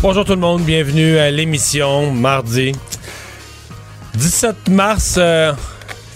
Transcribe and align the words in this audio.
Bonjour 0.00 0.24
tout 0.24 0.32
le 0.34 0.38
monde, 0.38 0.62
bienvenue 0.62 1.18
à 1.18 1.28
l'émission 1.28 2.12
mardi 2.12 2.72
17 4.14 4.68
mars. 4.68 5.16
euh, 5.18 5.52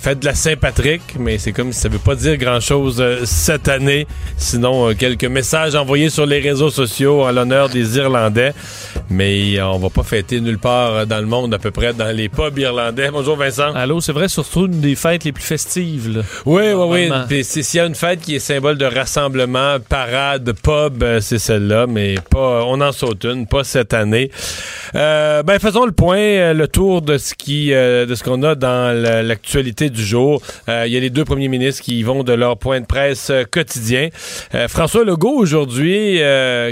fête 0.03 0.19
de 0.19 0.25
la 0.27 0.35
Saint-Patrick, 0.35 1.01
mais 1.19 1.39
c'est 1.39 1.53
comme 1.53 1.73
si 1.73 1.79
ça 1.81 1.89
veut 1.89 1.99
pas 2.01 2.17
dire 2.17 2.37
grand-chose 2.37 3.01
euh, 3.01 3.21
cette 3.25 3.69
année. 3.69 4.09
Sinon, 4.37 4.89
euh, 4.91 4.95
quelques 4.95 5.27
messages 5.27 5.77
envoyés 5.77 6.11
sur 6.11 6.27
les 6.27 6.41
réseaux 6.41 6.71
sociaux 6.71 7.23
en 7.23 7.31
l'honneur 7.31 7.69
des 7.69 7.99
Irlandais. 7.99 8.53
Mais 9.11 9.61
on 9.63 9.79
va 9.79 9.91
pas 9.91 10.03
fêter 10.03 10.41
nulle 10.41 10.59
part 10.59 10.93
euh, 10.93 11.05
dans 11.05 11.21
le 11.21 11.27
monde, 11.27 11.55
à 11.55 11.59
peu 11.61 11.71
près 11.71 11.93
dans 11.93 12.11
les 12.15 12.29
pubs 12.29 12.59
irlandais. 12.59 13.11
Bonjour 13.13 13.37
Vincent. 13.37 13.73
Allô, 13.75 14.01
c'est 14.01 14.13
vrai, 14.13 14.27
surtout 14.29 14.67
une 14.67 14.81
des 14.81 14.97
fêtes 14.97 15.23
les 15.23 15.31
plus 15.33 15.45
festives. 15.45 16.17
Là. 16.17 16.23
Oui, 16.47 16.63
oui, 16.75 17.09
oui. 17.31 17.45
S'il 17.45 17.77
y 17.77 17.81
a 17.81 17.87
une 17.87 17.95
fête 17.95 18.21
qui 18.23 18.35
est 18.35 18.41
symbole 18.41 18.79
de 18.79 18.87
rassemblement, 18.87 19.77
parade, 19.89 20.53
pub, 20.65 21.05
c'est 21.21 21.39
celle-là, 21.39 21.87
mais 21.87 22.17
pas, 22.29 22.65
on 22.67 22.81
en 22.81 22.91
saute 22.91 23.25
une, 23.25 23.47
pas 23.47 23.63
cette 23.63 23.95
année. 23.95 24.33
Euh, 24.97 25.45
ben, 25.45 25.61
faisons 25.61 25.87
le 25.87 25.93
point, 25.93 26.53
le 26.55 26.67
tour 26.67 27.03
de 27.03 27.19
ce 27.19 27.35
qui, 27.35 27.73
euh, 27.73 28.05
de 28.05 28.15
ce 28.17 28.25
qu'on 28.25 28.43
a 28.43 28.57
dans 28.57 28.93
la- 29.01 29.23
l'actualité 29.23 29.91
du 29.93 30.05
jour. 30.05 30.43
Euh, 30.69 30.85
Il 30.87 30.93
y 30.93 30.97
a 30.97 31.01
les 31.01 31.11
deux 31.11 31.25
premiers 31.25 31.49
ministres 31.49 31.83
qui 31.83 31.99
y 31.99 32.03
vont 32.03 32.25
de 32.25 32.33
leur 32.33 32.57
point 32.59 32.81
de 32.81 32.87
presse 32.87 33.31
euh, 33.31 33.45
quotidien. 33.49 34.09
Euh, 34.55 34.67
François 34.69 35.05
Legault 35.05 35.37
aujourd'hui, 35.37 36.21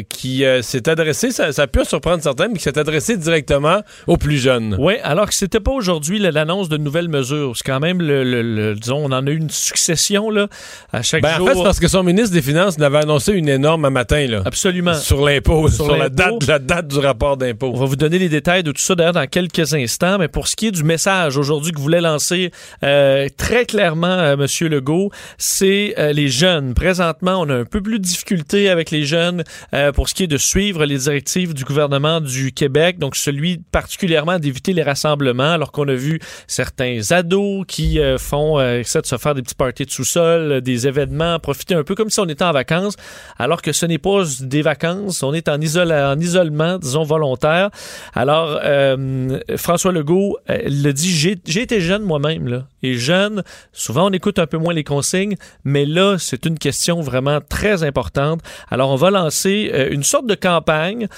qui 0.08 0.44
s'est 0.62 0.88
adressé, 0.88 1.30
ça, 1.30 1.52
ça 1.52 1.66
peut 1.66 1.84
surprendre 1.84 2.22
certains, 2.22 2.48
mais 2.48 2.54
qui 2.54 2.62
s'est 2.64 2.78
adressé 2.78 3.16
directement 3.16 3.82
aux 4.06 4.16
plus 4.16 4.38
jeunes. 4.38 4.76
Oui, 4.78 4.94
alors 5.02 5.26
que 5.28 5.34
c'était 5.34 5.60
pas 5.60 5.72
aujourd'hui 5.72 6.18
l'annonce 6.18 6.68
de 6.68 6.76
nouvelles 6.76 7.08
mesures. 7.08 7.52
C'est 7.56 7.64
quand 7.66 7.80
même, 7.80 8.00
le, 8.00 8.24
le- 8.24 8.42
le- 8.42 8.74
disons, 8.74 8.98
on 8.98 9.12
en 9.12 9.26
a 9.26 9.30
eu 9.30 9.36
une 9.36 9.50
succession 9.50 10.30
là, 10.30 10.48
à 10.92 11.02
chaque 11.02 11.22
Ben, 11.22 11.34
en 11.34 11.38
jour. 11.38 11.48
fait, 11.48 11.54
c'est 11.56 11.62
parce 11.62 11.80
que 11.80 11.88
son 11.88 12.02
ministre 12.02 12.32
des 12.32 12.42
Finances 12.42 12.78
l'avait 12.78 12.98
annoncé 12.98 13.32
une 13.32 13.48
énorme 13.48 13.84
un 13.84 13.90
matin, 13.90 14.26
là. 14.26 14.42
Absolument. 14.44 14.94
Sur 14.94 15.24
l'impôt, 15.24 15.68
sur, 15.68 15.84
Sur 15.86 15.96
la, 15.96 16.08
date, 16.08 16.46
la 16.46 16.58
date 16.58 16.88
du 16.88 16.98
rapport 16.98 17.32
On 17.32 17.36
d'impôt. 17.36 17.72
va 17.74 17.86
vous 17.86 17.96
donner 17.96 18.18
les 18.18 18.28
détails 18.28 18.62
de 18.62 18.72
tout 18.72 18.80
ça 18.80 18.94
d'ailleurs 18.94 19.12
dans 19.12 19.26
quelques 19.26 19.74
instants, 19.74 20.18
mais 20.18 20.28
pour 20.28 20.48
ce 20.48 20.56
qui 20.56 20.68
est 20.68 20.70
du 20.70 20.82
message 20.84 21.36
aujourd'hui 21.36 21.72
que 21.72 21.80
voulait 21.80 22.00
lancer 22.00 22.50
euh, 22.84 23.09
très 23.36 23.64
clairement 23.66 24.06
euh, 24.06 24.34
M. 24.34 24.68
Legault, 24.68 25.10
c'est 25.38 25.94
euh, 25.98 26.12
les 26.12 26.28
jeunes. 26.28 26.74
Présentement, 26.74 27.40
on 27.40 27.48
a 27.48 27.54
un 27.54 27.64
peu 27.64 27.80
plus 27.80 27.98
de 27.98 28.04
difficultés 28.04 28.68
avec 28.68 28.90
les 28.90 29.04
jeunes 29.04 29.44
euh, 29.74 29.92
pour 29.92 30.08
ce 30.08 30.14
qui 30.14 30.24
est 30.24 30.26
de 30.26 30.36
suivre 30.36 30.84
les 30.84 30.98
directives 30.98 31.54
du 31.54 31.64
gouvernement 31.64 32.20
du 32.20 32.52
Québec, 32.52 32.98
donc 32.98 33.16
celui 33.16 33.58
particulièrement 33.72 34.38
d'éviter 34.38 34.72
les 34.72 34.82
rassemblements, 34.82 35.52
alors 35.52 35.72
qu'on 35.72 35.88
a 35.88 35.94
vu 35.94 36.20
certains 36.46 37.00
ados 37.10 37.64
qui 37.66 38.00
euh, 38.00 38.18
font 38.18 38.58
euh, 38.58 38.80
essaient 38.80 39.02
de 39.02 39.06
se 39.06 39.16
faire 39.16 39.34
des 39.34 39.42
petits 39.42 39.54
parties 39.54 39.84
de 39.84 39.90
sous-sol, 39.90 40.52
euh, 40.52 40.60
des 40.60 40.86
événements, 40.86 41.38
profiter 41.38 41.74
un 41.74 41.84
peu 41.84 41.94
comme 41.94 42.10
si 42.10 42.20
on 42.20 42.28
était 42.28 42.44
en 42.44 42.52
vacances, 42.52 42.96
alors 43.38 43.62
que 43.62 43.72
ce 43.72 43.86
n'est 43.86 43.98
pas 43.98 44.24
des 44.40 44.62
vacances, 44.62 45.22
on 45.22 45.34
est 45.34 45.48
en, 45.48 45.58
isole- 45.58 45.92
en 45.92 46.18
isolement, 46.18 46.78
disons, 46.78 47.04
volontaire. 47.04 47.70
Alors, 48.14 48.60
euh, 48.64 49.38
François 49.56 49.92
Legault 49.92 50.38
euh, 50.48 50.58
le 50.64 50.92
dit, 50.92 51.10
j'ai 51.10 51.62
été 51.62 51.80
jeune 51.80 52.02
moi-même, 52.02 52.48
là. 52.48 52.66
Et 52.82 52.94
jeune, 52.94 53.42
souvent 53.72 54.08
on 54.08 54.12
écoute 54.12 54.38
un 54.38 54.46
peu 54.46 54.58
moins 54.58 54.74
les 54.74 54.84
consignes, 54.84 55.36
mais 55.64 55.84
là, 55.84 56.16
c'est 56.18 56.46
une 56.46 56.58
question 56.58 57.00
vraiment 57.00 57.40
très 57.40 57.82
importante. 57.82 58.40
Alors, 58.70 58.90
on 58.90 58.96
va 58.96 59.10
lancer 59.10 59.70
euh, 59.72 59.88
une 59.90 60.02
sorte 60.02 60.26
de 60.26 60.34
campagne 60.34 61.08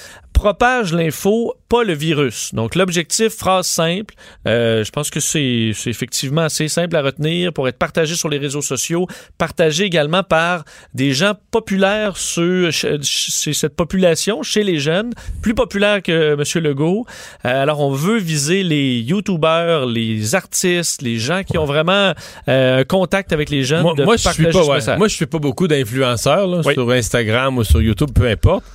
propage 0.43 0.91
l'info, 0.91 1.53
pas 1.69 1.85
le 1.85 1.93
virus. 1.93 2.53
Donc 2.53 2.75
l'objectif, 2.75 3.29
phrase 3.29 3.65
simple, 3.65 4.13
euh, 4.45 4.83
je 4.83 4.91
pense 4.91 5.09
que 5.09 5.21
c'est 5.21 5.71
effectivement 5.85 6.41
assez 6.41 6.67
simple 6.67 6.97
à 6.97 7.01
retenir 7.01 7.53
pour 7.53 7.69
être 7.69 7.77
partagé 7.77 8.15
sur 8.15 8.27
les 8.27 8.39
réseaux 8.39 8.61
sociaux, 8.61 9.07
partagé 9.37 9.85
également 9.85 10.21
par 10.21 10.65
des 10.93 11.13
gens 11.13 11.31
populaires 11.49 12.17
sur 12.17 12.73
chez 12.73 13.53
cette 13.53 13.77
population, 13.77 14.43
chez 14.43 14.63
les 14.63 14.79
jeunes, 14.79 15.13
plus 15.41 15.53
populaires 15.53 16.01
que 16.01 16.33
M. 16.33 16.63
Legault. 16.63 17.05
Euh, 17.45 17.63
alors 17.63 17.79
on 17.79 17.91
veut 17.91 18.17
viser 18.17 18.63
les 18.63 18.99
YouTubers, 18.99 19.85
les 19.85 20.35
artistes, 20.35 21.01
les 21.01 21.19
gens 21.19 21.43
qui 21.43 21.57
ont 21.57 21.65
vraiment 21.65 22.11
euh, 22.49 22.81
un 22.81 22.83
contact 22.83 23.31
avec 23.31 23.49
les 23.49 23.63
jeunes. 23.63 23.83
Moi, 23.83 23.93
de 23.95 24.03
moi, 24.03 24.17
je 24.17 24.27
suis 24.27 24.47
pas, 24.47 24.65
ouais. 24.65 24.97
moi, 24.97 25.07
je 25.07 25.15
suis 25.15 25.25
pas 25.25 25.39
beaucoup 25.39 25.69
d'influenceurs 25.69 26.49
Oui. 26.65 26.73
sur 26.73 26.91
Instagram 26.91 27.57
ou 27.59 27.63
sur 27.63 27.81
YouTube, 27.81 28.09
peu 28.13 28.27
importe. 28.27 28.65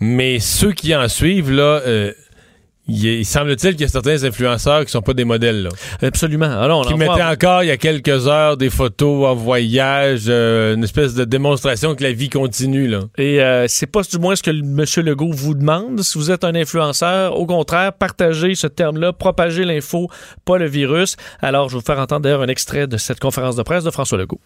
Mais 0.00 0.38
ceux 0.40 0.72
qui 0.72 0.94
en 0.94 1.08
suivent, 1.08 1.50
là, 1.50 1.80
euh, 1.86 2.12
il, 2.86 3.02
il 3.06 3.24
semble-t-il 3.24 3.72
qu'il 3.72 3.82
y 3.82 3.84
a 3.84 3.88
certains 3.88 4.22
influenceurs 4.24 4.84
qui 4.84 4.90
sont 4.90 5.00
pas 5.00 5.14
des 5.14 5.24
modèles, 5.24 5.62
là. 5.62 5.68
Absolument. 6.02 6.44
Alors, 6.60 6.80
on 6.80 6.82
qui 6.82 6.92
en 6.92 6.96
mettaient 6.98 7.12
voit- 7.14 7.30
encore 7.30 7.62
il 7.62 7.68
y 7.68 7.70
a 7.70 7.78
quelques 7.78 8.26
heures 8.28 8.58
des 8.58 8.68
photos 8.68 9.26
en 9.26 9.34
voyage, 9.34 10.24
euh, 10.28 10.74
une 10.74 10.84
espèce 10.84 11.14
de 11.14 11.24
démonstration 11.24 11.94
que 11.94 12.02
la 12.02 12.12
vie 12.12 12.28
continue, 12.28 12.86
là. 12.88 13.00
Et 13.16 13.40
euh, 13.40 13.66
c'est 13.68 13.86
pas 13.86 14.02
du 14.02 14.18
moins 14.18 14.36
ce 14.36 14.42
que 14.42 14.50
le- 14.50 14.58
M. 14.58 14.84
Legault 15.06 15.32
vous 15.32 15.54
demande. 15.54 16.02
Si 16.02 16.18
vous 16.18 16.30
êtes 16.30 16.44
un 16.44 16.54
influenceur, 16.54 17.38
au 17.38 17.46
contraire, 17.46 17.92
partagez 17.94 18.54
ce 18.54 18.66
terme-là, 18.66 19.14
propagez 19.14 19.64
l'info, 19.64 20.10
pas 20.44 20.58
le 20.58 20.66
virus. 20.66 21.16
Alors, 21.40 21.70
je 21.70 21.74
vais 21.76 21.80
vous 21.80 21.86
faire 21.86 22.00
entendre 22.00 22.22
d'ailleurs 22.22 22.42
un 22.42 22.48
extrait 22.48 22.86
de 22.86 22.98
cette 22.98 23.20
conférence 23.20 23.56
de 23.56 23.62
presse 23.62 23.84
de 23.84 23.90
François 23.90 24.18
Legault. 24.18 24.40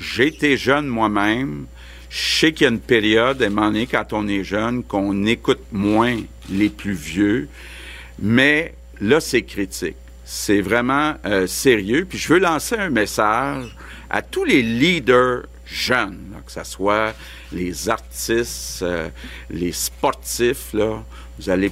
J'ai 0.00 0.28
été 0.28 0.56
jeune 0.56 0.86
moi-même. 0.86 1.66
Je 2.10 2.38
sais 2.38 2.52
qu'il 2.52 2.64
y 2.64 2.66
a 2.66 2.70
une 2.70 2.80
période, 2.80 3.42
à 3.42 3.46
un 3.46 3.86
quand 3.86 4.12
on 4.12 4.28
est 4.28 4.44
jeune, 4.44 4.82
qu'on 4.82 5.26
écoute 5.26 5.60
moins 5.72 6.16
les 6.50 6.70
plus 6.70 6.94
vieux. 6.94 7.48
Mais 8.18 8.74
là, 9.00 9.20
c'est 9.20 9.42
critique. 9.42 9.96
C'est 10.24 10.60
vraiment 10.60 11.14
euh, 11.24 11.46
sérieux. 11.46 12.06
Puis 12.08 12.18
je 12.18 12.32
veux 12.32 12.38
lancer 12.38 12.76
un 12.76 12.90
message 12.90 13.76
à 14.10 14.22
tous 14.22 14.44
les 14.44 14.62
leaders 14.62 15.42
jeunes, 15.66 16.34
que 16.44 16.52
ce 16.52 16.64
soit 16.64 17.14
les 17.52 17.88
artistes, 17.88 18.82
euh, 18.82 19.08
les 19.50 19.72
sportifs. 19.72 20.72
Là. 20.72 21.04
Vous 21.38 21.50
allez 21.50 21.70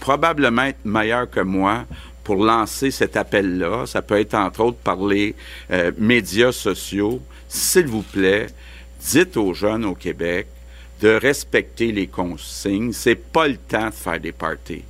probablement 0.00 0.64
être 0.64 0.84
meilleur 0.84 1.28
que 1.28 1.40
moi 1.40 1.84
pour 2.24 2.44
lancer 2.44 2.90
cet 2.90 3.16
appel-là. 3.16 3.86
Ça 3.86 4.02
peut 4.02 4.18
être 4.18 4.34
entre 4.34 4.60
autres 4.60 4.78
par 4.78 5.04
les 5.04 5.34
euh, 5.70 5.90
médias 5.98 6.52
sociaux. 6.52 7.20
S'il 7.48 7.86
vous 7.86 8.02
plaît, 8.02 8.46
dites 9.10 9.36
aux 9.36 9.54
jeunes 9.54 9.84
au 9.84 9.94
Québec 9.94 10.46
de 11.00 11.08
respecter 11.08 11.92
les 11.92 12.06
consignes. 12.06 12.92
C'est 12.92 13.16
pas 13.16 13.48
le 13.48 13.56
temps 13.56 13.88
de 13.88 13.94
faire 13.94 14.20
des 14.20 14.32
parties. 14.32 14.84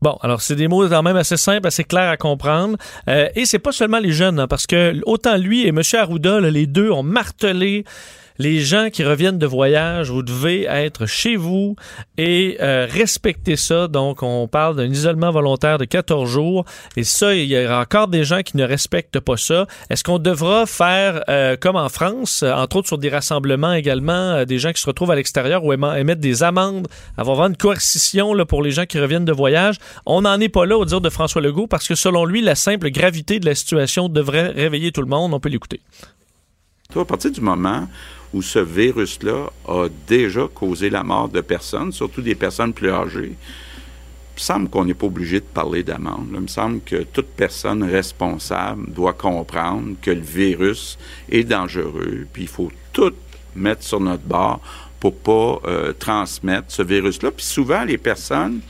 Bon, 0.00 0.18
alors 0.20 0.42
c'est 0.42 0.56
des 0.56 0.66
mots 0.66 0.88
quand 0.88 1.02
même 1.02 1.16
assez 1.16 1.36
simples, 1.36 1.68
assez 1.68 1.84
clairs 1.84 2.10
à 2.10 2.16
comprendre. 2.16 2.76
Euh, 3.08 3.28
et 3.36 3.44
c'est 3.44 3.60
pas 3.60 3.70
seulement 3.70 4.00
les 4.00 4.10
jeunes, 4.10 4.40
hein, 4.40 4.48
parce 4.48 4.66
que 4.66 5.00
autant 5.06 5.36
lui 5.36 5.64
et 5.64 5.68
M. 5.68 5.80
Arruda, 5.92 6.40
les 6.40 6.66
deux 6.66 6.90
ont 6.90 7.04
martelé 7.04 7.84
les 8.38 8.60
gens 8.60 8.88
qui 8.90 9.04
reviennent 9.04 9.38
de 9.38 9.46
voyage, 9.46 10.10
vous 10.10 10.22
devez 10.22 10.64
être 10.64 11.06
chez 11.06 11.36
vous 11.36 11.76
et 12.18 12.56
euh, 12.60 12.86
respecter 12.90 13.56
ça. 13.56 13.88
Donc, 13.88 14.22
on 14.22 14.48
parle 14.48 14.76
d'un 14.76 14.86
isolement 14.86 15.30
volontaire 15.30 15.78
de 15.78 15.84
14 15.84 16.28
jours. 16.28 16.64
Et 16.96 17.04
ça, 17.04 17.34
il 17.34 17.46
y 17.46 17.56
a 17.56 17.80
encore 17.80 18.08
des 18.08 18.24
gens 18.24 18.42
qui 18.42 18.56
ne 18.56 18.64
respectent 18.64 19.20
pas 19.20 19.36
ça. 19.36 19.66
Est-ce 19.90 20.04
qu'on 20.04 20.18
devra 20.18 20.66
faire 20.66 21.24
euh, 21.28 21.56
comme 21.56 21.76
en 21.76 21.88
France, 21.88 22.42
entre 22.42 22.76
autres 22.76 22.88
sur 22.88 22.98
des 22.98 23.08
rassemblements 23.08 23.72
également, 23.72 24.12
euh, 24.12 24.44
des 24.44 24.58
gens 24.58 24.72
qui 24.72 24.80
se 24.80 24.86
retrouvent 24.86 25.10
à 25.10 25.16
l'extérieur 25.16 25.64
ou 25.64 25.72
émettre 25.72 26.20
des 26.20 26.42
amendes, 26.42 26.88
avoir 27.16 27.46
une 27.46 27.56
coercition 27.56 28.34
pour 28.46 28.62
les 28.62 28.70
gens 28.70 28.86
qui 28.86 28.98
reviennent 28.98 29.24
de 29.24 29.32
voyage? 29.32 29.76
On 30.06 30.22
n'en 30.22 30.38
est 30.40 30.48
pas 30.48 30.66
là 30.66 30.76
au 30.76 30.84
dire 30.84 31.00
de 31.00 31.10
François 31.10 31.42
Legault 31.42 31.66
parce 31.66 31.88
que 31.88 31.94
selon 31.94 32.24
lui, 32.24 32.42
la 32.42 32.54
simple 32.54 32.90
gravité 32.90 33.40
de 33.40 33.46
la 33.46 33.54
situation 33.54 34.08
devrait 34.08 34.48
réveiller 34.48 34.92
tout 34.92 35.02
le 35.02 35.08
monde. 35.08 35.34
On 35.34 35.40
peut 35.40 35.48
l'écouter. 35.48 35.80
À 36.94 37.04
partir 37.04 37.30
du 37.30 37.40
moment 37.40 37.88
où 38.32 38.42
ce 38.42 38.58
virus-là 38.58 39.50
a 39.66 39.88
déjà 40.06 40.48
causé 40.52 40.90
la 40.90 41.02
mort 41.02 41.28
de 41.28 41.40
personnes, 41.40 41.92
surtout 41.92 42.22
des 42.22 42.34
personnes 42.34 42.72
plus 42.72 42.90
âgées. 42.90 43.32
Il 43.34 44.36
me 44.36 44.40
semble 44.40 44.70
qu'on 44.70 44.86
n'est 44.86 44.94
pas 44.94 45.06
obligé 45.06 45.40
de 45.40 45.44
parler 45.44 45.82
d'amende. 45.82 46.28
Il 46.32 46.40
me 46.40 46.46
semble 46.46 46.80
que 46.80 47.02
toute 47.02 47.28
personne 47.28 47.82
responsable 47.82 48.90
doit 48.90 49.12
comprendre 49.12 49.96
que 50.00 50.10
le 50.10 50.20
virus 50.20 50.98
est 51.30 51.44
dangereux, 51.44 52.26
puis 52.32 52.44
il 52.44 52.48
faut 52.48 52.72
tout 52.92 53.12
mettre 53.54 53.82
sur 53.82 54.00
notre 54.00 54.22
bord 54.22 54.60
pour 54.98 55.14
pas 55.16 55.60
euh, 55.68 55.92
transmettre 55.92 56.66
ce 56.68 56.82
virus-là. 56.82 57.30
Puis 57.32 57.44
souvent, 57.44 57.84
les 57.84 57.98
personnes 57.98 58.60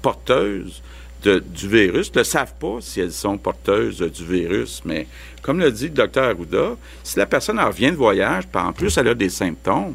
porteuses 0.00 0.82
du 1.28 1.68
virus 1.68 2.14
ne 2.14 2.22
savent 2.22 2.54
pas 2.58 2.78
si 2.80 3.00
elles 3.00 3.12
sont 3.12 3.38
porteuses 3.38 3.98
du 3.98 4.24
virus, 4.24 4.82
mais 4.84 5.06
comme 5.42 5.58
le 5.58 5.70
dit 5.70 5.84
le 5.84 5.90
docteur 5.90 6.24
Arruda, 6.24 6.76
si 7.02 7.18
la 7.18 7.26
personne 7.26 7.58
en 7.58 7.66
revient 7.68 7.90
de 7.90 7.96
voyage, 7.96 8.44
puis 8.46 8.60
en 8.60 8.72
plus 8.72 8.96
elle 8.96 9.08
a 9.08 9.14
des 9.14 9.28
symptômes, 9.28 9.94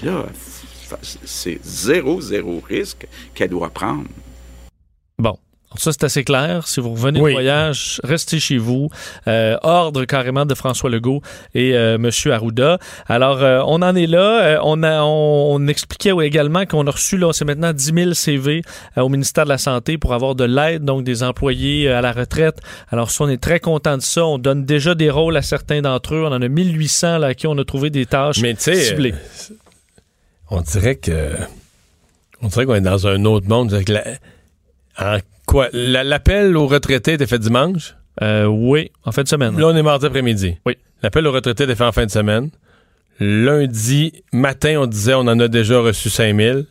bien 0.00 0.12
là, 0.12 0.26
c'est 1.24 1.60
zéro, 1.62 2.20
zéro 2.20 2.62
risque 2.68 3.06
qu'elle 3.34 3.50
doit 3.50 3.70
prendre. 3.70 4.06
Ça, 5.76 5.92
c'est 5.92 6.02
assez 6.02 6.24
clair. 6.24 6.66
Si 6.66 6.80
vous 6.80 6.90
revenez 6.90 7.20
Oui. 7.20 7.30
de 7.30 7.34
voyage, 7.36 8.00
restez 8.02 8.40
chez 8.40 8.58
vous. 8.58 8.88
Euh, 9.28 9.56
ordre 9.62 10.04
carrément 10.04 10.44
de 10.44 10.54
François 10.56 10.90
Legault 10.90 11.22
et 11.54 11.74
euh, 11.76 11.94
M. 11.94 12.10
Arruda. 12.32 12.78
Alors, 13.06 13.40
euh, 13.42 13.62
on 13.66 13.80
en 13.82 13.94
est 13.94 14.08
là. 14.08 14.60
On, 14.64 14.82
a, 14.82 15.02
on, 15.02 15.54
on 15.54 15.66
expliquait 15.68 16.10
également 16.22 16.66
qu'on 16.66 16.86
a 16.88 16.90
reçu, 16.90 17.16
là, 17.18 17.32
c'est 17.32 17.44
maintenant 17.44 17.72
10 17.72 17.92
000 17.94 18.14
CV 18.14 18.62
au 18.96 19.08
ministère 19.08 19.44
de 19.44 19.50
la 19.50 19.58
Santé 19.58 19.96
pour 19.96 20.12
avoir 20.12 20.34
de 20.34 20.42
l'aide, 20.44 20.84
donc 20.84 21.04
des 21.04 21.22
employés 21.22 21.88
à 21.88 22.00
la 22.00 22.10
retraite. 22.10 22.58
Alors, 22.90 23.12
ça, 23.12 23.22
on 23.24 23.28
est 23.28 23.40
très 23.40 23.60
content 23.60 23.96
de 23.96 24.02
ça. 24.02 24.26
On 24.26 24.38
donne 24.38 24.64
déjà 24.64 24.96
des 24.96 25.08
rôles 25.08 25.36
à 25.36 25.42
certains 25.42 25.82
d'entre 25.82 26.16
eux. 26.16 26.24
On 26.24 26.32
en 26.32 26.42
a 26.42 26.48
1800 26.48 27.18
là, 27.18 27.28
à 27.28 27.34
qui 27.34 27.46
on 27.46 27.56
a 27.58 27.64
trouvé 27.64 27.90
des 27.90 28.06
tâches 28.06 28.40
Mais 28.42 28.56
ciblées. 28.58 29.14
on 30.50 30.62
dirait 30.62 30.96
que. 30.96 31.30
On 32.42 32.48
dirait 32.48 32.66
qu'on 32.66 32.74
est 32.74 32.80
dans 32.80 33.06
un 33.06 33.24
autre 33.24 33.46
monde. 33.48 33.70
La- 33.86 34.02
en 34.98 35.18
quoi? 35.50 35.68
La- 35.72 36.04
L'appel 36.04 36.56
aux 36.56 36.66
retraités 36.66 37.14
était 37.14 37.26
fait 37.26 37.38
dimanche? 37.38 37.94
Euh, 38.22 38.44
oui, 38.46 38.90
en 39.04 39.12
fin 39.12 39.22
de 39.22 39.28
semaine. 39.28 39.58
Là, 39.58 39.66
on 39.68 39.76
est 39.76 39.82
mardi 39.82 40.06
après-midi. 40.06 40.56
Oui. 40.66 40.76
L'appel 41.02 41.26
aux 41.26 41.32
retraités 41.32 41.64
était 41.64 41.74
fait 41.74 41.84
en 41.84 41.92
fin 41.92 42.06
de 42.06 42.10
semaine. 42.10 42.50
Lundi 43.18 44.12
matin, 44.32 44.76
on 44.80 44.86
disait 44.86 45.14
on 45.14 45.20
en 45.20 45.38
a 45.40 45.48
déjà 45.48 45.78
reçu 45.80 46.08
5000. 46.08 46.66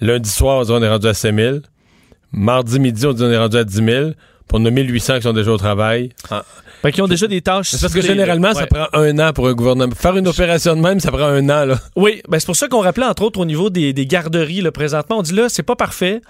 Lundi 0.00 0.28
soir, 0.30 0.58
on 0.58 0.62
disait 0.62 0.74
on 0.74 0.82
est 0.82 0.88
rendu 0.88 1.06
à 1.06 1.14
5000. 1.14 1.62
Mardi 2.32 2.78
midi, 2.80 3.06
on 3.06 3.12
dit 3.12 3.22
on 3.22 3.30
est 3.30 3.38
rendu 3.38 3.56
à 3.56 3.64
10 3.64 3.84
000. 3.84 4.10
Pour 4.48 4.60
nos 4.60 4.70
1800 4.70 5.16
qui 5.16 5.22
sont 5.22 5.32
déjà 5.34 5.52
au 5.52 5.56
travail. 5.58 6.10
Fait 6.80 6.90
qu'ils 6.92 7.02
ont 7.02 7.08
déjà 7.08 7.26
des 7.26 7.42
tâches 7.42 7.68
C'est 7.70 7.80
parce 7.80 7.92
que 7.92 8.00
généralement, 8.00 8.54
ça 8.54 8.66
prend 8.66 8.86
un 8.94 9.18
an 9.18 9.32
pour 9.32 9.46
un 9.48 9.52
gouvernement. 9.52 9.94
Faire 9.94 10.16
une 10.16 10.26
opération 10.28 10.74
de 10.74 10.80
même, 10.80 11.00
ça 11.00 11.10
prend 11.10 11.26
un 11.26 11.44
an. 11.50 11.64
Là. 11.66 11.78
Oui, 11.96 12.22
ben 12.28 12.38
c'est 12.38 12.46
pour 12.46 12.56
ça 12.56 12.66
qu'on 12.68 12.80
rappelait 12.80 13.04
entre 13.06 13.22
autres 13.24 13.40
au 13.40 13.44
niveau 13.44 13.68
des, 13.68 13.92
des 13.92 14.06
garderies 14.06 14.62
là, 14.62 14.72
présentement. 14.72 15.18
On 15.18 15.22
dit 15.22 15.34
là, 15.34 15.48
c'est 15.48 15.62
pas 15.64 15.76
parfait. 15.76 16.22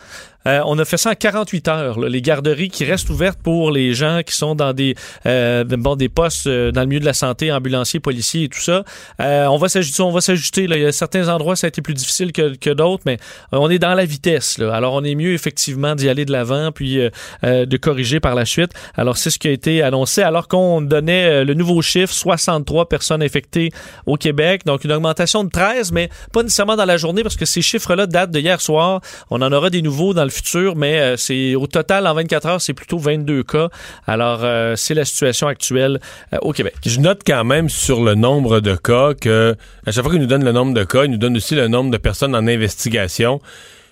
Euh, 0.47 0.61
on 0.65 0.79
a 0.79 0.85
fait 0.85 0.97
ça 0.97 1.11
en 1.11 1.15
48 1.15 1.69
heures, 1.69 2.01
les 2.01 2.23
garderies 2.23 2.69
qui 2.69 2.85
restent 2.85 3.11
ouvertes 3.11 3.39
pour 3.43 3.71
les 3.71 3.93
gens 3.93 4.21
qui 4.25 4.35
sont 4.35 4.55
dans 4.55 4.73
des 4.73 4.95
euh, 5.27 5.65
bon, 5.65 5.97
des 5.97 6.09
postes 6.09 6.47
euh, 6.47 6.71
dans 6.71 6.83
le 6.83 6.87
milieu 6.87 7.01
de 7.01 7.05
la 7.05 7.13
santé, 7.13 7.53
ambulanciers, 7.53 8.01
policiers 8.01 8.45
et 8.45 8.49
tout 8.49 8.61
ça. 8.61 8.85
On 9.19 9.59
va 9.59 9.69
s'ajuster, 9.69 10.03
on. 10.03 10.19
Il 10.59 10.79
y 10.79 10.85
a 10.85 10.93
certains 10.93 11.29
endroits 11.29 11.57
ça 11.57 11.67
a 11.67 11.69
été 11.69 11.83
plus 11.83 11.95
difficile 11.95 12.33
que, 12.33 12.57
que 12.57 12.71
d'autres, 12.71 13.03
mais 13.05 13.19
on 13.53 13.69
est 13.69 13.79
dans 13.79 13.95
la 13.95 14.05
vitesse. 14.05 14.59
Alors 14.61 14.95
on 14.95 15.03
est 15.03 15.15
mieux 15.15 15.33
effectivement 15.33 15.95
d'y 15.95 16.09
aller 16.09 16.25
de 16.25 16.33
l'avant 16.33 16.71
puis 16.73 16.99
de 17.43 17.77
corriger 17.77 18.21
par 18.21 18.35
la 18.35 18.45
suite. 18.45 18.71
Alors 18.97 19.17
c'est 19.17 19.31
ce 19.31 19.39
qui 19.39 19.49
a 19.49 19.51
été 19.51 19.83
annoncé 19.83 20.23
alors 20.23 20.47
qu'on 20.49 20.81
donnait 20.81 21.45
le 21.45 21.55
nouveau 21.55 21.83
chiffre 21.83 22.13
63 22.13 22.89
personnes 22.89 23.23
infectées 23.23 23.71
au 24.07 24.17
Québec, 24.17 24.65
donc 24.65 24.85
une 24.85 24.93
augmentation 24.93 25.43
de 25.45 25.51
13, 25.51 25.93
mais 25.93 26.11
pas 26.33 26.43
nécessairement 26.43 26.77
dans 26.77 26.85
la 26.85 26.97
journée 26.97 27.23
parce 27.23 27.37
que 27.37 27.47
ces 27.47 27.63
chiffres-là 27.63 28.07
datent 28.07 28.31
de 28.31 28.39
hier 28.39 28.61
soir. 28.61 29.01
On 29.31 29.43
en 29.43 29.53
aura 29.53 29.71
des 29.71 29.83
nouveaux 29.83 30.15
dans 30.15 30.25
le 30.29 30.33
futur, 30.33 30.77
mais 30.77 31.01
euh, 31.01 31.17
c'est 31.17 31.55
au 31.55 31.67
total 31.67 32.07
en 32.07 32.15
24 32.15 32.47
heures, 32.47 32.61
c'est 32.61 32.75
plutôt 32.75 32.99
22 32.99 33.43
cas. 33.43 33.69
Alors 34.07 34.41
euh, 34.43 34.77
c'est 34.77 34.95
la 34.95 35.05
situation 35.05 35.49
actuelle 35.49 36.01
euh, 36.33 36.39
au 36.43 36.53
Québec. 36.53 36.75
Je 36.85 37.01
note 37.01 37.23
quand 37.27 37.45
même 37.45 37.69
sur 37.69 38.03
le 38.03 38.15
nombre 38.15 38.61
de 38.61 38.77
cas 38.77 39.15
que, 39.15 39.57
à 39.87 39.93
chaque 39.93 40.05
fois 40.05 40.13
qu'il 40.13 40.21
nous 40.21 40.27
donne 40.27 40.45
le 40.45 40.53
nombre 40.53 40.75
de 40.75 40.85
cas, 40.85 41.05
il 41.05 41.11
nous 41.11 41.19
donne 41.19 41.37
aussi 41.37 41.55
le 41.55 41.69
nombre 41.69 41.91
de 41.91 41.97
personnes 41.97 42.35
en 42.35 42.47
investigation. 42.47 43.41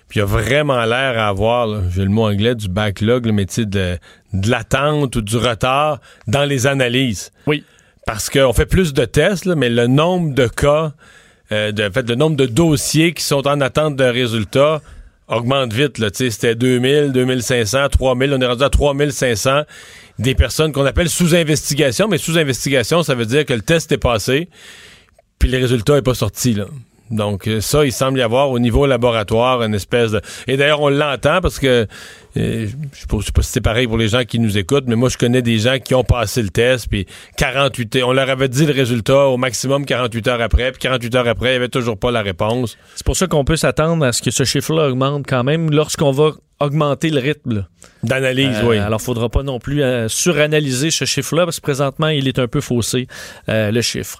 Puis 0.07 0.19
il 0.19 0.21
y 0.21 0.23
a 0.23 0.25
vraiment 0.25 0.85
l'air 0.85 1.19
à 1.19 1.27
avoir, 1.27 1.67
j'ai 1.89 2.03
le 2.03 2.09
mot 2.09 2.27
anglais, 2.27 2.55
du 2.55 2.69
backlog, 2.69 3.25
le 3.25 3.33
métier 3.33 3.65
de, 3.65 3.97
de 4.33 4.49
l'attente 4.49 5.15
ou 5.17 5.21
du 5.21 5.35
retard 5.35 5.99
dans 6.27 6.45
les 6.45 6.65
analyses. 6.65 7.31
Oui. 7.45 7.63
Parce 8.05 8.29
qu'on 8.29 8.53
fait 8.53 8.65
plus 8.65 8.93
de 8.93 9.03
tests, 9.03 9.43
là, 9.43 9.55
mais 9.55 9.69
le 9.69 9.87
nombre 9.87 10.33
de 10.33 10.47
cas, 10.47 10.93
euh, 11.51 11.71
de, 11.71 11.87
en 11.87 11.91
fait, 11.91 12.07
le 12.07 12.15
nombre 12.15 12.35
de 12.35 12.45
dossiers 12.45 13.13
qui 13.13 13.23
sont 13.23 13.47
en 13.47 13.61
attente 13.61 13.95
de 13.95 14.03
résultats 14.03 14.81
augmente 15.27 15.73
vite. 15.73 15.97
Là, 15.97 16.09
C'était 16.13 16.55
2000, 16.55 17.11
2500, 17.11 17.89
3000. 17.89 18.33
On 18.33 18.41
est 18.41 18.45
rendu 18.45 18.63
à 18.63 18.69
3500 18.69 19.63
des 20.19 20.35
personnes 20.35 20.71
qu'on 20.71 20.85
appelle 20.85 21.09
sous 21.09 21.35
investigation. 21.35 22.07
Mais 22.07 22.17
sous 22.17 22.37
investigation, 22.37 23.03
ça 23.03 23.15
veut 23.15 23.25
dire 23.25 23.45
que 23.45 23.53
le 23.53 23.61
test 23.61 23.91
est 23.91 23.97
passé, 23.97 24.49
puis 25.39 25.49
le 25.49 25.57
résultat 25.57 25.95
n'est 25.95 26.01
pas 26.01 26.13
sorti. 26.13 26.53
Là. 26.53 26.65
Donc 27.11 27.47
euh, 27.47 27.61
ça, 27.61 27.85
il 27.85 27.91
semble 27.91 28.19
y 28.19 28.21
avoir 28.21 28.49
au 28.51 28.59
niveau 28.59 28.85
laboratoire 28.85 29.63
une 29.63 29.73
espèce 29.73 30.11
de... 30.11 30.21
Et 30.47 30.57
d'ailleurs, 30.57 30.81
on 30.81 30.89
l'entend 30.89 31.41
parce 31.41 31.59
que, 31.59 31.87
euh, 32.37 32.67
je 32.67 33.17
je 33.19 33.25
sais 33.25 33.31
pas 33.31 33.41
si 33.41 33.51
c'est 33.51 33.61
pareil 33.61 33.87
pour 33.87 33.97
les 33.97 34.07
gens 34.09 34.23
qui 34.23 34.39
nous 34.39 34.57
écoutent, 34.57 34.85
mais 34.87 34.95
moi, 34.95 35.09
je 35.09 35.17
connais 35.17 35.41
des 35.41 35.59
gens 35.59 35.77
qui 35.79 35.95
ont 35.95 36.03
passé 36.03 36.41
le 36.41 36.49
test, 36.49 36.87
puis 36.89 37.05
48 37.37 37.95
heures, 37.97 38.09
on 38.09 38.13
leur 38.13 38.29
avait 38.29 38.49
dit 38.49 38.65
le 38.65 38.73
résultat 38.73 39.27
au 39.27 39.37
maximum 39.37 39.85
48 39.85 40.27
heures 40.27 40.41
après, 40.41 40.71
puis 40.71 40.79
48 40.81 41.15
heures 41.15 41.27
après, 41.27 41.49
il 41.49 41.51
n'y 41.51 41.57
avait 41.57 41.69
toujours 41.69 41.97
pas 41.97 42.11
la 42.11 42.21
réponse. 42.21 42.77
C'est 42.95 43.05
pour 43.05 43.15
ça 43.15 43.27
qu'on 43.27 43.45
peut 43.45 43.55
s'attendre 43.55 44.05
à 44.05 44.11
ce 44.11 44.21
que 44.21 44.31
ce 44.31 44.43
chiffre-là 44.43 44.89
augmente 44.89 45.25
quand 45.27 45.43
même 45.43 45.71
lorsqu'on 45.71 46.11
va 46.11 46.31
augmenter 46.59 47.09
le 47.09 47.19
rythme. 47.19 47.65
D'analyse, 48.07 48.57
Euh, 48.63 48.67
oui. 48.67 48.77
Alors, 48.77 49.01
faudra 49.01 49.29
pas 49.29 49.43
non 49.43 49.59
plus 49.59 49.83
euh, 49.83 50.07
suranalyser 50.07 50.91
ce 50.91 51.05
chiffre-là 51.05 51.45
parce 51.45 51.57
que 51.57 51.63
présentement, 51.63 52.07
il 52.07 52.27
est 52.27 52.39
un 52.39 52.47
peu 52.47 52.61
faussé, 52.61 53.07
euh, 53.49 53.71
le 53.71 53.81
chiffre. 53.81 54.19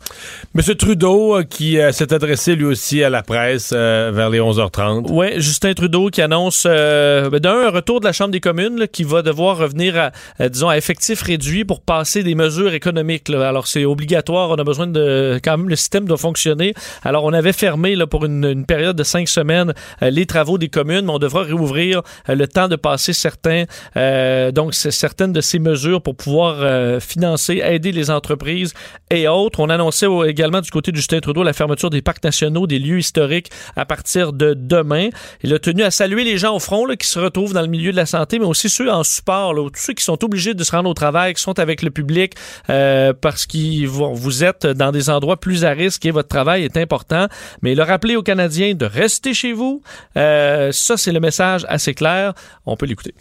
Monsieur 0.53 0.75
Trudeau, 0.75 1.41
qui 1.49 1.77
s'est 1.91 2.13
adressé 2.13 2.55
lui 2.55 2.65
aussi 2.65 3.03
à 3.03 3.09
la 3.09 3.23
presse 3.23 3.71
vers 3.73 4.29
les 4.29 4.39
11h30. 4.39 5.07
Oui, 5.09 5.27
Justin 5.37 5.73
Trudeau 5.73 6.09
qui 6.09 6.21
annonce 6.21 6.65
ben, 6.65 7.29
d'un 7.39 7.67
un 7.67 7.69
retour 7.69 7.99
de 7.99 8.05
la 8.05 8.11
Chambre 8.13 8.31
des 8.31 8.39
communes 8.39 8.79
là, 8.79 8.87
qui 8.87 9.03
va 9.03 9.21
devoir 9.21 9.57
revenir 9.57 9.97
à, 9.97 10.11
à, 10.39 10.49
disons, 10.49 10.69
à 10.69 10.77
effectif 10.77 11.21
réduit 11.21 11.65
pour 11.65 11.81
passer 11.81 12.23
des 12.23 12.35
mesures 12.35 12.73
économiques. 12.73 13.29
là. 13.29 13.47
Alors 13.47 13.67
c'est 13.67 13.85
obligatoire, 13.85 14.49
on 14.51 14.55
a 14.55 14.63
besoin 14.63 14.87
de 14.87 15.39
quand 15.43 15.57
même 15.57 15.69
le 15.69 15.75
système 15.75 16.05
doit 16.05 16.17
fonctionner. 16.17 16.73
Alors 17.03 17.23
on 17.23 17.33
avait 17.33 17.53
fermé 17.53 17.95
là, 17.95 18.07
pour 18.07 18.25
une, 18.25 18.45
une 18.45 18.65
période 18.65 18.95
de 18.95 19.03
cinq 19.03 19.27
semaines 19.27 19.73
les 20.01 20.25
travaux 20.25 20.57
des 20.57 20.69
communes, 20.69 21.05
mais 21.05 21.11
on 21.11 21.19
devra 21.19 21.43
réouvrir 21.43 22.01
le 22.27 22.47
temps 22.47 22.67
de 22.67 22.75
passer 22.75 23.13
certains 23.13 23.65
euh, 23.95 24.51
donc 24.51 24.73
c'est 24.73 24.91
certaines 24.91 25.33
de 25.33 25.41
ces 25.41 25.59
mesures 25.59 26.01
pour 26.01 26.15
pouvoir 26.15 26.57
euh, 26.59 26.99
financer, 26.99 27.61
aider 27.63 27.91
les 27.91 28.09
entreprises 28.09 28.73
et 29.09 29.27
autres. 29.27 29.59
On 29.59 29.69
annonçait 29.69 30.07
également 30.27 30.61
du 30.61 30.71
côté 30.71 30.91
de 30.91 30.97
Justin 30.97 31.19
Trudeau 31.19 31.43
la 31.43 31.53
fermeture 31.53 31.89
des 31.89 32.01
parcs 32.01 32.23
nationaux, 32.23 32.67
des 32.67 32.79
lieux 32.79 32.99
historiques 32.99 33.49
à 33.75 33.85
partir 33.85 34.33
de 34.33 34.53
demain. 34.53 35.09
Il 35.43 35.53
a 35.53 35.59
tenu 35.59 35.83
à 35.83 35.91
saluer 35.91 36.23
les 36.23 36.37
gens 36.37 36.55
au 36.55 36.59
front 36.59 36.85
là, 36.85 36.95
qui 36.95 37.07
se 37.07 37.19
retrouvent 37.19 37.53
dans 37.53 37.61
le 37.61 37.67
milieu 37.67 37.91
de 37.91 37.97
la 37.97 38.05
santé, 38.05 38.39
mais 38.39 38.45
aussi 38.45 38.69
ceux 38.69 38.91
en 38.91 39.03
support, 39.03 39.53
là, 39.53 39.69
tous 39.69 39.81
ceux 39.81 39.93
qui 39.93 40.03
sont 40.03 40.23
obligés 40.23 40.53
de 40.53 40.63
se 40.63 40.71
rendre 40.71 40.89
au 40.89 40.93
travail, 40.93 41.33
qui 41.33 41.41
sont 41.41 41.59
avec 41.59 41.81
le 41.81 41.91
public 41.91 42.33
euh, 42.69 43.13
parce 43.13 43.45
que 43.45 43.85
vous 43.85 44.43
êtes 44.43 44.65
dans 44.65 44.91
des 44.91 45.09
endroits 45.09 45.37
plus 45.37 45.65
à 45.65 45.71
risque 45.71 46.05
et 46.05 46.11
votre 46.11 46.29
travail 46.29 46.63
est 46.63 46.77
important. 46.77 47.27
Mais 47.61 47.73
il 47.73 47.81
a 47.81 47.85
rappelé 47.85 48.15
aux 48.15 48.23
Canadiens 48.23 48.73
de 48.73 48.85
rester 48.85 49.33
chez 49.33 49.53
vous. 49.53 49.81
Euh, 50.17 50.71
ça, 50.71 50.97
c'est 50.97 51.11
le 51.11 51.19
message 51.19 51.65
assez 51.69 51.93
clair. 51.93 52.33
On 52.65 52.75
peut 52.75 52.85
l'écouter. 52.85 53.13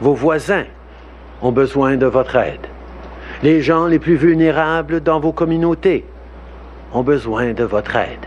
Vos 0.00 0.14
voisins 0.14 0.66
ont 1.42 1.52
besoin 1.52 1.96
de 1.96 2.06
votre 2.06 2.36
aide. 2.36 2.66
Les 3.42 3.62
gens 3.62 3.86
les 3.86 3.98
plus 3.98 4.16
vulnérables 4.16 5.00
dans 5.00 5.20
vos 5.20 5.32
communautés 5.32 6.04
ont 6.92 7.02
besoin 7.02 7.52
de 7.52 7.64
votre 7.64 7.96
aide. 7.96 8.26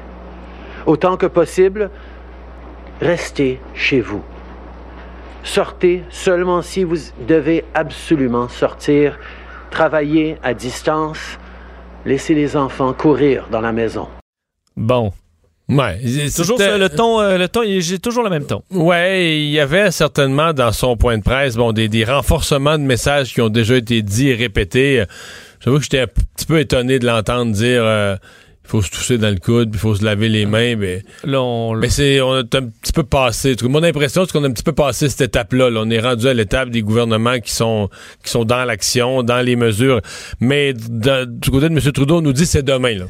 Autant 0.85 1.17
que 1.17 1.25
possible, 1.25 1.89
restez 3.01 3.59
chez 3.73 4.01
vous. 4.01 4.23
Sortez 5.43 6.03
seulement 6.09 6.61
si 6.61 6.83
vous 6.83 6.97
devez 7.27 7.63
absolument 7.73 8.47
sortir. 8.49 9.17
Travaillez 9.71 10.37
à 10.43 10.53
distance. 10.53 11.39
Laissez 12.05 12.33
les 12.33 12.57
enfants 12.57 12.93
courir 12.93 13.47
dans 13.51 13.61
la 13.61 13.71
maison. 13.71 14.07
Bon. 14.75 15.11
Ouais, 15.69 15.99
Toujours 16.35 16.57
ça, 16.57 16.77
le 16.79 16.89
ton, 16.89 17.21
euh, 17.21 17.37
le 17.37 17.47
ton, 17.47 17.61
j'ai 17.79 17.99
toujours 17.99 18.23
le 18.23 18.29
même 18.31 18.45
ton. 18.45 18.63
Ouais, 18.71 19.37
il 19.37 19.51
y 19.51 19.59
avait 19.59 19.91
certainement 19.91 20.51
dans 20.51 20.71
son 20.71 20.97
point 20.97 21.17
de 21.17 21.23
presse 21.23 21.55
bon, 21.55 21.71
des, 21.73 21.87
des 21.87 22.03
renforcements 22.03 22.77
de 22.79 22.83
messages 22.83 23.33
qui 23.33 23.41
ont 23.41 23.49
déjà 23.49 23.75
été 23.77 24.01
dits 24.01 24.29
et 24.29 24.35
répétés. 24.35 25.03
J'avoue 25.63 25.77
que 25.77 25.83
j'étais 25.83 25.99
un 26.01 26.07
petit 26.07 26.45
peu 26.47 26.59
étonné 26.59 26.97
de 26.97 27.05
l'entendre 27.05 27.51
dire 27.51 27.81
euh, 27.83 28.15
il 28.65 28.69
faut 28.69 28.81
se 28.81 28.89
toucher 28.91 29.17
dans 29.17 29.29
le 29.29 29.37
coude, 29.39 29.69
il 29.73 29.79
faut 29.79 29.93
se 29.95 30.03
laver 30.03 30.27
les 30.29 30.45
mains. 30.47 30.75
Mais, 30.75 31.03
Là, 31.23 31.41
on, 31.41 31.73
mais 31.75 31.89
c'est 31.89 32.19
on 32.21 32.39
est 32.39 32.55
un 32.55 32.63
petit 32.67 32.91
peu 32.93 33.03
passé. 33.03 33.55
Mon 33.63 33.83
impression, 33.83 34.25
c'est 34.25 34.31
qu'on 34.31 34.43
a 34.43 34.47
un 34.47 34.51
petit 34.51 34.63
peu 34.63 34.73
passé 34.73 35.07
cette 35.09 35.21
étape-là. 35.21 35.69
là. 35.69 35.81
On 35.83 35.89
est 35.91 35.99
rendu 35.99 36.27
à 36.27 36.33
l'étape 36.33 36.69
des 36.69 36.81
gouvernements 36.81 37.39
qui 37.39 37.51
sont 37.51 37.89
qui 38.23 38.31
sont 38.31 38.43
dans 38.45 38.65
l'action, 38.65 39.21
dans 39.21 39.41
les 39.41 39.55
mesures. 39.55 40.01
Mais 40.39 40.73
de- 40.73 41.25
du 41.25 41.51
côté 41.51 41.69
de 41.69 41.73
M. 41.75 41.91
Trudeau, 41.91 42.17
on 42.17 42.21
nous 42.21 42.33
dit 42.33 42.45
c'est 42.47 42.63
demain. 42.63 42.95
Là. 42.97 43.05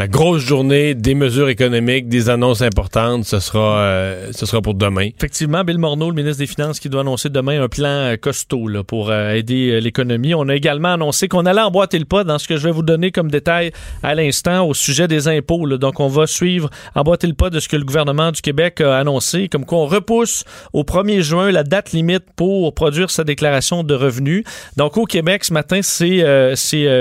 La 0.00 0.08
grosse 0.08 0.40
journée 0.40 0.94
des 0.94 1.14
mesures 1.14 1.50
économiques, 1.50 2.08
des 2.08 2.30
annonces 2.30 2.62
importantes, 2.62 3.26
ce 3.26 3.38
sera, 3.38 3.80
euh, 3.80 4.30
ce 4.32 4.46
sera 4.46 4.62
pour 4.62 4.72
demain. 4.72 5.10
Effectivement, 5.14 5.62
Bill 5.62 5.76
Morneau, 5.76 6.08
le 6.08 6.16
ministre 6.16 6.38
des 6.38 6.46
Finances, 6.46 6.80
qui 6.80 6.88
doit 6.88 7.02
annoncer 7.02 7.28
demain 7.28 7.62
un 7.62 7.68
plan 7.68 7.86
euh, 7.86 8.16
costaud 8.16 8.66
pour 8.86 9.10
euh, 9.10 9.34
aider 9.34 9.78
l'économie. 9.82 10.34
On 10.34 10.48
a 10.48 10.54
également 10.54 10.94
annoncé 10.94 11.28
qu'on 11.28 11.44
allait 11.44 11.60
emboîter 11.60 11.98
le 11.98 12.06
pas 12.06 12.24
dans 12.24 12.38
ce 12.38 12.48
que 12.48 12.56
je 12.56 12.64
vais 12.66 12.72
vous 12.72 12.82
donner 12.82 13.10
comme 13.10 13.30
détail 13.30 13.72
à 14.02 14.14
l'instant 14.14 14.66
au 14.66 14.72
sujet 14.72 15.06
des 15.06 15.28
impôts. 15.28 15.68
Donc, 15.76 16.00
on 16.00 16.08
va 16.08 16.26
suivre, 16.26 16.70
emboîter 16.94 17.26
le 17.26 17.34
pas 17.34 17.50
de 17.50 17.60
ce 17.60 17.68
que 17.68 17.76
le 17.76 17.84
gouvernement 17.84 18.32
du 18.32 18.40
Québec 18.40 18.80
a 18.80 18.96
annoncé, 18.96 19.50
comme 19.50 19.66
quoi 19.66 19.80
on 19.80 19.86
repousse 19.86 20.44
au 20.72 20.82
1er 20.82 21.20
juin 21.20 21.50
la 21.50 21.62
date 21.62 21.92
limite 21.92 22.24
pour 22.36 22.72
produire 22.72 23.10
sa 23.10 23.22
déclaration 23.22 23.84
de 23.84 23.92
revenus. 23.92 24.44
Donc, 24.78 24.96
au 24.96 25.04
Québec, 25.04 25.44
ce 25.44 25.52
matin, 25.52 25.80
c'est 25.82 26.22
euh, 26.22 26.54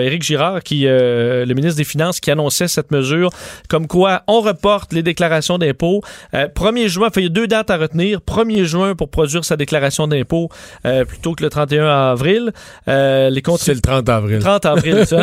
Éric 0.04 0.22
Girard, 0.22 0.64
qui, 0.64 0.82
le 0.82 1.54
ministre 1.54 1.78
des 1.78 1.86
Finances, 1.86 2.20
qui 2.20 2.30
annonçait 2.30 2.68
cette 2.68 2.89
mesure, 2.92 3.30
comme 3.68 3.88
quoi 3.88 4.24
on 4.28 4.42
reporte 4.42 4.94
les 4.94 5.04
déclarations 5.04 5.58
d'impôts. 5.58 6.02
Euh, 6.34 6.48
1er 6.48 6.88
juin, 6.88 7.08
enfin, 7.08 7.22
il 7.22 7.26
y 7.26 7.28
a 7.28 7.30
deux 7.30 7.48
dates 7.48 7.70
à 7.70 7.78
retenir. 7.78 8.20
1er 8.20 8.64
juin 8.64 8.96
pour 8.96 9.10
produire 9.10 9.44
sa 9.46 9.58
déclaration 9.58 10.08
d'impôts 10.08 10.50
euh, 10.86 11.06
plutôt 11.06 11.34
que 11.34 11.44
le 11.44 11.50
31 11.50 11.88
avril. 11.88 12.52
Euh, 12.88 13.30
les 13.30 13.42
C'est 13.58 13.74
le 13.74 13.82
30 13.82 14.10
avril. 14.10 14.40
30 14.40 14.66
avril, 14.66 15.06
tu 15.08 15.16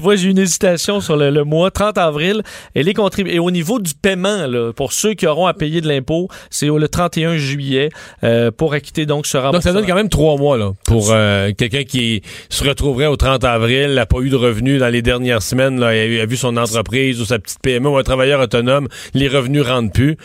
vois, 0.00 0.16
j'ai 0.16 0.28
une 0.28 0.38
hésitation 0.38 1.00
sur 1.00 1.16
le, 1.16 1.30
le 1.30 1.44
mois. 1.44 1.70
30 1.70 1.98
avril. 1.98 2.42
Et 2.74 2.82
les 2.82 2.94
Et 3.26 3.38
au 3.38 3.50
niveau 3.50 3.78
du 3.78 3.94
paiement, 3.94 4.46
là, 4.46 4.72
pour 4.72 4.92
ceux 4.92 5.14
qui 5.14 5.26
auront 5.26 5.46
à 5.46 5.54
payer 5.54 5.80
de 5.80 5.88
l'impôt, 5.88 6.28
c'est 6.50 6.66
le 6.66 6.88
31 6.88 7.36
juillet 7.36 7.90
euh, 8.24 8.50
pour 8.50 8.74
acquitter 8.74 9.06
donc 9.06 9.26
ce 9.26 9.36
remboursement. 9.36 9.52
Donc, 9.58 9.62
ça 9.62 9.72
donne 9.72 9.86
quand 9.86 9.94
même 9.94 10.08
trois 10.08 10.36
mois 10.36 10.56
là, 10.58 10.72
pour 10.84 11.10
euh, 11.10 11.52
quelqu'un 11.56 11.84
qui 11.84 12.22
se 12.48 12.64
retrouverait 12.64 13.06
au 13.06 13.16
30 13.16 13.44
avril, 13.44 13.94
n'a 13.94 14.06
pas 14.06 14.18
eu 14.20 14.30
de 14.30 14.36
revenus 14.36 14.80
dans 14.80 14.88
les 14.88 15.02
dernières 15.02 15.42
semaines, 15.42 15.78
là, 15.78 15.88
a, 15.88 15.90
a 16.22 16.26
vu 16.26 16.36
son 16.36 16.56
entreprise 16.56 16.91
ou 17.20 17.24
sa 17.24 17.38
petite 17.38 17.58
PME 17.60 17.88
ou 17.88 17.96
un 17.96 18.02
travailleur 18.02 18.40
autonome, 18.40 18.88
les 19.14 19.28
revenus 19.28 19.62
rentrent 19.62 19.92
plus. 19.92 20.16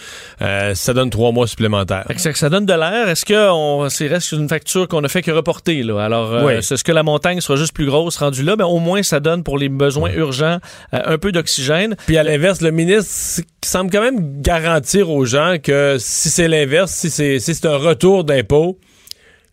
Euh, 0.42 0.76
ça 0.76 0.94
donne 0.94 1.10
trois 1.10 1.32
mois 1.32 1.48
supplémentaires. 1.48 2.06
Ça, 2.18 2.34
ça 2.34 2.50
donne 2.50 2.66
de 2.66 2.74
l'air. 2.74 3.10
Est-ce 3.10 3.26
que 3.26 3.50
on, 3.52 3.90
c'est 3.90 4.08
reste 4.08 4.32
une 4.34 4.50
facture 4.50 4.88
qu'on 4.88 5.04
a 5.04 5.08
fait 5.08 5.22
que 5.22 5.32
reporter 5.32 5.84
là? 5.84 6.00
Alors, 6.04 6.34
euh, 6.34 6.46
Oui. 6.46 6.54
est-ce 6.54 6.84
que 6.84 6.92
la 6.92 7.04
montagne 7.04 7.40
sera 7.42 7.56
juste 7.58 7.74
plus 7.74 7.86
grosse 7.86 8.18
rendue 8.18 8.44
là? 8.44 8.56
Ben 8.56 8.66
au 8.66 8.80
moins 8.80 9.04
ça 9.04 9.20
donne 9.20 9.44
pour 9.44 9.58
les 9.58 9.70
besoins 9.70 10.12
urgents 10.12 10.60
euh, 10.94 11.00
un 11.06 11.18
peu 11.18 11.32
d'oxygène. 11.32 11.96
Puis 12.06 12.18
à 12.18 12.24
l'inverse, 12.24 12.62
le 12.62 12.72
ministre 12.72 13.42
semble 13.64 13.92
quand 13.92 14.02
même 14.02 14.42
garantir 14.42 15.10
aux 15.10 15.26
gens 15.26 15.56
que 15.62 15.98
si 16.00 16.30
c'est 16.30 16.48
l'inverse, 16.48 16.92
si 16.92 17.10
c'est 17.10 17.40
si 17.40 17.54
c'est 17.56 17.68
un 17.68 17.78
retour 17.78 18.24
d'impôt, 18.24 18.80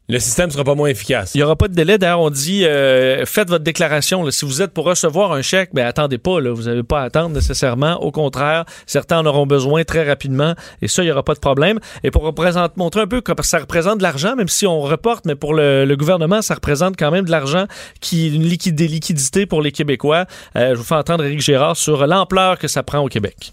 le 0.08 0.18
système 0.18 0.50
sera 0.50 0.64
pas 0.64 0.74
moins 0.74 0.88
efficace. 0.88 1.34
Il 1.34 1.38
n'y 1.38 1.44
aura 1.44 1.56
pas 1.56 1.66
de 1.66 1.74
délai. 1.74 1.96
D'ailleurs, 1.96 2.20
on 2.20 2.28
dit 2.28 2.66
euh, 2.66 3.24
faites 3.24 3.48
votre 3.48 3.64
déclaration. 3.64 4.22
là. 4.22 4.30
Si 4.30 4.44
vous 4.44 4.60
êtes 4.60 4.72
pour 4.72 4.84
recevoir 4.84 5.32
un 5.32 5.40
chèque, 5.40 5.70
ben 5.72 5.86
attendez 5.86 6.18
pas. 6.18 6.40
Là. 6.40 6.52
Vous 6.52 6.64
n'avez 6.64 6.82
pas 6.82 7.00
à 7.00 7.04
attendre 7.04 7.34
nécessairement. 7.34 7.94
Au 8.02 8.10
contraire, 8.10 8.66
certains 8.86 9.20
en 9.20 9.26
auront 9.26 9.46
besoin 9.46 9.84
très 9.84 10.06
rapidement. 10.06 10.54
Et 10.82 10.88
ça, 10.88 11.02
il 11.02 11.06
n'y 11.06 11.12
aura 11.12 11.22
pas 11.22 11.32
de 11.34 11.40
problème. 11.40 11.80
Et 12.02 12.10
pour 12.10 12.22
représenter, 12.22 12.74
montrer 12.76 13.00
un 13.00 13.06
peu 13.06 13.22
que 13.22 13.32
ça 13.42 13.58
représente 13.58 13.98
de 13.98 14.02
l'argent, 14.02 14.36
même 14.36 14.48
si 14.48 14.66
on 14.66 14.82
reporte, 14.82 15.24
mais 15.24 15.36
pour 15.36 15.54
le, 15.54 15.86
le 15.86 15.96
gouvernement, 15.96 16.42
ça 16.42 16.54
représente 16.54 16.96
quand 16.98 17.10
même 17.10 17.24
de 17.24 17.30
l'argent 17.30 17.64
qui 18.00 18.34
une 18.34 18.44
liquide, 18.44 18.74
des 18.74 18.88
liquidités 18.88 19.46
pour 19.46 19.62
les 19.62 19.72
Québécois. 19.72 20.26
Euh, 20.56 20.70
je 20.70 20.74
vous 20.74 20.84
fais 20.84 20.96
entendre 20.96 21.24
Éric 21.24 21.40
Gérard 21.40 21.78
sur 21.78 22.06
l'ampleur 22.06 22.58
que 22.58 22.68
ça 22.68 22.82
prend 22.82 22.98
au 22.98 23.08
Québec. 23.08 23.52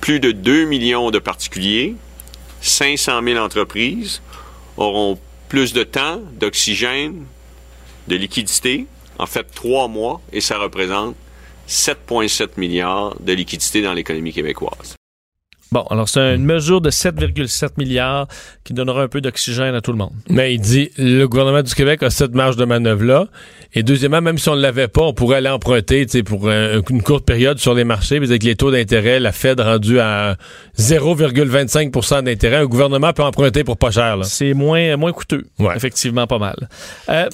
plus 0.00 0.18
de 0.18 0.32
2 0.32 0.64
millions 0.64 1.10
de 1.10 1.18
particuliers, 1.18 1.94
500 2.62 3.20
000 3.22 3.38
entreprises 3.38 4.22
auront 4.78 5.18
plus 5.48 5.72
de 5.72 5.82
temps, 5.82 6.20
d'oxygène, 6.32 7.26
de 8.08 8.16
liquidité, 8.16 8.86
en 9.18 9.26
fait 9.26 9.44
trois 9.54 9.88
mois, 9.88 10.20
et 10.32 10.40
ça 10.40 10.58
représente 10.58 11.16
7,7 11.68 12.50
milliards 12.56 13.14
de 13.20 13.32
liquidité 13.32 13.82
dans 13.82 13.92
l'économie 13.92 14.32
québécoise. 14.32 14.96
Bon, 15.72 15.82
alors 15.90 16.08
c'est 16.08 16.34
une 16.36 16.44
mesure 16.44 16.80
de 16.80 16.90
7,7 16.90 17.70
milliards 17.78 18.28
qui 18.62 18.74
donnera 18.74 19.02
un 19.02 19.08
peu 19.08 19.20
d'oxygène 19.20 19.74
à 19.74 19.80
tout 19.80 19.90
le 19.90 19.98
monde. 19.98 20.12
Mais 20.30 20.54
il 20.54 20.60
dit 20.60 20.90
le 20.98 21.26
gouvernement 21.26 21.62
du 21.62 21.74
Québec 21.74 22.02
a 22.04 22.10
cette 22.10 22.32
marge 22.34 22.56
de 22.56 22.64
manœuvre-là. 22.64 23.26
Et 23.74 23.82
deuxièmement, 23.82 24.20
même 24.20 24.38
si 24.38 24.48
on 24.48 24.54
ne 24.54 24.60
l'avait 24.60 24.86
pas, 24.86 25.02
on 25.02 25.12
pourrait 25.14 25.38
aller 25.38 25.48
emprunter 25.48 26.06
tu 26.06 26.12
sais, 26.18 26.22
pour 26.22 26.48
un- 26.48 26.80
une 26.88 27.02
courte 27.02 27.24
période 27.26 27.58
sur 27.58 27.74
les 27.74 27.82
marchés. 27.82 28.20
Puis 28.20 28.28
avec 28.28 28.44
les 28.44 28.54
taux 28.54 28.70
d'intérêt, 28.70 29.18
la 29.18 29.32
Fed 29.32 29.58
rendue 29.58 29.98
à 29.98 30.36
0,25 30.78 32.22
d'intérêt, 32.22 32.56
un 32.56 32.66
gouvernement 32.66 33.12
peut 33.12 33.24
emprunter 33.24 33.64
pour 33.64 33.76
pas 33.76 33.90
cher. 33.90 34.16
Là. 34.16 34.24
C'est 34.24 34.54
moins, 34.54 34.96
moins 34.96 35.12
coûteux. 35.12 35.44
Ouais. 35.58 35.74
Effectivement, 35.74 36.26
pas 36.28 36.38
mal. 36.38 36.68
Euh, 37.08 37.28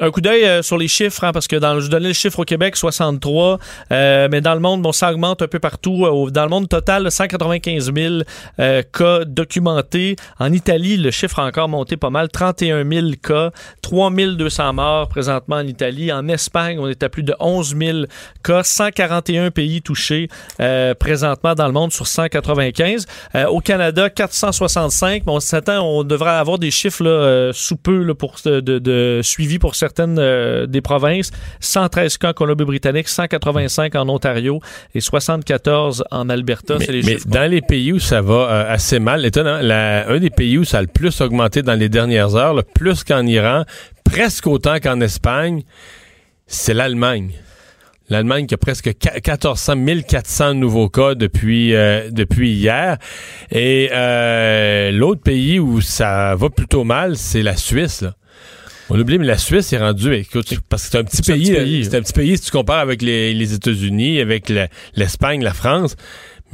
un 0.00 0.10
coup 0.10 0.20
d'œil 0.20 0.44
euh, 0.44 0.62
sur 0.62 0.76
les 0.76 0.88
chiffres, 0.88 1.22
hein, 1.22 1.30
parce 1.32 1.46
que 1.46 1.54
dans, 1.54 1.78
je 1.78 1.88
donnais 1.88 2.08
le 2.08 2.14
chiffre 2.14 2.40
au 2.40 2.44
Québec, 2.44 2.74
63, 2.74 3.60
euh, 3.92 4.28
mais 4.28 4.40
dans 4.40 4.54
le 4.54 4.60
monde, 4.60 4.82
bon, 4.82 4.90
ça 4.90 5.12
augmente 5.12 5.40
un 5.42 5.46
peu 5.46 5.60
partout. 5.60 6.04
Euh, 6.04 6.30
dans 6.30 6.42
le 6.42 6.48
monde 6.48 6.68
total, 6.68 7.10
195 7.10 7.92
000 7.94 8.14
euh, 8.58 8.82
cas 8.92 9.24
documentés. 9.24 10.16
En 10.40 10.52
Italie, 10.52 10.96
le 10.96 11.12
chiffre 11.12 11.38
a 11.38 11.44
encore 11.44 11.68
monté 11.68 11.96
pas 11.96 12.10
mal, 12.10 12.28
31 12.28 12.88
000 12.88 13.06
cas, 13.22 13.52
3 13.82 14.10
200 14.10 14.72
morts 14.72 15.08
présentement 15.08 15.56
en 15.56 15.66
Italie. 15.66 16.12
En 16.12 16.26
Espagne, 16.26 16.78
on 16.80 16.88
est 16.88 17.02
à 17.04 17.08
plus 17.08 17.22
de 17.22 17.34
11 17.38 17.76
000 17.78 17.98
cas, 18.42 18.64
141 18.64 19.52
pays 19.52 19.80
touchés 19.80 20.28
euh, 20.60 20.94
présentement 20.94 21.54
dans 21.54 21.66
le 21.66 21.72
monde 21.72 21.92
sur 21.92 22.08
195. 22.08 23.06
Euh, 23.36 23.46
au 23.46 23.60
Canada, 23.60 24.10
465. 24.10 25.22
Mais 25.24 25.32
on 25.32 25.38
s'attend, 25.38 25.86
on 25.86 26.02
devrait 26.02 26.30
avoir 26.30 26.58
des 26.58 26.72
chiffres 26.72 27.04
là, 27.04 27.52
sous 27.52 27.76
peu 27.76 28.02
là, 28.02 28.14
pour 28.14 28.34
de, 28.44 28.60
de 28.60 29.20
suivi 29.22 29.60
pour 29.60 29.76
certaines 29.84 30.18
euh, 30.18 30.66
des 30.66 30.80
provinces. 30.80 31.30
113 31.60 32.16
cas 32.18 32.30
en 32.30 32.32
Colombie-Britannique, 32.32 33.08
185 33.08 33.94
en 33.96 34.08
Ontario 34.08 34.60
et 34.94 35.00
74 35.00 36.04
en 36.10 36.28
Alberta. 36.30 36.76
Mais, 36.78 36.86
les 36.86 37.18
dans 37.26 37.50
les 37.50 37.60
pays 37.60 37.92
où 37.92 37.98
ça 37.98 38.22
va 38.22 38.34
euh, 38.34 38.72
assez 38.72 38.98
mal, 38.98 39.24
étonnant, 39.26 39.58
la- 39.60 40.08
un 40.08 40.18
des 40.18 40.30
pays 40.30 40.56
où 40.58 40.64
ça 40.64 40.78
a 40.78 40.80
le 40.82 40.86
plus 40.88 41.20
augmenté 41.20 41.62
dans 41.62 41.74
les 41.78 41.88
dernières 41.88 42.34
heures, 42.34 42.54
le 42.54 42.62
plus 42.62 43.04
qu'en 43.04 43.26
Iran, 43.26 43.64
presque 44.04 44.46
autant 44.46 44.78
qu'en 44.80 45.00
Espagne, 45.00 45.62
c'est 46.46 46.74
l'Allemagne. 46.74 47.30
L'Allemagne 48.10 48.46
qui 48.46 48.52
a 48.54 48.58
presque 48.58 48.90
qua- 48.98 49.14
1400, 49.14 49.76
1400 49.76 50.54
nouveaux 50.54 50.90
cas 50.90 51.14
depuis, 51.14 51.74
euh, 51.74 52.10
depuis 52.10 52.50
hier. 52.52 52.98
Et 53.50 53.88
euh, 53.92 54.90
l'autre 54.92 55.22
pays 55.22 55.58
où 55.58 55.80
ça 55.80 56.34
va 56.36 56.50
plutôt 56.50 56.84
mal, 56.84 57.16
c'est 57.16 57.42
la 57.42 57.56
Suisse. 57.56 58.02
là. 58.02 58.14
On 58.90 58.98
oublie, 59.00 59.18
mais 59.18 59.26
la 59.26 59.38
Suisse 59.38 59.72
est 59.72 59.78
rendue, 59.78 60.14
écoute, 60.14 60.52
parce 60.68 60.84
que 60.84 60.90
c'est 60.90 60.98
un 60.98 61.04
petit 61.04 61.22
pays, 61.32 61.84
c'est 61.84 61.96
un 61.96 62.02
petit 62.02 62.12
pays 62.12 62.36
si 62.36 62.44
tu 62.44 62.50
compares 62.50 62.80
avec 62.80 63.00
les, 63.00 63.32
les 63.32 63.54
États-Unis, 63.54 64.20
avec 64.20 64.48
la- 64.50 64.68
l'Espagne, 64.94 65.42
la 65.42 65.54
France. 65.54 65.96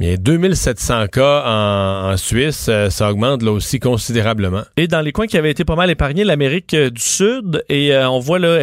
Mais 0.01 0.17
2700 0.17 1.09
cas 1.09 1.43
en, 1.45 2.17
Suisse, 2.17 2.65
euh, 2.69 2.89
ça 2.89 3.11
augmente 3.11 3.43
là 3.43 3.51
aussi 3.51 3.79
considérablement. 3.79 4.63
Et 4.75 4.87
dans 4.87 5.01
les 5.01 5.11
coins 5.11 5.27
qui 5.27 5.37
avaient 5.37 5.51
été 5.51 5.63
pas 5.63 5.75
mal 5.75 5.91
épargnés, 5.91 6.23
l'Amérique 6.23 6.73
euh, 6.73 6.89
du 6.89 7.03
Sud, 7.03 7.63
et 7.69 7.93
euh, 7.93 8.09
on 8.09 8.17
voit 8.17 8.39
là 8.39 8.57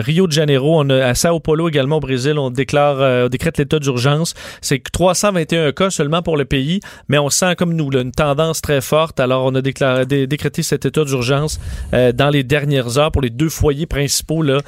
Rio 0.00 0.26
de 0.26 0.32
Janeiro, 0.32 0.80
on 0.80 0.88
a, 0.88 1.04
à 1.04 1.14
Sao 1.14 1.40
Paulo 1.40 1.68
également 1.68 1.98
au 1.98 2.00
Brésil, 2.00 2.38
on 2.38 2.48
déclare, 2.48 3.28
décrète 3.28 3.58
l'état 3.58 3.78
d'urgence. 3.80 4.32
C'est 4.62 4.78
que 4.78 4.90
321 4.90 5.72
cas 5.72 5.90
seulement 5.90 6.22
pour 6.22 6.38
le 6.38 6.46
pays, 6.46 6.80
mais 7.06 7.18
on 7.18 7.28
sent 7.28 7.54
comme 7.56 7.74
nous 7.74 7.90
une 7.92 8.10
tendance 8.10 8.62
très 8.62 8.80
forte. 8.80 9.20
Alors 9.20 9.44
on 9.44 9.54
a 9.54 9.60
déclaré, 9.60 10.06
dé- 10.06 10.26
décrété 10.26 10.62
cet 10.62 10.86
état 10.86 11.04
d'urgence 11.04 11.60
dans 11.92 12.30
les 12.30 12.44
dernières 12.44 12.96
heures 12.96 13.12
pour 13.12 13.20
les 13.20 13.28
deux 13.28 13.50
foyers 13.50 13.84
principaux 13.84 14.42
là 14.42 14.62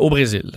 au 0.00 0.10
Brésil. 0.10 0.50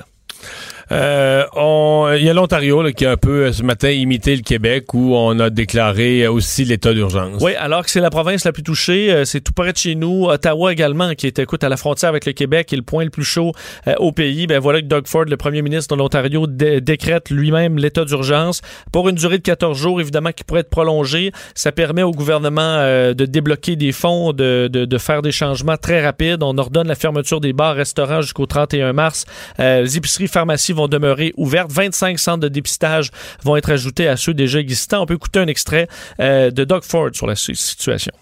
Euh, 0.91 1.43
on- 1.55 2.07
Il 2.17 2.23
y 2.23 2.29
a 2.29 2.33
l'Ontario 2.33 2.83
qui 2.93 3.05
a 3.05 3.11
un 3.11 3.17
peu 3.17 3.45
euh, 3.47 3.51
ce 3.51 3.61
matin 3.63 3.89
imité 3.89 4.35
le 4.35 4.41
Québec 4.41 4.93
où 4.93 5.15
on 5.15 5.37
a 5.39 5.49
déclaré 5.49 6.23
euh, 6.23 6.31
aussi 6.31 6.63
l'état 6.63 6.93
d'urgence. 6.93 7.41
Oui, 7.43 7.53
alors 7.55 7.83
que 7.83 7.89
c'est 7.91 7.99
la 7.99 8.09
province 8.09 8.45
la 8.45 8.51
plus 8.53 8.63
touchée, 8.63 9.11
euh, 9.11 9.25
c'est 9.25 9.41
tout 9.41 9.51
près 9.53 9.73
de 9.73 9.77
chez 9.77 9.95
nous. 9.95 10.25
Ottawa 10.25 10.71
également, 10.71 11.13
qui 11.15 11.27
est 11.27 11.39
écoute, 11.39 11.63
à 11.63 11.69
la 11.69 11.75
frontière 11.77 12.09
avec 12.09 12.25
le 12.25 12.31
Québec, 12.33 12.71
est 12.71 12.77
le 12.77 12.81
point 12.81 13.03
le 13.03 13.09
plus 13.09 13.23
chaud 13.25 13.51
euh, 13.87 13.95
au 13.99 14.11
pays. 14.13 14.47
Ben 14.47 14.59
voilà 14.59 14.79
que 14.81 14.85
Doug 14.85 15.07
Ford, 15.07 15.25
le 15.25 15.37
premier 15.37 15.61
ministre 15.61 15.95
de 15.95 15.99
l'Ontario, 15.99 16.47
dé- 16.47 16.79
décrète 16.81 17.29
lui-même 17.29 17.77
l'état 17.77 18.05
d'urgence 18.05 18.61
pour 18.93 19.09
une 19.09 19.15
durée 19.15 19.37
de 19.37 19.43
14 19.43 19.77
jours, 19.77 19.99
évidemment, 19.99 20.31
qui 20.31 20.43
pourrait 20.45 20.61
être 20.61 20.69
prolongée. 20.69 21.31
Ça 21.53 21.71
permet 21.73 22.03
au 22.03 22.11
gouvernement 22.11 22.61
euh, 22.61 23.13
de 23.13 23.25
débloquer 23.25 23.75
des 23.75 23.91
fonds, 23.91 24.31
de, 24.31 24.69
de, 24.71 24.85
de 24.85 24.97
faire 24.97 25.21
des 25.21 25.31
changements 25.33 25.77
très 25.77 26.03
rapides. 26.03 26.41
On 26.43 26.57
ordonne 26.57 26.87
la 26.87 26.95
fermeture 26.95 27.41
des 27.41 27.53
bars, 27.53 27.75
restaurants 27.75 28.21
jusqu'au 28.21 28.45
31 28.45 28.93
mars. 28.93 29.25
Les 29.59 29.97
épiceries, 29.97 30.27
pharmacies 30.27 30.73
vont 30.77 30.87
demeurer 30.87 31.33
ouvertes. 31.35 31.71
25 31.71 32.17
centres 32.17 32.39
de 32.39 32.47
dépistage 32.47 33.11
vont 33.43 33.57
être 33.57 33.71
ajoutés 33.71 34.07
à 34.07 34.15
ceux 34.15 34.33
déjà 34.33 34.59
existants. 34.59 35.01
On 35.01 35.05
peut 35.05 35.15
écouter 35.15 35.39
un 35.39 35.47
extrait 35.47 35.87
euh, 36.19 36.51
de 36.51 36.63
Doug 36.63 36.83
Ford 36.83 37.09
sur 37.13 37.27
la 37.27 37.35
situation. 37.35 38.13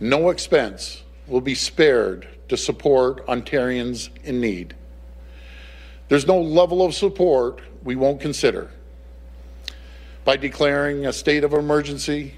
No 0.00 0.30
expense 0.30 1.04
will 1.28 1.40
be 1.40 1.54
spared 1.54 2.26
to 2.48 2.56
support 2.56 3.24
Ontarians 3.26 4.10
in 4.26 4.40
need. 4.40 4.74
There's 6.08 6.26
no 6.26 6.40
level 6.40 6.82
of 6.82 6.94
support 6.94 7.60
we 7.84 7.96
won't 7.96 8.20
consider. 8.20 8.70
By 10.24 10.36
declaring 10.36 11.06
a 11.06 11.12
state 11.12 11.44
of 11.44 11.52
emergency, 11.52 12.34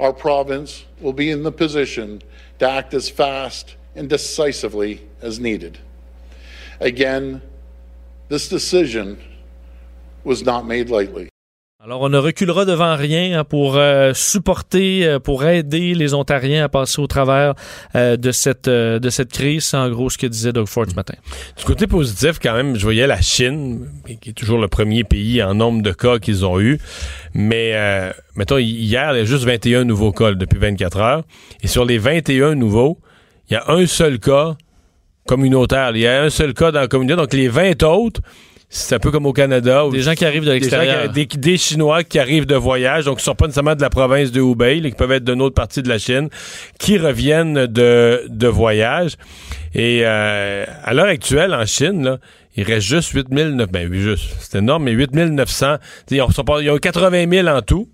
our 0.00 0.12
province 0.12 0.84
will 1.00 1.12
be 1.12 1.30
in 1.30 1.42
the 1.42 1.52
position 1.52 2.22
to 2.58 2.68
act 2.68 2.94
as 2.94 3.08
fast 3.08 3.76
and 3.94 4.08
decisively 4.08 5.06
as 5.22 5.38
needed. 5.38 5.78
Again, 6.80 7.42
this 8.34 8.48
decision 8.48 9.16
was 10.24 10.42
not 10.44 10.66
made 10.66 10.90
lightly. 10.90 11.28
Alors, 11.80 12.00
on 12.00 12.08
ne 12.08 12.16
reculera 12.16 12.64
devant 12.64 12.96
rien 12.96 13.38
hein, 13.38 13.44
pour 13.44 13.76
euh, 13.76 14.14
supporter, 14.14 15.04
euh, 15.04 15.18
pour 15.18 15.44
aider 15.44 15.92
les 15.94 16.14
Ontariens 16.14 16.64
à 16.64 16.68
passer 16.70 16.98
au 16.98 17.06
travers 17.06 17.52
euh, 17.94 18.16
de 18.16 18.32
cette 18.32 18.70
de 18.70 19.10
cette 19.10 19.30
crise. 19.30 19.66
C'est 19.66 19.76
en 19.76 19.90
gros 19.90 20.08
ce 20.08 20.16
que 20.16 20.26
disait 20.26 20.54
Doug 20.54 20.66
Ford 20.66 20.86
ce 20.88 20.94
matin. 20.94 21.12
Du 21.58 21.64
côté 21.64 21.86
positif, 21.86 22.38
quand 22.42 22.54
même, 22.54 22.76
je 22.76 22.82
voyais 22.82 23.06
la 23.06 23.20
Chine, 23.20 23.86
qui 24.22 24.30
est 24.30 24.32
toujours 24.32 24.58
le 24.58 24.68
premier 24.68 25.04
pays 25.04 25.42
en 25.42 25.52
nombre 25.54 25.82
de 25.82 25.92
cas 25.92 26.18
qu'ils 26.18 26.46
ont 26.46 26.58
eu. 26.58 26.80
Mais, 27.34 27.72
euh, 27.74 28.10
mettons, 28.34 28.56
hier, 28.56 29.12
il 29.12 29.18
y 29.18 29.20
a 29.20 29.24
juste 29.24 29.44
21 29.44 29.84
nouveaux 29.84 30.12
cas 30.12 30.32
depuis 30.32 30.58
24 30.58 30.96
heures. 30.96 31.24
Et 31.62 31.66
sur 31.66 31.84
les 31.84 31.98
21 31.98 32.54
nouveaux, 32.54 32.98
il 33.50 33.54
y 33.54 33.56
a 33.56 33.64
un 33.68 33.86
seul 33.86 34.18
cas 34.18 34.56
communautaire. 35.26 35.90
Il 35.94 36.00
y 36.02 36.06
a 36.06 36.22
un 36.22 36.30
seul 36.30 36.54
cas 36.54 36.70
dans 36.72 36.80
la 36.80 36.88
communauté. 36.88 37.16
Donc, 37.20 37.32
les 37.32 37.48
20 37.48 37.82
autres, 37.84 38.20
c'est 38.68 38.94
un 38.96 38.98
peu 38.98 39.10
comme 39.10 39.26
au 39.26 39.32
Canada. 39.32 39.86
où 39.86 39.90
Des 39.92 40.00
gens 40.02 40.14
qui 40.14 40.24
arrivent 40.24 40.42
de 40.44 40.48
des, 40.52 40.54
l'extérieur. 40.60 41.12
qui- 41.12 41.26
des- 41.26 41.38
des 41.38 41.56
Chinois 41.56 42.02
qui 42.02 42.18
arrivent 42.18 42.46
de 42.46 42.56
voyage, 42.56 43.04
donc 43.04 43.18
qui 43.18 43.24
sont 43.24 43.34
pas 43.34 43.46
nécessairement 43.46 43.74
de 43.76 43.80
la 43.82 43.90
province 43.90 44.32
de 44.32 44.40
Hubei, 44.40 44.80
là, 44.80 44.90
qui 44.90 44.96
peuvent 44.96 45.12
être 45.12 45.24
d'une 45.24 45.40
autre 45.42 45.54
partie 45.54 45.82
de 45.82 45.88
la 45.88 45.98
Chine, 45.98 46.28
qui 46.78 46.98
reviennent 46.98 47.66
de, 47.66 48.24
de 48.28 48.48
voyage. 48.48 49.12
Et 49.74 50.00
euh, 50.04 50.64
à 50.82 50.92
l'heure 50.94 51.06
actuelle, 51.06 51.54
en 51.54 51.66
Chine, 51.66 52.04
là, 52.04 52.18
il 52.56 52.62
reste 52.64 52.86
juste 52.86 53.10
8900, 53.12 53.66
ben 53.72 53.88
oui, 53.90 54.00
juste, 54.00 54.24
c'est 54.40 54.58
énorme, 54.58 54.84
mais 54.84 54.92
8900, 54.92 55.76
ils 56.10 56.22
ont, 56.22 56.28
ils 56.60 56.70
ont 56.70 56.76
80 56.78 57.28
000 57.30 57.48
en 57.48 57.62
tout, 57.62 57.88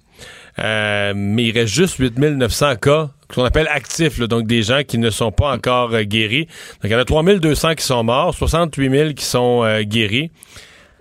euh, 0.60 1.12
mais 1.16 1.44
il 1.44 1.52
reste 1.58 1.72
juste 1.72 1.96
8900 1.98 2.76
cas 2.76 3.10
qu'on 3.34 3.44
appelle 3.44 3.68
actifs, 3.68 4.18
là, 4.18 4.26
donc 4.26 4.46
des 4.46 4.62
gens 4.62 4.82
qui 4.86 4.98
ne 4.98 5.08
sont 5.10 5.30
pas 5.32 5.52
encore 5.52 5.94
euh, 5.94 6.02
guéris. 6.02 6.46
Donc 6.46 6.84
il 6.84 6.90
y 6.90 6.94
en 6.94 6.98
a 6.98 7.04
3200 7.04 7.74
qui 7.76 7.84
sont 7.84 8.02
morts, 8.02 8.34
68 8.34 8.90
000 8.90 9.12
qui 9.12 9.24
sont 9.24 9.62
euh, 9.64 9.82
guéris, 9.82 10.30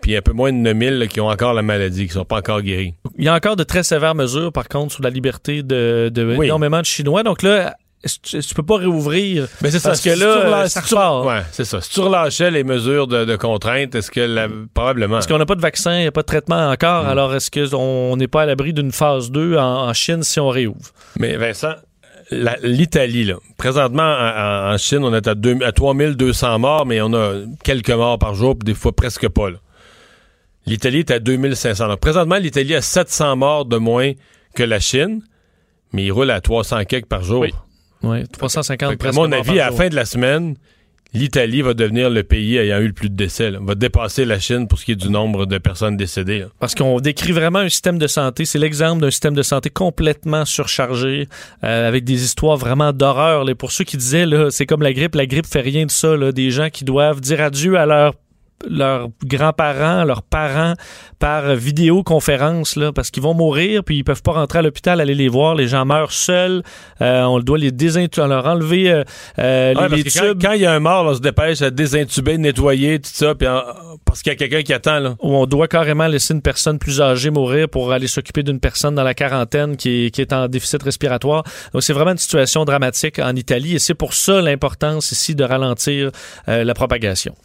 puis 0.01 0.15
un 0.15 0.21
peu 0.21 0.31
moins 0.33 0.51
de 0.51 0.57
9000 0.57 0.99
là, 0.99 1.07
qui 1.07 1.19
ont 1.21 1.27
encore 1.27 1.53
la 1.53 1.63
maladie, 1.63 2.05
qui 2.07 2.13
sont 2.13 2.25
pas 2.25 2.37
encore 2.37 2.61
guéris. 2.61 2.93
Il 3.17 3.25
y 3.25 3.27
a 3.27 3.33
encore 3.33 3.55
de 3.55 3.63
très 3.63 3.83
sévères 3.83 4.15
mesures, 4.15 4.51
par 4.53 4.67
contre, 4.69 4.93
sur 4.93 5.03
la 5.03 5.09
liberté 5.09 5.63
de, 5.63 6.09
de 6.13 6.35
Oui. 6.37 6.45
énormément 6.45 6.79
de 6.81 6.85
Chinois. 6.85 7.23
Donc 7.23 7.41
là, 7.41 7.75
tu 8.07 8.39
tu 8.39 8.55
peux 8.55 8.63
pas 8.63 8.77
réouvrir? 8.77 9.47
Mais 9.61 9.71
c'est 9.71 9.79
ça. 9.79 9.89
parce 9.89 10.01
que 10.01 10.13
si 10.13 10.19
là, 10.19 10.67
ça 10.69 10.79
repart. 10.81 11.25
Ouais, 11.25 11.41
c'est 11.51 11.65
ça. 11.65 11.81
Si 11.81 11.89
tu 11.91 11.99
relâchais 11.99 12.49
les 12.49 12.63
mesures 12.63 13.07
de, 13.07 13.25
de 13.25 13.35
contrainte, 13.35 13.93
est-ce 13.95 14.09
que 14.09 14.21
la- 14.21 14.47
probablement. 14.73 15.15
Parce 15.15 15.27
qu'on 15.27 15.37
n'a 15.37 15.45
pas 15.45 15.55
de 15.55 15.61
vaccin, 15.61 15.95
il 15.97 16.01
n'y 16.01 16.07
a 16.07 16.11
pas 16.11 16.21
de 16.21 16.27
traitement 16.27 16.69
encore. 16.69 17.03
Mm. 17.03 17.07
Alors, 17.09 17.35
est-ce 17.35 17.51
qu'on 17.51 18.15
n'est 18.15 18.27
pas 18.29 18.43
à 18.43 18.45
l'abri 18.45 18.71
d'une 18.73 18.91
phase 18.93 19.31
2 19.31 19.57
en, 19.57 19.87
en 19.89 19.93
Chine 19.93 20.23
si 20.23 20.39
on 20.39 20.47
réouvre? 20.49 20.91
Mais 21.19 21.35
Vincent, 21.35 21.73
la- 22.31 22.55
l'Italie, 22.63 23.25
là, 23.25 23.35
présentement 23.57 24.03
en, 24.03 24.69
en- 24.69 24.73
en 24.73 24.77
Chine, 24.77 24.99
on 25.03 25.13
est 25.13 25.27
à, 25.27 25.35
deux- 25.35 25.61
à 25.63 25.71
3200 25.73 26.59
morts, 26.59 26.85
mais 26.85 27.01
on 27.01 27.13
a 27.13 27.33
quelques 27.63 27.89
morts 27.91 28.17
par 28.19 28.33
jour, 28.35 28.55
puis 28.57 28.65
des 28.71 28.79
fois 28.79 28.93
presque 28.93 29.27
pas. 29.27 29.49
là. 29.49 29.57
L'Italie 30.65 30.99
est 30.99 31.11
à 31.11 31.19
2500. 31.19 31.87
Donc, 31.87 31.99
présentement, 31.99 32.37
l'Italie 32.37 32.75
a 32.75 32.81
700 32.81 33.35
morts 33.35 33.65
de 33.65 33.77
moins 33.77 34.11
que 34.55 34.63
la 34.63 34.79
Chine, 34.79 35.21
mais 35.91 36.03
il 36.05 36.11
roule 36.11 36.29
à 36.31 36.39
300 36.41 36.85
quelques 36.85 37.07
par 37.07 37.23
jour. 37.23 37.41
Oui. 37.41 37.51
Oui, 38.03 38.27
350 38.27 38.91
Fait 38.91 38.97
que, 38.97 39.07
à 39.07 39.11
mon 39.11 39.31
avis, 39.31 39.59
à 39.59 39.69
la 39.69 39.75
fin 39.75 39.89
de 39.89 39.95
la 39.95 40.05
semaine, 40.05 40.55
l'Italie 41.13 41.61
va 41.61 41.73
devenir 41.73 42.09
le 42.09 42.23
pays 42.23 42.57
ayant 42.57 42.79
eu 42.79 42.87
le 42.87 42.93
plus 42.93 43.09
de 43.09 43.15
décès. 43.15 43.51
là. 43.51 43.59
Va 43.61 43.75
dépasser 43.75 44.25
la 44.25 44.39
Chine 44.39 44.67
pour 44.67 44.79
ce 44.79 44.85
qui 44.85 44.91
est 44.91 44.95
du 44.95 45.09
nombre 45.09 45.45
de 45.45 45.57
personnes 45.57 45.97
décédées. 45.97 46.39
là. 46.39 46.45
Parce 46.59 46.75
qu'on 46.75 46.99
décrit 46.99 47.31
vraiment 47.31 47.59
un 47.59 47.69
système 47.69 47.97
de 47.97 48.07
santé. 48.07 48.45
C'est 48.45 48.59
l'exemple 48.59 49.01
d'un 49.01 49.11
système 49.11 49.33
de 49.33 49.41
santé 49.41 49.69
complètement 49.69 50.45
surchargé, 50.45 51.27
euh, 51.63 51.87
avec 51.87 52.03
des 52.03 52.23
histoires 52.23 52.57
vraiment 52.57 52.93
d'horreur. 52.93 53.45
Pour 53.57 53.71
ceux 53.71 53.83
qui 53.83 53.97
disaient, 53.97 54.25
là, 54.25 54.49
c'est 54.51 54.65
comme 54.65 54.81
la 54.81 54.93
grippe, 54.93 55.15
la 55.15 55.25
grippe 55.25 55.47
fait 55.47 55.61
rien 55.61 55.85
de 55.85 55.91
ça. 55.91 56.15
Là. 56.15 56.31
Des 56.31 56.51
gens 56.51 56.69
qui 56.69 56.85
doivent 56.85 57.21
dire 57.21 57.41
adieu 57.41 57.77
à 57.77 57.85
leur 57.85 58.13
leurs 58.67 59.09
grands-parents, 59.25 60.03
leurs 60.03 60.23
parents 60.23 60.73
par 61.19 61.55
vidéoconférence 61.55 62.75
là, 62.75 62.91
parce 62.91 63.11
qu'ils 63.11 63.23
vont 63.23 63.33
mourir 63.33 63.83
puis 63.83 63.97
ils 63.97 64.03
peuvent 64.03 64.21
pas 64.23 64.33
rentrer 64.33 64.59
à 64.59 64.61
l'hôpital 64.61 65.01
aller 65.01 65.15
les 65.15 65.27
voir. 65.29 65.55
Les 65.55 65.67
gens 65.67 65.85
meurent 65.85 66.11
seuls. 66.11 66.63
Euh, 67.01 67.23
on 67.23 67.39
doit 67.39 67.57
les 67.57 67.71
désintuber, 67.71 68.27
leur 68.27 68.45
enlever 68.45 68.91
euh, 68.91 69.03
euh, 69.39 69.73
Ouais, 69.75 69.89
les, 69.97 70.03
tubes. 70.03 70.41
quand 70.41 70.53
il 70.53 70.61
y 70.61 70.65
a 70.65 70.73
un 70.73 70.79
mort, 70.79 71.03
là, 71.03 71.11
on 71.11 71.15
se 71.15 71.19
dépêche 71.21 71.61
à 71.61 71.69
désintuber, 71.71 72.37
nettoyer, 72.37 72.99
tout 72.99 73.09
ça, 73.13 73.35
puis 73.35 73.47
en- 73.47 73.63
parce 74.05 74.21
qu'il 74.23 74.31
y 74.31 74.35
a 74.35 74.37
quelqu'un 74.37 74.63
qui 74.63 74.73
attend. 74.73 74.99
Là. 74.99 75.15
où 75.21 75.35
on 75.35 75.45
doit 75.45 75.67
carrément 75.67 76.07
laisser 76.07 76.33
une 76.33 76.41
personne 76.41 76.79
plus 76.79 76.99
âgée 77.01 77.29
mourir 77.29 77.69
pour 77.69 77.91
aller 77.91 78.07
s'occuper 78.07 78.43
d'une 78.43 78.59
personne 78.59 78.95
dans 78.95 79.03
la 79.03 79.13
quarantaine 79.13 79.77
qui 79.77 80.05
est, 80.05 80.09
qui 80.11 80.21
est 80.21 80.33
en 80.33 80.47
déficit 80.47 80.81
respiratoire. 80.83 81.43
Donc 81.73 81.83
c'est 81.83 81.93
vraiment 81.93 82.11
une 82.11 82.17
situation 82.17 82.65
dramatique 82.65 83.19
en 83.19 83.35
Italie 83.35 83.75
et 83.75 83.79
c'est 83.79 83.93
pour 83.93 84.13
ça 84.13 84.41
l'importance 84.41 85.11
ici 85.11 85.35
de 85.35 85.43
ralentir 85.43 86.11
euh, 86.47 86.63
la 86.63 86.73
propagation. 86.73 87.35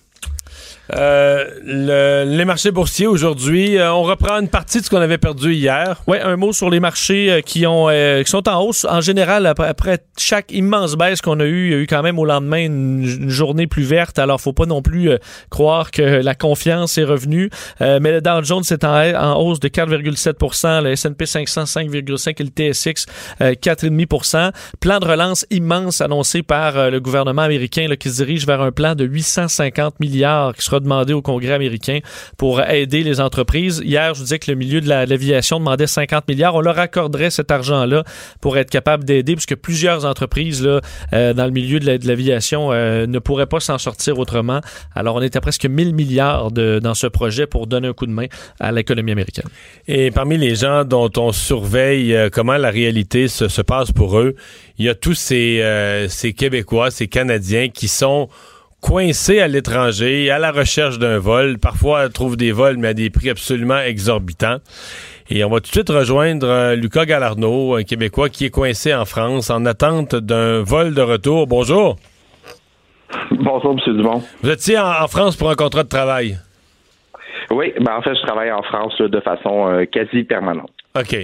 Euh, 0.93 1.45
le- 1.65 2.25
les 2.27 2.45
marchés 2.45 2.71
boursiers 2.71 3.07
aujourd'hui, 3.07 3.79
euh, 3.79 3.93
on 3.93 4.03
reprend 4.03 4.39
une 4.39 4.49
partie 4.49 4.81
de 4.81 4.85
ce 4.85 4.91
qu'on 4.91 5.01
avait 5.01 5.19
perdu 5.19 5.55
hier. 5.55 6.03
Ouais, 6.07 6.21
un 6.21 6.37
mot 6.37 6.53
sur 6.53 6.69
les 6.69 6.79
marchés 6.81 7.31
euh, 7.31 7.41
qui 7.41 7.67
ont 7.67 7.89
euh, 7.89 8.23
qui 8.23 8.31
sont 8.31 8.47
en 8.49 8.61
hausse. 8.63 8.85
En 8.89 9.01
général, 9.01 9.47
après, 9.47 9.99
chaque 10.19 10.53
immense 10.53 10.97
baisse 10.97 11.23
qu'on 11.23 11.41
a 11.41 11.45
eue, 11.45 11.69
il 11.69 11.73
y 11.73 11.75
a 11.75 11.79
eu 11.79 11.87
quand 11.87 12.03
même 12.03 12.19
au 12.19 12.27
lendemain 12.27 12.59
une, 12.65 13.31
journée 13.31 13.67
plus 13.67 13.83
verte. 13.83 14.19
Alors, 14.19 14.41
faut 14.41 14.53
pas 14.53 14.67
non 14.67 14.83
plus 14.83 15.11
croire 15.51 15.91
que 15.91 16.03
la 16.03 16.35
confiance 16.35 16.99
est 16.99 17.05
revenue. 17.05 17.51
Mais 17.81 18.13
le 18.13 18.21
Dow 18.21 18.43
Jones 18.43 18.63
est 18.71 18.85
en, 18.85 18.95
en 19.15 19.41
hausse 19.41 19.61
de 19.61 19.69
4,7% 19.69 20.83
le 20.83 20.91
S&P 20.93 21.27
500 21.27 21.65
5,5 21.65 22.35
et 22.39 22.45
le 22.45 22.73
TSX 22.73 23.07
euh, 23.41 23.53
4,5% 23.55 24.51
Plan 24.81 24.99
de 24.99 25.07
relance 25.07 25.47
immense 25.51 26.01
annoncé 26.01 26.43
par 26.43 26.91
le 26.91 27.01
gouvernement 27.01 27.43
américain 27.43 27.87
là, 27.89 27.97
qui 27.97 28.11
se 28.11 28.17
dirige 28.17 28.47
vers 28.47 28.61
un 28.61 28.73
plan 28.73 28.95
de 28.95 29.05
850 29.05 30.01
milliards 30.01 30.53
demandé 30.81 31.13
au 31.13 31.23
Congrès 31.23 31.53
américain 31.53 31.99
pour 32.37 32.61
aider 32.63 33.03
les 33.03 33.21
entreprises. 33.21 33.83
Hier, 33.85 34.15
je 34.15 34.19
vous 34.19 34.25
disais 34.25 34.39
que 34.39 34.51
le 34.51 34.57
milieu 34.57 34.81
de 34.81 34.89
la- 34.89 35.05
de 35.07 35.11
l'aviation 35.11 35.59
demandait 35.59 35.87
50 35.87 36.29
milliards. 36.29 36.55
On 36.55 36.61
leur 36.61 36.79
accorderait 36.79 37.31
cet 37.31 37.51
argent-là 37.51 38.05
pour 38.41 38.57
être 38.59 38.71
capable 38.71 39.05
d'aider, 39.05 39.35
puisque 39.35 39.55
plusieurs 39.57 40.05
entreprises 40.05 40.63
là, 40.65 40.81
euh, 41.13 41.33
dans 41.35 41.45
le 41.47 41.51
milieu 41.51 41.81
de 41.81 41.87
la- 41.87 41.99
de 41.99 42.07
l'aviation 42.09 42.73
euh, 42.73 43.07
ne 43.07 43.19
pourraient 43.19 43.47
pas 43.47 43.61
s'en 43.61 43.79
sortir 43.79 44.19
autrement. 44.19 44.61
Alors, 44.95 45.17
on 45.17 45.23
est 45.23 45.37
à 45.37 45.41
presque 45.41 45.67
1000 45.67 45.95
milliards 45.95 46.51
de- 46.51 46.81
dans 46.83 46.95
ce 46.95 47.07
projet 47.07 47.47
pour 47.47 47.67
donner 47.67 47.89
un 47.89 47.93
coup 47.93 48.07
de 48.07 48.13
main 48.13 48.27
à 48.61 48.73
l'économie 48.73 49.13
américaine. 49.13 49.49
Et 49.89 50.11
parmi 50.11 50.39
les 50.39 50.55
gens 50.55 50.85
dont 50.85 51.11
on 51.17 51.33
surveille 51.33 52.15
euh, 52.15 52.29
comment 52.33 52.57
la 52.57 52.71
réalité 52.71 53.29
se, 53.29 53.49
se 53.49 53.63
passe 53.63 53.93
pour 53.93 54.19
eux, 54.19 54.35
il 54.79 54.85
y 54.87 54.89
a 54.89 54.95
tous 54.95 55.15
ces, 55.15 55.63
ces 56.09 56.33
Québécois, 56.33 56.91
ces 56.91 57.07
Canadiens 57.07 57.69
qui 57.69 57.89
sont 57.89 58.29
coincés 58.85 59.41
à 59.41 59.49
l'étranger, 59.49 60.31
à 60.31 60.39
la 60.39 60.53
recherche 60.53 60.99
d'un 60.99 61.19
vol. 61.19 61.59
Parfois, 61.59 62.05
ils 62.05 62.13
trouvent 62.13 62.37
des 62.37 62.53
vols, 62.53 62.77
mais 62.77 62.89
à 62.89 62.95
des 62.95 63.09
prix 63.09 63.31
absolument 63.31 63.79
exorbitants. 63.79 64.59
Et 65.31 65.43
on 65.43 65.49
va 65.49 65.61
tout 65.61 65.71
de 65.71 65.75
suite 65.75 65.89
rejoindre 65.89 66.47
euh, 66.47 66.75
Lucas 66.77 67.07
Galarno, 67.07 67.77
un 67.77 67.83
Québécois 67.83 68.29
qui 68.29 68.45
est 68.45 68.51
coincé 68.51 68.95
en 68.95 69.07
France 69.07 69.49
en 69.49 69.65
attente 69.65 70.15
d'un 70.15 70.63
vol 70.63 70.93
de 70.93 71.01
retour. 71.01 71.47
Bonjour. 71.47 71.97
Bonjour, 73.31 73.73
M. 73.73 73.97
Dumont. 73.97 74.23
Vous 74.43 74.51
étiez 74.51 74.79
en, 74.79 75.03
en 75.03 75.09
France 75.09 75.35
pour 75.37 75.49
un 75.49 75.55
contrat 75.55 75.85
de 75.85 75.89
travail? 75.89 76.39
Oui, 77.51 77.73
ben 77.81 77.97
en 77.97 78.03
fait, 78.03 78.15
je 78.15 78.23
travaille 78.27 78.53
en 78.53 78.63
France 78.63 78.93
là, 78.99 79.09
de 79.09 79.21
façon 79.21 79.67
euh, 79.67 79.87
quasi 79.87 80.25
permanente. 80.25 80.73
OK. 80.95 81.17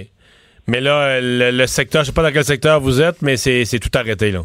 Mais 0.65 0.81
là, 0.81 1.21
le, 1.21 1.51
le 1.51 1.67
secteur, 1.67 2.01
je 2.01 2.07
sais 2.07 2.13
pas 2.13 2.23
dans 2.23 2.31
quel 2.31 2.43
secteur 2.43 2.79
vous 2.79 3.01
êtes, 3.01 3.21
mais 3.21 3.37
c'est 3.37 3.79
tout 3.79 3.95
arrêté, 3.95 4.31
là. 4.31 4.41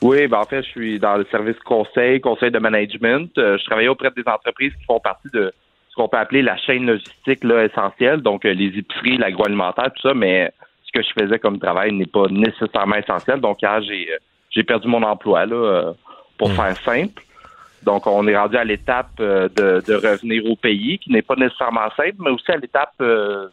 Oui, 0.00 0.26
ben 0.28 0.38
en 0.38 0.44
fait, 0.44 0.62
je 0.62 0.68
suis 0.68 0.98
dans 0.98 1.16
le 1.16 1.26
service 1.30 1.58
conseil, 1.64 2.20
conseil 2.20 2.50
de 2.50 2.58
management. 2.58 3.36
Euh, 3.38 3.58
je 3.58 3.64
travaille 3.64 3.88
auprès 3.88 4.10
des 4.10 4.22
entreprises 4.26 4.72
qui 4.74 4.84
font 4.84 5.00
partie 5.00 5.28
de 5.32 5.52
ce 5.90 5.94
qu'on 5.96 6.08
peut 6.08 6.18
appeler 6.18 6.42
la 6.42 6.56
chaîne 6.56 6.86
logistique 6.86 7.42
là, 7.42 7.64
essentielle, 7.64 8.20
donc 8.20 8.44
euh, 8.44 8.52
les 8.52 8.78
épiceries, 8.78 9.16
l'agroalimentaire, 9.16 9.90
tout 9.94 10.08
ça, 10.08 10.14
mais 10.14 10.52
ce 10.84 10.92
que 10.92 11.04
je 11.04 11.10
faisais 11.20 11.38
comme 11.38 11.58
travail 11.58 11.92
n'est 11.92 12.06
pas 12.06 12.26
nécessairement 12.30 12.96
essentiel. 12.96 13.40
Donc, 13.40 13.60
hier, 13.62 13.82
j'ai 13.82 14.12
euh, 14.12 14.18
j'ai 14.50 14.62
perdu 14.64 14.88
mon 14.88 15.02
emploi, 15.02 15.44
là, 15.44 15.92
pour 16.38 16.50
faire 16.52 16.76
simple. 16.78 17.22
Donc, 17.82 18.06
on 18.06 18.26
est 18.26 18.36
rendu 18.36 18.56
à 18.56 18.64
l'étape 18.64 19.10
euh, 19.20 19.48
de, 19.48 19.82
de 19.86 19.94
revenir 19.94 20.44
au 20.46 20.56
pays, 20.56 20.98
qui 20.98 21.12
n'est 21.12 21.22
pas 21.22 21.36
nécessairement 21.36 21.90
simple, 21.96 22.16
mais 22.18 22.30
aussi 22.30 22.50
à 22.50 22.56
l'étape 22.56 22.94
euh, 23.00 23.48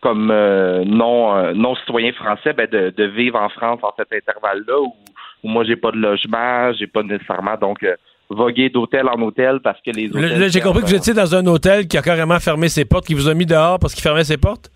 comme 0.00 0.30
euh, 0.30 0.82
non 0.84 1.52
non 1.54 1.74
citoyen 1.76 2.12
français, 2.12 2.52
ben, 2.52 2.66
de, 2.66 2.90
de 2.90 3.04
vivre 3.04 3.38
en 3.40 3.48
France 3.48 3.80
en 3.82 3.92
cet 3.96 4.12
intervalle-là 4.12 4.80
où, 4.80 4.94
où 5.42 5.48
moi 5.48 5.64
j'ai 5.64 5.76
pas 5.76 5.90
de 5.92 5.96
logement, 5.98 6.72
j'ai 6.78 6.86
pas 6.86 7.02
nécessairement 7.02 7.56
donc 7.60 7.82
euh, 7.82 7.94
voguer 8.28 8.68
d'hôtel 8.70 9.08
en 9.08 9.20
hôtel 9.22 9.60
parce 9.62 9.78
que 9.84 9.90
les 9.90 10.08
hôtels. 10.10 10.38
là, 10.38 10.48
j'ai 10.48 10.60
compris 10.60 10.82
que 10.82 10.86
vous 10.88 10.94
étiez 10.94 11.14
dans 11.14 11.34
un 11.34 11.44
hôtel 11.46 11.88
qui 11.88 11.96
a 11.98 12.02
carrément 12.02 12.38
fermé 12.38 12.68
ses 12.68 12.84
portes, 12.84 13.06
qui 13.06 13.14
vous 13.14 13.28
a 13.28 13.34
mis 13.34 13.46
dehors 13.46 13.78
parce 13.78 13.94
qu'il 13.94 14.02
fermait 14.02 14.24
ses 14.24 14.36
portes? 14.36 14.70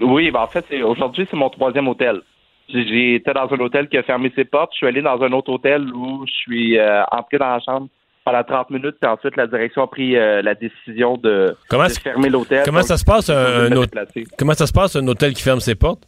Oui, 0.00 0.30
ben 0.30 0.40
en 0.40 0.46
fait, 0.46 0.64
aujourd'hui, 0.82 1.26
c'est 1.30 1.36
mon 1.36 1.48
troisième 1.50 1.88
hôtel. 1.88 2.20
J'étais 2.68 3.32
dans 3.32 3.48
un 3.52 3.60
hôtel 3.60 3.88
qui 3.88 3.96
a 3.96 4.02
fermé 4.02 4.32
ses 4.34 4.44
portes. 4.44 4.70
Je 4.72 4.78
suis 4.78 4.86
allé 4.86 5.00
dans 5.00 5.20
un 5.22 5.32
autre 5.32 5.50
hôtel 5.52 5.82
où 5.94 6.24
je 6.26 6.32
suis 6.32 6.78
euh, 6.78 7.02
entré 7.12 7.38
dans 7.38 7.46
la 7.48 7.60
chambre 7.60 7.86
pendant 8.24 8.42
30 8.42 8.70
minutes. 8.70 8.96
Puis 9.00 9.08
ensuite, 9.10 9.36
la 9.36 9.46
direction 9.46 9.84
a 9.84 9.86
pris 9.86 10.16
euh, 10.16 10.42
la 10.42 10.54
décision 10.54 11.16
de, 11.16 11.56
Comment 11.68 11.84
de 11.86 11.92
fermer 11.92 12.28
l'hôtel. 12.28 12.62
Comment 12.64 12.80
Donc, 12.80 12.88
ça 12.88 12.96
se 12.96 13.04
passe 13.04 13.26
j'ai 13.28 13.32
un, 13.34 13.44
dû 13.68 13.74
me 13.74 13.76
un 13.76 13.80
hôtel- 13.82 13.84
déplacer. 14.04 14.24
Comment 14.36 14.54
ça 14.54 14.66
se 14.66 14.72
passe 14.72 14.96
un 14.96 15.06
hôtel 15.06 15.32
qui 15.34 15.42
ferme 15.42 15.60
ses 15.60 15.76
portes? 15.76 16.02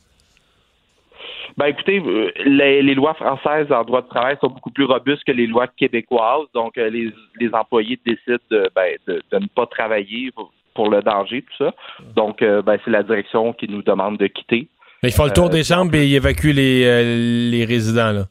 Ben 1.59 1.66
écoutez, 1.66 1.99
euh, 1.99 2.31
les, 2.44 2.83
les 2.83 2.94
lois 2.94 3.14
françaises 3.14 3.71
en 3.73 3.83
droit 3.83 4.01
de 4.03 4.09
travail 4.09 4.37
sont 4.40 4.49
beaucoup 4.49 4.71
plus 4.71 4.85
robustes 4.85 5.25
que 5.25 5.33
les 5.33 5.49
lois 5.49 5.66
québécoises. 5.66 6.47
Donc, 6.55 6.79
euh, 6.79 6.88
les, 6.88 7.12
les 7.40 7.51
employés 7.53 7.99
décident 8.07 8.38
de, 8.51 8.71
ben, 8.77 8.97
de, 9.09 9.21
de 9.33 9.38
ne 9.38 9.47
pas 9.47 9.66
travailler 9.66 10.31
pour 10.75 10.88
le 10.88 11.03
danger, 11.03 11.42
tout 11.42 11.64
ça. 11.64 11.75
Donc, 12.14 12.42
euh, 12.42 12.62
ben, 12.62 12.79
c'est 12.85 12.92
la 12.92 13.03
direction 13.03 13.53
qui 13.53 13.66
nous 13.68 13.83
demande 13.83 14.16
de 14.18 14.29
quitter. 14.29 14.68
Mais 15.03 15.09
ils 15.09 15.12
font 15.12 15.25
le 15.25 15.33
tour 15.33 15.47
Euh, 15.47 15.49
des 15.49 15.64
chambres 15.64 15.92
et 15.97 16.07
ils 16.07 16.14
évacuent 16.14 16.53
les, 16.53 16.85
euh, 16.85 17.51
les 17.51 17.64
résidents, 17.64 18.12
là. 18.12 18.25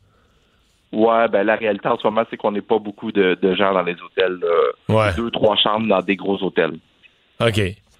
Ouais, 0.93 1.27
ben 1.27 1.43
la 1.43 1.57
réalité 1.57 1.89
en 1.89 1.97
ce 1.97 2.07
moment, 2.07 2.23
c'est 2.29 2.37
qu'on 2.37 2.53
n'est 2.53 2.61
pas 2.61 2.79
beaucoup 2.79 3.11
de, 3.11 3.37
de 3.41 3.55
gens 3.55 3.73
dans 3.73 3.81
les 3.83 3.95
hôtels. 4.01 4.39
là. 4.41 4.95
Ouais. 4.95 5.13
Deux, 5.17 5.29
trois 5.31 5.57
chambres 5.57 5.85
dans 5.85 6.01
des 6.01 6.15
gros 6.15 6.41
hôtels. 6.41 6.77
OK. 7.41 7.55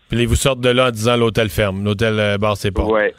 Puis 0.09 0.21
ils 0.21 0.25
vous 0.27 0.35
sortent 0.35 0.61
de 0.61 0.69
là 0.69 0.87
en 0.87 0.91
disant 0.91 1.17
l'hôtel 1.17 1.49
ferme. 1.49 1.83
L'hôtel 1.83 2.37
barre 2.39 2.55
ses 2.55 2.71
portes. 2.71 2.89
Ouais. 2.93 3.13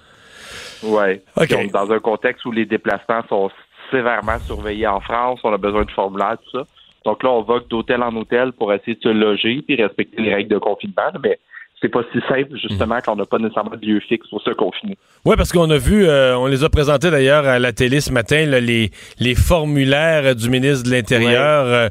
Est 0.82 1.72
dans 1.72 1.90
un 1.90 1.98
contexte 1.98 2.44
où 2.44 2.52
les 2.52 2.66
déplacements 2.66 3.22
sont 3.28 3.50
sévèrement 3.90 4.38
surveillés 4.40 4.86
en 4.86 5.00
France. 5.00 5.40
On 5.44 5.52
a 5.52 5.58
besoin 5.58 5.84
de 5.84 5.90
formulaires, 5.90 6.36
tout 6.44 6.58
ça. 6.58 6.66
Donc 7.04 7.22
là, 7.22 7.30
on 7.30 7.42
va 7.42 7.60
d'hôtel 7.68 8.02
en 8.02 8.14
hôtel 8.16 8.52
pour 8.52 8.72
essayer 8.72 8.94
de 8.94 9.00
se 9.00 9.08
loger 9.08 9.62
puis 9.66 9.80
respecter 9.80 10.20
les 10.20 10.34
règles 10.34 10.50
de 10.50 10.58
confinement. 10.58 11.10
Mais 11.22 11.38
c'est 11.80 11.88
pas 11.88 12.02
si 12.12 12.18
simple, 12.28 12.56
justement, 12.60 12.98
quand 13.04 13.12
on 13.12 13.16
n'a 13.16 13.24
pas 13.24 13.38
nécessairement 13.38 13.76
de 13.76 13.86
lieu 13.86 14.00
fixe 14.00 14.26
pour 14.28 14.42
se 14.42 14.50
confiner. 14.50 14.98
Oui, 15.24 15.36
parce 15.36 15.52
qu'on 15.52 15.70
a 15.70 15.78
vu, 15.78 16.06
euh, 16.06 16.36
on 16.36 16.46
les 16.46 16.64
a 16.64 16.68
présentés 16.68 17.10
d'ailleurs 17.10 17.46
à 17.46 17.58
la 17.58 17.72
télé 17.72 18.00
ce 18.00 18.12
matin, 18.12 18.46
là, 18.46 18.58
les, 18.58 18.90
les 19.20 19.34
formulaires 19.34 20.34
du 20.34 20.50
ministre 20.50 20.88
de 20.88 20.94
l'Intérieur. 20.94 21.66
Euh, 21.66 21.88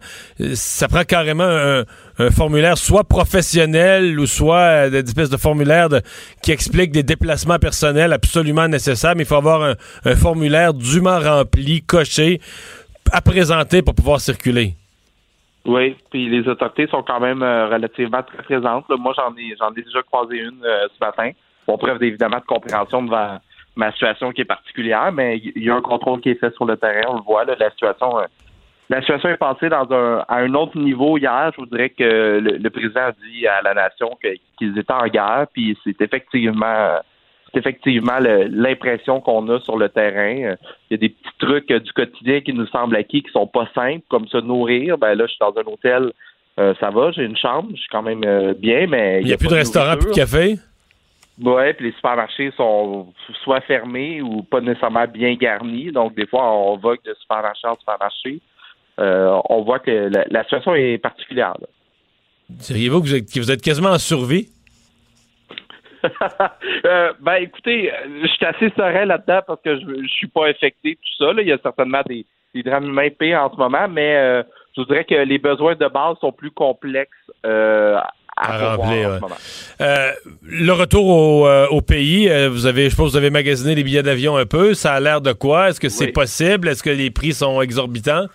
ça 0.56 0.88
prend 0.88 1.04
carrément 1.04 1.44
un, 1.44 1.84
un 2.20 2.32
formulaire 2.32 2.78
soit 2.78 3.04
professionnel 3.04 4.20
ou 4.20 4.26
soit 4.26 4.86
euh, 4.86 4.90
des 4.90 5.00
espèces 5.00 5.30
de 5.30 5.38
formulaires 5.38 5.90
de- 5.90 6.02
qui 6.42 6.52
expliquent 6.52 6.92
des 6.92 7.04
déplacements 7.04 7.60
personnels 7.60 8.14
absolument 8.14 8.68
nécessaires, 8.68 9.14
mais 9.16 9.24
il 9.24 9.28
faut 9.28 9.36
avoir 9.36 9.76
un, 10.04 10.16
formulaire 10.16 10.74
dûment 10.74 11.20
rempli, 11.20 11.84
coché, 11.84 12.40
à 13.12 13.22
présenter 13.22 13.82
pour 13.82 13.94
pouvoir 13.94 14.20
circuler. 14.20 14.74
Oui, 15.66 15.96
puis 16.10 16.30
les 16.30 16.48
autorités 16.48 16.88
sont 16.88 17.04
quand 17.04 17.20
même 17.20 17.44
euh, 17.44 17.68
relativement 17.68 18.24
très 18.24 18.42
présentes. 18.44 18.86
Moi, 18.90 19.14
j'en 19.18 19.36
ai 19.38 19.56
j'en 19.60 19.72
ai 19.72 19.82
déjà 19.82 20.02
croisé 20.02 20.38
une 20.38 20.64
euh, 20.64 20.88
ce 20.94 21.06
matin. 21.06 21.32
Bon, 21.68 21.78
preuve 21.78 22.02
évidemment 22.02 22.40
de 22.40 22.46
compréhension 22.46 23.04
devant 23.04 23.38
ma 23.76 23.92
situation 23.92 24.32
qui 24.32 24.42
est 24.42 24.46
particulière, 24.46 25.12
mais 25.12 25.38
il 25.38 25.64
y 25.64 25.70
a 25.70 25.76
un 25.76 25.82
contrôle 25.82 26.22
qui 26.22 26.30
est 26.30 26.40
fait 26.40 26.54
sur 26.56 26.66
le 26.66 26.78
terrain, 26.78 27.02
on 27.10 27.16
le 27.18 27.22
voit. 27.22 27.44
La 27.44 27.70
situation 27.70 28.18
la 28.90 29.02
situation 29.02 29.30
est 29.30 29.38
passée 29.38 29.70
dans 29.70 29.92
un 29.92 30.24
à 30.28 30.38
un 30.38 30.54
autre 30.54 30.78
niveau 30.78 31.18
hier. 31.18 31.52
Je 31.56 31.62
vous 31.62 31.68
dirais 31.68 31.90
que 31.90 32.04
le, 32.40 32.58
le 32.58 32.70
président 32.70 33.02
a 33.08 33.12
dit 33.12 33.46
à 33.48 33.62
la 33.62 33.74
nation 33.74 34.18
qu'ils 34.58 34.78
étaient 34.78 34.94
en 34.94 35.08
guerre, 35.08 35.48
puis 35.54 35.78
c'est 35.84 36.02
effectivement 36.02 37.00
c'est 37.54 37.60
effectivement 37.60 38.20
le- 38.20 38.46
l'impression 38.50 39.22
qu'on 39.22 39.48
a 39.50 39.60
sur 39.62 39.78
le 39.78 39.90
terrain. 39.90 40.56
Il 40.90 40.92
y 40.92 40.94
a 40.94 40.98
des 40.98 41.10
petits 41.10 41.38
trucs 41.40 41.72
du 41.72 41.94
quotidien 41.94 42.42
qui 42.42 42.54
nous 42.54 42.68
semblent 42.68 42.96
acquis, 42.96 43.24
qui 43.24 43.32
sont 43.32 43.48
pas 43.48 43.68
simples, 43.74 44.04
comme 44.10 44.28
se 44.28 44.38
nourrir. 44.38 44.98
Ben 44.98 45.16
là, 45.16 45.26
je 45.26 45.32
suis 45.32 45.40
dans 45.40 45.54
un 45.58 45.66
hôtel, 45.66 46.12
euh, 46.60 46.74
ça 46.80 46.90
va, 46.90 47.12
j'ai 47.12 47.24
une 47.24 47.38
chambre, 47.38 47.70
je 47.72 47.80
suis 47.80 47.90
quand 47.90 48.02
même 48.02 48.24
euh, 48.26 48.54
bien, 48.54 48.88
mais 48.88 49.22
Il 49.22 49.28
n'y 49.28 49.34
a, 49.34 49.38
plus 49.38 49.48
pas 49.48 49.54
de 49.54 49.60
restaurant, 49.60 49.96
plus 49.98 50.10
de 50.10 50.16
café. 50.16 50.56
Ouais, 51.42 51.74
puis 51.74 51.86
les 51.88 51.92
supermarchés 51.94 52.52
sont 52.58 53.14
soit 53.44 53.62
fermés 53.62 54.22
ou 54.22 54.42
pas 54.42 54.60
nécessairement 54.60 55.06
bien 55.08 55.36
garnis. 55.36 55.92
Donc, 55.92 56.16
des 56.16 56.26
fois, 56.26 56.52
on 56.52 56.78
vogue 56.78 57.04
de 57.06 57.14
supermarché 57.22 57.68
en 57.68 57.76
supermarché. 57.76 58.40
Euh, 59.00 59.40
on 59.50 59.62
voit 59.64 59.80
que 59.80 59.92
la, 59.92 60.26
la 60.30 60.44
situation 60.44 60.74
est 60.76 60.98
particulière. 60.98 61.54
Diriez-vous 62.50 63.02
que 63.02 63.08
vous 63.08 63.16
êtes, 63.16 63.32
que 63.32 63.40
vous 63.40 63.52
êtes 63.52 63.62
quasiment 63.62 63.90
en 63.92 64.00
survie? 64.00 64.50
Euh, 66.86 67.12
ben, 67.20 67.36
écoutez, 67.42 67.92
euh, 67.92 67.96
je 68.22 68.28
suis 68.28 68.46
assez 68.46 68.70
serein 68.78 69.06
là-dedans 69.06 69.42
parce 69.46 69.60
que 69.62 69.76
je, 69.80 69.86
je 70.04 70.08
suis 70.08 70.28
pas 70.28 70.48
affecté 70.48 70.96
tout 70.96 71.24
ça. 71.26 71.34
là. 71.34 71.42
Il 71.42 71.48
y 71.48 71.52
a 71.52 71.58
certainement 71.62 72.02
des, 72.08 72.26
des 72.54 72.64
drames 72.64 72.86
humains 72.86 73.10
pires 73.10 73.42
en 73.42 73.52
ce 73.52 73.58
moment, 73.58 73.88
mais 73.90 74.16
euh, 74.16 74.44
je 74.76 74.82
vous 74.82 74.88
dirais 74.88 75.04
que 75.04 75.16
les 75.16 75.38
besoins 75.40 75.76
de 75.76 75.88
base 75.88 76.16
sont 76.22 76.32
plus 76.32 76.52
complexes 76.52 77.10
euh, 77.46 77.98
à, 78.38 78.54
À 78.54 78.76
remplir, 78.78 79.10
en 79.10 79.12
ouais. 79.12 79.16
ce 79.18 79.22
moment. 79.22 79.36
Euh, 79.82 80.12
le 80.44 80.72
retour 80.72 81.08
au, 81.08 81.48
euh, 81.48 81.68
au 81.70 81.82
pays, 81.82 82.30
euh, 82.30 82.48
vous 82.50 82.68
avez, 82.68 82.90
je 82.90 82.96
pense, 82.96 83.08
que 83.08 83.12
vous 83.12 83.18
avez 83.18 83.32
magasiné 83.32 83.76
les 83.76 83.84
billets 83.84 84.04
d'avion 84.04 84.38
un 84.38 84.46
peu. 84.46 84.76
Ça 84.76 84.94
a 84.94 85.00
l'air 85.00 85.20
de 85.20 85.34
quoi? 85.34 85.70
Est-ce 85.70 85.80
que 85.80 85.90
c'est 85.90 86.12
possible? 86.12 86.70
Est-ce 86.70 86.84
que 86.84 86.92
les 86.92 87.10
prix 87.10 87.34
sont 87.34 87.62
exorbitants? 87.62 88.28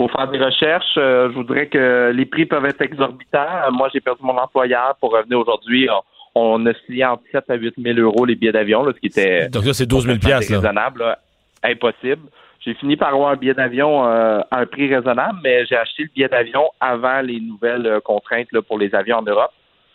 Faut 0.00 0.08
faire 0.08 0.28
des 0.28 0.38
recherches. 0.38 0.94
Euh, 0.96 1.28
je 1.30 1.34
voudrais 1.34 1.66
que 1.66 2.10
les 2.14 2.24
prix 2.24 2.46
peuvent 2.46 2.64
être 2.64 2.80
exorbitants. 2.80 3.70
Moi, 3.72 3.88
j'ai 3.92 4.00
perdu 4.00 4.22
mon 4.22 4.36
employeur 4.38 4.96
pour 5.00 5.12
revenir 5.12 5.38
aujourd'hui. 5.38 5.88
On, 6.34 6.60
on 6.62 6.66
a 6.66 6.70
entre 7.12 7.22
7 7.32 7.50
à 7.50 7.54
8 7.54 7.74
000 7.76 7.98
euros 7.98 8.24
les 8.24 8.34
billets 8.34 8.52
d'avion, 8.52 8.84
ce 8.86 8.98
qui 8.98 9.06
était 9.06 9.48
Donc 9.48 9.64
là, 9.66 9.72
c'est 9.74 9.86
12 9.86 10.04
000 10.04 10.14
complètement 10.16 10.38
piastres, 10.38 10.62
là. 10.62 10.92
là. 10.98 11.18
impossible. 11.62 12.22
J'ai 12.64 12.74
fini 12.74 12.96
par 12.96 13.08
avoir 13.14 13.30
un 13.30 13.36
billet 13.36 13.54
d'avion 13.54 14.06
euh, 14.06 14.40
à 14.50 14.60
un 14.60 14.66
prix 14.66 14.94
raisonnable, 14.94 15.38
mais 15.42 15.64
j'ai 15.66 15.76
acheté 15.76 16.04
le 16.04 16.10
billet 16.14 16.28
d'avion 16.28 16.64
avant 16.80 17.20
les 17.20 17.40
nouvelles 17.40 17.86
euh, 17.86 18.00
contraintes 18.00 18.48
là, 18.52 18.60
pour 18.62 18.78
les 18.78 18.94
avions 18.94 19.18
en 19.18 19.22
Europe. 19.22 19.50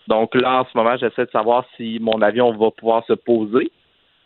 Donc 0.07 0.35
là, 0.35 0.61
en 0.61 0.65
ce 0.65 0.77
moment, 0.77 0.97
j'essaie 0.97 1.25
de 1.25 1.31
savoir 1.31 1.65
si 1.77 1.97
mon 2.01 2.21
avion 2.21 2.51
va 2.51 2.69
pouvoir 2.71 3.03
se 3.07 3.13
poser 3.13 3.71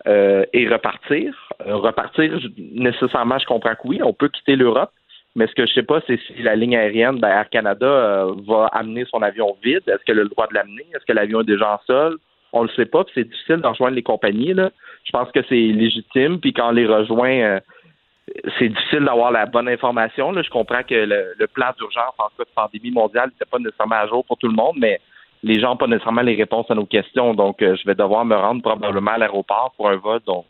euh, 0.07 0.45
et 0.53 0.67
repartir. 0.67 1.33
Euh, 1.67 1.75
repartir, 1.75 2.39
je- 2.39 2.47
nécessairement, 2.57 3.39
je 3.39 3.45
comprends 3.45 3.75
que 3.75 3.85
oui, 3.85 3.99
on 4.03 4.13
peut 4.13 4.29
quitter 4.29 4.55
l'Europe, 4.55 4.91
mais 5.39 5.47
ce 5.47 5.55
que 5.55 5.65
je 5.65 5.73
sais 5.73 5.83
pas, 5.83 6.01
c'est 6.05 6.19
si 6.27 6.41
la 6.43 6.53
ligne 6.57 6.75
aérienne, 6.75 7.17
ben, 7.17 7.29
Air 7.29 7.49
Canada, 7.49 7.85
euh, 7.85 8.33
va 8.45 8.65
amener 8.73 9.05
son 9.05 9.21
avion 9.21 9.55
vide. 9.63 9.83
Est-ce 9.87 10.03
qu'elle 10.03 10.19
a 10.19 10.23
le 10.23 10.27
droit 10.27 10.47
de 10.47 10.53
l'amener? 10.53 10.85
Est-ce 10.93 11.05
que 11.05 11.13
l'avion 11.13 11.39
est 11.39 11.45
déjà 11.45 11.75
en 11.75 11.79
sol? 11.87 12.17
On 12.51 12.63
le 12.63 12.69
sait 12.75 12.85
pas, 12.85 13.05
c'est 13.15 13.23
difficile 13.23 13.61
de 13.61 13.67
rejoindre 13.67 13.95
les 13.95 14.03
compagnies. 14.03 14.53
Là. 14.53 14.69
Je 15.05 15.11
pense 15.11 15.31
que 15.31 15.39
c'est 15.47 15.55
légitime, 15.55 16.41
puis 16.41 16.51
quand 16.51 16.67
on 16.67 16.71
les 16.73 16.85
rejoint, 16.85 17.31
euh, 17.31 17.59
c'est 18.57 18.67
difficile 18.67 19.05
d'avoir 19.05 19.31
la 19.31 19.45
bonne 19.45 19.69
information. 19.69 20.33
Là. 20.33 20.41
Je 20.41 20.49
comprends 20.49 20.83
que 20.83 20.95
le, 20.95 21.33
le 21.39 21.47
plan 21.47 21.67
d'urgence 21.77 22.15
en 22.17 22.27
cas 22.37 22.43
de 22.43 22.53
pandémie 22.53 22.91
mondiale 22.91 23.29
n'était 23.29 23.49
pas 23.49 23.59
nécessairement 23.59 23.95
à 23.95 24.07
jour 24.07 24.25
pour 24.25 24.37
tout 24.37 24.49
le 24.49 24.55
monde, 24.55 24.75
mais 24.77 24.99
les 25.43 25.61
gens 25.61 25.69
n'ont 25.69 25.77
pas 25.77 25.87
nécessairement 25.87 26.21
les 26.21 26.35
réponses 26.35 26.69
à 26.69 26.75
nos 26.75 26.85
questions. 26.85 27.33
Donc, 27.33 27.61
euh, 27.61 27.77
je 27.77 27.85
vais 27.87 27.95
devoir 27.95 28.25
me 28.25 28.35
rendre 28.35 28.61
probablement 28.61 29.11
à 29.11 29.17
l'aéroport 29.19 29.71
pour 29.77 29.89
un 29.89 29.95
vol 29.95 30.19
dont, 30.27 30.43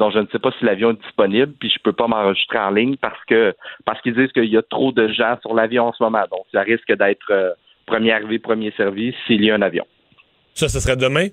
dont 0.00 0.10
je 0.10 0.18
ne 0.18 0.26
sais 0.32 0.40
pas 0.40 0.50
si 0.58 0.64
l'avion 0.64 0.90
est 0.90 1.00
disponible, 1.04 1.52
puis 1.60 1.70
je 1.70 1.78
peux 1.84 1.92
pas 1.92 2.08
m'enregistrer 2.08 2.58
en 2.58 2.70
ligne 2.70 2.96
parce 2.96 3.22
que 3.28 3.54
parce 3.84 4.00
qu'ils 4.02 4.14
disent 4.14 4.32
qu'il 4.32 4.46
y 4.46 4.56
a 4.56 4.62
trop 4.62 4.90
de 4.90 5.06
gens 5.12 5.36
sur 5.42 5.54
l'avion 5.54 5.84
en 5.88 5.92
ce 5.92 6.02
moment. 6.02 6.24
Donc, 6.32 6.44
ça 6.52 6.62
risque 6.62 6.92
d'être 6.92 7.30
euh, 7.30 7.50
premier 7.86 8.10
arrivé, 8.12 8.40
premier 8.40 8.72
servi 8.76 9.14
s'il 9.26 9.44
y 9.44 9.50
a 9.52 9.54
un 9.54 9.62
avion. 9.62 9.86
Ça, 10.54 10.68
ce 10.68 10.80
serait 10.80 10.96
demain? 10.96 11.28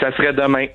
Ça 0.00 0.10
serait 0.16 0.32
demain. 0.32 0.66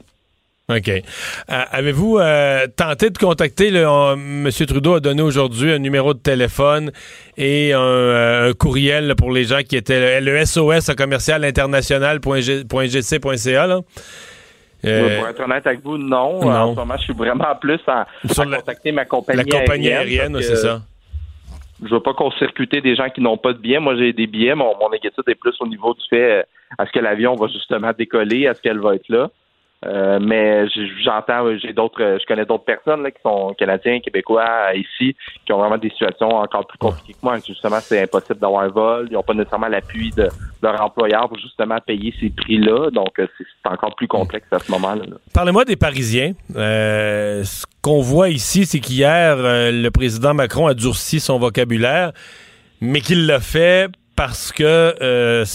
OK. 0.69 0.88
Euh, 0.88 1.01
Avez-vous 1.49 2.19
euh, 2.19 2.67
tenté 2.77 3.09
de 3.09 3.17
contacter, 3.17 3.71
le, 3.71 3.88
on- 3.88 4.13
M. 4.13 4.49
Trudeau 4.67 4.93
a 4.95 4.99
donné 4.99 5.23
aujourd'hui 5.23 5.71
un 5.71 5.79
numéro 5.79 6.13
de 6.13 6.19
téléphone 6.19 6.91
et 7.38 7.73
un, 7.73 7.79
euh, 7.81 8.49
un 8.49 8.53
courriel 8.53 9.07
là, 9.07 9.15
pour 9.15 9.31
les 9.31 9.45
gens 9.45 9.62
qui 9.67 9.75
étaient 9.75 10.21
le, 10.21 10.31
le 10.31 10.45
SOS 10.45 10.89
à 10.89 10.95
commercial 10.95 11.43
international.gc.ca. 11.43 13.79
Euh, 14.86 15.20
Pour 15.20 15.28
être 15.28 15.39
honnête 15.42 15.68
avec 15.68 15.82
vous, 15.84 15.98
non. 15.98 16.39
non. 16.42 16.50
En 16.52 16.72
ce 16.74 16.80
moment, 16.80 16.96
je 16.98 17.04
suis 17.04 17.13
vraiment 17.13 17.54
plus 17.60 17.80
à, 17.88 18.08
Sur 18.32 18.44
à 18.44 18.46
la- 18.46 18.58
contacter 18.58 18.92
ma 18.92 19.06
compagnie 19.06 19.44
la 19.50 19.60
compagnie 19.60 19.89
aérienne, 19.92 20.38
c'est 20.42 20.56
ça. 20.56 20.82
Je 21.84 21.89
veux 21.89 22.00
pas 22.02 22.13
court-circuiter 22.13 22.82
des 22.82 22.96
gens 22.96 23.10
qui 23.10 23.22
n'ont 23.22 23.38
pas 23.38 23.54
de 23.54 23.58
billets. 23.58 23.80
Moi, 23.80 23.96
j'ai 23.98 24.12
des 24.13 24.28
billets. 24.28 24.54
Mon, 24.56 24.76
mon 24.78 24.92
inquiétude 24.94 25.24
est 25.28 25.36
plus 25.36 25.56
au 25.62 25.68
niveau 25.68 25.94
du 25.94 26.02
fait 26.10 26.39
euh, 26.39 26.44
est-ce 26.84 26.92
que 26.92 27.00
l'avion 27.00 27.36
va 27.36 27.48
justement 27.48 27.92
décoller, 27.98 28.42
est-ce 28.44 28.62
qu'elle 28.62 28.80
va 28.80 28.96
être 28.96 29.08
là. 29.10 29.30
Euh, 29.86 30.20
mais 30.22 30.68
j'entends, 31.04 31.46
euh, 31.46 31.58
j'ai 31.62 31.72
d'autres, 31.72 32.04
euh, 32.04 32.18
je 32.20 32.26
connais 32.26 32.46
d'autres 32.46 32.65
personnes 32.65 33.02
là, 33.02 33.12
qui 33.12 33.22
sont 33.22 33.56
canadiens, 33.58 34.02
québécois 34.02 34.76
ici, 34.76 35.15
qui 35.46 35.54
ont 35.54 35.58
vraiment 35.58 35.78
des 35.78 35.89
situations 35.89 36.36
encore 36.36 36.68
plus 36.68 36.78
compliquées 36.78 37.13
que 37.13 37.20
moi. 37.24 37.38
Justement, 37.46 37.80
c'est 37.80 38.04
impossible 38.04 38.39
d'avoir 38.39 38.63
un 38.63 38.68
vol. 38.68 39.08
Ils 39.10 39.13
n'ont 39.13 39.24
pas 39.24 39.34
nécessairement 39.34 39.70
l'appui 39.70 40.12
de 40.12 40.28
leur 40.62 40.82
employeur 40.82 41.30
pour 41.30 41.39
justement 41.39 41.78
payer 41.86 42.13
ces 42.20 42.30
prix-là. 42.30 42.89
Donc, 42.92 43.13
c'est 43.15 43.70
encore 43.70 43.96
plus 43.96 44.08
complexe 44.08 44.48
à 44.52 44.60
ce 44.60 44.70
moment-là. 44.72 45.06
là. 45.06 45.15
Parlez-moi 45.34 45.63
des 45.63 45.78
Parisiens. 45.78 46.34
Euh, 46.58 47.46
ce 47.46 47.65
qu'on 47.82 48.02
voit 48.02 48.30
ici, 48.30 48.65
c'est 48.65 48.82
qu'hier, 48.82 49.38
le 49.38 49.89
président 49.89 50.34
Macron 50.34 50.68
a 50.68 50.74
durci 50.74 51.22
son 51.22 51.39
vocabulaire, 51.39 52.12
mais 52.82 53.00
qu'il 53.00 53.26
l'a 53.28 53.39
fait 53.39 53.89
parce 54.19 54.51
que 54.51 54.95
euh, 55.01 55.45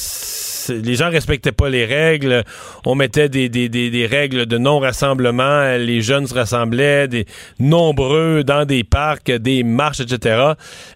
les 0.83 0.94
gens 0.94 1.11
respectaient 1.11 1.53
pas 1.53 1.68
les 1.68 1.85
règles. 1.85 2.44
On 2.87 2.94
mettait 2.94 3.29
des, 3.29 4.09
règles 4.11 4.46
de 4.46 4.57
non-rassemblement. 4.57 5.77
Les 5.77 6.00
jeunes 6.00 6.27
se 6.27 6.33
rassemblaient, 6.33 7.07
nombreux 7.61 8.42
dans 8.42 8.64
des 8.64 8.83
parcs, 8.83 9.31
des 9.31 9.64
marches, 9.64 10.00
etc. 10.00 10.53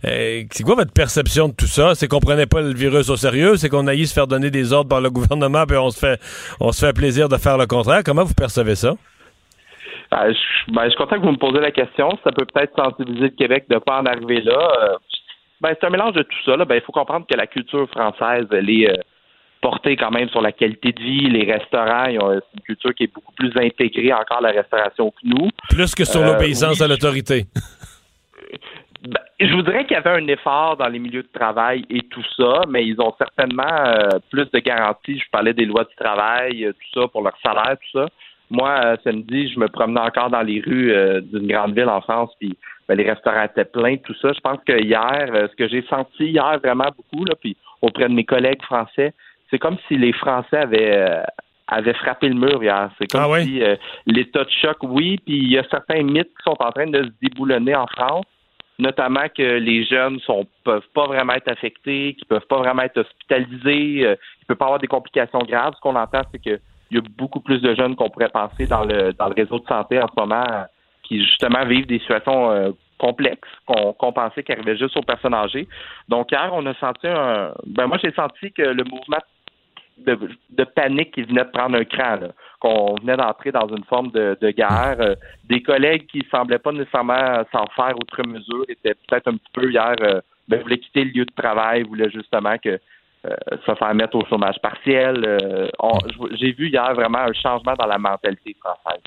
Euh, 0.06 0.44
c'est 0.50 0.62
quoi 0.62 0.76
votre 0.76 0.94
perception 0.94 1.48
de 1.48 1.52
tout 1.52 1.66
ça? 1.66 1.94
C'est 1.94 2.08
qu'on 2.08 2.20
prenait 2.20 2.46
pas 2.46 2.62
le 2.62 2.72
virus 2.72 3.10
au 3.10 3.16
sérieux? 3.16 3.56
C'est 3.56 3.68
qu'on 3.68 3.86
aille 3.86 4.06
se 4.06 4.14
faire 4.14 4.26
donner 4.26 4.50
des 4.50 4.72
ordres 4.72 4.88
par 4.88 5.02
le 5.02 5.10
gouvernement 5.10 5.66
puis 5.66 5.76
on 5.76 5.90
se 5.90 5.98
fait 5.98 6.18
on 6.60 6.72
se 6.72 6.86
fait 6.86 6.94
plaisir 6.94 7.28
de 7.28 7.36
faire 7.36 7.58
le 7.58 7.66
contraire? 7.66 8.00
Comment 8.02 8.24
vous 8.24 8.32
percevez 8.32 8.76
ça? 8.76 8.94
Euh, 10.14 10.32
je, 10.32 10.72
ben, 10.72 10.84
je 10.84 10.88
suis 10.88 10.96
content 10.96 11.16
que 11.16 11.26
vous 11.26 11.32
me 11.32 11.36
posez 11.36 11.60
la 11.60 11.70
question. 11.70 12.08
Ça 12.24 12.32
peut 12.32 12.46
peut-être 12.46 12.74
sensibiliser 12.74 13.24
le 13.24 13.36
Québec 13.36 13.66
de 13.68 13.74
ne 13.74 13.80
pas 13.80 14.00
en 14.00 14.06
arriver 14.06 14.40
là. 14.40 14.96
Euh, 15.64 15.68
ben, 15.68 15.76
c'est 15.80 15.86
un 15.86 15.90
mélange 15.90 16.14
de 16.14 16.22
tout 16.22 16.38
ça. 16.44 16.56
là. 16.56 16.64
Ben, 16.64 16.76
il 16.76 16.80
faut 16.82 16.92
comprendre 16.92 17.26
que 17.30 17.36
la 17.36 17.46
culture 17.46 17.88
française, 17.90 18.46
elle 18.52 18.70
est 18.70 18.90
euh, 18.90 18.94
portée 19.60 19.96
quand 19.96 20.10
même 20.10 20.28
sur 20.28 20.40
la 20.40 20.52
qualité 20.52 20.92
de 20.92 21.00
vie. 21.02 21.28
Les 21.30 21.50
restaurants, 21.52 22.06
ils 22.06 22.20
ont- 22.20 22.32
c'est 22.34 22.56
une 22.58 22.62
culture 22.62 22.94
qui 22.94 23.04
est 23.04 23.12
beaucoup 23.14 23.32
plus 23.32 23.52
intégrée 23.56 24.12
encore 24.12 24.38
à 24.38 24.42
la 24.42 24.50
restauration 24.50 25.10
que 25.10 25.16
nous. 25.24 25.48
Plus 25.70 25.94
que 25.94 26.04
sur 26.04 26.20
Euh, 26.20 26.32
l'obéissance 26.32 26.78
oui. 26.78 26.84
à 26.84 26.88
l'autorité. 26.88 27.44
Ben, 29.02 29.20
je 29.38 29.52
voudrais 29.54 29.84
qu'il 29.84 29.92
y 29.92 29.96
avait 29.96 30.10
un 30.10 30.26
effort 30.26 30.76
dans 30.76 30.88
les 30.88 30.98
milieux 30.98 31.22
de 31.22 31.28
travail 31.32 31.84
et 31.88 32.00
tout 32.02 32.24
ça, 32.36 32.62
mais 32.68 32.84
ils 32.84 33.00
ont 33.00 33.14
certainement 33.16 33.62
euh, 33.86 34.18
plus 34.30 34.50
de 34.50 34.58
garanties. 34.58 35.18
Je 35.18 35.30
parlais 35.30 35.54
des 35.54 35.66
lois 35.66 35.84
du 35.84 35.94
travail, 35.94 36.64
euh, 36.64 36.72
tout 36.72 37.00
ça, 37.00 37.08
pour 37.08 37.22
leur 37.22 37.36
salaire, 37.44 37.76
tout 37.92 37.98
ça. 38.00 38.08
Moi, 38.50 38.70
euh, 38.84 38.96
samedi, 39.04 39.50
je 39.52 39.58
me 39.58 39.68
promenais 39.68 40.00
encore 40.00 40.30
dans 40.30 40.42
les 40.42 40.60
rues 40.60 40.94
d'une 41.22 41.46
grande 41.46 41.74
ville 41.74 41.88
en 41.88 42.00
France, 42.00 42.30
puis 42.40 42.56
ben, 42.88 42.96
les 42.96 43.08
restaurants 43.08 43.44
étaient 43.44 43.64
pleins, 43.64 43.96
tout 43.98 44.14
ça. 44.20 44.32
Je 44.32 44.40
pense 44.40 44.58
que 44.66 44.82
hier, 44.82 45.28
ce 45.50 45.54
que 45.56 45.68
j'ai 45.68 45.82
senti 45.88 46.26
hier 46.26 46.58
vraiment 46.62 46.88
beaucoup, 46.96 47.24
là, 47.24 47.34
puis 47.34 47.56
auprès 47.82 48.08
de 48.08 48.14
mes 48.14 48.24
collègues 48.24 48.62
français, 48.62 49.12
c'est 49.50 49.58
comme 49.58 49.76
si 49.86 49.96
les 49.96 50.12
Français 50.12 50.58
avaient 51.66 51.94
frappé 51.94 52.28
le 52.28 52.34
mur 52.34 52.62
hier. 52.62 52.90
C'est 52.98 53.10
comme 53.10 53.30
Ah 53.32 53.40
si 53.40 53.60
l'état 54.06 54.44
de 54.44 54.50
choc, 54.50 54.78
oui, 54.82 55.18
puis 55.24 55.36
il 55.36 55.50
y 55.50 55.58
a 55.58 55.64
certains 55.70 56.02
mythes 56.02 56.28
qui 56.28 56.42
sont 56.44 56.56
en 56.60 56.70
train 56.70 56.86
de 56.86 57.02
se 57.02 57.10
déboulonner 57.20 57.74
en 57.74 57.86
France 57.86 58.24
notamment 58.78 59.28
que 59.36 59.42
les 59.42 59.84
jeunes 59.84 60.20
sont 60.20 60.46
peuvent 60.64 60.86
pas 60.94 61.06
vraiment 61.06 61.34
être 61.34 61.50
affectés, 61.50 62.14
qu'ils 62.14 62.26
peuvent 62.26 62.46
pas 62.48 62.58
vraiment 62.58 62.82
être 62.82 62.98
hospitalisés, 62.98 64.06
euh, 64.06 64.16
il 64.40 64.46
peut 64.46 64.54
pas 64.54 64.66
avoir 64.66 64.78
des 64.78 64.86
complications 64.86 65.40
graves. 65.40 65.74
Ce 65.76 65.80
qu'on 65.80 65.96
entend, 65.96 66.22
c'est 66.32 66.42
qu'il 66.88 66.98
y 66.98 67.00
a 67.00 67.04
beaucoup 67.16 67.40
plus 67.40 67.60
de 67.60 67.74
jeunes 67.74 67.96
qu'on 67.96 68.10
pourrait 68.10 68.28
penser 68.28 68.66
dans 68.66 68.84
le 68.84 69.12
dans 69.12 69.28
le 69.28 69.34
réseau 69.34 69.58
de 69.58 69.66
santé 69.66 70.00
en 70.00 70.08
ce 70.08 70.18
moment 70.18 70.44
qui 71.02 71.22
justement 71.22 71.64
vivent 71.64 71.86
des 71.86 71.98
situations 72.00 72.50
euh, 72.50 72.70
complexes 72.98 73.48
qu'on 73.66 74.12
pensait 74.12 74.42
qui 74.42 74.52
arrivaient 74.52 74.76
juste 74.76 74.96
aux 74.96 75.02
personnes 75.02 75.34
âgées. 75.34 75.68
Donc 76.08 76.32
hier, 76.32 76.50
on 76.52 76.66
a 76.66 76.74
senti 76.74 77.06
un 77.06 77.52
ben 77.66 77.86
moi 77.86 77.98
j'ai 78.02 78.12
senti 78.12 78.52
que 78.52 78.62
le 78.62 78.84
mouvement 78.84 79.18
de, 80.06 80.64
panique 80.64 81.12
qui 81.12 81.22
venait 81.22 81.44
de 81.44 81.50
prendre 81.50 81.76
un 81.76 81.84
cran, 81.84 82.18
qu'on 82.60 82.96
venait 83.00 83.16
d'entrer 83.16 83.52
dans 83.52 83.68
une 83.68 83.84
forme 83.84 84.10
de, 84.10 84.50
guerre. 84.50 84.96
Euh, 85.00 85.14
des 85.48 85.62
collègues 85.62 86.06
qui 86.06 86.24
semblaient 86.30 86.58
pas 86.58 86.72
nécessairement 86.72 87.42
s'en 87.52 87.66
faire 87.74 87.96
outre 87.96 88.22
mesure 88.26 88.64
étaient 88.68 88.94
peut-être 88.94 89.28
un 89.28 89.36
petit 89.36 89.52
peu 89.52 89.70
hier, 89.70 89.94
euh, 90.02 90.20
ben, 90.48 90.60
voulaient 90.62 90.78
quitter 90.78 91.04
le 91.04 91.10
lieu 91.10 91.24
de 91.24 91.34
travail, 91.34 91.82
voulaient 91.82 92.10
justement 92.10 92.56
que 92.58 92.78
se 93.24 93.74
faire 93.74 93.94
mettre 93.94 94.16
au 94.16 94.24
chômage 94.26 94.56
partiel. 94.62 95.38
J'ai 96.32 96.52
vu 96.52 96.68
hier 96.68 96.94
vraiment 96.94 97.18
un 97.18 97.32
changement 97.32 97.74
dans 97.74 97.86
la 97.86 97.98
mentalité 97.98 98.56
française. 98.60 99.02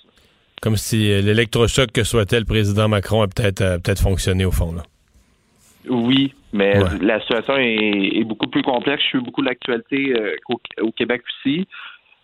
Comme 0.62 0.76
si 0.76 1.21
l'électrochoc 1.21 1.91
que 1.91 2.04
souhaitait 2.04 2.39
le 2.39 2.45
président 2.45 2.88
Macron 2.88 3.24
a 3.24 3.28
peut-être 3.28 3.82
peut-être 3.82 4.02
fonctionné 4.02 4.45
au 4.45 4.52
fond. 4.52 4.74
Là. 4.74 4.84
Oui, 5.89 6.34
mais 6.54 6.74
la 7.02 7.19
situation 7.21 7.56
est, 7.58 8.24
beaucoup 8.24 8.47
plus 8.47 8.62
complexe. 8.62 9.02
Je 9.04 9.08
suis 9.10 9.19
beaucoup 9.19 9.41
l'actualité 9.41 10.13
euh, 10.15 10.36
au, 10.82 10.91
Québec 10.91 11.24
aussi. 11.30 11.67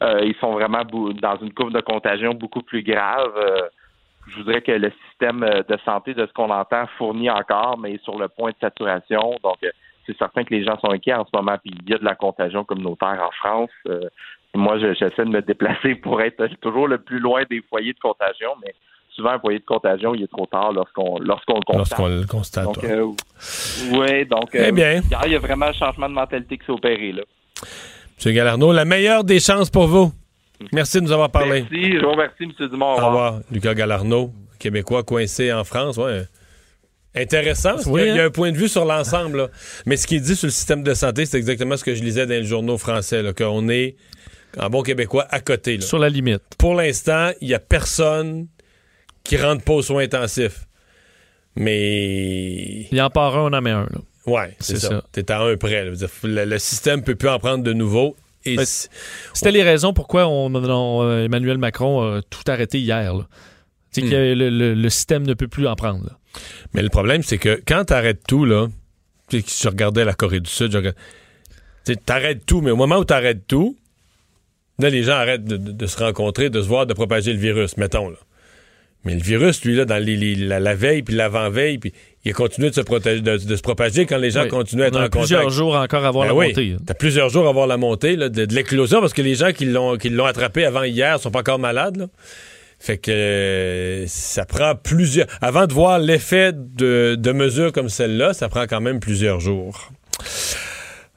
Euh, 0.04 0.22
ils 0.24 0.36
sont 0.36 0.52
vraiment 0.52 0.84
dans 0.84 1.38
une 1.42 1.54
courbe 1.54 1.74
de 1.74 1.82
contagion 1.82 2.34
beaucoup 2.34 2.62
plus 2.62 2.84
grave. 2.84 3.32
Euh, 3.36 3.62
je 4.28 4.38
voudrais 4.38 4.62
que 4.62 4.74
le 4.74 4.92
système 5.08 5.40
de 5.40 5.78
santé, 5.86 6.14
de 6.14 6.26
ce 6.26 6.34
qu'on 6.34 6.52
entend, 6.52 6.86
fournit 6.98 7.30
encore, 7.30 7.80
mais 7.80 7.94
est 7.94 8.04
sur 8.04 8.20
le 8.20 8.28
point 8.28 8.52
de 8.52 8.58
saturation. 8.60 9.38
Donc, 9.42 9.58
c'est 10.08 10.18
certain 10.18 10.44
que 10.44 10.54
les 10.54 10.64
gens 10.64 10.80
sont 10.80 10.92
inquiets 10.92 11.14
en 11.14 11.26
ce 11.26 11.30
moment. 11.36 11.58
Puis 11.62 11.74
il 11.86 11.90
y 11.90 11.94
a 11.94 11.98
de 11.98 12.06
la 12.06 12.16
contagion 12.16 12.64
communautaire 12.64 13.22
en 13.22 13.32
France. 13.32 13.70
moi, 14.56 14.80
j'essaie 14.80 15.26
de 15.26 15.30
me 15.30 15.42
déplacer 15.42 15.96
pour 15.96 16.22
être 16.22 16.48
toujours 16.62 16.88
le 16.88 16.98
plus 16.98 17.20
loin 17.20 17.44
des 17.50 17.62
foyers 17.70 17.94
de 17.94 18.00
contagion, 18.00 18.52
mais 18.66 18.74
souvent 19.18 19.32
un 19.32 19.40
foyer 19.40 19.60
de 19.60 19.66
contagion, 19.66 20.16
il 20.16 20.24
est 20.24 20.32
trop 20.32 20.46
tard 20.46 20.72
lorsqu'on 20.72 21.20
lorsqu'on 21.20 21.56
le 21.56 21.66
constate. 21.66 22.00
Lorsqu'on 22.00 22.08
le 22.08 22.26
constate. 22.26 22.66
Donc, 22.66 22.84
euh, 22.84 23.12
oui, 23.92 24.26
donc 24.26 24.50
eh 24.54 24.72
bien. 24.72 25.02
il 25.26 25.32
y 25.32 25.36
a 25.36 25.40
vraiment 25.40 25.66
un 25.66 25.74
changement 25.74 26.08
de 26.08 26.14
mentalité 26.14 26.58
qui 26.58 26.66
s'est 26.66 26.72
opéré 26.72 27.12
là. 27.12 27.24
M. 28.26 28.34
Galarno, 28.34 28.72
la 28.72 28.86
meilleure 28.86 29.24
des 29.24 29.40
chances 29.40 29.70
pour 29.70 29.88
vous. 29.88 30.12
Merci 30.72 31.00
de 31.00 31.04
nous 31.04 31.12
avoir 31.12 31.30
parlé. 31.30 31.66
Merci, 31.70 31.94
je 31.94 32.04
vous 32.04 32.12
remercie, 32.12 32.44
M. 32.44 32.68
Dumont. 32.70 32.86
Au 32.86 32.96
revoir. 32.96 33.06
Au 33.06 33.10
revoir. 33.10 33.40
Lucas 33.52 33.74
Galarno, 33.76 34.32
Québécois 34.60 35.04
coincé 35.04 35.54
en 35.54 35.64
France. 35.64 35.98
Ouais. 35.98 36.24
Intéressant. 37.22 37.78
il, 37.78 38.06
y 38.06 38.10
a, 38.10 38.24
hein? 38.24 38.26
un 38.28 38.30
point 38.30 38.52
de 38.52 38.58
vue 38.58 38.68
sur 38.68 38.86
l'ensemble. 38.86 39.50
Mais 39.86 39.98
ce 39.98 40.08
qu'il 40.08 40.22
dit 40.22 40.36
sur 40.36 40.48
le 40.48 40.52
système 40.52 40.84
de 40.84 40.94
santé, 40.94 41.26
c'est 41.26 41.38
exactement 41.38 41.78
ce 41.78 41.84
que 41.84 41.96
je 41.96 42.04
lisais 42.04 42.26
dans 42.26 42.34
les 42.34 42.44
journaux 42.44 42.78
français, 42.78 43.24
qu'on 43.38 43.70
est, 43.70 43.96
en 44.58 44.70
bon 44.70 44.82
québécois, 44.82 45.28
à 45.30 45.40
côté. 45.40 45.80
Sur 45.82 46.00
la 46.00 46.10
limite. 46.10 46.44
Pour 46.58 46.76
l'instant, 46.76 47.32
il 47.42 47.48
n'y 47.48 47.54
a 47.54 47.60
personne 47.60 48.48
qui 49.24 49.38
rentrent 49.38 49.64
pas 49.64 49.74
aux 49.74 49.82
soins 49.82 50.04
intensifs. 50.04 50.68
Mais. 51.56 52.88
Il 52.92 53.02
en 53.02 53.10
part 53.10 53.38
un, 53.38 53.52
on 53.52 53.54
en 53.54 53.62
met 53.62 53.72
un. 53.72 53.88
Là. 53.90 54.00
Ouais, 54.28 54.56
c'est 54.60 54.78
ça. 54.78 55.04
T'es 55.12 55.32
à 55.32 55.42
un 55.42 55.56
près. 55.56 55.86
Le, 55.86 56.46
le, 56.46 56.60
système 56.60 57.02
peut 57.02 57.16
plus 57.16 57.30
en 57.30 57.40
prendre 57.40 57.64
de 57.64 57.74
nouveau. 57.74 58.16
Ben, 58.46 58.66
c'était 58.66 59.52
les 59.52 59.64
raisons 59.64 59.94
pourquoi 59.94 60.28
on, 60.28 60.54
Emmanuel 61.26 61.58
Macron 61.58 62.18
a 62.18 62.22
tout 62.22 62.44
arrêté 62.48 62.80
hier. 62.80 63.14
C'est 63.98 64.06
hmm. 64.06 64.10
que 64.10 64.34
le, 64.76 64.90
système 64.90 65.26
ne 65.26 65.34
peut 65.34 65.48
plus 65.48 65.68
en 65.68 65.76
prendre. 65.76 66.20
Mais 66.74 66.84
le 66.84 66.90
problème, 66.90 67.24
c'est 67.24 67.40
que 67.40 67.60
quand 67.68 67.86
tu 67.86 67.94
arrêtes 67.94 68.22
tout, 68.28 68.46
là, 68.46 68.68
si 69.32 69.44
je 69.64 69.68
regardais 69.68 70.06
la 70.06 70.14
Corée 70.14 70.40
du 70.40 70.50
Sud, 70.50 70.94
tu 71.86 71.96
arrêtes 72.08 72.46
tout, 72.46 72.62
mais 72.62 72.72
au 72.72 72.76
moment 72.76 72.98
où 72.98 73.06
tu 73.06 73.14
arrêtes 73.14 73.48
tout, 73.48 73.76
là, 74.78 74.90
les 74.90 75.04
gens 75.04 75.14
arrêtent 75.14 75.46
de, 75.46 75.58
de, 75.58 75.88
se 75.88 75.98
rencontrer, 75.98 76.50
de 76.52 76.62
se 76.62 76.68
voir, 76.68 76.86
de 76.86 76.94
propager 76.94 77.34
le 77.34 77.40
virus, 77.40 77.78
mettons. 77.78 78.10
Là. 78.10 78.18
Mais 79.04 79.16
le 79.16 79.22
virus, 79.22 79.64
lui, 79.64 79.76
là, 79.76 79.86
dans 79.86 80.04
la, 80.04 80.76
veille 80.76 81.02
puis 81.02 81.16
l'avant-veille, 81.16 81.78
puis 81.78 81.94
il 82.26 82.32
a 82.32 82.34
continué 82.34 82.70
de 82.70 82.76
se, 82.76 82.82
protéger, 82.82 83.22
de, 83.22 83.38
se 83.38 83.62
propager 83.62 84.06
quand 84.06 84.18
les 84.18 84.32
gens 84.32 84.48
continuent 84.48 84.84
à 84.84 84.88
être 84.88 84.98
en 84.98 85.04
contact. 85.06 85.18
plusieurs 85.18 85.50
jours 85.50 85.76
encore 85.76 86.04
à 86.04 86.12
voir 86.12 86.28
ben 86.28 86.38
la 86.38 86.48
montée. 86.48 86.76
T'as 86.86 86.94
plusieurs 86.94 87.30
jours 87.30 87.48
à 87.48 87.52
voir 87.52 87.68
la 87.68 87.78
montée 87.78 88.18
de, 88.18 88.54
l'éclosion 88.54 89.00
parce 89.00 89.14
que 89.14 89.22
les 89.22 89.36
gens 89.36 89.54
qui 89.54 89.66
l'ont, 89.66 89.98
qui 89.98 90.10
l'ont 90.10 90.26
attrapé 90.26 90.66
avant 90.66 90.84
hier 90.84 91.20
sont 91.20 91.32
pas 91.32 91.40
encore 91.40 91.58
malades. 91.58 92.10
Fait 92.80 92.98
que 92.98 94.06
ça 94.08 94.46
prend 94.46 94.76
plusieurs. 94.76 95.28
Avant 95.42 95.66
de 95.66 95.74
voir 95.74 96.00
l'effet 96.00 96.52
de, 96.54 97.16
de 97.16 97.32
mesures 97.32 97.72
comme 97.72 97.90
celle-là, 97.90 98.34
ça 98.34 98.50
prend 98.50 98.66
quand 98.68 98.82
même 98.82 99.00
plusieurs 99.00 99.40
jours. 99.40 99.92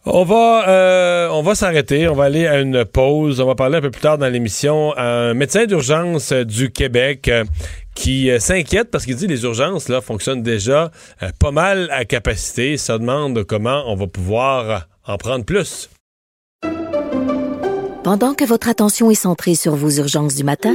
On 0.06 0.24
va, 0.24 0.66
euh, 0.66 1.42
va 1.42 1.54
s'arrêter. 1.54 2.08
On 2.08 2.14
va 2.14 2.24
aller 2.24 2.46
à 2.46 2.58
une 2.60 2.86
pause. 2.86 3.40
On 3.40 3.46
va 3.46 3.54
parler 3.54 3.76
un 3.76 3.80
peu 3.82 3.90
plus 3.90 4.00
tard 4.00 4.16
dans 4.16 4.28
l'émission 4.28 4.92
à 4.96 5.04
un 5.04 5.34
médecin 5.34 5.66
d'urgence 5.66 6.32
du 6.32 6.70
Québec 6.70 7.28
euh, 7.28 7.44
qui 7.94 8.30
euh, 8.30 8.38
s'inquiète 8.38 8.90
parce 8.90 9.04
qu'il 9.04 9.16
dit 9.16 9.26
que 9.26 9.32
les 9.32 9.44
urgences 9.44 9.90
là 9.90 10.00
fonctionnent 10.00 10.42
déjà 10.42 10.90
pas 11.38 11.50
mal 11.50 11.88
à 11.92 12.06
capacité. 12.06 12.78
Se 12.78 12.92
demande 12.92 13.44
comment 13.44 13.84
on 13.86 13.94
va 13.94 14.06
pouvoir 14.06 14.88
en 15.06 15.18
prendre 15.18 15.44
plus. 15.44 15.90
Pendant 18.02 18.32
que 18.32 18.44
votre 18.44 18.70
attention 18.70 19.10
est 19.10 19.14
centrée 19.14 19.54
sur 19.54 19.74
vos 19.76 19.90
urgences 19.90 20.34
du 20.34 20.44
matin, 20.44 20.74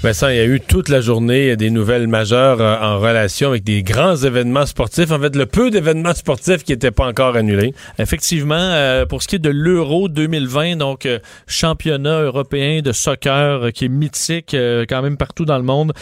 Vincent, 0.00 0.28
il 0.28 0.36
y 0.36 0.40
a 0.40 0.44
eu 0.44 0.60
toute 0.60 0.90
la 0.90 1.00
journée 1.00 1.56
des 1.56 1.70
nouvelles 1.70 2.06
majeures 2.06 2.60
euh, 2.60 2.76
en 2.80 3.00
relation 3.00 3.48
avec 3.48 3.64
des 3.64 3.82
grands 3.82 4.14
événements 4.14 4.64
sportifs. 4.64 5.10
En 5.10 5.18
fait, 5.18 5.34
le 5.34 5.44
peu 5.44 5.72
d'événements 5.72 6.14
sportifs 6.14 6.62
qui 6.62 6.70
n'étaient 6.70 6.92
pas 6.92 7.04
encore 7.04 7.34
annulés. 7.34 7.74
Effectivement, 7.98 8.54
euh, 8.54 9.06
pour 9.06 9.24
ce 9.24 9.28
qui 9.28 9.36
est 9.36 9.40
de 9.40 9.50
l'Euro 9.50 10.08
2020, 10.08 10.76
donc 10.76 11.04
euh, 11.04 11.18
championnat 11.48 12.20
européen 12.20 12.80
de 12.80 12.92
soccer 12.92 13.72
qui 13.72 13.86
est 13.86 13.88
mythique 13.88 14.54
quand 14.88 15.02
même 15.02 15.16
partout 15.16 15.44
dans 15.44 15.58
le 15.58 15.64
monde, 15.64 15.92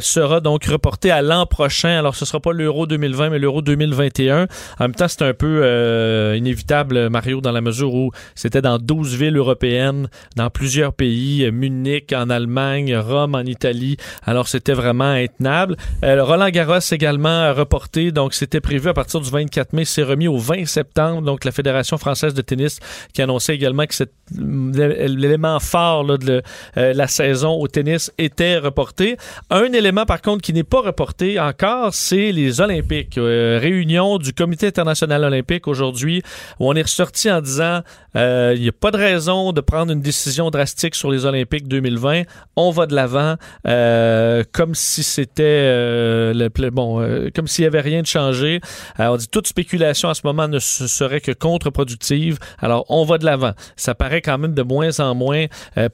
sera 0.00 0.40
donc 0.40 0.64
reporté 0.64 1.12
à 1.12 1.22
l'an 1.22 1.46
prochain. 1.46 1.96
Alors, 1.96 2.16
ce 2.16 2.24
sera 2.24 2.40
pas 2.40 2.52
l'Euro 2.52 2.88
2020, 2.88 3.30
mais 3.30 3.38
l'Euro 3.38 3.62
2021. 3.62 4.42
En 4.42 4.48
même 4.80 4.94
temps, 4.96 5.06
c'est 5.06 5.22
un 5.22 5.32
peu 5.32 6.34
inévitable, 6.36 7.08
Mario, 7.08 7.40
dans 7.40 7.52
la 7.52 7.60
mesure 7.60 7.94
où 7.94 8.10
c'était 8.34 8.62
dans 8.62 8.78
12 8.78 9.14
villes 9.14 9.36
européennes, 9.36 10.08
dans 10.36 10.50
plusieurs 10.50 10.92
pays, 10.92 11.48
Munich 11.52 12.12
en 12.12 12.30
Allemagne, 12.30 12.96
Rome 12.96 13.36
en 13.36 13.43
Italie. 13.46 13.96
Alors, 14.24 14.48
c'était 14.48 14.72
vraiment 14.72 15.04
intenable. 15.04 15.76
Euh, 16.04 16.22
Roland 16.24 16.50
Garros 16.50 16.78
également 16.92 17.52
reporté, 17.54 18.12
donc 18.12 18.34
c'était 18.34 18.60
prévu 18.60 18.88
à 18.88 18.94
partir 18.94 19.20
du 19.20 19.30
24 19.30 19.72
mai, 19.72 19.84
c'est 19.84 20.02
remis 20.02 20.28
au 20.28 20.38
20 20.38 20.66
septembre. 20.66 21.22
Donc, 21.22 21.44
la 21.44 21.52
Fédération 21.52 21.98
française 21.98 22.34
de 22.34 22.42
tennis 22.42 22.80
qui 23.12 23.22
annonçait 23.22 23.54
également 23.54 23.86
que 23.86 23.94
l'élément 24.30 25.60
fort 25.60 26.04
là, 26.04 26.16
de 26.16 26.42
euh, 26.76 26.92
la 26.92 27.06
saison 27.06 27.52
au 27.60 27.68
tennis 27.68 28.12
était 28.18 28.58
reporté. 28.58 29.16
Un 29.50 29.72
élément, 29.72 30.06
par 30.06 30.22
contre, 30.22 30.42
qui 30.42 30.52
n'est 30.52 30.64
pas 30.64 30.80
reporté 30.80 31.38
encore, 31.38 31.94
c'est 31.94 32.32
les 32.32 32.60
Olympiques. 32.60 33.18
Euh, 33.18 33.58
réunion 33.60 34.18
du 34.18 34.32
Comité 34.32 34.66
international 34.66 35.24
olympique 35.24 35.68
aujourd'hui, 35.68 36.22
où 36.58 36.68
on 36.68 36.74
est 36.74 36.82
ressorti 36.82 37.30
en 37.30 37.40
disant 37.40 37.82
euh, 38.16 38.52
il 38.56 38.62
n'y 38.62 38.68
a 38.68 38.72
pas 38.72 38.90
de 38.90 38.96
raison 38.96 39.52
de 39.52 39.60
prendre 39.60 39.92
une 39.92 40.00
décision 40.00 40.50
drastique 40.50 40.94
sur 40.94 41.10
les 41.10 41.24
Olympiques 41.26 41.68
2020. 41.68 42.22
On 42.56 42.70
va 42.70 42.86
de 42.86 42.94
l'avant, 42.94 43.33
comme 44.52 44.74
si 44.74 45.02
c'était 45.02 46.32
le 46.32 46.70
bon, 46.70 47.30
comme 47.34 47.46
s'il 47.46 47.64
y 47.64 47.66
avait 47.66 47.80
rien 47.80 48.02
de 48.02 48.06
changé. 48.06 48.60
on 48.98 49.16
dit 49.16 49.28
toute 49.28 49.46
spéculation 49.46 50.08
à 50.08 50.14
ce 50.14 50.22
moment 50.24 50.48
ne 50.48 50.58
serait 50.58 51.20
que 51.20 51.32
contre-productive. 51.32 52.38
Alors 52.60 52.84
on 52.88 53.04
va 53.04 53.18
de 53.18 53.24
l'avant. 53.24 53.52
Ça 53.76 53.94
paraît 53.94 54.20
quand 54.20 54.38
même 54.38 54.54
de 54.54 54.62
moins 54.62 55.00
en 55.00 55.14
moins 55.14 55.46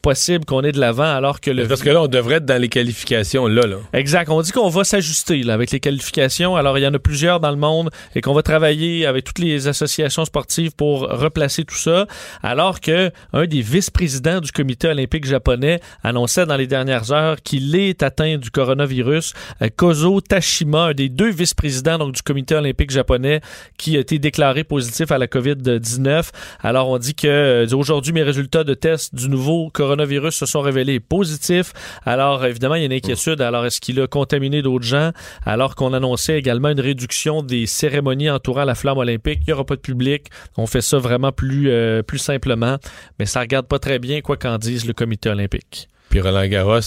possible 0.02 0.44
qu'on 0.44 0.62
ait 0.62 0.72
de 0.72 0.80
l'avant 0.80 1.04
alors 1.04 1.40
que 1.40 1.50
le... 1.50 1.66
Parce 1.66 1.82
que 1.82 1.90
là, 1.90 2.02
on 2.02 2.06
devrait 2.06 2.36
être 2.36 2.46
dans 2.46 2.60
les 2.60 2.68
qualifications, 2.68 3.46
là. 3.46 3.66
là. 3.66 3.76
Exact. 3.92 4.28
On 4.30 4.40
dit 4.42 4.52
qu'on 4.52 4.68
va 4.68 4.84
s'ajuster 4.84 5.48
avec 5.48 5.70
les 5.70 5.80
qualifications. 5.80 6.56
Alors, 6.56 6.78
il 6.78 6.82
y 6.82 6.86
en 6.86 6.94
a 6.94 6.98
plusieurs 6.98 7.40
dans 7.40 7.50
le 7.50 7.56
monde 7.56 7.90
et 8.14 8.20
qu'on 8.20 8.34
va 8.34 8.42
travailler 8.42 9.06
avec 9.06 9.24
toutes 9.24 9.38
les 9.38 9.68
associations 9.68 10.24
sportives 10.24 10.74
pour 10.74 11.02
replacer 11.02 11.64
tout 11.64 11.76
ça. 11.76 12.06
Alors 12.42 12.80
que 12.80 13.10
un 13.32 13.46
des 13.46 13.60
vice-présidents 13.60 14.40
du 14.40 14.52
comité 14.52 14.88
olympique 14.88 15.24
japonais 15.24 15.80
annonçait 16.02 16.46
dans 16.46 16.56
les 16.56 16.66
dernières 16.66 17.12
heures 17.12 17.29
qu'il 17.36 17.76
est 17.76 18.02
atteint 18.02 18.36
du 18.36 18.50
coronavirus. 18.50 19.34
Euh, 19.62 19.68
Kozo 19.74 20.20
Tashima, 20.20 20.86
un 20.86 20.94
des 20.94 21.08
deux 21.08 21.30
vice-présidents 21.30 22.08
du 22.08 22.22
comité 22.22 22.54
olympique 22.54 22.90
japonais 22.90 23.40
qui 23.78 23.96
a 23.96 24.00
été 24.00 24.18
déclaré 24.18 24.64
positif 24.64 25.10
à 25.10 25.18
la 25.18 25.26
COVID-19. 25.26 26.30
Alors, 26.62 26.88
on 26.88 26.98
dit 26.98 27.14
que 27.14 27.26
euh, 27.26 27.66
aujourd'hui, 27.74 28.12
mes 28.12 28.22
résultats 28.22 28.64
de 28.64 28.74
test 28.74 29.14
du 29.14 29.28
nouveau 29.28 29.70
coronavirus 29.70 30.34
se 30.34 30.46
sont 30.46 30.60
révélés 30.60 31.00
positifs. 31.00 31.72
Alors, 32.04 32.44
évidemment, 32.44 32.74
il 32.74 32.80
y 32.80 32.82
a 32.82 32.86
une 32.86 32.92
inquiétude. 32.92 33.40
Alors, 33.40 33.66
est-ce 33.66 33.80
qu'il 33.80 34.00
a 34.00 34.06
contaminé 34.06 34.62
d'autres 34.62 34.84
gens? 34.84 35.12
Alors 35.44 35.74
qu'on 35.74 35.92
annonçait 35.92 36.38
également 36.38 36.68
une 36.68 36.80
réduction 36.80 37.42
des 37.42 37.66
cérémonies 37.66 38.30
entourant 38.30 38.64
la 38.64 38.74
flamme 38.74 38.98
olympique. 38.98 39.40
Il 39.42 39.50
n'y 39.50 39.52
aura 39.52 39.64
pas 39.64 39.76
de 39.76 39.80
public. 39.80 40.26
On 40.56 40.66
fait 40.66 40.80
ça 40.80 40.98
vraiment 40.98 41.32
plus, 41.32 41.70
euh, 41.70 42.02
plus 42.02 42.18
simplement. 42.18 42.76
Mais 43.18 43.26
ça 43.26 43.40
regarde 43.40 43.66
pas 43.66 43.78
très 43.78 43.98
bien 43.98 44.20
quoi 44.20 44.36
qu'en 44.36 44.58
dise 44.58 44.86
le 44.86 44.92
comité 44.92 45.28
olympique. 45.28 45.88
Puis 46.08 46.20
Roland 46.20 46.46
Garros, 46.46 46.80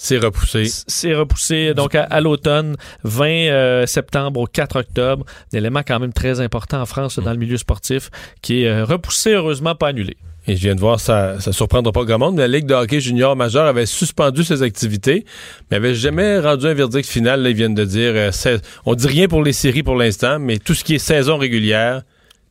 c'est 0.00 0.18
repoussé. 0.18 0.64
C'est 0.86 1.12
repoussé 1.12 1.74
donc 1.74 1.96
à, 1.96 2.20
l'automne, 2.20 2.76
20 3.02 3.26
euh, 3.26 3.86
septembre 3.86 4.40
au 4.40 4.46
4 4.46 4.76
octobre. 4.76 5.26
Un 5.52 5.58
élément 5.58 5.80
quand 5.84 5.98
même 5.98 6.12
très 6.12 6.40
important 6.40 6.80
en 6.80 6.86
France 6.86 7.18
dans 7.18 7.32
le 7.32 7.36
milieu 7.36 7.56
sportif 7.56 8.10
qui 8.40 8.62
est 8.62 8.68
euh, 8.68 8.84
repoussé, 8.84 9.32
heureusement 9.32 9.74
pas 9.74 9.88
annulé. 9.88 10.16
Et 10.46 10.54
je 10.54 10.62
viens 10.62 10.76
de 10.76 10.80
voir, 10.80 11.00
ça 11.00 11.40
ça 11.40 11.52
surprendra 11.52 11.90
pas 11.90 12.04
grand 12.04 12.18
monde, 12.18 12.36
mais 12.36 12.42
la 12.42 12.48
Ligue 12.48 12.66
de 12.66 12.74
hockey 12.74 13.00
junior 13.00 13.34
majeur 13.34 13.66
avait 13.66 13.86
suspendu 13.86 14.44
ses 14.44 14.62
activités, 14.62 15.26
mais 15.70 15.78
avait 15.78 15.96
jamais 15.96 16.38
rendu 16.38 16.66
un 16.66 16.74
verdict 16.74 17.08
final. 17.08 17.42
Là, 17.42 17.50
ils 17.50 17.56
viennent 17.56 17.74
de 17.74 17.84
dire, 17.84 18.12
euh, 18.14 18.58
on 18.86 18.94
dit 18.94 19.08
rien 19.08 19.26
pour 19.26 19.42
les 19.42 19.52
séries 19.52 19.82
pour 19.82 19.96
l'instant, 19.96 20.38
mais 20.38 20.58
tout 20.58 20.74
ce 20.74 20.84
qui 20.84 20.94
est 20.94 20.98
saison 20.98 21.38
régulière, 21.38 22.02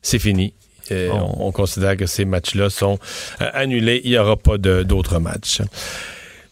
c'est 0.02 0.18
fini. 0.18 0.52
on, 0.90 1.50
considère 1.50 1.96
que 1.96 2.06
ces 2.06 2.26
matchs-là 2.26 2.68
sont 2.68 2.98
euh, 3.40 3.48
annulés. 3.54 4.02
Il 4.04 4.10
n'y 4.10 4.18
aura 4.18 4.36
pas 4.36 4.58
d'autres 4.58 5.18
matchs. 5.18 5.62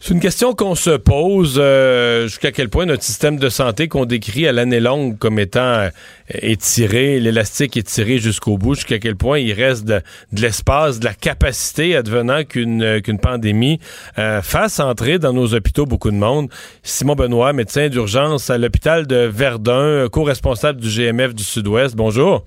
C'est 0.07 0.13
une 0.13 0.21
question 0.21 0.53
qu'on 0.53 0.73
se 0.73 0.91
pose 0.91 1.57
euh, 1.57 2.27
jusqu'à 2.27 2.53
quel 2.53 2.69
point 2.69 2.85
notre 2.85 3.03
système 3.03 3.35
de 3.35 3.49
santé 3.49 3.89
qu'on 3.89 4.05
décrit 4.05 4.47
à 4.47 4.53
l'année 4.53 4.79
longue 4.79 5.17
comme 5.17 5.37
étant 5.37 5.59
euh, 5.59 5.89
étiré, 6.29 7.19
l'élastique 7.19 7.75
est 7.75 7.83
tiré 7.83 8.17
jusqu'au 8.17 8.57
bout, 8.57 8.75
jusqu'à 8.75 8.99
quel 8.99 9.17
point 9.17 9.39
il 9.39 9.51
reste 9.51 9.83
de, 9.83 10.01
l'espace, 10.31 11.01
de 11.01 11.03
la 11.03 11.13
capacité 11.13 11.93
advenant 11.97 12.45
qu'une 12.45 12.83
euh, 12.83 13.01
qu'une 13.01 13.19
pandémie 13.19 13.81
fasse 14.15 14.79
entrer 14.79 15.19
dans 15.19 15.33
nos 15.33 15.53
hôpitaux 15.53 15.85
beaucoup 15.85 16.11
de 16.11 16.15
monde. 16.15 16.49
Simon 16.83 17.15
Benoît, 17.15 17.51
médecin 17.51 17.89
d'urgence 17.89 18.49
à 18.49 18.57
l'hôpital 18.57 19.07
de 19.07 19.25
Verdun, 19.25 20.07
co-responsable 20.09 20.79
du 20.79 20.87
GMF 20.87 21.35
du 21.35 21.43
Sud-Ouest. 21.43 21.97
Bonjour. 21.97 22.45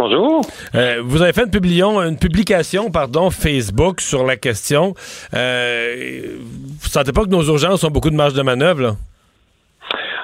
Bonjour. 0.00 0.40
Euh, 0.74 1.02
vous 1.04 1.20
avez 1.20 1.34
fait 1.34 1.42
une, 1.42 2.00
une, 2.08 2.18
publication 2.18 2.90
pardon, 2.90 3.28
Facebook 3.28 4.00
sur 4.00 4.24
la 4.24 4.36
question. 4.36 4.94
Euh, 5.34 6.38
vous 6.38 6.86
ne 6.86 6.88
sentez 6.88 7.12
pas 7.12 7.24
que 7.24 7.28
nos 7.28 7.42
urgences 7.42 7.84
ont 7.84 7.90
beaucoup 7.90 8.08
de 8.08 8.16
marge 8.16 8.32
de 8.32 8.40
manœuvre? 8.40 8.80
Là? 8.80 8.92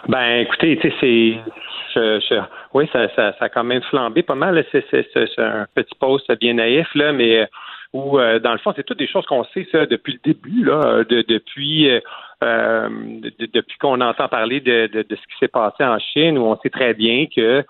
Ben, 0.09 0.41
écoutez, 0.41 0.79
tu 0.79 0.91
sais, 0.99 1.43
c'est. 1.95 2.41
oui, 2.73 2.89
ça, 2.91 3.07
ça, 3.15 3.35
ça, 3.39 3.45
a 3.45 3.49
quand 3.51 3.65
même 3.65 3.83
flambé 3.83 4.23
pas 4.23 4.35
mal. 4.35 4.65
C'est 4.73 4.83
un 5.37 5.67
petit 5.75 5.95
post 6.01 6.33
bien 6.41 6.55
naïf, 6.55 6.89
là, 6.95 7.13
mais 7.13 7.41
euh, 7.41 7.47
où, 7.93 8.19
euh, 8.19 8.39
dans 8.39 8.53
le 8.53 8.59
fond, 8.59 8.73
c'est 8.75 8.83
toutes 8.83 8.99
des 8.99 9.09
choses 9.09 9.27
qu'on 9.27 9.45
sait 9.53 9.69
ça, 9.71 9.85
depuis 9.85 10.15
le 10.15 10.21
début, 10.33 10.65
là, 10.65 11.05
de, 11.05 11.21
depuis. 11.21 11.91
Euh, 12.43 12.89
depuis 13.39 13.77
qu'on 13.79 14.01
entend 14.01 14.29
parler 14.29 14.61
de, 14.61 14.87
de, 14.87 15.03
de 15.03 15.17
ce 15.17 15.21
qui 15.21 15.39
s'est 15.39 15.49
passé 15.49 15.85
en 15.85 15.99
Chine, 15.99 16.39
où 16.39 16.45
on 16.45 16.59
sait 16.63 16.71
très 16.71 16.95
bien 16.95 17.27
que 17.27 17.63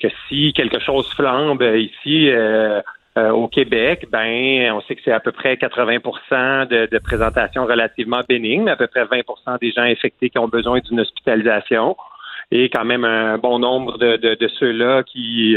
que 0.00 0.08
si 0.28 0.52
quelque 0.52 0.78
chose 0.80 1.08
flambe 1.14 1.62
ici 1.62 2.30
euh, 2.30 2.80
euh, 3.18 3.30
au 3.30 3.48
Québec, 3.48 4.06
ben 4.10 4.72
on 4.72 4.80
sait 4.82 4.94
que 4.94 5.02
c'est 5.04 5.12
à 5.12 5.20
peu 5.20 5.32
près 5.32 5.54
80% 5.54 6.68
de, 6.68 6.88
de 6.90 6.98
présentations 6.98 7.64
relativement 7.64 8.20
bénignes, 8.28 8.68
à 8.68 8.76
peu 8.76 8.86
près 8.86 9.04
20% 9.04 9.58
des 9.60 9.72
gens 9.72 9.82
infectés 9.82 10.30
qui 10.30 10.38
ont 10.38 10.48
besoin 10.48 10.80
d'une 10.80 11.00
hospitalisation 11.00 11.96
et 12.50 12.68
quand 12.70 12.84
même 12.84 13.04
un 13.04 13.38
bon 13.38 13.58
nombre 13.58 13.98
de, 13.98 14.16
de, 14.16 14.48
ceux-là 14.48 15.02
qui 15.02 15.56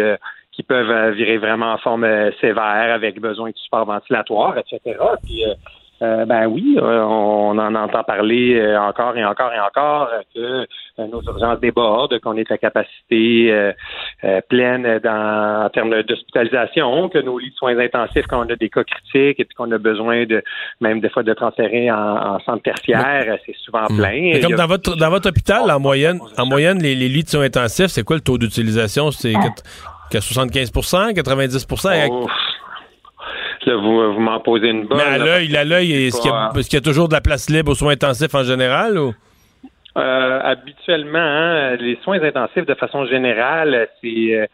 qui 0.51 0.63
peuvent 0.63 1.13
virer 1.13 1.37
vraiment 1.37 1.73
en 1.73 1.77
forme 1.77 2.05
sévère 2.41 2.93
avec 2.93 3.21
besoin 3.21 3.49
de 3.51 3.57
support 3.57 3.85
ventilatoire, 3.85 4.57
etc. 4.57 4.97
Euh, 4.99 5.53
ben 6.01 6.47
oui, 6.47 6.77
euh, 6.77 7.01
on 7.03 7.57
en 7.57 7.75
entend 7.75 8.03
parler 8.03 8.55
euh, 8.55 8.79
encore 8.79 9.17
et 9.17 9.25
encore 9.25 9.51
et 9.53 9.59
encore 9.59 10.09
que 10.33 10.65
nos 10.97 11.21
urgences 11.21 11.59
débordent, 11.59 12.19
qu'on 12.19 12.35
est 12.35 12.51
à 12.51 12.57
capacité 12.57 13.53
pleine 14.49 14.99
dans, 14.99 15.65
en 15.65 15.69
termes 15.69 16.03
d'hospitalisation, 16.03 17.09
que 17.09 17.19
nos 17.19 17.39
lits 17.39 17.51
de 17.51 17.55
soins 17.55 17.77
intensifs, 17.77 18.25
quand 18.27 18.45
on 18.45 18.49
a 18.49 18.55
des 18.55 18.69
cas 18.69 18.83
critiques 18.83 19.39
et 19.39 19.45
puis 19.45 19.55
qu'on 19.55 19.71
a 19.71 19.77
besoin 19.77 20.25
de 20.25 20.43
même 20.81 20.99
des 20.99 21.09
fois 21.09 21.23
de 21.23 21.33
transférer 21.33 21.89
en, 21.89 22.39
centre 22.39 22.63
tertiaire, 22.63 23.37
c'est 23.45 23.55
souvent 23.63 23.85
hmm. 23.89 23.97
plein. 23.97 24.41
comme 24.41 24.55
dans 24.55 24.67
votre 24.67 24.95
dans 24.97 25.09
votre 25.09 25.29
hôpital, 25.29 25.71
en 25.71 25.79
moyenne, 25.79 26.19
en 26.37 26.45
moyenne, 26.45 26.81
les, 26.81 26.95
lits 26.95 27.23
de 27.23 27.29
soins 27.29 27.43
intensifs, 27.43 27.87
c'est 27.87 28.03
quoi 28.03 28.17
le 28.17 28.21
taux 28.21 28.37
d'utilisation? 28.37 29.11
C'est 29.11 29.33
75% 30.11 31.13
90 31.13 31.67
vous, 33.67 34.13
vous 34.13 34.19
m'en 34.19 34.39
posez 34.39 34.69
une 34.69 34.85
bonne. 34.85 34.97
Mais 34.97 35.03
à 35.03 35.17
l'œil, 35.17 35.55
à 35.55 35.63
l'œil, 35.63 36.07
est-ce 36.07 36.21
qu'il 36.21 36.77
y, 36.77 36.77
a 36.77 36.81
toujours 36.81 37.07
de 37.07 37.13
la 37.13 37.21
place 37.21 37.49
libre 37.49 37.71
aux 37.71 37.75
soins 37.75 37.93
intensifs 37.93 38.33
en 38.33 38.43
général 38.43 38.97
ou? 38.97 39.13
Euh, 39.97 40.39
habituellement, 40.43 41.19
hein, 41.19 41.75
les 41.75 41.97
soins 42.03 42.21
intensifs, 42.21 42.65
de 42.65 42.75
façon 42.75 43.05
générale, 43.05 43.89
c'est 44.01 44.35
euh, 44.35 44.45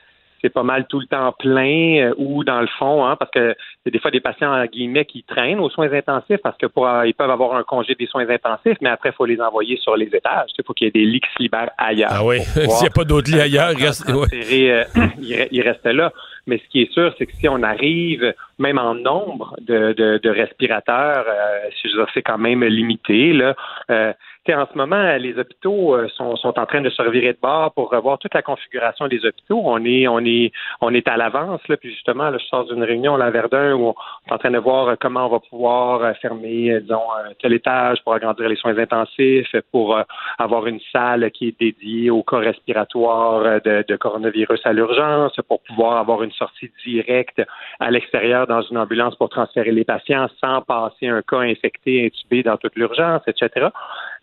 c'est 0.41 0.49
pas 0.49 0.63
mal 0.63 0.85
tout 0.87 0.99
le 0.99 1.07
temps 1.07 1.33
plein 1.37 2.09
euh, 2.09 2.13
ou 2.17 2.43
dans 2.43 2.61
le 2.61 2.67
fond, 2.79 3.05
hein, 3.05 3.15
parce 3.17 3.31
que 3.31 3.55
c'est 3.83 3.91
des 3.91 3.99
fois 3.99 4.11
des 4.11 4.21
patients 4.21 4.53
en 4.53 4.65
guillemets 4.65 5.05
qui 5.05 5.23
traînent 5.23 5.59
aux 5.59 5.69
soins 5.69 5.91
intensifs 5.91 6.39
parce 6.43 6.57
que 6.57 6.67
pour, 6.67 6.87
ils 7.05 7.13
peuvent 7.13 7.29
avoir 7.29 7.55
un 7.55 7.63
congé 7.63 7.95
des 7.95 8.05
soins 8.05 8.27
intensifs, 8.29 8.77
mais 8.81 8.89
après 8.89 9.09
il 9.09 9.15
faut 9.15 9.25
les 9.25 9.41
envoyer 9.41 9.77
sur 9.77 9.95
les 9.97 10.07
étages. 10.07 10.51
Il 10.57 10.63
faut 10.65 10.73
qu'il 10.73 10.85
y 10.85 10.87
ait 10.87 10.91
des 10.91 11.05
lits 11.05 11.19
qui 11.19 11.29
se 11.35 11.43
libèrent 11.43 11.71
ailleurs. 11.77 12.11
Ah 12.11 12.23
oui. 12.23 12.39
S'il 12.43 12.81
n'y 12.81 12.87
a 12.87 12.91
pas 12.95 13.03
d'autres 13.03 13.31
lits 13.31 13.41
ailleurs, 13.41 13.71
il 13.71 13.83
reste, 13.83 14.05
il 15.51 15.61
reste 15.61 15.85
là. 15.85 16.11
Mais 16.47 16.60
ce 16.60 16.69
qui 16.69 16.81
est 16.81 16.91
sûr, 16.91 17.13
c'est 17.17 17.25
que 17.25 17.34
si 17.34 17.47
on 17.49 17.63
arrive, 17.63 18.34
même 18.60 18.77
en 18.77 18.95
nombre 18.95 19.55
de, 19.62 19.93
de, 19.93 20.29
respirateurs, 20.29 21.25
euh, 21.27 22.05
c'est 22.13 22.21
quand 22.21 22.38
même 22.38 22.63
limité. 22.63 23.34
Là. 23.34 23.55
Euh, 23.89 24.13
en 24.47 24.67
ce 24.71 24.77
moment, 24.77 25.15
les 25.17 25.39
hôpitaux 25.39 25.95
euh, 25.95 26.08
sont, 26.10 26.36
sont 26.36 26.60
en 26.60 26.67
train 26.67 26.81
de 26.81 26.89
se 26.91 27.01
revirer 27.01 27.34
de 27.34 27.39
bord 27.41 27.73
pour 27.73 27.89
revoir 27.89 28.19
toute 28.19 28.36
la 28.36 28.43
configuration 28.43 29.08
des 29.08 29.25
hôpitaux. 29.25 29.60
On 29.63 29.84
est, 29.84 30.08
on 30.08 30.19
est, 30.19 30.51
on 30.81 30.93
est 30.93 31.08
à 31.08 31.17
l'avance. 31.17 31.62
Là, 31.67 31.77
puis 31.77 31.89
justement, 31.89 32.29
là, 32.29 32.38
je 32.38 32.45
sors 32.45 32.65
d'une 32.65 32.84
réunion 32.84 33.15
à 33.15 33.29
Verdun 33.31 33.73
où 33.73 33.88
on 33.88 33.93
est 34.29 34.34
en 34.34 34.38
train 34.38 34.51
de 34.51 34.60
voir 34.60 34.95
comment 34.99 35.25
on 35.25 35.29
va 35.29 35.39
pouvoir 35.39 36.15
fermer, 36.17 36.79
disons, 36.81 37.01
tel 37.41 37.53
étage 37.53 38.03
pour 38.03 38.13
agrandir 38.13 38.47
les 38.47 38.55
soins 38.55 38.77
intensifs, 38.77 39.55
pour 39.71 39.99
avoir 40.38 40.67
une 40.67 40.79
salle 40.91 41.31
qui 41.31 41.47
est 41.47 41.60
dédiée 41.60 42.12
au 42.12 42.21
cas 42.21 42.38
respiratoire 42.38 43.62
de, 43.62 43.84
de 43.88 43.95
coronavirus 43.95 44.62
à 44.63 44.73
l'urgence, 44.73 45.36
pour 45.47 45.62
pouvoir 45.63 45.97
avoir 45.97 46.21
une 46.21 46.31
sortie 46.36 46.69
directe 46.86 47.41
à 47.80 47.91
l'extérieur 47.91 48.48
dans 48.48 48.62
une 48.62 48.78
ambulance 48.78 49.15
pour 49.15 49.30
transférer 49.30 49.71
les 49.71 49.84
patients 49.84 50.27
sans 50.40 50.62
passer 50.62 51.08
un 51.08 51.21
cas 51.21 51.40
infecté, 51.40 52.06
intubé 52.06 52.44
dans 52.44 52.58
toute 52.58 52.75
l'urgence, 52.75 53.21
etc. 53.27 53.67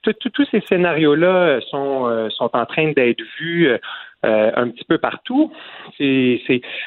Tous 0.03 0.47
ces 0.51 0.61
scénarios-là 0.69 1.61
sont, 1.71 2.07
euh, 2.07 2.29
sont 2.31 2.51
en 2.55 2.67
train 2.67 2.93
d'être 2.93 3.23
vus 3.39 3.69
euh, 4.25 4.51
un 4.55 4.69
petit 4.69 4.85
peu 4.85 4.99
partout. 4.99 5.53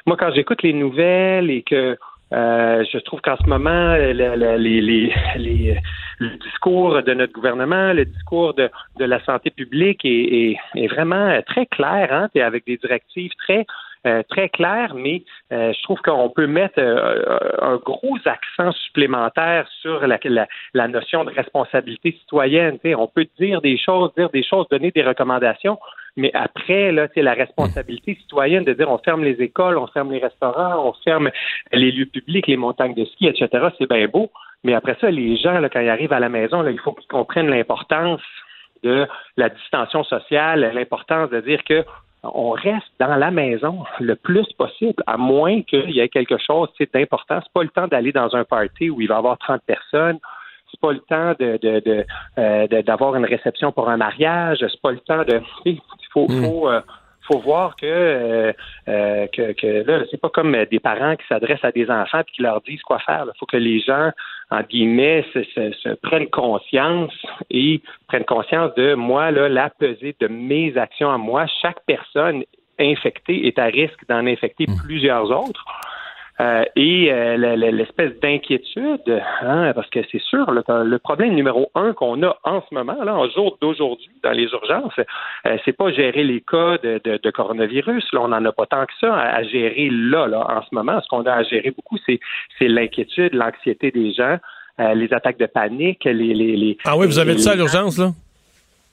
Moi, 0.06 0.18
quand 0.18 0.32
j'écoute 0.34 0.64
les 0.64 0.74
nouvelles 0.74 1.50
et 1.52 1.62
que 1.64 1.98
Euh, 2.34 2.84
je 2.92 2.98
trouve 2.98 3.22
qu'en 3.22 3.38
ce 3.38 3.48
moment, 3.48 3.96
le, 3.96 4.12
le- 4.36 4.58
les, 4.58 4.82
les, 4.82 5.14
les- 5.38 5.78
le 6.18 6.38
discours 6.38 7.04
de 7.04 7.14
notre 7.14 7.32
gouvernement, 7.34 7.94
le 7.94 8.04
discours 8.04 8.56
de, 8.56 8.68
de 8.98 9.06
la 9.06 9.20
santé 9.24 9.52
publique 9.52 10.02
est, 10.04 10.58
vraiment 10.96 11.40
très 11.46 11.68
clair, 11.68 12.08
hein, 12.12 12.28
avec 12.42 12.66
des 12.66 12.78
directives 12.78 13.32
très 13.38 13.62
euh, 13.62 13.64
très 14.30 14.50
claires, 14.50 14.94
mais 14.96 15.24
euh, 15.52 15.74
je 15.74 15.84
trouve 15.84 16.00
qu'on 16.02 16.30
peut 16.30 16.48
mettre 16.48 16.80
euh, 16.80 17.38
un 17.62 17.78
gros 17.78 18.18
accent 18.26 18.72
supplémentaire 18.86 19.68
sur 19.82 20.06
la, 20.06 20.20
la, 20.24 20.48
la 20.74 20.88
notion 20.88 21.24
de 21.24 21.32
responsabilité 21.32 22.18
citoyenne. 22.20 22.78
On 22.98 23.08
peut 23.08 23.28
dire 23.40 23.62
des 23.62 23.78
choses, 23.78 24.14
dire 24.16 24.30
des 24.30 24.44
choses, 24.44 24.68
donner 24.70 24.92
des 24.92 25.04
recommandations, 25.04 25.78
mais 26.18 26.32
après, 26.34 26.92
là, 26.92 27.08
c'est 27.14 27.22
la 27.22 27.34
responsabilité 27.34 28.16
citoyenne 28.22 28.64
de 28.64 28.74
dire 28.74 28.90
on 28.90 28.98
ferme 29.00 29.24
les 29.24 29.42
écoles, 29.42 29.78
on 29.78 29.88
ferme 29.88 30.12
les 30.12 30.20
restaurants, 30.20 30.88
on 30.88 30.94
ferme 31.04 31.30
les 31.74 31.92
lieux 31.92 32.06
publics, 32.06 32.48
les 32.48 32.58
montagnes 32.58 32.94
de 32.94 33.06
ski, 33.06 33.28
etc. 33.28 33.68
C'est 33.78 33.90
bien 33.90 34.08
beau. 34.08 34.32
Mais 34.64 34.74
après 34.74 34.96
ça, 35.02 35.12
les 35.12 35.36
gens, 35.38 35.60
là, 35.60 35.70
quand 35.70 35.82
ils 35.82 35.90
arrivent 35.90 36.14
à 36.14 36.20
la 36.20 36.30
maison, 36.30 36.62
là, 36.62 36.72
il 36.72 36.80
faut 36.80 36.94
qu'ils 36.94 37.08
comprennent 37.08 37.50
l'importance 37.50 38.22
de 38.84 39.08
la 39.36 39.50
distanciation 39.50 40.04
sociale, 40.04 40.72
l'importance 40.74 41.30
de 41.32 41.42
dire 41.42 41.64
que 41.64 41.84
on 42.34 42.52
reste 42.52 42.88
dans 43.00 43.16
la 43.16 43.32
maison 43.32 43.84
le 44.00 44.16
plus 44.16 44.46
possible, 44.58 45.04
à 45.08 45.18
moins 45.18 45.62
qu'il 45.62 45.90
y 45.92 46.00
ait 46.00 46.10
quelque 46.10 46.38
chose 46.38 46.70
d'important. 46.94 47.40
C'est 47.44 47.54
pas 47.54 47.64
le 47.64 47.70
temps 47.70 47.88
d'aller 47.88 48.12
dans 48.12 48.36
un 48.36 48.44
party 48.44 48.90
où 48.90 49.02
il 49.02 49.08
va 49.08 49.16
y 49.16 49.18
avoir 49.18 49.38
30 49.38 49.62
personnes. 49.66 50.20
C'est 50.72 50.80
pas 50.80 50.92
le 50.94 51.00
temps 51.00 51.34
de, 51.40 51.58
de, 51.62 51.80
de, 51.80 52.06
euh, 52.38 52.68
de- 52.68 52.82
d'avoir 52.82 53.16
une 53.16 53.26
réception 53.26 53.72
pour 53.72 53.90
un 53.90 53.98
mariage. 53.98 54.58
C'est 54.60 54.82
pas 54.82 54.92
le 54.92 55.00
temps 55.00 55.24
de. 55.24 55.42
Il 55.66 55.80
faut, 56.12 56.28
faut, 56.44 56.70
euh, 56.70 56.82
faut 57.28 57.40
voir 57.40 57.76
que, 57.76 57.86
euh, 57.86 58.54
euh, 58.88 59.28
que, 59.28 59.52
que 59.54 59.84
là, 59.88 60.04
c'est 60.10 60.20
pas 60.20 60.30
comme 60.30 60.56
euh, 60.56 60.66
des 60.66 60.80
parents 60.80 61.16
qui 61.16 61.26
s'adressent 61.28 61.64
à 61.64 61.72
des 61.72 61.90
enfants 61.90 62.20
et 62.20 62.32
qui 62.32 62.42
leur 62.42 62.62
disent 62.62 62.82
quoi 62.84 63.00
faire. 63.00 63.26
Il 63.26 63.38
faut 63.40 63.46
que 63.46 63.58
les 63.58 63.80
gens, 63.80 64.12
en 64.52 64.62
guillemets, 64.62 65.26
se, 65.34 65.44
se- 65.44 65.72
se 65.74 65.90
prennent 65.96 66.30
conscience 66.30 67.14
et 67.50 67.82
prennent 68.08 68.26
conscience 68.26 68.74
de 68.76 68.94
moi, 68.94 69.32
là, 69.32 69.50
la 69.50 69.70
pesée 69.70 70.16
de 70.20 70.28
mes 70.28 70.78
actions 70.78 71.12
à 71.12 71.18
moi. 71.18 71.46
Chaque 71.62 71.80
personne 71.86 72.44
infectée 72.80 73.48
est 73.48 73.58
à 73.58 73.66
risque 73.66 74.06
d'en 74.10 74.26
infecter 74.28 74.66
plusieurs 74.86 75.32
autres. 75.32 75.64
Euh, 76.42 76.66
et 76.76 77.14
euh, 77.14 77.38
le- 77.38 77.56
le- 77.56 77.72
l'espèce 77.72 78.12
d'inquiétude, 78.20 79.22
hein, 79.42 79.72
parce 79.74 79.90
que 79.90 80.00
c'est 80.12 80.22
sûr, 80.22 80.52
le, 80.52 80.64
le 80.84 81.00
problème 81.00 81.34
numéro 81.34 81.72
un 81.76 81.94
qu'on 81.94 82.22
a 82.24 82.38
en 82.44 82.62
ce 82.68 82.76
moment, 82.76 83.02
là, 83.06 83.16
en 83.16 83.30
jour 83.30 83.58
d'aujourd'hui, 83.62 84.10
dans 84.22 84.32
les 84.32 84.44
urgences, 84.44 85.00
euh, 85.48 85.58
c'est 85.64 85.72
pas 85.78 85.92
gérer 85.94 86.24
les 86.24 86.42
cas 86.42 86.78
de, 86.84 87.00
de- 87.06 87.20
de 87.24 87.32
coronavirus. 87.32 88.04
Là, 88.12 88.20
on 88.22 88.28
n'en 88.28 88.44
a 88.44 88.52
pas 88.52 88.66
tant 88.66 88.86
que 88.86 88.92
ça 89.00 89.14
à, 89.16 89.38
à 89.38 89.44
gérer 89.44 89.90
là, 89.90 90.28
là, 90.28 90.46
en 90.58 90.62
ce 90.62 90.76
moment. 90.76 91.00
Ce 91.02 91.08
qu'on 91.08 91.24
a 91.26 91.32
à 91.32 91.44
gérer 91.44 91.72
beaucoup, 91.72 91.98
c'est, 92.06 92.20
l'inquiétude, 92.68 93.34
l'anxiété 93.34 93.92
des 93.92 94.12
gens, 94.12 94.38
euh, 94.82 94.94
les 94.94 95.14
attaques 95.14 95.40
de 95.40 95.46
panique, 95.46 96.04
les, 96.04 96.14
les, 96.14 96.58
les 96.58 96.78
Ah 96.84 96.98
oui, 96.98 97.08
vous 97.08 97.18
avez 97.20 97.36
dit 97.36 97.44
ça 97.44 97.52
à 97.52 97.56
l'urgence, 97.56 97.98
là? 97.98 98.10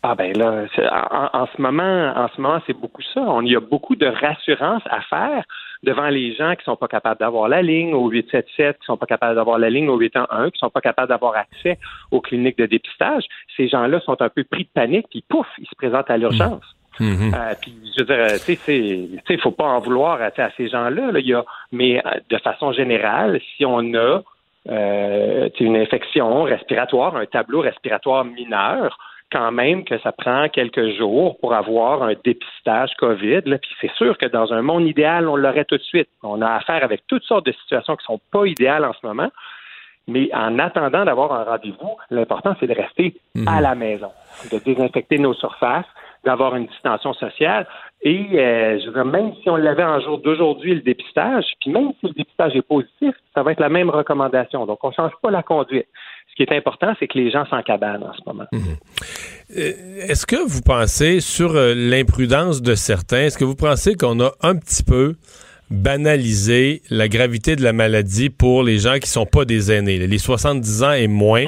Ah 0.03 0.15
ben 0.17 0.37
là, 0.37 0.65
en, 1.13 1.43
en 1.43 1.47
ce 1.47 1.61
moment, 1.61 2.13
en 2.17 2.29
ce 2.35 2.41
moment, 2.41 2.61
c'est 2.67 2.77
beaucoup 2.77 3.03
ça. 3.03 3.21
On 3.21 3.43
y 3.43 3.55
a 3.55 3.61
beaucoup 3.61 3.95
de 3.95 4.07
rassurance 4.07 4.83
à 4.91 5.01
faire 5.03 5.45
devant 5.83 6.09
les 6.09 6.35
gens 6.35 6.55
qui 6.55 6.65
sont 6.65 6.77
pas 6.77 6.89
capables 6.89 7.21
d'avoir 7.21 7.49
la 7.49 7.63
ligne 7.63 7.95
au 7.95 8.09
877, 8.09 8.79
qui 8.79 8.87
sont 8.87 8.97
pas 8.97 9.07
capables 9.07 9.37
d'avoir 9.37 9.59
la 9.59 9.71
ligne 9.71 9.89
au 9.89 9.97
811, 9.97 10.51
qui 10.53 10.59
sont 10.59 10.71
pas 10.71 10.81
capables 10.81 11.09
d'avoir 11.09 11.37
accès 11.37 11.79
aux 12.11 12.21
cliniques 12.21 12.59
de 12.59 12.67
dépistage. 12.67 13.25
Ces 13.57 13.69
gens-là 13.69 14.01
sont 14.01 14.21
un 14.23 14.29
peu 14.29 14.45
pris 14.45 14.65
de 14.65 14.71
panique, 14.75 15.07
puis 15.11 15.25
pouf, 15.29 15.47
ils 15.59 15.67
se 15.67 15.75
présentent 15.77 16.11
à 16.11 16.17
l'urgence. 16.17 16.65
Mhm. 17.01 17.33
Euh, 17.35 17.55
puis 17.61 17.75
je 17.97 18.05
veux 18.05 18.15
dire, 18.15 18.45
tu 18.45 18.57
sais, 18.57 19.37
faut 19.39 19.51
pas 19.51 19.65
en 19.65 19.81
vouloir 19.81 20.21
à, 20.21 20.27
à 20.27 20.51
ces 20.57 20.69
gens-là. 20.69 21.11
là. 21.11 21.21
Y 21.21 21.35
a, 21.35 21.45
mais 21.73 22.05
euh, 22.05 22.11
de 22.29 22.39
façon 22.39 22.73
générale, 22.73 23.41
si 23.57 23.65
on 23.65 23.95
a 23.95 24.23
euh, 24.69 25.49
une 25.59 25.77
infection 25.77 26.43
respiratoire, 26.45 27.17
un 27.17 27.27
tableau 27.27 27.61
respiratoire 27.61 28.25
mineur, 28.25 28.99
quand 29.33 29.51
même 29.51 29.85
que 29.85 29.99
ça 30.01 30.13
prend 30.13 30.49
quelques 30.49 30.97
jours 30.97 31.39
pour 31.41 31.55
avoir 31.55 32.03
un 32.03 32.13
dépistage 32.23 32.91
COVID. 32.99 33.43
Là. 33.47 33.59
Puis 33.59 33.71
c'est 33.81 33.93
sûr 33.93 34.19
que 34.19 34.27
dans 34.27 34.53
un 34.53 34.63
monde 34.63 34.87
idéal, 34.87 35.27
on 35.29 35.37
l'aurait 35.37 35.65
tout 35.65 35.79
de 35.79 35.83
suite. 35.83 36.09
On 36.23 36.43
a 36.43 36.49
affaire 36.49 36.85
avec 36.85 37.07
toutes 37.07 37.25
sortes 37.25 37.47
de 37.47 37.53
situations 37.53 37.97
qui 37.97 38.05
sont 38.05 38.21
pas 38.31 38.47
idéales 38.47 38.85
en 38.85 38.93
ce 38.93 39.07
moment. 39.07 39.31
Mais 40.09 40.29
en 40.35 40.59
attendant 40.59 41.05
d'avoir 41.05 41.33
un 41.33 41.45
rendez-vous, 41.45 41.97
l'important, 42.11 42.55
c'est 42.59 42.67
de 42.67 42.75
rester 42.75 43.15
à 43.47 43.61
la 43.61 43.75
maison, 43.75 44.11
de 44.51 44.59
désinfecter 44.59 45.17
nos 45.17 45.33
surfaces, 45.33 45.87
d'avoir 46.25 46.57
une 46.57 46.67
distanciation 46.67 47.15
sociale. 47.15 47.67
Et 48.03 48.27
euh, 48.35 48.81
je 48.81 48.87
veux 48.87 48.93
dire, 48.95 49.05
même 49.05 49.33
si 49.43 49.49
on 49.49 49.57
l'avait 49.57 49.85
en 49.85 50.01
jour 50.01 50.19
d'aujourd'hui, 50.19 50.75
le 50.75 50.81
dépistage, 50.81 51.45
puis 51.61 51.71
même 51.71 51.93
si 52.01 52.07
le 52.09 52.15
dépistage 52.15 52.57
est 52.57 52.67
positif, 52.67 53.15
ça 53.33 53.45
va 53.45 53.53
être 53.53 53.61
la 53.61 53.69
même 53.69 53.91
recommandation. 53.91 54.67
Donc, 54.67 54.83
on 54.83 54.89
ne 54.89 54.95
change 54.95 55.13
pas 55.23 55.31
la 55.31 55.45
conduite. 55.45 55.87
Ce 56.31 56.37
qui 56.37 56.43
est 56.51 56.57
important, 56.57 56.95
c'est 56.99 57.09
que 57.09 57.19
les 57.19 57.31
gens 57.31 57.45
s'en 57.47 57.63
cabanent 57.63 58.05
en 58.05 58.13
ce 58.15 58.21
moment. 58.27 58.47
Euh, 58.55 59.73
Est-ce 60.09 60.25
que 60.25 60.37
vous 60.37 60.63
pensez, 60.63 61.21
sur 61.21 61.57
euh, 61.57 61.75
l'imprudence 61.75 62.63
de 62.63 62.75
certains, 62.75 63.25
est-ce 63.25 63.37
que 63.37 63.45
vous 63.45 63.55
pensez 63.55 63.97
qu'on 63.97 64.19
a 64.21 64.33
un 64.41 64.57
petit 64.57 64.83
peu 64.83 65.15
banalisé 65.71 66.81
la 66.89 67.09
gravité 67.09 67.55
de 67.55 67.63
la 67.63 67.75
maladie 67.75 68.31
pour 68.31 68.63
les 68.63 68.79
gens 68.79 68.99
qui 68.99 69.11
sont 69.11 69.27
pas 69.27 69.45
des 69.45 69.73
aînés, 69.73 69.99
les 69.99 70.19
70 70.19 70.83
ans 70.85 70.93
et 70.93 71.07
moins? 71.07 71.45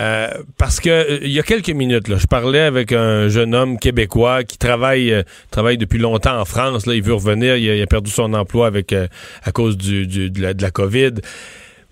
Euh, 0.00 0.28
parce 0.58 0.80
que 0.80 1.22
il 1.22 1.30
y 1.30 1.38
a 1.38 1.44
quelques 1.44 1.70
minutes, 1.70 2.16
je 2.16 2.26
parlais 2.26 2.60
avec 2.60 2.92
un 2.92 3.28
jeune 3.28 3.54
homme 3.54 3.78
québécois 3.78 4.42
qui 4.42 4.58
travaille 4.58 5.24
travaille 5.50 5.78
depuis 5.78 5.98
longtemps 5.98 6.38
en 6.40 6.44
France. 6.44 6.86
Là, 6.86 6.94
il 6.94 7.02
veut 7.02 7.14
revenir, 7.14 7.56
il 7.56 7.80
a, 7.80 7.86
perdu 7.86 8.10
son 8.10 8.34
emploi 8.34 8.66
avec 8.66 8.92
à 8.92 9.52
cause 9.52 9.76
de, 9.76 10.28
de 10.28 10.62
la 10.62 10.70
COVID. 10.70 11.14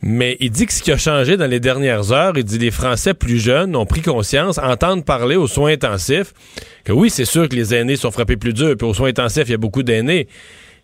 Mais 0.02 0.36
il 0.40 0.50
dit 0.50 0.66
que 0.66 0.72
ce 0.72 0.82
qui 0.82 0.92
a 0.92 0.98
changé 0.98 1.36
dans 1.36 1.46
les 1.46 1.60
dernières 1.60 2.12
heures, 2.12 2.34
il 2.36 2.44
dit 2.44 2.58
les 2.58 2.70
Français 2.70 3.14
plus 3.14 3.38
jeunes 3.38 3.74
ont 3.74 3.86
pris 3.86 4.02
conscience, 4.02 4.58
entendent 4.58 5.04
parler 5.04 5.36
aux 5.36 5.46
soins 5.46 5.72
intensifs, 5.72 6.34
que 6.84 6.92
oui, 6.92 7.08
c'est 7.08 7.24
sûr 7.24 7.48
que 7.48 7.56
les 7.56 7.74
aînés 7.74 7.96
sont 7.96 8.10
frappés 8.10 8.36
plus 8.36 8.52
dur, 8.52 8.76
puis 8.76 8.86
aux 8.86 8.94
soins 8.94 9.08
intensifs, 9.08 9.44
il 9.46 9.52
y 9.52 9.54
a 9.54 9.58
beaucoup 9.58 9.82
d'aînés, 9.82 10.28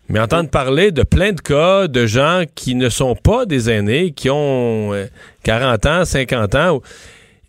mais 0.09 0.19
entendre 0.19 0.49
parler 0.49 0.91
de 0.91 1.03
plein 1.03 1.31
de 1.31 1.41
cas 1.41 1.87
de 1.87 2.05
gens 2.07 2.43
qui 2.55 2.75
ne 2.75 2.89
sont 2.89 3.15
pas 3.15 3.45
des 3.45 3.69
aînés, 3.69 4.11
qui 4.11 4.29
ont 4.29 4.93
euh, 4.93 5.05
40 5.43 5.85
ans, 5.85 6.05
50 6.05 6.55
ans, 6.55 6.81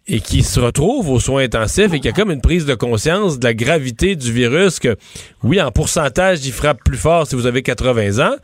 et 0.06 0.20
qui 0.20 0.42
se 0.42 0.60
retrouvent 0.60 1.08
aux 1.08 1.20
soins 1.20 1.44
intensifs 1.44 1.92
et 1.94 1.96
qu'il 1.96 2.06
y 2.06 2.08
a 2.08 2.12
comme 2.12 2.30
une 2.30 2.42
prise 2.42 2.66
de 2.66 2.74
conscience 2.74 3.38
de 3.38 3.44
la 3.44 3.54
gravité 3.54 4.16
du 4.16 4.32
virus 4.32 4.78
que, 4.78 4.96
oui, 5.42 5.60
en 5.62 5.70
pourcentage, 5.70 6.44
il 6.44 6.52
frappe 6.52 6.84
plus 6.84 6.98
fort 6.98 7.26
si 7.26 7.34
vous 7.34 7.46
avez 7.46 7.62
80 7.62 8.18
ans, 8.24 8.36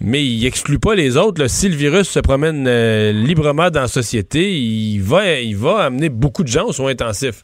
mais 0.00 0.22
il 0.22 0.46
exclut 0.46 0.78
pas 0.78 0.94
les 0.94 1.16
autres. 1.16 1.46
Si 1.48 1.68
le 1.68 1.76
virus 1.76 2.08
se 2.08 2.20
promène 2.20 2.66
euh, 2.66 3.12
librement 3.12 3.70
dans 3.70 3.82
la 3.82 3.86
société, 3.86 4.50
il 4.50 5.00
va, 5.00 5.40
il 5.40 5.56
va 5.56 5.84
amener 5.84 6.08
beaucoup 6.08 6.42
de 6.42 6.48
gens 6.48 6.66
aux 6.66 6.72
soins 6.72 6.92
intensifs. 6.92 7.42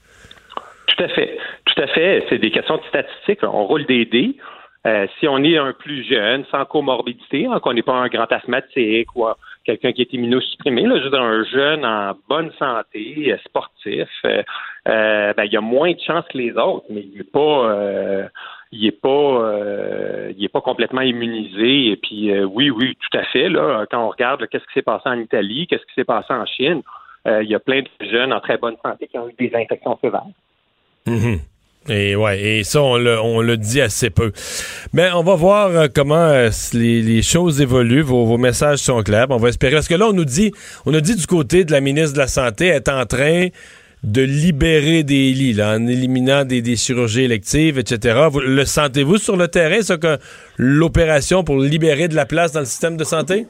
Tout 0.86 1.04
à 1.04 1.08
fait. 1.08 1.36
Tout 1.66 1.82
à 1.82 1.86
fait. 1.88 2.24
C'est 2.28 2.38
des 2.38 2.50
questions 2.50 2.78
de 2.78 2.82
statistiques. 2.88 3.40
On 3.42 3.66
roule 3.66 3.84
des 3.86 4.06
dés. 4.06 4.36
Euh, 4.86 5.06
si 5.18 5.26
on 5.26 5.42
est 5.42 5.58
un 5.58 5.72
plus 5.72 6.04
jeune, 6.04 6.44
sans 6.50 6.64
comorbidité, 6.64 7.46
hein, 7.46 7.58
qu'on 7.60 7.72
n'est 7.72 7.82
pas 7.82 7.94
un 7.94 8.06
grand 8.06 8.30
asthmatique 8.30 9.08
ou 9.16 9.26
euh, 9.26 9.34
quelqu'un 9.64 9.92
qui 9.92 10.02
est 10.02 10.12
immunosupprimé, 10.12 10.82
là, 10.82 11.00
dire, 11.00 11.20
un 11.20 11.44
jeune 11.44 11.84
en 11.84 12.12
bonne 12.28 12.52
santé, 12.56 13.34
sportif, 13.44 14.08
ben, 14.22 15.34
il 15.44 15.52
y 15.52 15.56
a 15.56 15.60
moins 15.60 15.92
de 15.92 15.98
chances 16.06 16.24
que 16.32 16.38
les 16.38 16.52
autres, 16.52 16.86
mais 16.88 17.00
il 17.00 17.18
n'est 17.18 17.24
pas, 17.24 18.30
il 18.76 18.86
est 18.86 19.00
pas, 19.00 19.08
euh, 19.08 20.32
il 20.36 20.44
est 20.44 20.48
pas 20.48 20.60
complètement 20.60 21.00
immunisé. 21.00 21.88
Et 21.88 21.96
puis, 21.96 22.30
euh, 22.30 22.44
oui, 22.44 22.70
oui, 22.70 22.96
tout 23.00 23.18
à 23.18 23.24
fait. 23.24 23.48
Là, 23.48 23.86
quand 23.90 24.04
on 24.04 24.10
regarde 24.10 24.46
qu'est-ce 24.48 24.64
qui 24.64 24.74
s'est 24.74 24.82
passé 24.82 25.08
en 25.08 25.18
Italie, 25.18 25.66
qu'est-ce 25.66 25.84
qui 25.86 25.94
s'est 25.94 26.04
passé 26.04 26.32
en 26.32 26.44
Chine, 26.46 26.82
euh, 27.26 27.42
il 27.42 27.50
y 27.50 27.54
a 27.54 27.58
plein 27.58 27.82
de 27.82 28.06
jeunes 28.10 28.32
en 28.32 28.40
très 28.40 28.58
bonne 28.58 28.76
santé 28.84 29.08
qui 29.08 29.18
ont 29.18 29.28
eu 29.28 29.34
des 29.38 29.54
infections 29.54 29.98
sévères. 30.00 30.26
Mhm. 31.06 31.38
Et 31.88 32.16
ouais, 32.16 32.40
et 32.40 32.64
ça, 32.64 32.82
on 32.82 32.96
le, 32.96 33.20
on 33.20 33.40
le 33.40 33.56
dit 33.56 33.80
assez 33.80 34.10
peu. 34.10 34.32
Mais 34.92 35.08
on 35.12 35.22
va 35.22 35.36
voir 35.36 35.86
comment 35.94 36.32
les, 36.72 37.22
choses 37.22 37.60
évoluent. 37.60 38.02
Vos, 38.02 38.36
messages 38.38 38.80
sont 38.80 39.02
clairs. 39.04 39.26
On 39.30 39.36
va 39.36 39.50
espérer. 39.50 39.74
Parce 39.74 39.86
que 39.86 39.94
là, 39.94 40.08
on 40.08 40.12
nous 40.12 40.24
dit, 40.24 40.50
on 40.84 40.92
a 40.94 41.00
dit 41.00 41.14
du 41.14 41.26
côté 41.26 41.64
de 41.64 41.70
la 41.70 41.80
ministre 41.80 42.14
de 42.14 42.18
la 42.18 42.26
Santé, 42.26 42.66
elle 42.66 42.76
est 42.76 42.88
en 42.88 43.06
train 43.06 43.48
de 44.06 44.22
libérer 44.22 45.02
des 45.02 45.32
lits, 45.32 45.60
en 45.60 45.86
éliminant 45.86 46.44
des, 46.44 46.62
des 46.62 46.76
chirurgies 46.76 47.24
électives, 47.24 47.78
etc. 47.78 48.28
Le 48.42 48.64
sentez-vous 48.64 49.18
sur 49.18 49.36
le 49.36 49.48
terrain, 49.48 49.82
ça, 49.82 49.98
que 49.98 50.16
l'opération 50.56 51.42
pour 51.44 51.58
libérer 51.58 52.08
de 52.08 52.14
la 52.14 52.24
place 52.24 52.52
dans 52.52 52.60
le 52.60 52.66
système 52.66 52.96
de 52.96 53.04
santé? 53.04 53.46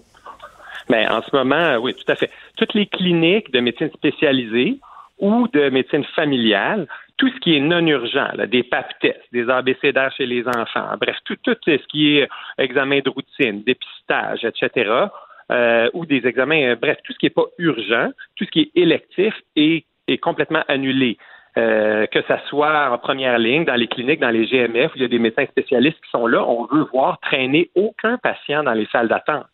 Mais 0.88 1.06
en 1.08 1.20
ce 1.22 1.34
moment, 1.34 1.76
oui, 1.76 1.94
tout 1.94 2.10
à 2.10 2.16
fait. 2.16 2.30
Toutes 2.56 2.74
les 2.74 2.86
cliniques 2.86 3.52
de 3.52 3.60
médecine 3.60 3.90
spécialisée 3.92 4.78
ou 5.18 5.46
de 5.48 5.68
médecine 5.68 6.04
familiale, 6.14 6.86
tout 7.16 7.28
ce 7.28 7.40
qui 7.40 7.56
est 7.56 7.60
non 7.60 7.86
urgent, 7.86 8.28
des 8.48 8.62
pap 8.62 8.86
tests, 9.00 9.20
des 9.32 9.48
ABCDR 9.48 10.10
chez 10.16 10.26
les 10.26 10.46
enfants, 10.46 10.88
bref, 11.00 11.16
tout, 11.24 11.36
tout 11.36 11.56
ce 11.64 11.86
qui 11.88 12.18
est 12.18 12.28
examen 12.58 13.00
de 13.00 13.10
routine, 13.10 13.62
dépistage, 13.62 14.44
etc., 14.44 15.06
euh, 15.52 15.88
ou 15.94 16.06
des 16.06 16.26
examens, 16.26 16.70
euh, 16.70 16.76
bref, 16.76 16.98
tout 17.04 17.12
ce 17.12 17.18
qui 17.18 17.26
n'est 17.26 17.30
pas 17.30 17.46
urgent, 17.58 18.10
tout 18.34 18.44
ce 18.44 18.50
qui 18.50 18.60
est 18.62 18.80
électif 18.80 19.32
est, 19.54 19.84
est 20.08 20.18
complètement 20.18 20.62
annulé. 20.68 21.18
Euh, 21.58 22.06
que 22.08 22.20
ça 22.28 22.38
soit 22.48 22.90
en 22.90 22.98
première 22.98 23.38
ligne, 23.38 23.64
dans 23.64 23.76
les 23.76 23.88
cliniques, 23.88 24.20
dans 24.20 24.28
les 24.28 24.44
GMF, 24.44 24.92
où 24.92 24.96
il 24.96 25.02
y 25.02 25.04
a 25.06 25.08
des 25.08 25.18
médecins 25.18 25.46
spécialistes 25.46 25.98
qui 26.04 26.10
sont 26.10 26.26
là, 26.26 26.44
on 26.44 26.66
veut 26.66 26.86
voir 26.92 27.18
traîner 27.20 27.70
aucun 27.74 28.18
patient 28.18 28.62
dans 28.62 28.74
les 28.74 28.84
salles 28.92 29.08
d'attente. 29.08 29.46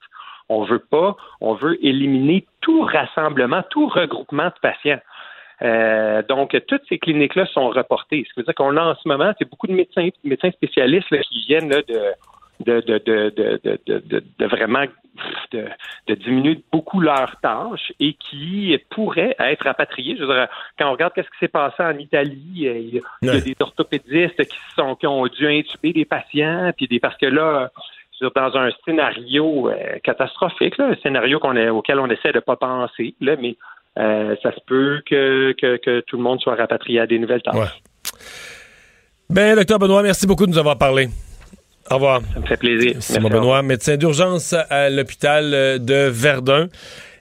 On 0.49 0.65
veut 0.65 0.81
pas, 0.81 1.17
on 1.41 1.55
veut 1.55 1.79
éliminer 1.85 2.45
tout 2.61 2.83
rassemblement, 2.83 3.63
tout 3.71 3.87
regroupement 3.87 4.47
de 4.47 4.55
patients. 4.61 4.99
Euh, 5.63 6.23
donc, 6.29 6.61
toutes 6.67 6.83
ces 6.89 6.99
cliniques-là 6.99 7.47
sont 7.47 7.69
reportées. 7.69 8.25
Ce 8.29 8.35
qui 8.35 8.41
veut 8.41 8.45
dire 8.45 8.55
qu'on 8.57 8.77
a 8.77 8.83
en 8.83 8.97
ce 8.97 9.07
moment, 9.07 9.33
c'est 9.39 9.49
beaucoup 9.49 9.69
de 9.69 9.73
médecins, 9.73 10.09
médecins 10.25 10.51
spécialistes 10.51 11.11
là, 11.13 11.19
qui 11.19 11.45
viennent 11.47 11.71
là, 11.71 11.83
de, 11.83 12.01
de, 12.61 12.81
de, 12.81 12.99
de, 12.99 13.61
de, 13.65 14.25
de, 14.39 14.47
vraiment 14.47 14.85
de, 15.53 16.15
diminuer 16.15 16.63
beaucoup 16.73 17.01
leurs 17.01 17.37
tâches 17.41 17.93
et 18.01 18.15
qui 18.15 18.79
pourraient 18.91 19.35
être 19.39 19.65
rapatriés. 19.65 20.17
Je 20.17 20.25
veux 20.25 20.35
dire, 20.35 20.49
quand 20.79 20.89
on 20.89 20.93
regarde 20.93 21.13
qu'est-ce 21.15 21.29
qui 21.29 21.39
s'est 21.41 21.49
passé 21.49 21.83
en 21.83 21.99
Italie, 21.99 22.67
euh, 22.67 22.79
il 22.79 23.03
y 23.23 23.29
a, 23.29 23.41
des 23.41 23.57
orthopédistes 23.61 24.45
qui 24.45 24.59
sont 24.77 24.95
qui 24.95 25.07
ont 25.07 25.27
dû 25.27 25.47
intuber 25.47 25.93
des 25.93 26.05
patients, 26.05 26.73
puis 26.77 26.87
des 26.89 27.01
parce 27.01 27.17
que 27.17 27.27
là, 27.27 27.71
dans 28.35 28.57
un 28.57 28.71
scénario 28.85 29.69
euh, 29.69 29.99
catastrophique, 30.03 30.79
là, 30.79 30.89
un 30.89 30.97
scénario 31.03 31.39
qu'on 31.39 31.57
auquel 31.71 31.99
on 31.99 32.09
essaie 32.09 32.33
de 32.33 32.41
pas 32.41 32.57
penser, 32.57 33.15
là, 33.21 33.37
mais 33.41 33.57
euh, 33.99 34.37
ça 34.43 34.53
se 34.53 34.61
peut 34.67 35.03
que, 35.05 35.53
que, 35.61 35.77
que, 35.77 36.01
tout 36.01 36.17
le 36.17 36.23
monde 36.23 36.41
soit 36.41 36.55
rapatrié 36.55 37.01
à 37.01 37.07
des 37.07 37.19
nouvelles 37.19 37.43
tâches. 37.43 37.55
Ouais. 37.55 37.67
Ben, 39.29 39.57
docteur 39.57 39.79
Benoît, 39.79 40.03
merci 40.03 40.27
beaucoup 40.27 40.47
de 40.47 40.51
nous 40.51 40.59
avoir 40.59 40.79
parlé. 40.79 41.09
Au 41.91 41.95
revoir. 41.95 42.23
Ça 42.33 42.41
me 42.41 42.47
fait 42.47 42.57
plaisir. 42.57 42.97
Simon 43.01 43.29
Benoît, 43.29 43.63
médecin 43.63 43.97
d'urgence 43.97 44.55
à 44.71 44.89
l'hôpital 44.89 45.51
de 45.51 46.09
Verdun. 46.09 46.69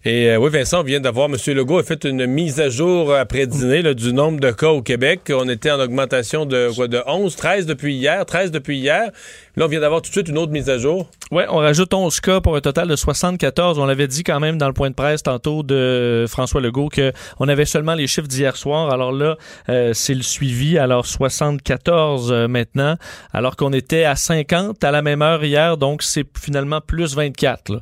Et 0.03 0.31
euh, 0.31 0.37
oui, 0.37 0.49
Vincent, 0.49 0.79
on 0.79 0.83
vient 0.83 0.99
d'avoir, 0.99 1.29
M. 1.29 1.35
Legault 1.53 1.77
a 1.77 1.83
fait 1.83 2.05
une 2.05 2.25
mise 2.25 2.59
à 2.59 2.69
jour 2.69 3.13
après 3.13 3.45
dîner 3.45 3.83
là, 3.83 3.93
du 3.93 4.13
nombre 4.13 4.39
de 4.39 4.49
cas 4.49 4.69
au 4.69 4.81
Québec. 4.81 5.31
On 5.31 5.47
était 5.47 5.69
en 5.69 5.79
augmentation 5.79 6.47
de 6.47 6.69
quoi, 6.75 6.87
de 6.87 6.99
11, 7.05 7.35
13 7.35 7.65
depuis 7.67 7.93
hier, 7.93 8.25
13 8.25 8.49
depuis 8.49 8.79
hier. 8.79 9.11
Là, 9.57 9.65
on 9.65 9.67
vient 9.67 9.81
d'avoir 9.81 10.01
tout 10.01 10.09
de 10.09 10.13
suite 10.13 10.29
une 10.29 10.37
autre 10.37 10.51
mise 10.51 10.69
à 10.69 10.77
jour. 10.77 11.09
Oui, 11.29 11.43
on 11.49 11.57
rajoute 11.57 11.93
11 11.93 12.19
cas 12.21 12.39
pour 12.39 12.55
un 12.55 12.61
total 12.61 12.87
de 12.87 12.95
74. 12.95 13.79
On 13.79 13.85
l'avait 13.85 14.07
dit 14.07 14.23
quand 14.23 14.39
même 14.39 14.57
dans 14.57 14.67
le 14.67 14.73
point 14.73 14.89
de 14.89 14.95
presse 14.95 15.23
tantôt 15.23 15.61
de 15.61 16.25
François 16.29 16.61
Legault 16.61 16.89
qu'on 16.89 17.47
avait 17.47 17.65
seulement 17.65 17.93
les 17.93 18.07
chiffres 18.07 18.27
d'hier 18.27 18.55
soir. 18.55 18.91
Alors 18.91 19.11
là, 19.11 19.37
euh, 19.67 19.91
c'est 19.93 20.13
le 20.13 20.21
suivi. 20.21 20.77
Alors 20.77 21.05
74 21.05 22.31
euh, 22.31 22.47
maintenant, 22.47 22.95
alors 23.33 23.57
qu'on 23.57 23.73
était 23.73 24.05
à 24.05 24.15
50 24.15 24.83
à 24.83 24.91
la 24.91 25.01
même 25.01 25.21
heure 25.21 25.43
hier. 25.43 25.75
Donc 25.75 26.01
c'est 26.01 26.25
finalement 26.37 26.79
plus 26.79 27.15
24 27.15 27.81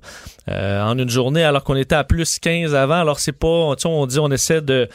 euh, 0.50 0.84
en 0.84 0.98
une 0.98 1.10
journée, 1.10 1.44
alors 1.44 1.64
qu'on 1.64 1.76
était 1.76 1.96
à 1.96 2.04
plus 2.04 2.40
15 2.40 2.74
avant. 2.74 3.00
Alors 3.00 3.20
c'est 3.20 3.32
pas, 3.32 3.76
on 3.86 4.06
dit 4.08 4.20
on 4.20 4.32
essaie 4.32 4.62
de 4.62 4.90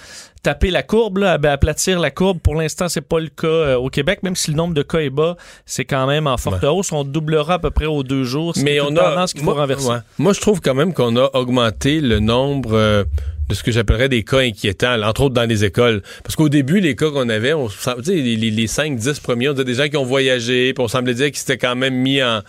taper 0.45 0.71
la 0.71 0.83
courbe, 0.83 1.19
là, 1.19 1.33
aplatir 1.33 1.99
la 1.99 2.11
courbe. 2.11 2.39
Pour 2.39 2.55
l'instant, 2.55 2.89
c'est 2.89 3.01
pas 3.01 3.19
le 3.19 3.29
cas 3.29 3.47
euh, 3.49 3.77
au 3.77 3.89
Québec, 3.89 4.23
même 4.23 4.37
si 4.37 4.51
le 4.51 4.57
nombre 4.57 4.75
de 4.75 4.83
cas 4.83 4.99
est 4.99 5.11
bas, 5.11 5.37
c'est 5.67 5.87
quand 5.87 6.07
même 6.07 6.27
en 6.27 6.37
forte 6.37 6.63
hausse. 6.63 6.93
On 6.93 7.03
doublera 7.03 7.55
à 7.55 7.59
peu 7.59 7.71
près 7.71 7.87
aux 7.87 8.03
deux 8.03 8.25
jours. 8.25 8.53
Mais 8.63 8.79
on 8.81 8.95
a 8.97 9.27
qu'il 9.27 9.43
faut 9.43 9.55
renverser. 9.55 9.89
Moi, 10.19 10.33
je 10.33 10.41
trouve 10.41 10.61
quand 10.61 10.75
même 10.75 10.93
qu'on 10.93 11.17
a 11.17 11.31
augmenté 11.35 12.01
le 12.01 12.21
nombre. 12.21 12.75
Euh, 12.75 13.05
de 13.47 13.55
ce 13.55 13.63
que 13.63 13.71
j'appellerais 13.71 14.09
des 14.09 14.23
cas 14.23 14.39
inquiétants, 14.39 15.03
entre 15.03 15.25
autres 15.25 15.35
dans 15.35 15.47
les 15.47 15.67
écoles. 15.67 16.03
Parce 16.23 16.35
qu'au 16.35 16.49
début, 16.49 16.81
les 16.81 16.97
cas 16.97 17.11
qu'on 17.11 17.29
avait, 17.29 17.53
on, 17.53 17.69
les, 18.07 18.37
les, 18.37 18.51
les 18.51 18.67
5-10 18.67 19.21
premiers, 19.21 19.51
on 19.51 19.53
disait 19.53 19.65
des 19.67 19.75
gens 19.75 19.89
qui 19.89 19.99
ont 19.99 20.05
voyagé, 20.05 20.73
puis 20.73 20.83
on 20.83 20.89
semblait 20.89 21.13
dire 21.13 21.27
qu'ils 21.27 21.37
s'étaient 21.37 21.59
quand 21.59 21.77
même 21.77 21.95
mis 21.95 22.23
en... 22.23 22.41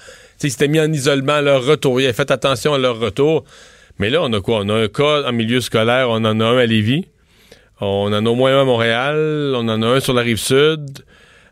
Ils 0.41 0.51
s'étaient 0.51 0.69
mis 0.69 0.79
en 0.79 0.89
isolement 0.93 1.33
à 1.33 1.41
leur 1.41 1.65
retour. 1.65 1.99
Ils 1.99 2.05
avaient 2.05 2.13
fait 2.13 2.31
attention 2.31 2.73
à 2.73 2.77
leur 2.77 2.97
retour. 2.97 3.43
Mais 3.99 4.09
là, 4.09 4.21
on 4.23 4.31
a 4.31 4.39
quoi? 4.39 4.59
On 4.61 4.69
a 4.69 4.73
un 4.73 4.87
cas 4.87 5.23
en 5.27 5.33
milieu 5.33 5.59
scolaire, 5.59 6.09
on 6.09 6.23
en 6.23 6.39
a 6.39 6.45
un 6.45 6.57
à 6.59 6.65
Lévis. 6.65 7.05
On 7.81 8.13
en 8.13 8.25
a 8.25 8.29
au 8.29 8.35
moins 8.35 8.57
un 8.57 8.61
à 8.61 8.65
Montréal, 8.65 9.53
on 9.55 9.67
en 9.67 9.81
a 9.81 9.87
un 9.87 9.99
sur 9.99 10.13
la 10.13 10.21
rive 10.21 10.37
sud. 10.37 11.03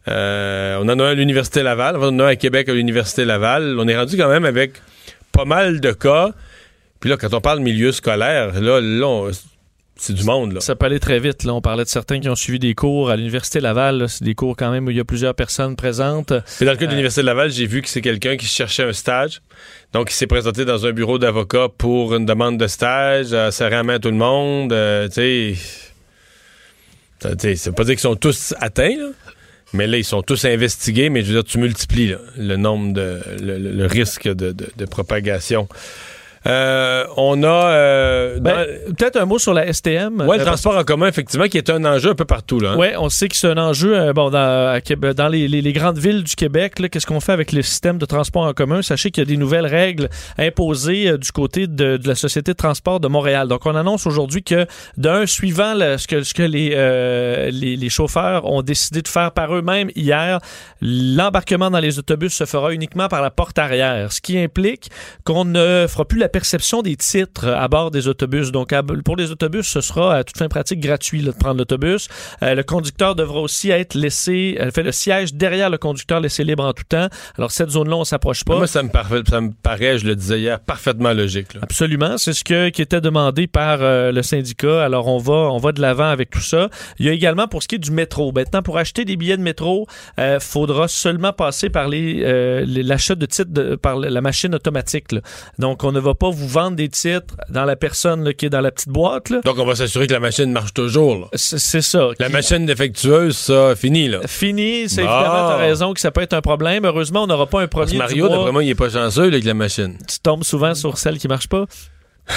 Euh, 0.08 0.78
on 0.82 0.90
en 0.90 1.00
a 1.00 1.04
un 1.04 1.12
à 1.12 1.14
l'Université 1.14 1.64
Laval, 1.64 1.98
on 1.98 2.04
en 2.04 2.20
a 2.20 2.24
un 2.26 2.28
à 2.28 2.36
Québec 2.36 2.70
à 2.70 2.74
l'Université 2.74 3.26
Laval. 3.26 3.78
On 3.80 3.88
est 3.88 3.98
rendu 3.98 4.18
quand 4.18 4.30
même 4.30 4.46
avec 4.46 4.74
pas 5.32 5.46
mal 5.46 5.80
de 5.80 5.92
cas. 5.92 6.30
Puis 7.00 7.10
là, 7.10 7.18
quand 7.18 7.34
on 7.34 7.42
parle 7.42 7.60
milieu 7.60 7.92
scolaire, 7.92 8.60
là, 8.62 8.80
là 8.80 9.32
c'est 9.96 10.14
du 10.14 10.24
monde. 10.24 10.54
Là. 10.54 10.60
Ça 10.60 10.76
peut 10.76 10.86
aller 10.86 11.00
très 11.00 11.20
vite. 11.20 11.44
Là. 11.44 11.54
On 11.54 11.62
parlait 11.62 11.84
de 11.84 11.90
certains 11.90 12.20
qui 12.20 12.28
ont 12.28 12.36
suivi 12.36 12.60
des 12.60 12.74
cours 12.74 13.10
à 13.10 13.16
l'Université 13.16 13.60
Laval. 13.60 14.10
C'est 14.10 14.24
des 14.24 14.36
cours 14.36 14.56
quand 14.56 14.72
même 14.72 14.88
où 14.88 14.90
il 14.90 14.98
y 14.98 15.00
a 15.00 15.06
plusieurs 15.06 15.36
personnes 15.36 15.76
présentes. 15.76 16.32
Et 16.60 16.66
dans 16.66 16.72
le 16.72 16.78
cas 16.78 16.86
de 16.86 16.90
euh, 16.90 16.90
l'Université 16.92 17.22
Laval, 17.22 17.52
j'ai 17.52 17.68
vu 17.68 17.82
que 17.82 17.90
c'est 17.90 18.02
quelqu'un 18.02 18.36
qui 18.36 18.46
cherchait 18.46 18.84
un 18.84 18.94
stage. 18.94 19.42
Donc, 19.94 20.12
il 20.12 20.16
s'est 20.16 20.28
présenté 20.28 20.66
dans 20.66 20.86
un 20.86 20.92
bureau 20.92 21.20
d'avocat 21.20 21.68
pour 21.78 22.16
une 22.16 22.26
demande 22.26 22.58
de 22.58 22.68
stage. 22.68 23.28
Euh, 23.34 23.52
ça 23.52 23.70
ramène 23.70 24.00
tout 24.00 24.10
le 24.10 24.16
monde. 24.16 24.74
Euh, 24.74 25.08
tu 25.08 25.14
sais 25.14 25.56
ça 27.24 27.70
veut 27.70 27.76
pas 27.76 27.84
dire 27.84 27.94
qu'ils 27.94 28.00
sont 28.00 28.16
tous 28.16 28.54
atteints, 28.60 28.96
mais 29.74 29.88
là, 29.88 29.98
ils 29.98 30.04
sont 30.04 30.22
tous 30.22 30.46
investigués, 30.46 31.10
mais 31.10 31.22
je 31.22 31.28
veux 31.28 31.42
dire, 31.42 31.44
tu 31.44 31.58
multiplies 31.58 32.16
le 32.38 32.56
nombre 32.58 32.94
de. 32.94 33.20
le, 33.42 33.86
risque 33.86 34.28
de 34.28 34.86
propagation. 34.86 35.68
Euh, 36.46 37.06
on 37.16 37.42
a 37.44 37.48
euh, 37.48 38.40
ben, 38.40 38.66
peut-être 38.98 39.18
un 39.18 39.26
mot 39.26 39.40
sur 39.40 39.54
la 39.54 39.72
STM. 39.72 40.26
Oui, 40.28 40.38
le 40.38 40.42
euh, 40.42 40.46
transport 40.46 40.76
en 40.76 40.84
commun, 40.84 41.08
effectivement, 41.08 41.48
qui 41.48 41.58
est 41.58 41.70
un 41.70 41.86
enjeu 41.86 42.12
un 42.12 42.16
peu 42.16 42.26
partout. 42.26 42.60
Là, 42.60 42.72
hein. 42.72 42.76
Oui, 42.78 42.88
on 42.98 43.10
sait 43.10 43.30
que 43.30 43.36
c'est 43.36 43.48
un 43.48 43.58
enjeu 43.58 44.12
bon, 44.14 44.30
dans, 44.30 44.80
dans 45.16 45.28
les, 45.30 45.74
grandes 45.74 45.98
villes 45.98 46.24
du 46.24 46.36
Québec. 46.36 46.74
Qu'est-ce 46.92 47.06
qu'on 47.06 47.20
fait 47.20 47.32
avec 47.32 47.52
le 47.52 47.62
système 47.62 47.98
de 47.98 48.06
transport 48.06 48.44
en 48.44 48.54
commun? 48.54 48.82
Sachez 48.82 49.12
qu'il 49.12 49.24
y 49.24 49.26
a 49.26 49.30
des 49.30 49.38
nouvelles 49.38 49.66
règles 49.66 50.10
imposées 50.38 51.18
du 51.18 51.32
côté 51.32 51.68
de, 51.68 52.00
la 52.04 52.16
Société 52.16 52.52
de 52.52 52.58
transport 52.58 53.00
de 53.00 53.08
Montréal. 53.08 53.48
Donc, 53.48 53.66
on 53.66 53.76
annonce 53.76 54.06
aujourd'hui 54.06 54.44
que, 54.44 54.68
d'un, 54.98 55.26
suivant 55.26 55.74
ce 55.76 56.08
que, 56.08 56.24
ce 56.24 56.34
que 56.34 56.44
les, 56.44 56.70
les, 57.52 57.76
les, 57.78 57.90
chauffeurs 57.90 58.46
ont 58.46 58.62
décidé 58.62 59.02
de 59.02 59.08
faire 59.08 59.32
par 59.32 59.56
eux-mêmes 59.56 59.90
hier, 59.96 60.40
l'embarquement 60.82 61.72
dans 61.72 61.80
les 61.80 62.00
autobus 62.00 62.34
se 62.34 62.46
fera 62.46 62.74
uniquement 62.74 63.08
par 63.08 63.22
la 63.22 63.32
porte 63.32 63.58
arrière, 63.60 64.12
ce 64.12 64.20
qui 64.20 64.38
implique 64.38 64.90
qu'on 65.24 65.46
ne 65.46 65.86
fera 65.88 66.06
plus 66.06 66.20
la 66.20 66.30
perception 66.34 66.82
des 66.82 66.98
titres 66.98 67.48
à 67.48 67.68
bord 67.68 67.92
des 67.92 68.08
autobus. 68.08 68.52
Donc, 68.52 68.74
pour 69.06 69.16
les 69.16 69.32
autobus, 69.32 69.68
ce 69.68 69.82
sera 69.82 70.16
à 70.16 70.24
toute 70.24 70.38
fin 70.38 70.48
pratique 70.48 70.80
gratuit 70.80 71.22
de 71.22 71.32
prendre 71.32 71.60
l'autobus. 71.60 72.10
Euh, 72.42 72.56
le 72.56 72.64
conducteur 72.64 73.16
devra 73.16 73.40
aussi 73.40 73.70
être 73.70 73.94
laissé, 73.94 74.58
elle 74.60 74.72
fait 74.72 74.84
le 74.84 74.92
siège 74.92 75.36
derrière 75.36 75.70
le 75.70 75.78
conducteur 75.78 76.20
laissé 76.20 76.44
libre 76.44 76.66
en 76.66 76.74
tout 76.74 76.84
temps. 76.90 77.08
Alors, 77.38 77.52
cette 77.52 77.70
zone-là, 77.70 77.96
on 77.96 78.04
s'approche 78.04 78.44
pas. 78.44 78.58
Moi, 78.58 78.68
ça 78.68 78.82
me, 78.82 78.90
paraît, 78.90 79.22
ça 79.30 79.42
me 79.42 79.52
paraît, 79.52 80.00
je 80.00 80.08
le 80.08 80.16
disais 80.16 80.40
hier, 80.40 80.60
parfaitement 80.60 81.14
logique. 81.14 81.50
Absolument. 81.62 82.18
C'est 82.18 82.34
ce 82.34 82.44
que, 82.44 82.70
qui 82.70 82.82
était 82.82 83.02
demandé 83.02 83.46
par 83.46 83.78
euh, 83.82 84.12
le 84.12 84.24
syndicat. 84.24 84.84
Alors, 84.84 85.08
on 85.08 85.20
va, 85.20 85.52
on 85.52 85.60
va 85.60 85.72
de 85.72 85.82
l'avant 85.82 86.10
avec 86.10 86.32
tout 86.32 86.42
ça. 86.42 86.70
Il 86.98 87.06
y 87.06 87.10
a 87.10 87.14
également 87.14 87.48
pour 87.48 87.62
ce 87.62 87.68
qui 87.68 87.76
est 87.76 87.80
du 87.80 87.92
métro. 87.92 88.32
Maintenant, 88.32 88.64
pour 88.64 88.80
acheter 88.80 89.06
des 89.06 89.18
billets 89.18 89.38
de 89.38 89.44
métro, 89.44 89.86
il 90.18 90.24
euh, 90.24 90.40
faudra 90.40 90.88
seulement 90.88 91.32
passer 91.32 91.70
par 91.70 91.88
les, 91.88 92.64
l'achat 92.66 93.14
de 93.14 93.28
titres 93.28 93.76
par 93.76 93.98
la 93.98 94.22
machine 94.22 94.56
automatique. 94.56 95.14
Donc, 95.60 95.84
on 95.84 95.92
ne 95.92 96.00
va 96.00 96.16
pas 96.16 96.23
vous 96.32 96.48
vendre 96.48 96.76
des 96.76 96.90
titres 96.90 97.36
dans 97.50 97.66
la 97.66 97.76
personne 97.76 98.34
qui 98.34 98.46
est 98.46 98.50
dans 98.50 98.62
la 98.62 98.72
petite 98.72 98.90
boîte. 98.90 99.32
Donc, 99.44 99.58
on 99.58 99.66
va 99.66 99.76
s'assurer 99.76 100.08
que 100.08 100.14
la 100.14 100.20
machine 100.20 100.52
marche 100.52 100.74
toujours. 100.74 101.30
C'est 101.36 101.82
ça. 101.82 102.10
La 102.20 102.30
machine 102.30 102.66
défectueuse, 102.66 103.38
ça, 103.38 103.76
fini. 103.76 104.08
Là. 104.08 104.20
Fini, 104.28 104.90
c'est 104.90 105.02
évidemment, 105.02 105.52
tu 105.52 105.62
raison 105.62 105.94
que 105.94 106.00
ça 106.00 106.12
peut 106.12 106.22
être 106.22 106.34
un 106.34 106.42
problème. 106.42 106.86
Heureusement, 106.86 107.24
on 107.24 107.28
n'aura 107.28 107.48
pas 107.48 107.62
un 107.62 107.68
premier. 107.68 107.98
Parce 107.98 108.12
Mario, 108.12 108.30
d'après 108.30 108.52
moi, 108.52 108.64
il 108.64 108.68
n'est 108.68 108.76
pas 108.76 108.90
chanceux 108.90 109.24
avec 109.24 109.44
la 109.44 109.54
machine. 109.54 109.98
Tu 110.08 110.20
tombes 110.20 110.44
souvent 110.44 110.76
sur 110.76 110.98
celle 110.98 111.18
qui 111.18 111.28
marche 111.28 111.48
pas. 111.48 111.66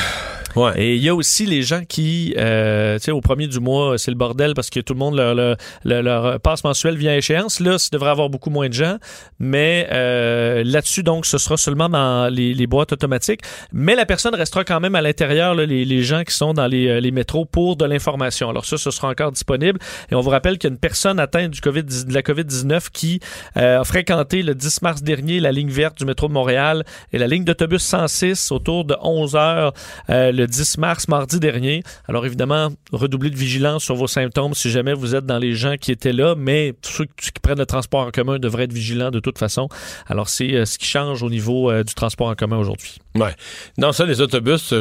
Ouais. 0.57 0.73
Et 0.77 0.97
il 0.97 1.03
y 1.03 1.11
a 1.11 1.15
aussi 1.15 1.45
les 1.45 1.61
gens 1.61 1.83
qui, 1.87 2.35
euh, 2.39 2.97
tu 2.97 3.05
sais, 3.05 3.11
au 3.11 3.21
premier 3.21 3.47
du 3.47 3.61
mois, 3.61 3.99
c'est 3.99 4.11
le 4.11 4.17
bordel 4.17 4.55
parce 4.55 4.71
que 4.71 4.81
tout 4.81 4.95
le 4.95 4.99
monde, 4.99 5.15
leur, 5.15 5.35
leur, 5.35 5.57
leur, 5.85 6.41
passe 6.41 6.65
mensuel 6.65 6.97
vient 6.97 7.13
à 7.13 7.17
échéance. 7.17 7.61
Là, 7.61 7.79
ça 7.79 7.91
devrait 7.93 8.09
avoir 8.09 8.31
beaucoup 8.31 8.49
moins 8.49 8.69
de 8.69 8.73
gens. 8.73 8.97
Mais 9.39 9.87
euh, 9.93 10.65
là-dessus, 10.65 11.03
donc, 11.03 11.27
ce 11.27 11.37
sera 11.37 11.59
seulement 11.59 11.91
dans 11.91 12.33
les, 12.33 12.55
les, 12.55 12.67
boîtes 12.67 12.91
automatiques. 12.95 13.43
Mais 13.71 13.95
la 13.95 14.07
personne 14.07 14.35
restera 14.35 14.65
quand 14.65 14.81
même 14.81 14.95
à 14.95 15.03
l'intérieur, 15.03 15.55
les, 15.55 15.85
les, 15.85 16.03
gens 16.03 16.25
qui 16.25 16.35
sont 16.35 16.55
dans 16.55 16.67
les, 16.67 17.03
les 17.03 17.11
métros 17.11 17.45
pour 17.45 17.77
de 17.77 17.85
l'information. 17.85 18.49
Alors 18.49 18.65
ça, 18.65 18.79
ce 18.79 18.91
sera 18.91 19.11
encore 19.11 19.33
disponible. 19.33 19.79
Et 20.11 20.15
on 20.15 20.23
vous 20.23 20.31
rappelle 20.31 20.57
qu'il 20.57 20.71
y 20.71 20.73
a 20.73 20.75
une 20.75 20.81
personne 20.81 21.21
atteinte 21.21 21.51
du 21.51 21.61
COVID, 21.61 21.83
de 21.83 22.15
la 22.15 22.23
COVID-19 22.23 22.89
qui 22.93 23.21
euh, 23.57 23.81
a 23.81 23.85
fréquenté 23.85 24.43
le 24.43 24.55
10 24.55 24.83
mars 24.83 25.03
dernier 25.03 25.41
la 25.41 25.53
ligne 25.53 25.71
verte 25.71 25.99
du 25.99 26.05
métro 26.05 26.29
de 26.29 26.33
Montréal 26.33 26.85
et 27.13 27.19
la 27.19 27.27
ligne 27.27 27.45
d'autobus 27.45 27.83
106 27.83 28.53
autour 28.53 28.85
de 28.85 28.97
11 29.03 29.37
heures 29.37 29.73
euh, 30.11 30.33
le 30.33 30.47
10 30.47 30.79
mars, 30.79 31.09
mardi 31.09 31.41
dernier. 31.41 31.83
Alors 32.09 32.27
évidemment, 32.27 32.71
redoublez 32.93 33.31
de 33.31 33.37
vigilance 33.37 33.85
sur 33.85 33.95
vos 33.95 34.07
symptômes 34.07 34.55
si 34.55 34.71
jamais 34.71 34.95
vous 34.95 35.15
êtes 35.15 35.27
dans 35.27 35.39
les 35.39 35.55
gens 35.55 35.77
qui 35.77 35.93
étaient 35.93 36.13
là, 36.13 36.35
mais 36.37 36.75
ceux 36.83 37.05
qui 37.05 37.31
prennent 37.43 37.59
le 37.59 37.67
transport 37.67 38.01
en 38.01 38.11
commun 38.11 38.39
devraient 38.39 38.65
être 38.65 38.73
vigilants 38.73 39.11
de 39.11 39.21
toute 39.21 39.39
façon. 39.39 39.69
Alors 40.07 40.29
c'est 40.29 40.55
euh, 40.55 40.65
ce 40.65 40.79
qui 40.79 40.87
change 40.87 41.23
au 41.23 41.31
niveau 41.31 41.71
euh, 41.71 41.83
du 41.83 41.95
transport 41.95 42.29
en 42.29 42.35
commun 42.35 42.59
aujourd'hui. 42.59 42.99
Ouais. 43.15 43.35
Dans 43.79 43.93
ça, 43.93 44.05
les 44.05 44.21
autobus, 44.21 44.73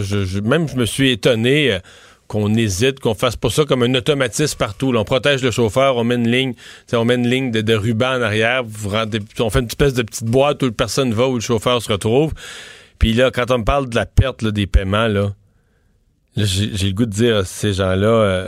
même 0.43 0.67
je 0.67 0.75
me 0.75 0.85
suis 0.85 1.11
étonné 1.11 1.79
qu'on 2.27 2.53
hésite, 2.55 2.99
qu'on 2.99 3.13
fasse 3.13 3.35
pas 3.35 3.49
ça 3.49 3.65
comme 3.65 3.83
un 3.83 3.93
automatisme 3.93 4.57
partout. 4.57 4.93
on 4.95 5.03
protège 5.03 5.43
le 5.43 5.51
chauffeur, 5.51 5.97
on 5.97 6.03
met 6.03 6.15
une 6.15 6.29
ligne, 6.29 6.53
on 6.93 7.05
met 7.05 7.15
une 7.15 7.27
ligne 7.27 7.51
de, 7.51 7.73
ruban 7.75 8.17
en 8.17 8.21
arrière, 8.21 8.63
on 9.39 9.49
fait 9.49 9.59
une 9.59 9.67
espèce 9.67 9.93
de 9.93 10.03
petite 10.03 10.25
boîte 10.25 10.63
où 10.63 10.71
personne 10.71 11.13
va, 11.13 11.27
où 11.27 11.35
le 11.35 11.41
chauffeur 11.41 11.81
se 11.81 11.91
retrouve. 11.91 12.33
Puis 12.99 13.13
là, 13.13 13.31
quand 13.31 13.51
on 13.51 13.59
me 13.59 13.63
parle 13.63 13.89
de 13.89 13.95
la 13.95 14.05
perte 14.05 14.45
des 14.45 14.67
paiements, 14.67 15.07
là, 15.07 15.33
j'ai 16.37 16.87
le 16.87 16.93
goût 16.93 17.05
de 17.05 17.11
dire 17.11 17.37
à 17.37 17.45
ces 17.45 17.73
gens-là, 17.73 18.07
euh, 18.07 18.47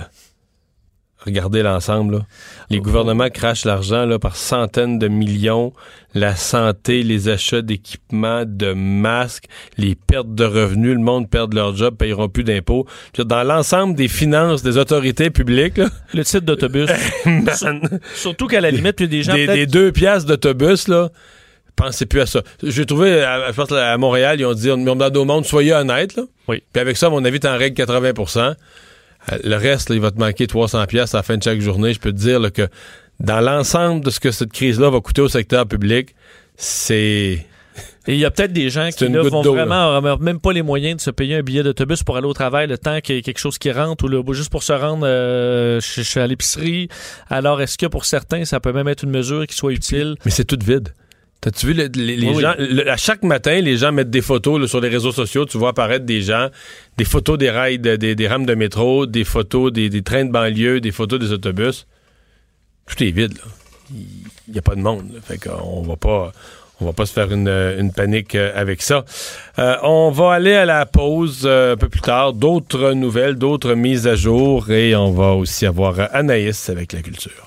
regardez 1.19 1.63
l'ensemble. 1.63 2.15
là. 2.17 2.25
Les 2.69 2.79
gouvernements 2.79 3.29
crachent 3.29 3.65
l'argent 3.65 4.05
là, 4.05 4.19
par 4.19 4.35
centaines 4.35 4.99
de 4.99 5.07
millions. 5.07 5.73
La 6.13 6.35
santé, 6.35 7.03
les 7.03 7.29
achats 7.29 7.61
d'équipements, 7.61 8.43
de 8.45 8.73
masques, 8.73 9.45
les 9.77 9.95
pertes 9.95 10.33
de 10.33 10.43
revenus, 10.43 10.95
le 10.95 11.01
monde 11.01 11.29
perd 11.29 11.53
leur 11.53 11.75
job, 11.75 11.95
payeront 11.95 12.27
plus 12.27 12.43
d'impôts. 12.43 12.85
Dans 13.17 13.43
l'ensemble 13.43 13.95
des 13.95 14.07
finances 14.07 14.63
des 14.63 14.77
autorités 14.77 15.29
publiques, 15.29 15.77
là, 15.77 15.87
Le 16.13 16.23
titre 16.23 16.45
d'autobus. 16.45 16.89
Surtout 18.15 18.47
qu'à 18.47 18.61
la 18.61 18.71
limite, 18.71 18.99
il 18.99 19.03
y 19.03 19.05
a 19.05 19.07
des 19.07 19.23
gens 19.23 19.33
des, 19.33 19.47
des 19.47 19.65
deux 19.65 19.91
piastres 19.91 20.27
d'autobus, 20.27 20.87
là, 20.87 21.09
pensez 21.77 22.05
plus 22.05 22.19
à 22.19 22.25
ça. 22.25 22.41
J'ai 22.61 22.85
trouvé, 22.85 23.21
à, 23.23 23.51
je 23.51 23.55
pense, 23.55 23.71
à 23.71 23.97
Montréal, 23.97 24.39
ils 24.41 24.45
ont 24.45 24.53
dit, 24.53 24.69
on 24.69 24.77
demande 24.77 25.15
au 25.15 25.23
monde, 25.23 25.45
soyez 25.45 25.71
honnête, 25.73 26.15
là. 26.17 26.23
Oui. 26.49 26.61
Puis 26.73 26.81
avec 26.81 26.97
ça, 26.97 27.07
à 27.07 27.09
mon 27.09 27.23
avis, 27.23 27.39
t'es 27.39 27.47
en 27.47 27.57
règle 27.57 27.81
80% 27.81 28.39
Euh, 29.31 29.37
Le 29.43 29.55
reste, 29.55 29.89
là, 29.89 29.95
il 29.95 30.01
va 30.01 30.11
te 30.11 30.19
manquer 30.19 30.47
300 30.47 30.85
pièces 30.87 31.13
à 31.15 31.19
la 31.19 31.23
fin 31.23 31.37
de 31.37 31.43
chaque 31.43 31.59
journée. 31.61 31.93
Je 31.93 31.99
peux 31.99 32.11
te 32.11 32.17
dire 32.17 32.39
là, 32.39 32.49
que 32.51 32.67
dans 33.19 33.39
l'ensemble 33.39 34.03
de 34.03 34.09
ce 34.09 34.19
que 34.19 34.31
cette 34.31 34.51
crise-là 34.51 34.89
va 34.89 34.99
coûter 35.01 35.21
au 35.21 35.29
secteur 35.29 35.65
public, 35.67 36.13
c'est... 36.55 37.45
Et 38.09 38.13
il 38.13 38.19
y 38.19 38.25
a 38.25 38.31
peut-être 38.31 38.53
des 38.53 38.69
gens 38.69 38.89
qui 38.97 39.07
goutte 39.09 39.31
vont 39.31 39.41
vraiment 39.41 40.17
même 40.19 40.39
pas 40.39 40.53
les 40.53 40.61
moyens 40.61 40.95
de 40.95 41.01
se 41.01 41.11
payer 41.11 41.35
un 41.35 41.41
billet 41.41 41.61
d'autobus 41.61 42.03
pour 42.03 42.15
aller 42.17 42.25
au 42.25 42.33
travail 42.33 42.65
le 42.67 42.77
temps 42.77 43.01
qu'il 43.01 43.15
y 43.15 43.17
ait 43.17 43.21
quelque 43.21 43.37
chose 43.39 43.57
qui 43.57 43.69
rentre 43.71 44.05
ou 44.05 44.33
juste 44.33 44.49
pour 44.49 44.63
se 44.63 44.71
rendre 44.73 45.05
euh, 45.05 45.79
chez, 45.81 46.03
chez- 46.03 46.21
à 46.21 46.27
l'épicerie. 46.27 46.87
Alors, 47.29 47.61
est-ce 47.61 47.77
que 47.77 47.85
pour 47.85 48.05
certains, 48.05 48.45
ça 48.45 48.59
peut 48.61 48.71
même 48.71 48.87
être 48.87 49.03
une 49.03 49.11
mesure 49.11 49.45
qui 49.45 49.55
soit 49.55 49.73
utile? 49.73 50.15
Mais 50.25 50.31
c'est 50.31 50.45
tout 50.45 50.57
vide. 50.63 50.89
T'as-tu 51.41 51.67
vu, 51.67 51.73
le- 51.73 51.89
les, 51.95 52.15
les 52.17 52.27
Oui, 52.29 52.33
oui. 52.37 52.41
gens, 52.41 52.53
le- 52.57 52.89
à 52.89 52.97
chaque 52.97 53.23
matin, 53.23 53.61
les 53.61 53.77
gens 53.77 53.91
mettent 53.91 54.09
des 54.09 54.21
photos 54.23 54.59
là, 54.59 54.67
sur 54.67 54.81
les 54.81 54.89
réseaux 54.89 55.11
sociaux. 55.11 55.45
Tu 55.45 55.57
vois 55.57 55.69
apparaître 55.69 56.05
des 56.05 56.21
gens, 56.21 56.49
des 56.97 57.05
photos 57.05 57.37
des 57.37 57.49
rails, 57.51 57.79
de- 57.79 57.95
des, 57.95 58.15
des 58.15 58.27
rames 58.27 58.45
de 58.45 58.55
métro, 58.55 59.05
des 59.05 59.23
photos 59.23 59.71
des, 59.71 59.89
des 59.89 60.01
trains 60.01 60.25
de 60.25 60.31
banlieue, 60.31 60.81
des 60.81 60.91
photos 60.91 61.19
des 61.19 61.31
autobus. 61.31 61.85
Tout 62.87 63.03
est 63.03 63.11
vide, 63.11 63.33
là. 63.37 63.43
Il 64.47 64.53
n'y 64.53 64.59
a 64.59 64.61
pas 64.61 64.75
de 64.75 64.81
monde. 64.81 65.11
là. 65.13 65.19
Fait 65.23 65.37
qu'on 65.37 65.81
va 65.83 65.95
pas... 65.95 66.31
On 66.79 66.85
va 66.85 66.93
pas 66.93 67.07
se 67.07 67.13
faire 67.13 67.31
une, 67.31 67.47
une 67.47 67.91
panique 67.91 68.35
euh, 68.35 68.51
avec 68.53 68.83
ça. 68.83 69.03
Euh, 69.57 69.77
on 69.81 70.11
va 70.11 70.33
aller 70.33 70.53
à 70.53 70.63
la 70.63 70.85
pause 70.85 71.41
euh, 71.45 71.73
un 71.73 71.75
peu 71.75 71.89
plus 71.89 72.01
tard. 72.01 72.33
D'autres 72.33 72.91
nouvelles, 72.91 73.33
d'autres 73.33 73.73
mises 73.73 74.05
à 74.05 74.13
jour 74.13 74.69
et 74.69 74.95
on 74.95 75.09
va 75.11 75.31
aussi 75.31 75.65
avoir 75.65 75.95
Anaïs 76.13 76.69
avec 76.69 76.93
la 76.93 77.01
culture. 77.01 77.46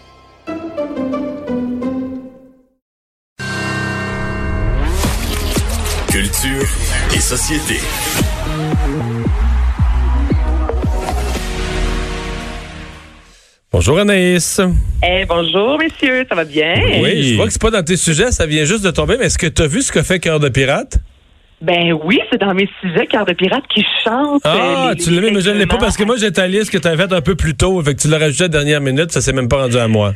Culture 6.41 6.67
et 7.13 7.19
société. 7.19 7.77
Bonjour 13.71 13.99
Anaïs. 13.99 14.59
Eh, 15.03 15.25
bonjour, 15.25 15.77
messieurs, 15.79 16.25
ça 16.27 16.35
va 16.35 16.43
bien? 16.43 16.73
Oui, 17.01 17.23
je 17.23 17.35
vois 17.35 17.45
que 17.47 17.53
c'est 17.53 17.61
pas 17.61 17.71
dans 17.71 17.83
tes 17.83 17.95
sujets, 17.95 18.31
ça 18.31 18.45
vient 18.45 18.65
juste 18.65 18.83
de 18.83 18.91
tomber, 18.91 19.15
mais 19.17 19.25
est-ce 19.25 19.37
que 19.37 19.47
tu 19.47 19.61
as 19.61 19.67
vu 19.67 19.81
ce 19.81 19.91
que 19.91 20.03
fait 20.03 20.19
Cœur 20.19 20.39
de 20.39 20.49
Pirate? 20.49 20.97
Ben 21.61 21.93
oui, 22.03 22.19
c'est 22.31 22.39
dans 22.41 22.53
mes 22.53 22.67
sujets, 22.81 23.05
Cœur 23.07 23.23
de 23.25 23.33
pirate 23.33 23.63
qui 23.73 23.85
chante. 24.03 24.41
Ah, 24.43 24.87
euh, 24.89 24.93
les- 24.95 25.03
tu 25.03 25.11
l'as 25.11 25.21
mis, 25.21 25.31
mais 25.31 25.41
je 25.41 25.51
ne 25.51 25.59
l'ai 25.59 25.67
pas 25.67 25.77
parce 25.77 25.95
que 25.95 26.03
moi 26.03 26.15
j'ai 26.17 26.31
ta 26.31 26.47
liste 26.47 26.71
que 26.71 26.77
tu 26.79 26.87
avais 26.87 27.03
faite 27.03 27.13
un 27.13 27.21
peu 27.21 27.35
plus 27.35 27.53
tôt, 27.55 27.81
fait 27.83 27.93
que 27.95 28.01
tu 28.01 28.07
l'as 28.07 28.17
rajouté 28.17 28.43
à 28.43 28.47
la 28.47 28.49
dernière 28.49 28.81
minute, 28.81 29.11
ça 29.11 29.21
s'est 29.21 29.31
même 29.33 29.47
pas 29.47 29.57
rendu 29.57 29.77
à 29.77 29.87
moi. 29.87 30.13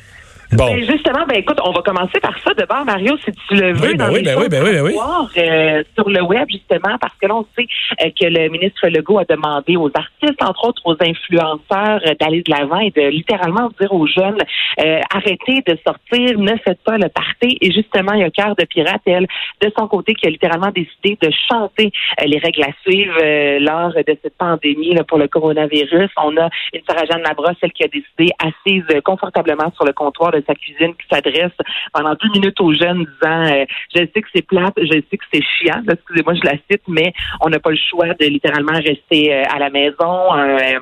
Bon. 0.52 0.74
Ben, 0.74 0.84
justement, 0.86 1.26
ben 1.28 1.38
écoute, 1.38 1.60
on 1.64 1.72
va 1.72 1.82
commencer 1.82 2.20
par 2.22 2.38
ça. 2.39 2.54
D'abord, 2.54 2.86
Mario, 2.86 3.18
si 3.24 3.32
tu 3.48 3.56
le 3.56 3.74
veux, 3.74 3.89
Oui, 3.89 3.96
ben 3.96 4.08
dans 4.08 4.14
oui, 4.14 4.24
ben 4.24 4.38
oui, 4.38 4.48
ben 4.50 4.64
oui, 4.64 4.72
ben 4.74 4.82
oui. 4.84 4.91
à 4.91 4.93
voir, 4.93 5.30
euh, 5.38 5.84
sur 5.96 6.10
le 6.10 6.22
web, 6.22 6.48
justement, 6.50 6.98
parce 7.00 7.14
que 7.22 7.28
là, 7.28 7.36
on 7.36 7.46
sait 7.58 7.68
euh, 8.02 8.10
que 8.20 8.26
le 8.26 8.50
ministre 8.50 8.88
Legault 8.88 9.20
a 9.20 9.26
demandé 9.26 9.76
aux 9.76 9.91
artistes, 9.93 10.41
entre 10.41 10.68
autres 10.68 10.82
aux 10.86 10.96
influenceurs, 11.02 12.02
euh, 12.06 12.14
d'aller 12.20 12.41
de 12.43 12.52
l'avant 12.52 12.80
et 12.80 12.91
de 12.91 13.08
littéralement 13.10 13.70
dire 13.80 13.91
aux 13.93 14.08
jeunes, 14.08 14.38
euh, 14.80 15.00
arrêtez 15.14 15.64
de 15.66 15.78
sortir, 15.86 16.38
ne 16.38 16.56
faites 16.64 16.82
pas 16.84 16.98
le 16.98 17.10
party. 17.10 17.58
Et 17.62 17.72
justement, 17.72 18.14
il 18.14 18.22
y 18.22 18.24
a 18.24 18.30
Cœur 18.30 18.56
de 18.56 18.66
Pirate, 18.66 19.02
elle, 19.06 19.28
de 19.62 19.72
son 19.78 19.88
côté, 19.88 20.14
qui 20.14 20.28
a 20.28 20.30
littéralement 20.30 20.72
décidé 20.72 21.18
de 21.22 21.32
chanter 21.50 21.91
les 22.26 22.38
règles 22.38 22.64
à 22.64 22.72
suivre 22.88 23.16
euh, 23.22 23.60
lors 23.60 23.93
de 23.93 24.18
cette 24.22 24.38
pandémie 24.38 24.93
là, 24.93 25.04
pour 25.04 25.18
le 25.18 25.28
coronavirus. 25.28 26.10
On 26.18 26.38
a 26.38 26.50
une 26.74 26.82
Sarah-Jeanne 26.88 27.24
Labrosse, 27.24 27.56
celle 27.60 27.72
qui 27.72 27.84
a 27.84 27.88
décidé, 27.88 28.32
assise 28.39 28.86
confortablement 29.04 29.72
sur 29.76 29.86
le 29.86 29.93
comptoir 29.93 30.34
de 30.39 30.45
sa 30.47 30.55
cuisine, 30.55 30.93
qui 30.95 31.07
s'adresse 31.11 31.51
pendant 31.93 32.13
deux 32.15 32.29
minutes 32.33 32.59
aux 32.59 32.73
jeunes, 32.73 33.05
disant 33.05 33.43
euh, 33.53 33.65
Je 33.95 34.01
sais 34.01 34.21
que 34.21 34.27
c'est 34.33 34.45
plate, 34.45 34.73
je 34.77 35.01
sais 35.09 35.17
que 35.17 35.25
c'est 35.33 35.43
chiant, 35.57 35.81
excusez-moi, 35.89 36.33
je 36.36 36.45
la 36.45 36.57
cite, 36.69 36.83
mais 36.88 37.13
on 37.41 37.49
n'a 37.49 37.59
pas 37.59 37.71
le 37.71 37.79
choix 37.89 38.07
de 38.07 38.25
littéralement 38.25 38.73
rester 38.73 39.33
euh, 39.33 39.43
à 39.53 39.59
la 39.59 39.69
maison. 39.69 40.33
Euh, 40.36 40.79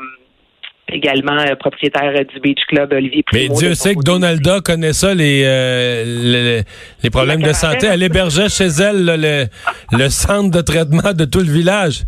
également 0.92 1.40
euh, 1.40 1.56
propriétaire 1.56 2.14
du 2.26 2.40
Beach 2.40 2.60
Club, 2.68 2.94
Olivier 2.94 3.24
Mais 3.34 3.46
Primo, 3.46 3.60
Dieu 3.60 3.70
de 3.70 3.74
son 3.74 3.84
sait 3.84 3.96
que. 3.96 4.04
Donalda 4.04 4.60
connaît 4.62 4.94
ça, 4.94 5.14
les, 5.14 5.44
euh, 5.46 6.04
les, 6.06 6.62
les 7.02 7.10
problèmes 7.10 7.42
de 7.42 7.54
santé. 7.54 7.88
Elle 7.88 8.04
hébergeait 8.04 8.50
chez 8.50 8.68
elle 8.68 9.06
là, 9.06 9.18
le, 9.18 9.46
le 9.92 10.10
centre 10.10 10.52
de 10.52 10.62
traitement 10.62 11.14
de 11.14 11.26
tout 11.26 11.40
le 11.40 11.52
village. 11.52 12.04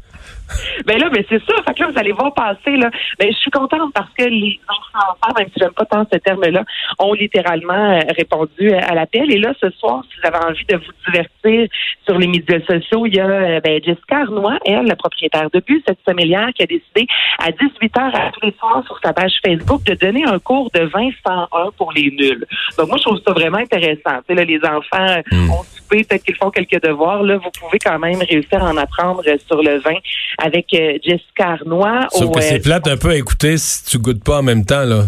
Ben 0.85 0.99
là, 0.99 1.09
ben 1.09 1.23
c'est 1.29 1.41
ça. 1.45 1.53
Fait 1.65 1.73
que 1.73 1.83
là, 1.83 1.91
vous 1.91 1.99
allez 1.99 2.11
voir 2.11 2.33
passer, 2.33 2.77
là. 2.77 2.89
Ben, 3.19 3.31
je 3.31 3.37
suis 3.37 3.51
contente 3.51 3.93
parce 3.93 4.11
que 4.17 4.25
les 4.25 4.59
enfants, 4.69 5.33
même 5.37 5.47
si 5.47 5.59
j'aime 5.59 5.71
pas 5.71 5.85
tant 5.85 6.05
ce 6.11 6.17
terme-là, 6.17 6.63
ont 6.99 7.13
littéralement 7.13 7.73
euh, 7.93 7.99
répondu 8.15 8.71
à 8.71 8.93
l'appel. 8.93 9.31
Et 9.31 9.37
là, 9.37 9.53
ce 9.59 9.69
soir, 9.71 10.03
si 10.09 10.19
vous 10.19 10.27
avez 10.27 10.45
envie 10.45 10.65
de 10.65 10.75
vous 10.77 10.91
divertir 11.05 11.67
sur 12.05 12.17
les 12.17 12.27
médias 12.27 12.59
sociaux, 12.61 13.05
il 13.05 13.15
y 13.15 13.19
a 13.19 13.27
euh, 13.27 13.59
ben, 13.61 13.81
Jessica 13.83 14.17
Arnois, 14.17 14.57
elle, 14.65 14.85
la 14.85 14.95
propriétaire 14.95 15.49
de 15.51 15.59
bus, 15.59 15.81
cette 15.87 15.99
sommelière, 16.07 16.49
qui 16.55 16.63
a 16.63 16.65
décidé 16.65 17.07
à 17.39 17.51
18 17.51 17.93
h 17.95 17.99
à 17.99 18.31
tous 18.31 18.45
les 18.45 18.55
soirs 18.59 18.83
sur 18.85 18.99
sa 19.03 19.13
page 19.13 19.33
Facebook 19.45 19.83
de 19.83 19.93
donner 19.95 20.25
un 20.25 20.39
cours 20.39 20.69
de 20.71 20.81
20 20.81 21.09
101 21.25 21.71
pour 21.77 21.91
les 21.93 22.11
nuls. 22.11 22.45
Donc, 22.77 22.89
moi, 22.89 22.97
je 22.97 23.03
trouve 23.03 23.19
ça 23.25 23.33
vraiment 23.33 23.57
intéressant. 23.57 24.17
Tu 24.27 24.27
sais, 24.29 24.35
là, 24.35 24.43
les 24.43 24.59
enfants 24.63 25.21
euh, 25.33 25.47
ont 25.51 25.63
soupé, 25.63 26.03
peut-être 26.03 26.23
qu'ils 26.23 26.35
font 26.35 26.49
quelques 26.49 26.81
devoirs. 26.81 27.23
Là, 27.23 27.37
vous 27.37 27.49
pouvez 27.59 27.79
quand 27.79 27.99
même 27.99 28.19
réussir 28.21 28.63
à 28.63 28.69
en 28.69 28.77
apprendre 28.77 29.23
sur 29.47 29.61
le 29.61 29.79
vin 29.79 29.95
avec 30.37 30.67
euh, 30.73 30.97
Jessica 31.03 31.51
Arnois. 31.59 32.07
Sauf 32.11 32.23
au, 32.25 32.31
que 32.31 32.39
euh, 32.39 32.41
c'est 32.41 32.59
plate 32.59 32.87
un 32.87 32.97
peu 32.97 33.09
à 33.09 33.15
écouter 33.15 33.57
si 33.57 33.85
tu 33.85 33.97
goûtes 33.99 34.23
pas 34.23 34.39
en 34.39 34.43
même 34.43 34.65
temps. 34.65 34.83
là. 34.85 35.03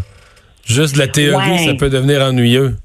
Juste 0.66 0.98
la 0.98 1.08
théorie, 1.08 1.52
Ouais. 1.52 1.58
ça 1.60 1.74
peut 1.76 1.90
devenir 1.90 2.22
ennuyeux. 2.22 2.76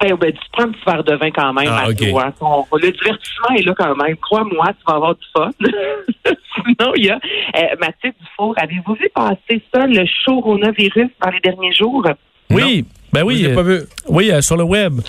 Ben, 0.00 0.16
ben, 0.16 0.32
tu 0.32 0.38
prends 0.52 0.64
un 0.64 0.72
petit 0.72 0.80
verre 0.84 1.04
de 1.04 1.14
vin 1.14 1.30
quand 1.30 1.52
même, 1.52 1.68
Ah, 1.70 1.84
hein. 1.88 2.32
Ton- 2.40 2.66
le 2.76 2.90
divertissement 2.90 3.54
est 3.56 3.62
là 3.62 3.72
quand 3.78 3.94
même. 3.94 4.16
Crois-moi, 4.16 4.66
tu 4.70 4.84
vas 4.88 4.94
avoir 4.96 5.14
du 5.14 5.24
fun. 5.32 5.50
Sinon, 6.54 6.92
il 6.96 7.04
y 7.06 7.10
a 7.10 7.14
euh, 7.56 7.60
Mathieu 7.80 8.12
Dufour. 8.20 8.54
Avez-vous 8.56 8.94
vu 8.94 9.08
passer 9.14 9.62
ça, 9.72 9.86
le 9.86 10.04
show 10.06 10.40
coronavirus, 10.42 11.08
dans 11.24 11.30
les 11.30 11.40
derniers 11.40 11.72
jours? 11.72 12.04
Oui, 12.50 12.84
ben 13.12 13.22
oui. 13.22 13.46
Euh, 13.46 13.54
pas 13.54 13.62
vu. 13.62 13.80
Oui, 14.08 14.30
euh, 14.32 14.40
sur 14.40 14.56
le 14.56 14.64
web. 14.64 15.00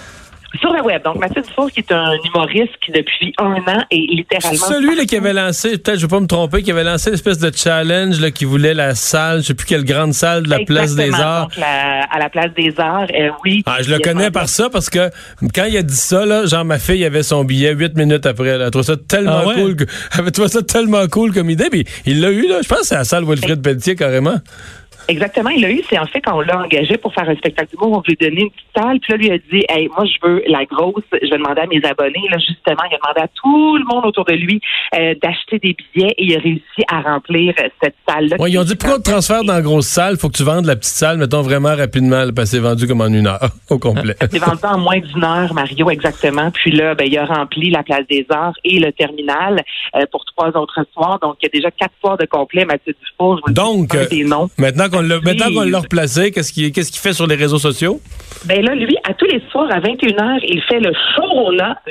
Sur 0.60 0.72
le 0.72 0.82
web. 0.84 1.02
Donc, 1.04 1.18
Mathieu 1.18 1.42
Dufour, 1.42 1.72
qui 1.72 1.80
est 1.80 1.92
un 1.92 2.12
humoriste 2.26 2.74
qui, 2.86 2.92
depuis 2.92 3.34
un 3.40 3.56
an, 3.56 3.84
est 3.90 3.96
littéralement... 3.96 4.68
Celui 4.68 4.96
là, 4.96 5.06
qui 5.06 5.16
avait 5.18 5.34
lancé, 5.34 5.78
peut-être 5.80 5.98
je 5.98 6.06
vais 6.06 6.10
pas 6.10 6.20
me 6.20 6.28
tromper, 6.28 6.62
qui 6.62 6.70
avait 6.72 6.84
lancé 6.84 7.10
l'espèce 7.10 7.40
de 7.40 7.52
challenge 7.56 8.20
là, 8.22 8.30
qui 8.30 8.46
voulait 8.46 8.74
la 8.76 8.94
salle, 8.94 9.42
je 9.42 9.48
sais 9.48 9.54
plus 9.56 9.66
quelle 9.66 9.84
grande 9.84 10.14
salle 10.14 10.44
de 10.44 10.50
la 10.52 10.60
place 10.60 10.96
des 10.96 11.12
arts. 11.12 11.48
Donc, 11.48 11.58
la- 11.58 12.04
à 12.04 12.20
la 12.20 12.30
place 12.30 12.54
des 12.56 12.74
arts, 12.78 13.08
euh, 13.18 13.30
oui. 13.44 13.64
Ah, 13.66 13.78
je 13.82 13.90
le 13.92 13.98
connais 14.00 14.30
par 14.30 14.48
ça 14.48 14.70
parce 14.70 14.90
que 14.90 15.10
quand 15.56 15.66
il 15.66 15.76
a 15.78 15.82
dit 15.82 15.96
ça, 15.96 16.26
là, 16.26 16.46
genre 16.46 16.66
ma 16.66 16.78
fille 16.78 17.04
avait 17.04 17.24
son 17.24 17.44
billet 17.44 17.74
huit 17.74 17.96
minutes 17.98 18.26
après. 18.28 18.58
Là. 18.58 18.66
Elle 18.66 18.72
trouvait 18.72 18.86
ça 18.86 18.98
tellement 18.98 19.40
Ah 19.44 19.48
ouais? 19.48 19.56
cool. 19.56 19.76
que- 19.76 19.84
Elle 20.14 20.20
avait 20.20 20.32
trouvé 20.32 20.50
ça 20.50 20.62
tellement 20.62 21.08
cool 21.08 21.34
comme 21.34 21.50
idée. 21.50 21.70
Puis 21.72 21.86
il 22.06 22.22
l'a 22.22 22.30
eu, 22.30 22.48
là. 22.48 22.60
Je 22.62 22.68
pense 22.68 22.82
que 22.82 22.86
c'est 22.86 22.96
à 22.96 23.00
la 23.00 23.04
salle 23.06 23.24
Wilfrid 23.26 23.62
Pelletier 23.62 23.96
carrément. 23.96 24.36
Exactement, 25.08 25.50
il 25.50 25.62
l'a 25.62 25.72
eu. 25.72 25.82
C'est 25.90 25.98
en 25.98 26.06
fait 26.06 26.22
quand 26.22 26.38
on 26.38 26.42
l'a 26.42 26.60
engagé 26.60 26.98
pour 26.98 27.14
faire 27.14 27.30
un 27.30 27.36
spectacle 27.36 27.72
d'humour, 27.72 27.98
on 27.98 28.02
lui 28.08 28.18
a 28.20 28.30
donné 28.30 28.42
une 28.42 28.50
petite 28.50 28.68
salle. 28.76 29.00
Puis 29.00 29.12
là, 29.12 29.18
lui 29.18 29.32
a 29.32 29.38
dit, 29.38 29.66
hey, 29.70 29.90
moi, 29.96 30.06
je 30.06 30.28
veux 30.28 30.44
la 30.48 30.66
grosse. 30.66 31.04
Je 31.12 31.30
vais 31.30 31.38
demander 31.38 31.62
à 31.62 31.68
mes 31.68 31.84
abonnés. 31.86 32.28
Là, 32.30 32.38
justement, 32.38 32.84
il 32.90 32.96
a 32.96 32.98
demandé 32.98 33.22
à 33.22 33.28
tout 33.28 33.78
le 33.78 33.86
monde 33.86 34.06
autour 34.06 34.26
de 34.26 34.34
lui 34.34 34.62
euh, 34.96 35.14
d'acheter 35.22 35.60
des 35.60 35.76
billets 35.76 36.14
et 36.18 36.24
il 36.24 36.36
a 36.36 36.40
réussi 36.40 36.84
à 36.90 37.02
remplir 37.02 37.54
euh, 37.60 37.70
cette 37.82 37.96
salle-là. 38.08 38.38
Ouais, 38.40 38.52
ils 38.52 38.58
ont 38.58 38.64
dit 38.64 38.76
pourquoi 38.76 39.00
te 39.00 39.10
transfère 39.10 39.44
dans 39.44 39.54
la 39.54 39.62
grosse 39.62 39.88
salle, 39.88 40.18
faut 40.18 40.30
que 40.30 40.38
tu 40.38 40.44
vendes 40.44 40.66
la 40.66 40.76
petite 40.76 40.94
salle, 40.94 41.18
mettons 41.18 41.42
vraiment 41.42 41.76
rapidement, 41.76 42.26
parce 42.36 42.52
que 42.52 42.58
c'est 42.58 42.60
vendu 42.60 42.88
comme 42.88 43.02
en 43.02 43.08
une 43.08 43.28
heure 43.28 43.50
au 43.70 43.80
complet. 43.80 44.16
C'est 44.20 44.40
vendu 44.40 44.60
en 44.64 44.78
moins 44.80 45.00
d'une 45.00 45.24
heure, 45.24 45.54
Mario, 45.54 45.90
exactement. 45.90 46.52
Puis 46.52 46.72
là, 46.72 46.96
ben, 46.96 47.08
il 47.08 47.18
a 47.18 47.26
rempli 47.26 47.70
la 47.70 47.84
place 47.84 48.06
des 48.10 48.26
arts 48.30 48.56
et 48.64 48.80
le 48.80 48.92
terminal 48.92 49.64
euh, 49.96 50.06
pour 50.12 50.26
trois 50.26 50.50
autres 50.50 50.86
soirs. 50.94 51.20
Donc, 51.22 51.38
il 51.42 51.46
y 51.46 51.48
a 51.48 51.52
déjà 51.54 51.72
quatre 51.72 51.94
soirs 52.00 52.18
de 52.18 52.26
complet, 52.26 52.66
Mathieu 52.66 52.96
Dufour. 53.00 53.38
Je 53.38 53.42
vous 53.42 53.48
dis, 53.48 53.54
Donc, 53.54 53.90
c'est 53.92 54.00
un 54.00 54.02
euh, 54.02 54.08
des 54.08 54.24
noms. 54.24 54.50
maintenant 54.58 54.90
qu'on 54.94 55.02
l'a, 55.02 55.20
maintenant 55.20 55.54
qu'on 55.54 55.70
l'a 55.70 55.80
replacé, 55.80 56.32
qu'est-ce 56.32 56.54
qu'il, 56.54 56.72
qu'est-ce 56.72 56.92
qu'il 56.92 57.02
fait 57.02 57.14
sur 57.14 57.28
les 57.28 57.36
réseaux 57.36 57.58
sociaux? 57.58 58.00
Ben 58.46 58.64
là, 58.64 58.76
lui, 58.76 58.96
à 59.08 59.14
tous 59.14 59.26
les 59.26 59.42
soirs 59.50 59.72
à 59.72 59.80
21h, 59.80 60.40
il 60.44 60.62
fait 60.64 60.80
le 60.80 60.92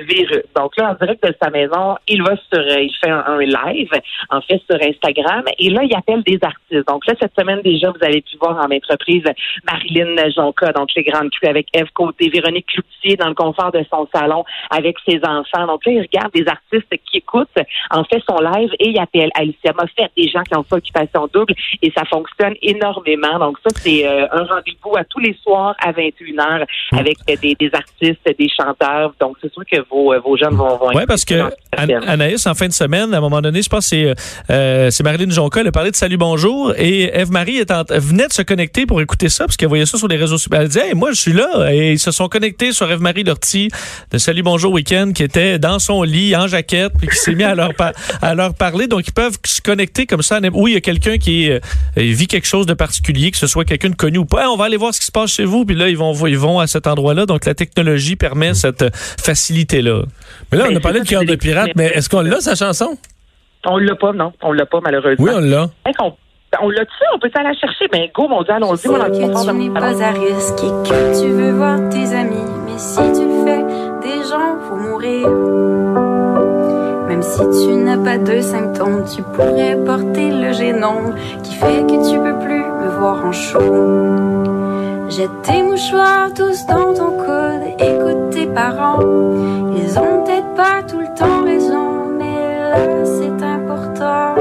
virus. 0.04 0.42
Donc 0.56 0.76
là, 0.76 0.90
en 0.90 0.94
direct 0.94 1.22
de 1.26 1.34
sa 1.42 1.50
maison, 1.50 1.96
il 2.08 2.22
va 2.22 2.36
sur, 2.36 2.60
euh, 2.60 2.80
il 2.80 2.92
fait 3.02 3.10
un, 3.10 3.38
live, 3.38 3.90
en 4.30 4.40
fait, 4.42 4.60
sur 4.70 4.80
Instagram, 4.80 5.44
et 5.58 5.70
là, 5.70 5.82
il 5.82 5.94
appelle 5.94 6.22
des 6.24 6.38
artistes. 6.42 6.86
Donc 6.86 7.06
là, 7.06 7.14
cette 7.20 7.32
semaine 7.38 7.60
déjà, 7.62 7.90
vous 7.90 8.04
avez 8.04 8.20
pu 8.20 8.36
voir 8.40 8.58
en 8.58 8.70
entreprise 8.70 9.24
Marilyn 9.66 10.30
Jonca, 10.36 10.72
donc 10.72 10.90
les 10.94 11.04
grandes 11.04 11.30
cues 11.30 11.48
avec 11.48 11.68
Eve 11.74 11.90
Côté, 11.94 12.28
Véronique 12.28 12.66
Cloutier 12.66 13.16
dans 13.16 13.28
le 13.28 13.34
confort 13.34 13.72
de 13.72 13.84
son 13.90 14.06
salon 14.14 14.44
avec 14.70 14.96
ses 15.08 15.20
enfants. 15.24 15.66
Donc 15.66 15.84
là, 15.86 15.92
il 15.92 16.00
regarde 16.00 16.32
des 16.34 16.46
artistes 16.46 16.90
qui 17.10 17.18
écoutent, 17.18 17.48
en 17.90 18.04
fait, 18.04 18.22
son 18.28 18.38
live 18.40 18.70
et 18.78 18.90
il 18.90 18.98
appelle 18.98 19.30
Alicia 19.34 19.72
Moffett, 19.72 20.10
des 20.16 20.28
gens 20.28 20.42
qui 20.42 20.56
ont 20.56 20.64
fait 20.64 20.76
occupation 20.76 21.28
double, 21.32 21.54
et 21.82 21.92
ça 21.96 22.04
fonctionne 22.04 22.54
énormément. 22.62 22.91
Donc 23.38 23.56
ça, 23.64 23.70
c'est 23.82 24.06
euh, 24.06 24.26
un 24.32 24.44
rendez-vous 24.44 24.96
à 24.96 25.04
tous 25.04 25.18
les 25.18 25.36
soirs 25.42 25.74
à 25.82 25.92
21h 25.92 26.64
avec 26.92 27.18
des, 27.26 27.54
des 27.54 27.70
artistes, 27.72 28.20
des 28.38 28.48
chanteurs. 28.48 29.14
Donc 29.20 29.36
c'est 29.40 29.52
sûr 29.52 29.62
que 29.70 29.80
vos, 29.90 30.12
euh, 30.12 30.20
vos 30.20 30.36
jeunes 30.36 30.54
vont, 30.54 30.76
vont 30.76 30.90
Oui, 30.94 31.04
parce 31.06 31.24
que 31.24 31.50
Anaïs, 31.76 32.46
en 32.46 32.54
fin 32.54 32.68
de 32.68 32.72
semaine, 32.72 33.14
à 33.14 33.18
un 33.18 33.20
moment 33.20 33.40
donné, 33.40 33.62
je 33.62 33.68
pense 33.68 33.88
que 33.90 34.14
c'est 34.14 34.14
euh, 34.50 34.90
Marilyn 35.02 35.30
Jonca, 35.30 35.60
elle 35.60 35.68
a 35.68 35.72
parlé 35.72 35.90
de 35.90 35.96
Salut 35.96 36.16
Bonjour 36.16 36.72
et 36.76 37.04
Eve-Marie 37.14 37.62
venait 37.90 38.28
de 38.28 38.32
se 38.32 38.42
connecter 38.42 38.86
pour 38.86 39.00
écouter 39.00 39.28
ça 39.28 39.44
parce 39.44 39.56
qu'elle 39.56 39.68
voyait 39.68 39.86
ça 39.86 39.98
sur 39.98 40.08
les 40.08 40.16
réseaux 40.16 40.38
sociaux. 40.38 40.50
Elle 40.54 40.68
disait, 40.68 40.88
hey, 40.88 40.94
moi, 40.94 41.12
je 41.12 41.20
suis 41.20 41.32
là. 41.32 41.72
Et 41.72 41.92
ils 41.92 41.98
se 41.98 42.10
sont 42.10 42.28
connectés 42.28 42.72
sur 42.72 42.90
Eve-Marie 42.90 43.24
Lortie 43.24 43.68
de 44.10 44.18
Salut 44.18 44.42
Bonjour 44.42 44.72
Week-end 44.72 45.12
qui 45.14 45.22
était 45.22 45.58
dans 45.58 45.78
son 45.78 46.02
lit, 46.02 46.36
en 46.36 46.46
jaquette, 46.46 46.92
puis 46.98 47.08
qui 47.08 47.16
s'est 47.16 47.34
mis 47.34 47.44
à 47.44 47.54
leur, 47.54 47.70
à 48.20 48.34
leur 48.34 48.54
parler. 48.54 48.86
Donc, 48.86 49.06
ils 49.06 49.12
peuvent 49.12 49.38
se 49.44 49.60
connecter 49.60 50.06
comme 50.06 50.22
ça. 50.22 50.40
Oui, 50.52 50.72
il 50.72 50.74
y 50.74 50.76
a 50.76 50.80
quelqu'un 50.80 51.18
qui 51.18 51.50
euh, 51.50 51.60
vit 51.96 52.26
quelque 52.26 52.46
chose 52.46 52.66
de 52.66 52.74
particulier, 52.82 53.30
que 53.30 53.36
ce 53.36 53.46
soit 53.46 53.64
quelqu'un 53.64 53.90
de 53.90 53.94
connu 53.94 54.18
ou 54.18 54.24
pas. 54.24 54.50
on 54.50 54.56
va 54.56 54.64
aller 54.64 54.76
voir 54.76 54.92
ce 54.92 54.98
qui 54.98 55.06
se 55.06 55.12
passe 55.12 55.32
chez 55.32 55.44
vous. 55.44 55.64
Puis 55.64 55.76
là, 55.76 55.88
ils 55.88 55.96
vont, 55.96 56.12
ils 56.26 56.36
vont 56.36 56.58
à 56.58 56.66
cet 56.66 56.88
endroit-là. 56.88 57.26
Donc, 57.26 57.44
la 57.44 57.54
technologie 57.54 58.16
permet 58.16 58.54
cette 58.54 58.84
facilité-là. 58.96 60.02
Mais 60.50 60.58
là, 60.58 60.64
on 60.68 60.74
a 60.74 60.80
parlé 60.80 60.98
de 60.98 61.06
cœur 61.06 61.24
de 61.24 61.36
pirate, 61.36 61.70
mais 61.76 61.86
est-ce 61.94 62.08
qu'on 62.08 62.22
l'a, 62.22 62.40
sa 62.40 62.56
chanson? 62.56 62.98
On 63.64 63.78
l'a 63.78 63.94
pas, 63.94 64.12
non. 64.12 64.32
On 64.42 64.50
l'a 64.50 64.66
pas, 64.66 64.80
malheureusement. 64.82 65.24
Oui, 65.24 65.30
on 65.32 65.38
l'a. 65.38 65.70
On 66.60 66.68
l'a 66.68 66.84
tu 66.84 66.92
on 67.14 67.18
peut 67.18 67.30
aller 67.34 67.48
la 67.48 67.54
chercher, 67.54 67.86
mais 67.92 68.10
go, 68.12 68.26
mon 68.28 68.42
Dieu, 68.42 68.52
allons-y. 68.52 68.88
Moi, 68.88 68.98
que 69.08 69.14
tu 69.14 69.52
n'es 69.54 69.70
pas 69.70 70.04
à 70.04 70.10
risque? 70.10 70.64
Et 70.64 70.88
que 70.88 71.20
tu 71.20 71.28
veux 71.28 71.52
voir 71.52 71.78
tes 71.88 72.12
amis? 72.14 72.50
Mais 72.66 72.78
si 72.78 72.98
tu 73.14 73.24
le 73.24 73.44
fais, 73.46 73.62
des 74.06 74.22
gens 74.28 74.56
vont 74.68 74.76
mourir. 74.88 75.28
Même 77.08 77.22
si 77.22 77.42
tu 77.60 77.74
n'as 77.76 77.98
pas 77.98 78.18
de 78.18 78.40
symptômes, 78.40 79.04
tu 79.04 79.22
pourrais 79.22 79.76
porter 79.84 80.30
le 80.30 80.52
génome 80.52 81.14
qui 81.42 81.54
fait 81.54 81.86
que 81.86 82.10
tu 82.10 82.18
peux 82.18 82.38
plus 82.44 82.61
me 82.82 82.88
voir 82.98 83.24
en 83.24 83.32
chaud. 83.32 85.08
Jette 85.08 85.42
tes 85.42 85.62
mouchoirs 85.62 86.32
tous 86.34 86.66
dans 86.66 86.94
ton 86.94 87.10
coude, 87.22 87.64
écoute 87.78 88.30
tes 88.30 88.46
parents. 88.46 89.00
Ils 89.76 89.98
ont 89.98 90.24
peut-être 90.24 90.54
pas 90.54 90.82
tout 90.88 91.00
le 91.00 91.14
temps 91.18 91.44
raison, 91.44 92.06
mais 92.18 92.58
là 92.70 93.04
c'est 93.04 93.44
important. 93.44 94.34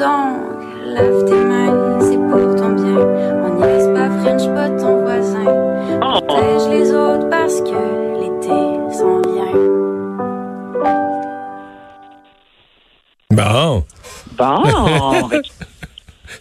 Donc, 0.00 0.60
lave 0.94 1.24
tes 1.24 1.44
mains, 1.50 2.00
c'est 2.00 2.22
pour 2.30 2.56
ton 2.56 2.70
bien. 2.70 2.98
On 3.44 3.54
n'y 3.54 3.62
laisse 3.62 3.88
pas 3.88 4.10
French 4.20 4.46
pas 4.54 4.70
ton 4.70 5.02
voisin. 5.02 5.44
Protège 6.00 6.68
les 6.70 6.92
autres 6.92 7.28
parce 7.30 7.60
que 7.60 7.80
l'été 8.20 8.58
s'en 8.98 9.20
vient. 9.30 9.54
Bon. 13.30 13.84
Bon. 14.36 15.30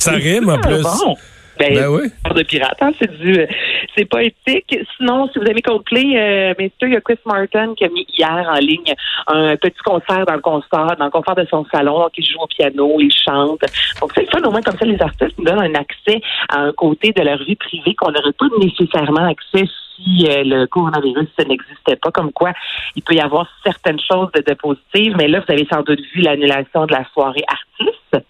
Ça 0.04 0.12
rime 0.12 0.50
en 0.50 0.60
plus. 0.60 0.82
Bon. 0.82 1.16
Ben, 1.60 1.76
ben 1.76 1.88
oui. 1.88 2.10
de 2.36 2.44
pirate, 2.44 2.78
hein, 2.82 2.92
c'est 3.00 3.12
du, 3.20 3.48
c'est 3.96 4.06
poétique. 4.06 4.76
Sinon, 4.98 5.30
si 5.32 5.38
vous 5.38 5.46
aimez 5.46 5.62
Coldplay, 5.62 6.18
euh, 6.18 6.54
messieurs, 6.58 6.88
il 6.88 6.94
y 6.94 6.96
a 6.96 7.02
Chris 7.02 7.20
Martin 7.26 7.76
qui 7.76 7.86
a 7.86 7.90
mis 7.90 8.08
hier 8.18 8.50
en 8.50 8.58
ligne 8.58 8.94
un 9.28 9.56
petit 9.56 9.78
concert 9.86 10.26
dans 10.26 10.34
le 10.34 10.42
concert, 10.42 10.96
dans 10.98 11.06
le 11.06 11.12
confort 11.12 11.36
de 11.36 11.46
son 11.50 11.64
salon. 11.72 12.00
Donc, 12.00 12.12
il 12.18 12.26
joue 12.26 12.40
au 12.40 12.48
piano, 12.48 12.98
il 13.00 13.12
chante. 13.12 13.62
Donc, 14.02 14.12
c'est 14.16 14.22
le 14.22 14.28
fun, 14.32 14.42
au 14.48 14.52
moins, 14.52 14.62
comme 14.62 14.78
ça, 14.78 14.86
les 14.86 15.00
artistes 15.00 15.38
nous 15.38 15.46
donnent 15.46 15.62
un 15.62 15.76
accès 15.76 16.22
à 16.50 16.60
un 16.60 16.72
côté 16.74 17.12
de 17.12 17.22
leur 17.22 17.38
vie 17.44 17.56
privée 17.56 17.94
qu'on 17.96 18.12
n'aurait 18.12 18.34
pas 18.34 18.48
nécessairement 18.60 19.30
accès 19.30 19.70
si 19.96 20.28
euh, 20.28 20.44
le 20.44 20.66
coronavirus 20.66 21.30
n'existait 21.48 21.98
pas, 21.98 22.10
comme 22.10 22.32
quoi 22.32 22.54
il 22.96 23.04
peut 23.04 23.14
y 23.14 23.22
avoir 23.22 23.48
certaines 23.64 24.00
choses 24.00 24.32
de, 24.34 24.42
de 24.42 24.54
positives. 24.56 25.16
Mais 25.18 25.28
là, 25.28 25.40
vous 25.46 25.54
avez 25.54 25.68
sans 25.72 25.84
doute 25.84 26.02
vu 26.16 26.22
l'annulation 26.22 26.88
de 26.88 26.94
la 26.94 27.06
soirée 27.14 27.46
artiste. 27.48 28.26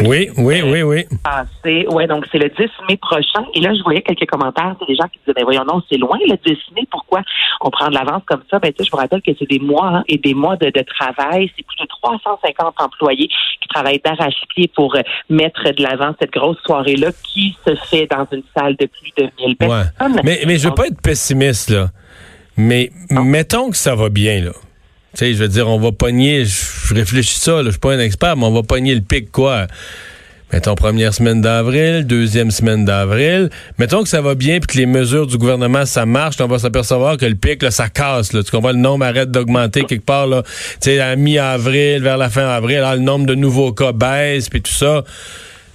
Oui, 0.00 0.30
oui, 0.36 0.62
oui, 0.62 0.82
oui. 0.82 1.04
Passé. 1.22 1.86
Ouais, 1.88 2.06
donc 2.06 2.26
c'est 2.32 2.38
le 2.38 2.48
10 2.48 2.70
mai 2.88 2.96
prochain. 2.96 3.44
Et 3.54 3.60
là, 3.60 3.74
je 3.74 3.82
voyais 3.82 4.02
quelques 4.02 4.28
commentaires. 4.28 4.74
C'est 4.80 4.86
des 4.86 4.94
gens 4.94 5.08
qui 5.08 5.18
disaient, 5.20 5.34
ben 5.34 5.44
voyons, 5.44 5.64
non, 5.64 5.82
c'est 5.90 5.98
loin 5.98 6.18
le 6.26 6.36
10 6.36 6.56
mai. 6.74 6.86
Pourquoi 6.90 7.22
on 7.60 7.70
prend 7.70 7.88
de 7.88 7.94
l'avance 7.94 8.22
comme 8.26 8.42
ça? 8.50 8.58
Ben, 8.58 8.72
tu 8.72 8.78
sais, 8.78 8.84
je 8.84 8.90
vous 8.90 8.96
rappelle 8.96 9.22
que 9.22 9.32
c'est 9.38 9.48
des 9.48 9.58
mois 9.58 9.88
hein, 9.88 10.04
et 10.08 10.18
des 10.18 10.34
mois 10.34 10.56
de, 10.56 10.70
travail. 10.82 11.50
C'est 11.56 11.64
plus 11.64 11.76
de 11.80 11.86
350 11.86 12.74
employés 12.80 13.28
qui 13.60 13.68
travaillent 13.68 14.00
d'arrache-pied 14.04 14.70
pour 14.74 14.96
euh, 14.96 15.02
mettre 15.28 15.70
de 15.70 15.82
l'avant 15.82 16.14
cette 16.20 16.32
grosse 16.32 16.58
soirée-là 16.64 17.10
qui 17.22 17.56
se 17.66 17.74
fait 17.74 18.06
dans 18.06 18.26
une 18.32 18.42
salle 18.56 18.76
de 18.76 18.86
plus 18.86 19.12
de 19.16 19.30
1000 19.44 19.56
personnes. 19.56 20.20
Mais, 20.24 20.40
mais 20.46 20.56
je 20.56 20.68
veux 20.68 20.74
pas 20.74 20.86
être 20.86 21.00
pessimiste, 21.00 21.70
là. 21.70 21.88
Mais 22.56 22.90
mettons 23.10 23.70
que 23.70 23.76
ça 23.76 23.94
va 23.94 24.08
bien, 24.08 24.40
là. 24.40 24.52
Tu 25.14 25.18
sais, 25.18 25.34
je 25.34 25.38
veux 25.38 25.48
dire, 25.48 25.68
on 25.68 25.78
va 25.78 25.92
pogner, 25.92 26.44
je 26.44 26.94
réfléchis 26.94 27.38
ça, 27.38 27.56
là, 27.56 27.64
je 27.66 27.70
suis 27.70 27.78
pas 27.78 27.92
un 27.92 27.98
expert, 27.98 28.36
mais 28.36 28.44
on 28.44 28.52
va 28.52 28.62
pogner 28.62 28.94
le 28.94 29.02
pic, 29.02 29.30
quoi. 29.30 29.66
Mettons 30.52 30.74
première 30.74 31.14
semaine 31.14 31.40
d'avril, 31.40 32.06
deuxième 32.06 32.50
semaine 32.50 32.84
d'avril. 32.84 33.48
Mettons 33.78 34.02
que 34.02 34.08
ça 34.08 34.20
va 34.20 34.34
bien 34.34 34.60
puis 34.60 34.66
que 34.66 34.78
les 34.78 34.86
mesures 34.86 35.26
du 35.26 35.38
gouvernement 35.38 35.86
ça 35.86 36.04
marche, 36.04 36.36
on 36.40 36.46
va 36.46 36.58
s'apercevoir 36.58 37.16
que 37.16 37.24
le 37.24 37.36
pic 37.36 37.62
là, 37.62 37.70
ça 37.70 37.88
casse. 37.88 38.34
Là. 38.34 38.42
Tu 38.42 38.50
comprends? 38.50 38.72
Le 38.72 38.76
nombre 38.76 39.06
arrête 39.06 39.30
d'augmenter 39.30 39.84
quelque 39.84 40.04
part 40.04 40.26
là. 40.26 40.42
Tu 40.42 40.50
sais, 40.90 41.00
à 41.00 41.16
mi-avril, 41.16 42.02
vers 42.02 42.18
la 42.18 42.28
fin 42.28 42.46
avril, 42.46 42.84
le 42.92 42.98
nombre 42.98 43.24
de 43.24 43.34
nouveaux 43.34 43.72
cas 43.72 43.92
baisse 43.92 44.50
puis 44.50 44.60
tout 44.60 44.72
ça. 44.72 45.04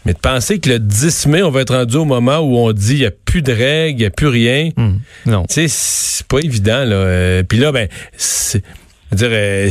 Mais 0.05 0.13
de 0.13 0.19
penser 0.19 0.59
que 0.59 0.69
le 0.69 0.79
10 0.79 1.25
mai, 1.25 1.41
on 1.41 1.49
va 1.49 1.61
être 1.61 1.75
rendu 1.75 1.97
au 1.97 2.05
moment 2.05 2.37
où 2.37 2.57
on 2.57 2.71
dit 2.71 2.93
il 2.93 2.99
n'y 2.99 3.05
a 3.05 3.11
plus 3.11 3.41
de 3.41 3.51
règles, 3.51 3.99
il 3.99 4.03
n'y 4.03 4.05
a 4.05 4.11
plus 4.11 4.27
rien. 4.27 4.69
Hmm. 4.77 4.99
non. 5.25 5.43
Tu 5.49 5.55
sais, 5.55 5.65
c'est 5.67 6.27
pas 6.27 6.37
évident, 6.37 6.85
là. 6.85 6.95
Euh, 6.95 7.43
puis 7.43 7.57
là, 7.57 7.71
ben, 7.71 7.89
c'est 8.15 8.61
dire, 9.15 9.29
euh, 9.31 9.69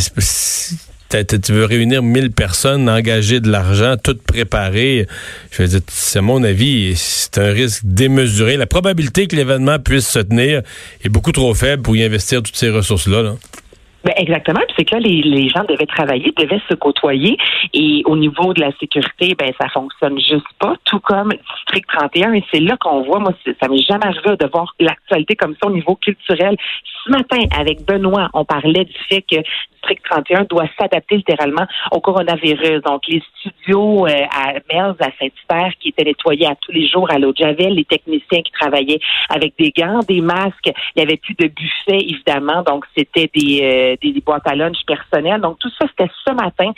tu 1.09 1.53
veux 1.53 1.65
réunir 1.65 2.03
1000 2.03 2.33
personnes, 2.33 2.89
engager 2.89 3.41
de 3.41 3.51
l'argent, 3.51 3.95
tout 4.03 4.17
préparer. 4.27 5.07
Je 5.51 5.63
veux 5.63 5.69
dire, 5.69 5.81
c'est 5.89 6.21
mon 6.21 6.43
avis, 6.43 6.97
c'est 6.97 7.39
un 7.39 7.53
risque 7.53 7.83
démesuré. 7.85 8.57
La 8.57 8.67
probabilité 8.67 9.27
que 9.27 9.37
l'événement 9.37 9.79
puisse 9.79 10.09
se 10.09 10.19
tenir 10.19 10.63
est 11.05 11.09
beaucoup 11.09 11.33
trop 11.33 11.55
faible 11.55 11.83
pour 11.83 11.97
y 11.97 12.03
investir 12.03 12.43
toutes 12.43 12.57
ces 12.57 12.71
ressources-là. 12.71 13.23
là 13.23 13.35
ben 14.07 14.15
exactement. 14.19 14.61
c'est 14.77 14.85
que 14.85 14.95
là, 14.95 15.01
les, 15.01 15.21
les, 15.21 15.49
gens 15.49 15.65
devaient 15.65 15.87
travailler, 15.87 16.33
devaient 16.37 16.63
se 16.69 16.75
côtoyer. 16.75 17.37
Et 17.75 18.03
au 18.05 18.17
niveau 18.17 18.55
de 18.55 18.61
la 18.61 18.71
sécurité, 18.79 19.35
ben 19.37 19.53
ça 19.61 19.69
fonctionne 19.69 20.17
juste 20.21 20.47
pas, 20.61 20.77
tout 20.85 21.01
comme 21.01 21.33
District 21.33 21.87
31. 21.89 22.35
Et 22.35 22.45
c'est 22.53 22.61
là 22.61 22.77
qu'on 22.77 23.03
voit, 23.03 23.19
moi, 23.19 23.33
ça 23.61 23.67
m'est 23.67 23.83
jamais 23.83 24.07
arrivé 24.07 24.37
de 24.37 24.47
voir 24.47 24.73
l'actualité 24.79 25.35
comme 25.35 25.57
ça 25.61 25.69
au 25.69 25.73
niveau 25.73 25.97
culturel. 25.97 26.57
Ce 27.07 27.11
matin, 27.13 27.39
avec 27.57 27.85
Benoît, 27.85 28.29
on 28.35 28.45
parlait 28.45 28.85
du 28.85 28.99
fait 29.09 29.23
que 29.23 29.37
District 29.37 30.03
31 30.11 30.45
doit 30.45 30.67
s'adapter 30.77 31.19
littéralement 31.19 31.67
au 31.93 32.01
coronavirus. 32.01 32.83
Donc, 32.83 33.03
les 33.07 33.23
studios 33.39 34.07
euh, 34.07 34.27
à 34.33 34.55
Merz, 34.73 34.97
à 34.99 35.11
Saint-Hubert, 35.19 35.73
qui 35.79 35.91
étaient 35.91 36.03
nettoyés 36.03 36.47
à 36.47 36.57
tous 36.57 36.73
les 36.73 36.89
jours 36.89 37.09
à 37.11 37.19
l'eau 37.19 37.33
de 37.33 37.37
Javel, 37.37 37.75
les 37.75 37.85
techniciens 37.85 38.43
qui 38.43 38.51
travaillaient 38.51 38.99
avec 39.29 39.55
des 39.57 39.71
gants, 39.71 40.01
des 40.01 40.21
masques, 40.21 40.67
il 40.67 40.73
n'y 40.97 41.03
avait 41.03 41.17
plus 41.17 41.35
de 41.35 41.47
buffet, 41.47 42.01
évidemment. 42.01 42.63
Donc, 42.63 42.85
c'était 42.97 43.31
des, 43.33 43.61
euh, 43.63 43.97
des, 44.03 44.21
boîtes 44.21 44.49
à 44.49 44.57
lunch 44.57 44.79
personnelles. 44.85 45.41
Donc, 45.41 45.61
tout 45.61 45.71
ça, 45.79 45.87
c'était 45.89 46.11
ce 46.27 46.33
matin 46.33 46.73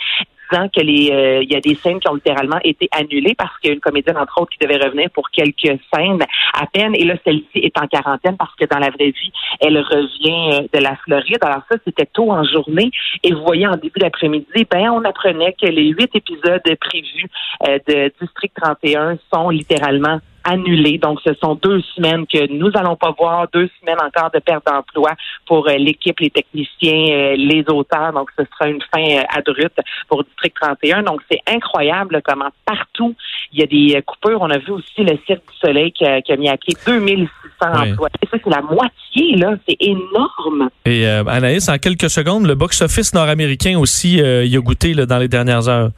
disant 0.51 0.69
que 0.69 0.81
les 0.81 1.11
euh, 1.13 1.43
il 1.43 1.53
y 1.53 1.57
a 1.57 1.61
des 1.61 1.75
scènes 1.75 2.01
qui 2.01 2.09
ont 2.09 2.15
littéralement 2.15 2.59
été 2.65 2.89
annulées 2.93 3.35
parce 3.37 3.57
qu'il 3.59 3.69
y 3.69 3.71
a 3.73 3.75
une 3.75 3.81
comédienne 3.81 4.17
entre 4.17 4.41
autres 4.41 4.51
qui 4.51 4.67
devait 4.67 4.83
revenir 4.83 5.11
pour 5.11 5.31
quelques 5.31 5.79
scènes 5.93 6.23
à 6.55 6.67
peine. 6.67 6.95
Et 6.95 7.05
là 7.05 7.15
celle-ci 7.25 7.59
est 7.59 7.79
en 7.79 7.87
quarantaine 7.87 8.37
parce 8.37 8.55
que 8.57 8.65
dans 8.65 8.79
la 8.79 8.91
vraie 8.91 9.11
vie 9.11 9.33
elle 9.61 9.79
revient 9.79 10.69
de 10.73 10.79
la 10.79 10.97
Floride. 10.97 11.39
Alors 11.43 11.63
ça 11.71 11.77
c'était 11.85 12.07
tôt 12.07 12.31
en 12.31 12.45
journée. 12.45 12.91
Et 13.23 13.33
vous 13.33 13.43
voyez 13.43 13.67
en 13.67 13.77
début 13.77 14.01
d'après-midi 14.01 14.67
ben 14.71 14.91
on 14.91 15.05
apprenait 15.05 15.55
que 15.61 15.67
les 15.67 15.89
huit 15.89 16.11
épisodes 16.15 16.63
prévus 16.81 17.29
euh, 17.67 17.79
de 17.87 18.13
District 18.21 18.53
31 18.61 19.19
sont 19.33 19.51
littéralement 19.51 20.21
annulé. 20.49 20.99
Donc, 20.99 21.19
ce 21.27 21.35
sont 21.43 21.55
deux 21.57 21.81
semaines 21.95 22.27
que 22.27 22.51
nous 22.53 22.71
allons 22.75 22.97
pas 22.97 23.15
voir, 23.17 23.47
deux 23.53 23.69
semaines 23.81 23.99
encore 24.05 24.31
de 24.33 24.39
perte 24.41 24.67
d'emploi 24.67 25.11
pour 25.47 25.69
euh, 25.69 25.75
l'équipe, 25.77 26.19
les 26.21 26.31
techniciens, 26.31 27.07
euh, 27.11 27.37
les 27.37 27.65
auteurs. 27.69 28.13
Donc, 28.13 28.31
ce 28.39 28.45
sera 28.45 28.69
une 28.69 28.81
fin 28.93 29.19
euh, 29.19 29.23
abrupte 29.37 29.79
pour 30.09 30.25
District 30.25 30.55
31. 30.61 31.03
Donc, 31.03 31.21
c'est 31.31 31.41
incroyable 31.47 32.21
comment 32.25 32.49
partout 32.65 33.15
il 33.53 33.61
y 33.61 33.63
a 33.63 33.67
des 33.67 34.03
coupures. 34.03 34.41
On 34.41 34.51
a 34.51 34.59
vu 34.59 34.73
aussi 34.73 34.99
le 34.99 35.19
Cirque 35.27 35.43
du 35.51 35.59
Soleil 35.61 35.93
qui 35.93 36.05
a, 36.05 36.37
mis 36.37 36.49
à 36.49 36.57
pied 36.57 36.75
2600 36.87 37.29
emplois. 37.63 38.09
Et 38.23 38.27
ça, 38.27 38.37
c'est 38.43 38.51
la 38.51 38.63
moitié, 38.63 39.37
là. 39.37 39.55
C'est 39.67 39.77
énorme. 39.81 40.69
Et 40.85 41.07
Anaïs, 41.07 41.69
en 41.69 41.79
quelques 41.79 42.11
secondes, 42.11 42.47
le 42.47 42.55
box-office 42.55 43.15
nord-américain 43.15 43.79
aussi, 43.79 44.19
il 44.19 44.57
a 44.57 44.61
goûté 44.61 44.93
là, 44.93 45.07
dans 45.07 45.19
les 45.19 45.29
dernières 45.29 45.67
heures. 45.69 45.91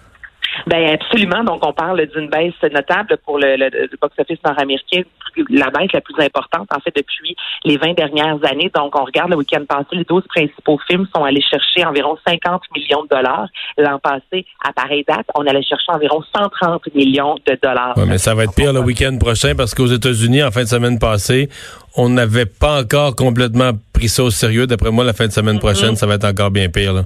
Ben 0.66 0.94
absolument. 0.94 1.44
Donc, 1.44 1.64
on 1.66 1.72
parle 1.72 2.06
d'une 2.06 2.28
baisse 2.28 2.54
notable 2.72 3.18
pour 3.24 3.38
le, 3.38 3.56
le, 3.56 3.88
box-office 4.00 4.38
nord-américain, 4.44 5.02
la 5.48 5.70
baisse 5.70 5.92
la 5.92 6.00
plus 6.00 6.18
importante, 6.18 6.68
en 6.74 6.80
fait, 6.80 6.94
depuis 6.96 7.36
les 7.64 7.76
20 7.76 7.94
dernières 7.94 8.38
années. 8.44 8.70
Donc, 8.74 8.98
on 8.98 9.04
regarde 9.04 9.30
le 9.30 9.36
week-end 9.36 9.64
passé, 9.68 9.88
les 9.92 10.04
12 10.04 10.24
principaux 10.28 10.78
films 10.88 11.06
sont 11.14 11.24
allés 11.24 11.42
chercher 11.42 11.84
environ 11.84 12.16
50 12.26 12.62
millions 12.74 13.02
de 13.04 13.08
dollars. 13.08 13.48
L'an 13.78 13.98
passé, 13.98 14.46
à 14.64 14.72
pareille 14.72 15.04
date, 15.06 15.26
on 15.34 15.46
allait 15.46 15.62
chercher 15.62 15.92
environ 15.92 16.22
130 16.34 16.94
millions 16.94 17.36
de 17.46 17.58
dollars. 17.62 17.96
Ouais, 17.96 18.06
mais 18.06 18.18
ça 18.18 18.34
va 18.34 18.44
être 18.44 18.54
pire 18.54 18.72
le 18.72 18.80
week-end 18.80 19.16
prochain 19.18 19.54
parce 19.56 19.74
qu'aux 19.74 19.86
États-Unis, 19.86 20.42
en 20.42 20.50
fin 20.50 20.62
de 20.62 20.68
semaine 20.68 20.98
passée, 20.98 21.48
on 21.96 22.08
n'avait 22.08 22.46
pas 22.46 22.80
encore 22.80 23.16
complètement 23.16 23.72
pris 23.92 24.08
ça 24.08 24.24
au 24.24 24.30
sérieux. 24.30 24.66
D'après 24.66 24.90
moi, 24.90 25.04
la 25.04 25.12
fin 25.12 25.26
de 25.26 25.32
semaine 25.32 25.58
prochaine, 25.58 25.96
ça 25.96 26.06
va 26.06 26.14
être 26.14 26.24
encore 26.24 26.50
bien 26.50 26.68
pire. 26.68 26.92
Là 26.92 27.02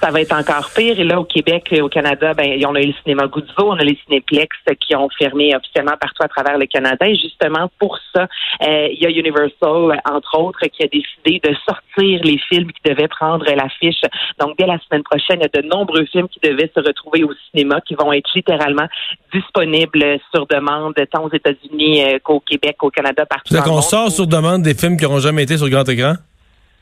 ça 0.00 0.10
va 0.10 0.20
être 0.20 0.34
encore 0.34 0.70
pire. 0.74 0.98
Et 0.98 1.04
là, 1.04 1.20
au 1.20 1.24
Québec, 1.24 1.74
au 1.80 1.88
Canada, 1.88 2.34
ben, 2.34 2.64
on 2.66 2.74
a 2.74 2.80
eu 2.80 2.88
le 2.88 2.94
cinéma 3.02 3.26
Goudzo, 3.26 3.52
on 3.58 3.78
a 3.78 3.84
les 3.84 3.98
cinéplex 4.06 4.56
qui 4.80 4.94
ont 4.94 5.08
fermé 5.18 5.54
officiellement 5.54 5.96
partout 6.00 6.22
à 6.22 6.28
travers 6.28 6.58
le 6.58 6.66
Canada. 6.66 7.06
Et 7.06 7.16
justement, 7.16 7.70
pour 7.78 7.98
ça, 8.14 8.26
euh, 8.62 8.88
il 8.92 9.02
y 9.02 9.06
a 9.06 9.10
Universal, 9.10 10.00
entre 10.04 10.38
autres, 10.38 10.66
qui 10.66 10.82
a 10.82 10.86
décidé 10.86 11.40
de 11.42 11.54
sortir 11.66 12.20
les 12.22 12.38
films 12.48 12.70
qui 12.72 12.90
devaient 12.90 13.08
prendre 13.08 13.44
l'affiche. 13.44 14.00
Donc, 14.40 14.56
dès 14.58 14.66
la 14.66 14.78
semaine 14.80 15.02
prochaine, 15.02 15.40
il 15.40 15.42
y 15.42 15.58
a 15.58 15.62
de 15.62 15.66
nombreux 15.66 16.04
films 16.06 16.28
qui 16.28 16.40
devaient 16.40 16.70
se 16.74 16.80
retrouver 16.80 17.24
au 17.24 17.32
cinéma, 17.50 17.80
qui 17.80 17.94
vont 17.94 18.12
être 18.12 18.30
littéralement 18.34 18.86
disponibles 19.32 20.18
sur 20.34 20.46
demande, 20.46 20.94
tant 21.10 21.24
aux 21.24 21.32
États-Unis 21.32 22.02
euh, 22.02 22.18
qu'au 22.22 22.40
Québec, 22.40 22.76
au 22.82 22.90
Canada, 22.90 23.26
partout. 23.26 23.54
C'est 23.54 23.62
qu'on 23.62 23.82
sort 23.82 24.10
sur 24.10 24.26
demande 24.26 24.62
des 24.62 24.74
films 24.74 24.96
qui 24.96 25.04
n'auront 25.04 25.20
jamais 25.20 25.42
été 25.42 25.56
sur 25.56 25.68
grand 25.68 25.88
écran? 25.88 26.14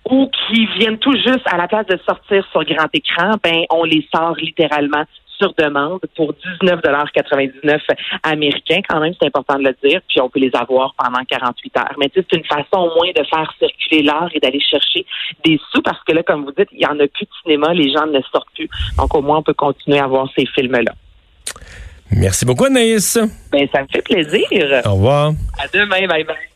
Ou 0.09 0.31
qui 0.31 0.67
viennent 0.79 0.99
tout 0.99 1.15
juste 1.15 1.47
à 1.47 1.57
la 1.57 1.69
place 1.69 1.87
de 1.87 1.99
sortir 2.07 2.47
sur 2.53 2.65
grand 2.65 2.89
écran, 2.93 3.33
ben 3.43 3.65
on 3.71 3.85
les 3.85 4.07
sort 4.15 4.37
littéralement 4.37 5.05
sur 5.39 5.53
demande 5.59 6.01
pour 6.17 6.33
19,99 6.63 7.79
américains. 8.23 8.81
Quand 8.89 9.01
même, 9.01 9.13
c'est 9.21 9.27
important 9.27 9.59
de 9.59 9.65
le 9.65 9.77
dire. 9.85 10.01
Puis 10.09 10.21
on 10.21 10.31
peut 10.31 10.41
les 10.41 10.51
avoir 10.55 10.95
pendant 10.97 11.23
48 11.29 11.77
heures. 11.77 11.95
Mais 11.99 12.11
c'est 12.15 12.33
une 12.33 12.45
façon 12.45 12.89
au 12.89 12.95
moins 12.95 13.11
de 13.15 13.23
faire 13.25 13.53
circuler 13.59 14.03
l'art 14.03 14.31
et 14.33 14.41
d'aller 14.41 14.61
chercher 14.61 15.05
des 15.45 15.61
sous 15.73 15.83
parce 15.83 16.03
que 16.05 16.13
là, 16.13 16.23
comme 16.23 16.45
vous 16.45 16.53
dites, 16.57 16.69
il 16.73 16.79
n'y 16.79 16.87
en 16.87 16.99
a 16.99 17.07
plus 17.09 17.27
de 17.27 17.31
cinéma, 17.43 17.75
les 17.75 17.93
gens 17.93 18.07
ne 18.07 18.21
sortent 18.33 18.49
plus. 18.55 18.69
Donc 18.97 19.15
au 19.15 19.23
moins, 19.23 19.39
on 19.39 19.43
peut 19.43 19.55
continuer 19.55 19.99
à 19.99 20.07
voir 20.07 20.29
ces 20.37 20.47
films-là. 20.47 20.93
Merci 22.11 22.47
beaucoup, 22.47 22.65
Anaïs. 22.65 23.19
Ben, 23.51 23.69
ça 23.73 23.83
me 23.83 23.89
fait 23.93 24.03
plaisir. 24.03 24.47
Au 24.85 24.95
revoir. 24.95 25.33
À 25.59 25.67
demain. 25.69 26.07
Bye 26.07 26.25
bye. 26.25 26.56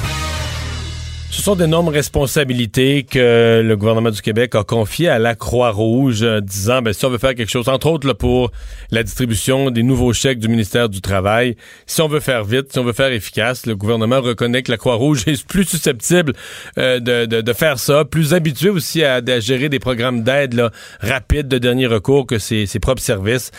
Ce 1.31 1.41
sont 1.43 1.55
d'énormes 1.55 1.87
responsabilités 1.87 3.03
que 3.03 3.61
le 3.63 3.77
gouvernement 3.77 4.11
du 4.11 4.21
Québec 4.21 4.53
a 4.53 4.65
confiées 4.65 5.07
à 5.07 5.17
la 5.17 5.33
Croix-Rouge, 5.33 6.23
euh, 6.23 6.41
disant 6.41 6.81
ben, 6.81 6.91
si 6.91 7.05
on 7.05 7.09
veut 7.09 7.19
faire 7.19 7.35
quelque 7.35 7.49
chose, 7.49 7.69
entre 7.69 7.87
autres 7.87 8.11
pour 8.11 8.51
la 8.91 9.01
distribution 9.01 9.71
des 9.71 9.81
nouveaux 9.81 10.11
chèques 10.11 10.39
du 10.39 10.49
ministère 10.49 10.89
du 10.89 10.99
Travail, 10.99 11.55
si 11.85 12.01
on 12.01 12.09
veut 12.09 12.19
faire 12.19 12.43
vite, 12.43 12.73
si 12.73 12.79
on 12.79 12.83
veut 12.83 12.91
faire 12.91 13.13
efficace, 13.13 13.65
le 13.65 13.77
gouvernement 13.77 14.19
reconnaît 14.19 14.61
que 14.61 14.71
la 14.71 14.77
Croix-Rouge 14.77 15.23
est 15.27 15.47
plus 15.47 15.63
susceptible 15.63 16.33
euh, 16.77 16.99
de, 16.99 17.25
de, 17.25 17.39
de, 17.39 17.53
faire 17.53 17.79
ça, 17.79 18.03
plus 18.03 18.33
habitué 18.33 18.69
aussi 18.69 19.01
à, 19.01 19.21
gérer 19.39 19.69
des 19.69 19.79
programmes 19.79 20.23
d'aide 20.23 20.69
rapides 20.99 21.47
de 21.47 21.59
dernier 21.59 21.87
recours 21.87 22.27
que 22.27 22.39
ses, 22.39 22.65
ses 22.65 22.79
propres 22.79 23.01
services. 23.01 23.51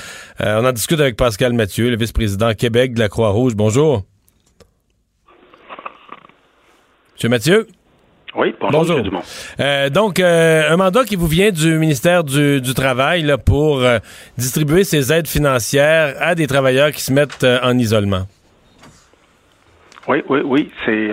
Euh, 0.42 0.60
on 0.60 0.66
en 0.66 0.72
discute 0.72 1.00
avec 1.00 1.16
Pascal 1.16 1.54
Mathieu, 1.54 1.88
le 1.88 1.96
vice-président 1.96 2.52
Québec 2.52 2.92
de 2.92 2.98
la 2.98 3.08
Croix-Rouge. 3.08 3.54
Bonjour. 3.54 4.04
Monsieur 7.22 7.28
Mathieu? 7.28 7.66
Oui, 8.34 8.52
bonjour. 8.60 9.00
bonjour. 9.00 9.22
Euh, 9.60 9.90
donc, 9.90 10.18
euh, 10.18 10.68
un 10.68 10.76
mandat 10.76 11.04
qui 11.04 11.14
vous 11.14 11.28
vient 11.28 11.52
du 11.52 11.78
ministère 11.78 12.24
du, 12.24 12.60
du 12.60 12.74
Travail 12.74 13.22
là, 13.22 13.38
pour 13.38 13.78
euh, 13.78 14.00
distribuer 14.36 14.82
ces 14.82 15.12
aides 15.12 15.28
financières 15.28 16.16
à 16.18 16.34
des 16.34 16.48
travailleurs 16.48 16.90
qui 16.90 17.00
se 17.00 17.12
mettent 17.12 17.44
euh, 17.44 17.60
en 17.62 17.78
isolement. 17.78 18.26
Oui, 20.08 20.24
oui, 20.28 20.40
oui. 20.44 20.72
C'est 20.84 21.10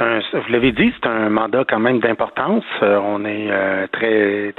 un, 0.00 0.20
vous 0.32 0.52
l'avez 0.52 0.72
dit, 0.72 0.92
c'est 1.00 1.08
un 1.08 1.28
mandat 1.28 1.64
quand 1.68 1.78
même 1.78 2.00
d'importance. 2.00 2.64
Euh, 2.82 2.98
on 3.02 3.24
est 3.24 3.48
euh, 3.50 3.86
très, 3.92 4.54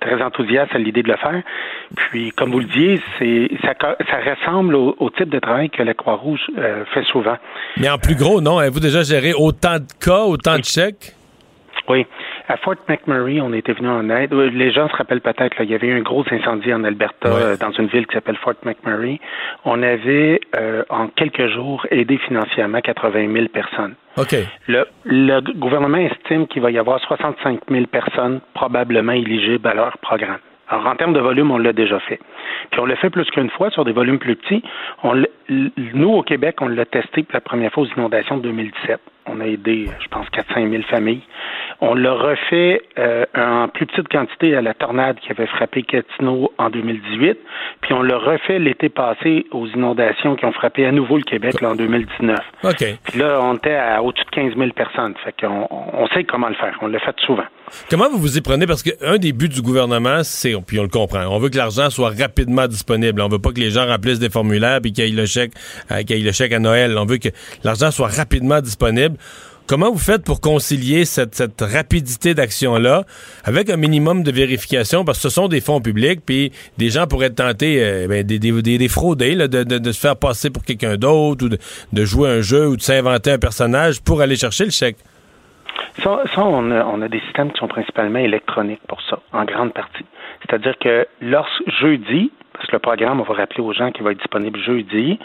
très, 0.00 0.22
enthousiaste 0.22 0.74
à 0.74 0.78
l'idée 0.78 1.02
de 1.02 1.08
le 1.08 1.16
faire. 1.16 1.42
Puis, 1.96 2.30
comme 2.32 2.50
vous 2.50 2.60
le 2.60 2.66
disiez, 2.66 3.00
c'est 3.18 3.50
ça, 3.62 3.74
ça 3.80 4.34
ressemble 4.34 4.74
au, 4.74 4.96
au, 4.98 5.10
type 5.10 5.28
de 5.28 5.38
travail 5.38 5.70
que 5.70 5.82
la 5.82 5.94
Croix-Rouge 5.94 6.40
euh, 6.58 6.84
fait 6.92 7.04
souvent. 7.04 7.36
Mais 7.76 7.90
en 7.90 7.98
plus 7.98 8.14
gros, 8.14 8.40
non? 8.40 8.58
Avez-vous 8.58 8.80
déjà 8.80 9.02
géré 9.02 9.32
autant 9.34 9.78
de 9.78 9.86
cas, 10.00 10.24
autant 10.24 10.58
de 10.58 10.64
chèques? 10.64 11.14
Oui. 11.88 12.06
À 12.46 12.58
Fort 12.58 12.74
McMurray, 12.88 13.40
on 13.40 13.54
était 13.54 13.72
venu 13.72 13.88
en 13.88 14.10
aide. 14.10 14.34
Les 14.34 14.70
gens 14.70 14.88
se 14.88 14.96
rappellent 14.96 15.22
peut-être, 15.22 15.56
il 15.60 15.70
y 15.70 15.74
avait 15.74 15.86
eu 15.86 15.96
un 15.96 16.02
gros 16.02 16.24
incendie 16.30 16.74
en 16.74 16.84
Alberta, 16.84 17.30
ouais. 17.30 17.40
euh, 17.40 17.56
dans 17.56 17.70
une 17.72 17.86
ville 17.86 18.06
qui 18.06 18.14
s'appelle 18.14 18.36
Fort 18.36 18.54
McMurray. 18.64 19.18
On 19.64 19.82
avait, 19.82 20.40
euh, 20.56 20.82
en 20.90 21.08
quelques 21.08 21.46
jours, 21.48 21.86
aidé 21.90 22.18
financièrement 22.18 22.80
80 22.82 23.32
000 23.32 23.48
personnes. 23.48 23.94
OK. 24.18 24.36
Le, 24.68 24.86
le 25.04 25.40
gouvernement 25.54 25.98
estime 25.98 26.46
qu'il 26.46 26.60
va 26.60 26.70
y 26.70 26.78
avoir 26.78 27.00
65 27.00 27.60
000 27.70 27.86
personnes 27.86 28.40
probablement 28.52 29.12
éligibles 29.12 29.66
à 29.66 29.74
leur 29.74 29.96
programme. 29.98 30.40
Alors, 30.68 30.86
en 30.86 30.96
termes 30.96 31.12
de 31.12 31.20
volume, 31.20 31.50
on 31.50 31.58
l'a 31.58 31.72
déjà 31.72 31.98
fait. 32.00 32.18
Puis 32.70 32.80
on 32.80 32.86
l'a 32.86 32.96
fait 32.96 33.10
plus 33.10 33.24
qu'une 33.30 33.50
fois 33.50 33.70
sur 33.70 33.84
des 33.84 33.92
volumes 33.92 34.18
plus 34.18 34.36
petits. 34.36 34.62
On 35.02 35.22
nous, 35.48 36.10
au 36.10 36.22
Québec, 36.22 36.56
on 36.60 36.68
l'a 36.68 36.86
testé 36.86 37.22
pour 37.22 37.34
la 37.34 37.40
première 37.40 37.72
fois 37.72 37.84
aux 37.84 37.94
inondations 37.96 38.36
de 38.38 38.42
2017. 38.42 39.00
On 39.26 39.40
a 39.40 39.46
aidé, 39.46 39.88
je 40.00 40.08
pense, 40.08 40.28
400 40.30 40.68
000 40.70 40.82
familles. 40.84 41.22
On 41.80 41.94
l'a 41.94 42.12
refait 42.12 42.82
euh, 42.98 43.24
en 43.36 43.68
plus 43.68 43.86
petite 43.86 44.08
quantité 44.08 44.54
à 44.54 44.62
la 44.62 44.74
tornade 44.74 45.18
qui 45.20 45.30
avait 45.30 45.46
frappé 45.46 45.82
Gatineau 45.82 46.52
en 46.58 46.70
2018. 46.70 47.38
Puis 47.80 47.92
on 47.92 48.02
l'a 48.02 48.18
refait 48.18 48.58
l'été 48.58 48.88
passé 48.88 49.46
aux 49.50 49.66
inondations 49.66 50.36
qui 50.36 50.44
ont 50.44 50.52
frappé 50.52 50.86
à 50.86 50.92
nouveau 50.92 51.16
le 51.16 51.24
Québec 51.24 51.60
là, 51.60 51.70
en 51.70 51.74
2019. 51.74 52.38
OK. 52.64 52.84
Puis 53.04 53.18
là, 53.18 53.40
on 53.42 53.54
était 53.54 53.74
à 53.74 54.02
au-dessus 54.02 54.24
de 54.24 54.30
15 54.30 54.56
000 54.56 54.70
personnes. 54.70 55.14
Fait 55.24 55.34
qu'on 55.38 55.68
on 55.70 56.06
sait 56.08 56.24
comment 56.24 56.48
le 56.48 56.54
faire. 56.54 56.78
On 56.80 56.86
l'a 56.86 56.98
fait 56.98 57.18
souvent. 57.20 57.44
Comment 57.90 58.10
vous 58.10 58.18
vous 58.18 58.38
y 58.38 58.40
prenez? 58.40 58.66
Parce 58.66 58.82
qu'un 58.82 59.18
des 59.18 59.32
buts 59.32 59.48
du 59.48 59.62
gouvernement, 59.62 60.22
c'est, 60.24 60.54
puis 60.66 60.78
on 60.78 60.82
le 60.82 60.88
comprend, 60.88 61.26
on 61.26 61.38
veut 61.38 61.48
que 61.48 61.56
l'argent 61.56 61.90
soit 61.90 62.10
rapidement 62.10 62.66
disponible. 62.66 63.20
On 63.20 63.28
veut 63.28 63.38
pas 63.38 63.52
que 63.52 63.60
les 63.60 63.70
gens 63.70 63.86
remplissent 63.86 64.18
des 64.18 64.30
formulaires 64.30 64.80
puis 64.80 64.92
qu'il 64.92 65.04
y 65.04 65.08
ait 65.08 65.10
le 65.10 65.26
chèque, 65.26 65.52
euh, 65.90 66.02
le 66.08 66.32
chèque 66.32 66.52
à 66.52 66.58
Noël. 66.58 66.96
On 66.98 67.04
veut 67.04 67.18
que 67.18 67.28
l'argent 67.62 67.90
soit 67.90 68.08
rapidement 68.08 68.60
disponible. 68.60 69.16
Comment 69.66 69.90
vous 69.90 69.98
faites 69.98 70.24
pour 70.24 70.42
concilier 70.42 71.06
cette, 71.06 71.42
rapidité 71.58 72.34
d'action-là 72.34 73.04
avec 73.44 73.70
un 73.70 73.78
minimum 73.78 74.22
de 74.22 74.30
vérification? 74.30 75.06
Parce 75.06 75.18
que 75.18 75.22
ce 75.22 75.28
sont 75.30 75.48
des 75.48 75.62
fonds 75.62 75.80
publics, 75.80 76.20
puis 76.24 76.52
des 76.76 76.90
gens 76.90 77.06
pourraient 77.06 77.28
être 77.28 77.36
tentés 77.36 77.82
euh, 77.82 78.06
ben, 78.06 78.22
des, 78.22 78.38
des, 78.38 78.52
de, 78.52 79.46
de, 79.46 79.78
de, 79.78 79.92
se 79.92 79.98
faire 79.98 80.16
passer 80.16 80.50
pour 80.50 80.64
quelqu'un 80.64 80.96
d'autre, 80.96 81.46
ou 81.46 81.48
de 81.48 82.04
jouer 82.04 82.28
un 82.28 82.40
jeu, 82.42 82.68
ou 82.68 82.76
de 82.76 82.82
s'inventer 82.82 83.30
un 83.30 83.38
personnage 83.38 84.02
pour 84.02 84.20
aller 84.20 84.36
chercher 84.36 84.66
le 84.66 84.70
chèque. 84.70 84.98
Ça, 85.98 86.22
ça 86.34 86.44
on, 86.44 86.70
a, 86.70 86.84
on, 86.84 87.02
a, 87.02 87.08
des 87.08 87.20
systèmes 87.20 87.52
qui 87.52 87.58
sont 87.58 87.68
principalement 87.68 88.18
électroniques 88.18 88.82
pour 88.88 89.00
ça, 89.02 89.18
en 89.32 89.44
grande 89.44 89.72
partie. 89.72 90.04
C'est-à-dire 90.40 90.76
que 90.78 91.06
lorsque 91.20 91.62
jeudi, 91.80 92.32
parce 92.52 92.66
que 92.66 92.72
le 92.72 92.80
programme, 92.80 93.20
on 93.20 93.24
va 93.24 93.34
rappeler 93.34 93.62
aux 93.62 93.72
gens 93.72 93.90
qu'il 93.90 94.04
va 94.04 94.12
être 94.12 94.18
disponible 94.18 94.58
jeudi, 94.60 95.18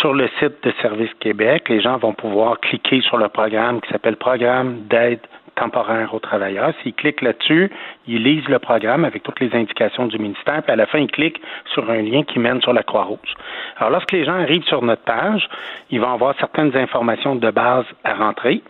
sur 0.00 0.14
le 0.14 0.28
site 0.38 0.62
de 0.62 0.72
Service 0.80 1.12
Québec, 1.20 1.68
les 1.68 1.80
gens 1.80 1.96
vont 1.96 2.12
pouvoir 2.12 2.60
cliquer 2.60 3.00
sur 3.02 3.18
le 3.18 3.28
programme 3.28 3.80
qui 3.80 3.90
s'appelle 3.90 4.16
Programme 4.16 4.82
d'aide 4.88 5.20
temporaire 5.54 6.14
aux 6.14 6.18
travailleurs. 6.18 6.72
S'ils 6.82 6.94
cliquent 6.94 7.20
là-dessus, 7.20 7.70
ils 8.06 8.22
lisent 8.22 8.48
le 8.48 8.58
programme 8.58 9.04
avec 9.04 9.22
toutes 9.22 9.40
les 9.40 9.54
indications 9.54 10.06
du 10.06 10.18
ministère, 10.18 10.62
puis 10.62 10.72
à 10.72 10.76
la 10.76 10.86
fin, 10.86 10.98
ils 10.98 11.10
cliquent 11.10 11.40
sur 11.72 11.88
un 11.90 12.00
lien 12.00 12.22
qui 12.22 12.38
mène 12.38 12.60
sur 12.62 12.72
la 12.72 12.82
Croix-Rouge. 12.82 13.34
Alors, 13.76 13.90
lorsque 13.90 14.12
les 14.12 14.24
gens 14.24 14.34
arrivent 14.34 14.64
sur 14.64 14.82
notre 14.82 15.02
page, 15.02 15.48
ils 15.90 16.00
vont 16.00 16.12
avoir 16.12 16.34
certaines 16.38 16.76
informations 16.76 17.34
de 17.36 17.50
base 17.50 17.84
à 18.04 18.14
rentrer 18.14 18.62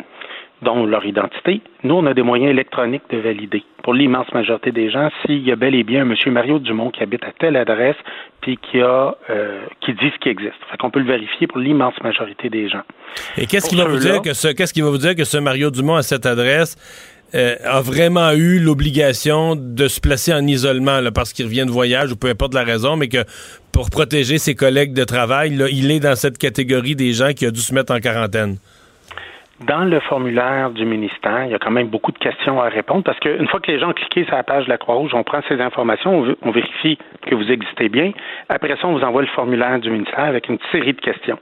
dont 0.63 0.87
leur 0.87 1.05
identité. 1.05 1.61
Nous, 1.83 1.95
on 1.95 2.07
a 2.07 2.15
des 2.15 2.23
moyens 2.23 2.51
électroniques 2.51 3.03
de 3.11 3.19
valider. 3.19 3.65
pour 3.83 3.95
l'immense 3.95 4.33
majorité 4.33 4.71
des 4.71 4.91
gens 4.91 5.11
s'il 5.21 5.45
y 5.47 5.51
a 5.51 5.57
bel 5.57 5.75
et 5.75 5.83
bien 5.83 6.03
un 6.03 6.05
monsieur 6.05 6.31
Mario 6.31 6.61
Dumont 6.61 6.91
qui 6.91 7.03
habite 7.03 7.25
à 7.25 7.33
telle 7.39 7.57
adresse 7.57 7.97
puis 8.41 8.57
qui 8.57 8.81
a 8.81 9.17
euh, 9.29 9.61
qui 9.81 9.93
dit 9.93 10.11
ce 10.15 10.19
qui 10.21 10.29
existe. 10.29 10.55
Fait 10.71 10.77
qu'on 10.77 10.91
peut 10.91 11.01
le 11.01 11.07
vérifier 11.07 11.47
pour 11.49 11.59
l'immense 11.59 11.95
majorité 12.03 12.49
des 12.49 12.69
gens. 12.69 12.83
Et 13.37 13.47
qu'est-ce 13.47 13.69
qui 13.69 13.77
va 13.77 13.87
vous 13.87 13.99
dire 13.99 14.23
que 14.23 14.35
ce 14.35 14.49
qu'est-ce 14.49 14.73
qui 14.73 14.83
va 14.83 14.91
vous 14.91 14.99
dire 14.99 15.17
que 15.17 15.25
ce 15.25 15.39
Mario 15.39 15.71
Dumont 15.71 15.97
à 15.97 16.03
cette 16.03 16.27
adresse 16.27 16.77
euh, 17.35 17.57
a 17.65 17.81
vraiment 17.81 18.31
eu 18.33 18.59
l'obligation 18.59 19.57
de 19.57 19.89
se 19.89 20.01
placer 20.01 20.35
en 20.35 20.47
isolement 20.47 21.01
là, 21.01 21.11
parce 21.11 21.33
qu'il 21.33 21.47
revient 21.47 21.65
de 21.65 21.71
voyage 21.71 22.13
ou 22.13 22.17
peu 22.17 22.29
importe 22.29 22.53
la 22.53 22.63
raison, 22.63 22.97
mais 22.97 23.09
que 23.09 23.25
pour 23.73 23.89
protéger 23.89 24.37
ses 24.37 24.55
collègues 24.55 24.93
de 24.93 25.05
travail, 25.05 25.57
là, 25.57 25.67
il 25.71 25.91
est 25.91 26.01
dans 26.01 26.15
cette 26.15 26.37
catégorie 26.37 26.95
des 26.95 27.15
gens 27.15 27.33
qui 27.33 27.47
a 27.47 27.51
dû 27.51 27.61
se 27.61 27.75
mettre 27.75 27.95
en 27.95 28.01
quarantaine? 28.01 28.59
Dans 29.67 29.85
le 29.85 30.01
formulaire 30.01 30.71
du 30.71 30.85
ministère, 30.85 31.45
il 31.45 31.53
y 31.53 31.55
a 31.55 31.59
quand 31.59 31.71
même 31.71 31.87
beaucoup 31.87 32.11
de 32.11 32.19
questions 32.19 32.61
à 32.61 32.69
répondre 32.69 33.05
parce 33.05 33.19
qu'une 33.21 33.47
fois 33.47 33.61
que 33.61 33.71
les 33.71 33.79
gens 33.79 33.91
ont 33.91 33.95
cliqué 33.95 34.25
sur 34.25 34.35
la 34.35 34.43
page 34.43 34.65
de 34.65 34.71
la 34.71 34.79
Croix-Rouge, 34.79 35.13
on 35.15 35.23
prend 35.23 35.41
ces 35.49 35.61
informations, 35.61 36.37
on, 36.43 36.51
vérifie 36.51 36.99
que 37.27 37.35
vous 37.35 37.51
existez 37.51 37.89
bien. 37.89 38.13
Après 38.49 38.75
ça, 38.77 38.89
on 38.89 38.93
vous 38.93 39.05
envoie 39.05 39.23
le 39.23 39.29
formulaire 39.29 39.79
du 39.79 39.91
ministère 39.91 40.25
avec 40.25 40.49
une 40.49 40.59
série 40.73 40.95
de 40.95 41.01
questions. 41.01 41.39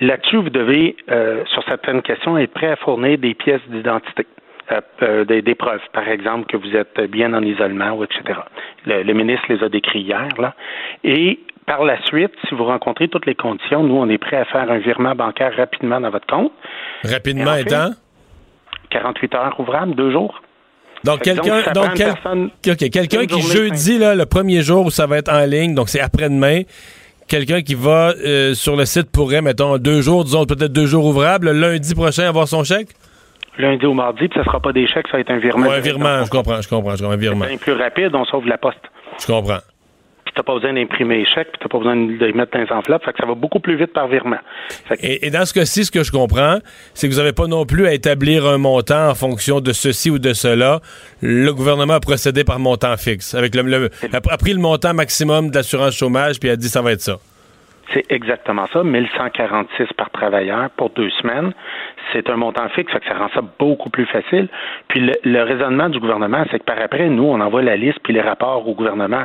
Là-dessus, 0.00 0.36
vous 0.36 0.50
devez, 0.50 0.96
euh, 1.10 1.44
sur 1.46 1.64
certaines 1.64 2.02
questions, 2.02 2.38
être 2.38 2.52
prêt 2.52 2.68
à 2.68 2.76
fournir 2.76 3.18
des 3.18 3.34
pièces 3.34 3.62
d'identité. 3.68 4.26
euh, 4.70 4.80
euh, 5.02 5.24
des, 5.24 5.42
des 5.42 5.54
preuves, 5.56 5.82
par 5.92 6.08
exemple, 6.08 6.46
que 6.46 6.56
vous 6.56 6.76
êtes 6.76 7.00
bien 7.10 7.34
en 7.34 7.42
isolement, 7.42 7.92
ou 7.92 8.04
etc. 8.04 8.38
Le, 8.86 9.02
le 9.02 9.12
ministre 9.14 9.46
les 9.48 9.62
a 9.64 9.68
décrits 9.68 10.02
hier. 10.02 10.28
Là. 10.38 10.54
Et 11.02 11.40
par 11.66 11.84
la 11.84 12.00
suite, 12.04 12.32
si 12.48 12.54
vous 12.54 12.64
rencontrez 12.64 13.08
toutes 13.08 13.26
les 13.26 13.34
conditions, 13.34 13.82
nous, 13.82 13.96
on 13.96 14.08
est 14.08 14.18
prêt 14.18 14.36
à 14.36 14.44
faire 14.46 14.70
un 14.70 14.78
virement 14.78 15.14
bancaire 15.14 15.52
rapidement 15.56 16.00
dans 16.00 16.10
votre 16.10 16.26
compte. 16.26 16.52
Rapidement 17.04 17.54
étant? 17.54 17.90
48 18.90 19.34
heures 19.34 19.60
ouvrables, 19.60 19.94
deux 19.94 20.10
jours. 20.12 20.40
Donc, 21.04 21.22
quelqu'un 21.22 21.62
donc, 21.74 21.94
quel- 22.62 22.76
quelqu'un 22.76 23.26
qui 23.26 23.40
jeudi, 23.42 23.98
là, 23.98 24.14
le 24.14 24.24
premier 24.26 24.62
jour 24.62 24.86
où 24.86 24.90
ça 24.90 25.06
va 25.06 25.18
être 25.18 25.32
en 25.32 25.44
ligne, 25.46 25.74
donc 25.74 25.88
c'est 25.88 26.00
après-demain, 26.00 26.62
quelqu'un 27.26 27.62
qui 27.62 27.74
va 27.74 28.12
euh, 28.24 28.54
sur 28.54 28.76
le 28.76 28.84
site 28.84 29.10
pourrait, 29.10 29.42
mettons, 29.42 29.78
deux 29.78 30.00
jours, 30.00 30.22
disons 30.24 30.44
peut-être 30.44 30.72
deux 30.72 30.86
jours 30.86 31.04
ouvrables, 31.06 31.50
le 31.50 31.58
lundi 31.58 31.94
prochain 31.94 32.28
avoir 32.28 32.46
son 32.46 32.62
chèque? 32.62 32.88
Lundi 33.58 33.84
au 33.84 33.94
mardi, 33.94 34.28
puis 34.28 34.38
ça 34.38 34.44
sera 34.44 34.60
pas 34.60 34.72
des 34.72 34.86
chèques, 34.86 35.08
ça 35.08 35.16
va 35.16 35.20
être 35.20 35.30
un 35.30 35.38
virement. 35.38 35.66
Ouais, 35.66 35.76
un 35.76 35.80
virement, 35.80 36.24
je 36.24 36.30
comprends, 36.30 36.60
je 36.62 36.68
comprends, 36.68 36.94
je 36.94 36.98
comprends, 37.02 37.14
un 37.14 37.16
virement. 37.16 37.46
C'est 37.48 37.58
plus 37.60 37.72
rapide, 37.72 38.14
on 38.14 38.24
sauve 38.24 38.46
la 38.46 38.58
poste. 38.58 38.78
Je 39.20 39.26
comprends. 39.26 39.58
Puis 40.34 40.42
t'as 40.42 40.42
pas 40.44 40.54
besoin 40.54 40.72
d'imprimer 40.72 41.16
les 41.18 41.26
chèques, 41.26 41.48
puis 41.52 41.58
t'as 41.60 41.68
pas 41.68 41.76
besoin 41.76 41.94
de 41.94 42.24
les 42.24 42.32
mettre 42.32 42.52
dans 42.56 42.64
les 42.64 42.72
enveloppes, 42.72 43.04
fait 43.04 43.12
que 43.12 43.18
ça 43.20 43.26
va 43.26 43.34
beaucoup 43.34 43.60
plus 43.60 43.76
vite 43.76 43.92
par 43.92 44.08
virement. 44.08 44.38
Et, 45.02 45.26
et 45.26 45.30
dans 45.30 45.44
ce 45.44 45.52
cas-ci, 45.52 45.84
ce 45.84 45.90
que 45.90 46.02
je 46.02 46.10
comprends, 46.10 46.56
c'est 46.94 47.06
que 47.06 47.12
vous 47.12 47.18
n'avez 47.18 47.34
pas 47.34 47.46
non 47.48 47.66
plus 47.66 47.86
à 47.86 47.92
établir 47.92 48.46
un 48.46 48.56
montant 48.56 49.10
en 49.10 49.14
fonction 49.14 49.60
de 49.60 49.72
ceci 49.72 50.10
ou 50.10 50.18
de 50.18 50.32
cela. 50.32 50.80
Le 51.20 51.52
gouvernement 51.52 51.94
a 51.94 52.00
procédé 52.00 52.44
par 52.44 52.58
montant 52.58 52.96
fixe. 52.96 53.34
Avec 53.34 53.54
le, 53.54 53.62
le- 53.62 53.90
a, 54.12 54.16
a 54.16 54.36
pris 54.38 54.54
le 54.54 54.60
montant 54.60 54.94
maximum 54.94 55.50
de 55.50 55.56
l'assurance 55.56 55.94
chômage, 55.96 56.40
puis 56.40 56.48
a 56.48 56.56
dit 56.56 56.68
ça 56.68 56.80
va 56.80 56.92
être 56.92 57.02
ça. 57.02 57.16
C'est 57.92 58.10
exactement 58.10 58.66
ça, 58.72 58.82
1146 58.82 59.88
par 59.98 60.08
travailleur 60.10 60.70
pour 60.78 60.88
deux 60.90 61.10
semaines. 61.20 61.52
C'est 62.12 62.30
un 62.30 62.36
montant 62.36 62.66
fixe, 62.70 62.90
fait 62.90 63.00
que 63.00 63.06
ça 63.06 63.18
rend 63.18 63.28
ça 63.34 63.42
beaucoup 63.58 63.90
plus 63.90 64.06
facile. 64.06 64.48
Puis 64.88 65.00
le, 65.00 65.12
le 65.24 65.42
raisonnement 65.42 65.90
du 65.90 66.00
gouvernement, 66.00 66.44
c'est 66.50 66.58
que 66.58 66.64
par 66.64 66.80
après, 66.80 67.10
nous, 67.10 67.24
on 67.24 67.38
envoie 67.40 67.60
la 67.60 67.76
liste 67.76 67.98
puis 68.02 68.14
les 68.14 68.22
rapports 68.22 68.66
au 68.66 68.74
gouvernement. 68.74 69.24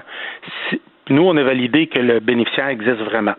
Si- 0.70 0.82
nous, 1.10 1.24
on 1.24 1.36
a 1.38 1.44
validé 1.44 1.88
que 1.88 2.00
le 2.00 2.20
bénéficiaire 2.20 2.68
existe 2.68 3.02
vraiment. 3.02 3.36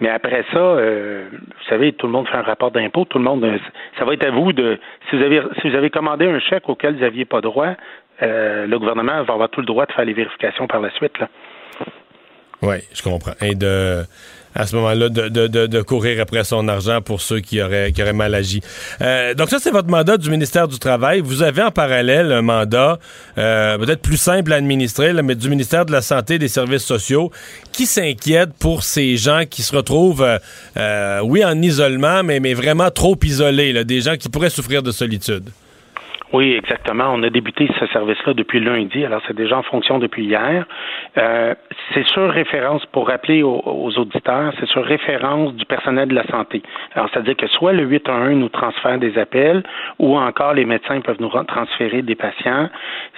Mais 0.00 0.10
après 0.10 0.44
ça, 0.52 0.58
euh, 0.58 1.28
vous 1.32 1.68
savez, 1.68 1.92
tout 1.92 2.06
le 2.06 2.12
monde 2.12 2.28
fait 2.28 2.36
un 2.36 2.42
rapport 2.42 2.70
d'impôt, 2.70 3.04
tout 3.06 3.18
le 3.18 3.24
monde, 3.24 3.44
euh, 3.44 3.58
ça 3.98 4.04
va 4.04 4.12
être 4.12 4.26
à 4.26 4.30
vous 4.30 4.52
de, 4.52 4.78
si 5.08 5.16
vous 5.16 5.22
avez, 5.22 5.40
si 5.60 5.70
vous 5.70 5.74
avez 5.74 5.88
commandé 5.88 6.26
un 6.26 6.38
chèque 6.38 6.68
auquel 6.68 6.96
vous 6.96 7.00
n'aviez 7.00 7.24
pas 7.24 7.40
droit, 7.40 7.74
euh, 8.22 8.66
le 8.66 8.78
gouvernement 8.78 9.22
va 9.22 9.34
avoir 9.34 9.48
tout 9.48 9.60
le 9.60 9.66
droit 9.66 9.86
de 9.86 9.92
faire 9.92 10.04
les 10.04 10.12
vérifications 10.12 10.66
par 10.66 10.80
la 10.80 10.90
suite. 10.90 11.16
Oui, 12.62 12.76
je 12.92 13.02
comprends. 13.02 13.32
Et 13.40 13.54
de, 13.54 14.02
à 14.56 14.66
ce 14.66 14.74
moment-là, 14.76 15.08
de, 15.10 15.28
de, 15.28 15.66
de, 15.66 15.82
courir 15.82 16.20
après 16.20 16.42
son 16.42 16.66
argent 16.66 17.02
pour 17.02 17.20
ceux 17.20 17.40
qui 17.40 17.60
auraient, 17.60 17.92
qui 17.92 18.02
auraient 18.02 18.14
mal 18.14 18.34
agi. 18.34 18.62
Euh, 19.02 19.34
donc 19.34 19.50
ça, 19.50 19.58
c'est 19.60 19.70
votre 19.70 19.88
mandat 19.88 20.16
du 20.16 20.30
ministère 20.30 20.66
du 20.66 20.78
Travail. 20.78 21.20
Vous 21.20 21.42
avez 21.42 21.62
en 21.62 21.70
parallèle 21.70 22.32
un 22.32 22.42
mandat 22.42 22.98
euh, 23.36 23.76
peut-être 23.78 24.00
plus 24.00 24.16
simple 24.16 24.52
à 24.54 24.56
administrer, 24.56 25.12
là, 25.12 25.22
mais 25.22 25.34
du 25.34 25.50
ministère 25.50 25.84
de 25.84 25.92
la 25.92 26.00
Santé 26.00 26.34
et 26.34 26.38
des 26.38 26.48
Services 26.48 26.84
sociaux 26.84 27.30
qui 27.72 27.84
s'inquiète 27.84 28.50
pour 28.58 28.82
ces 28.82 29.18
gens 29.18 29.42
qui 29.48 29.62
se 29.62 29.76
retrouvent, 29.76 30.26
euh, 30.76 31.20
oui, 31.22 31.44
en 31.44 31.60
isolement, 31.60 32.22
mais, 32.22 32.40
mais 32.40 32.54
vraiment 32.54 32.90
trop 32.90 33.16
isolés, 33.22 33.74
là, 33.74 33.84
des 33.84 34.00
gens 34.00 34.16
qui 34.16 34.30
pourraient 34.30 34.50
souffrir 34.50 34.82
de 34.82 34.90
solitude. 34.90 35.50
Oui, 36.32 36.54
exactement. 36.54 37.04
On 37.14 37.22
a 37.22 37.30
débuté 37.30 37.68
ce 37.78 37.86
service-là 37.86 38.34
depuis 38.34 38.58
lundi, 38.60 39.04
alors 39.04 39.22
c'est 39.28 39.36
déjà 39.36 39.58
en 39.58 39.62
fonction 39.62 39.98
depuis 40.00 40.24
hier. 40.24 40.66
Euh, 41.18 41.54
c'est 41.94 42.04
sur 42.08 42.28
référence, 42.30 42.84
pour 42.86 43.06
rappeler 43.08 43.44
aux, 43.44 43.62
aux 43.64 43.96
auditeurs, 43.96 44.52
c'est 44.58 44.66
sur 44.68 44.84
référence 44.84 45.54
du 45.54 45.64
personnel 45.64 46.08
de 46.08 46.14
la 46.14 46.26
santé. 46.26 46.62
Alors, 46.94 47.08
c'est-à-dire 47.12 47.36
que 47.36 47.46
soit 47.46 47.72
le 47.72 47.84
811 47.84 48.34
nous 48.36 48.48
transfère 48.48 48.98
des 48.98 49.16
appels, 49.18 49.62
ou 50.00 50.18
encore 50.18 50.52
les 50.54 50.64
médecins 50.64 51.00
peuvent 51.00 51.20
nous 51.20 51.28
re- 51.28 51.46
transférer 51.46 52.02
des 52.02 52.16
patients. 52.16 52.68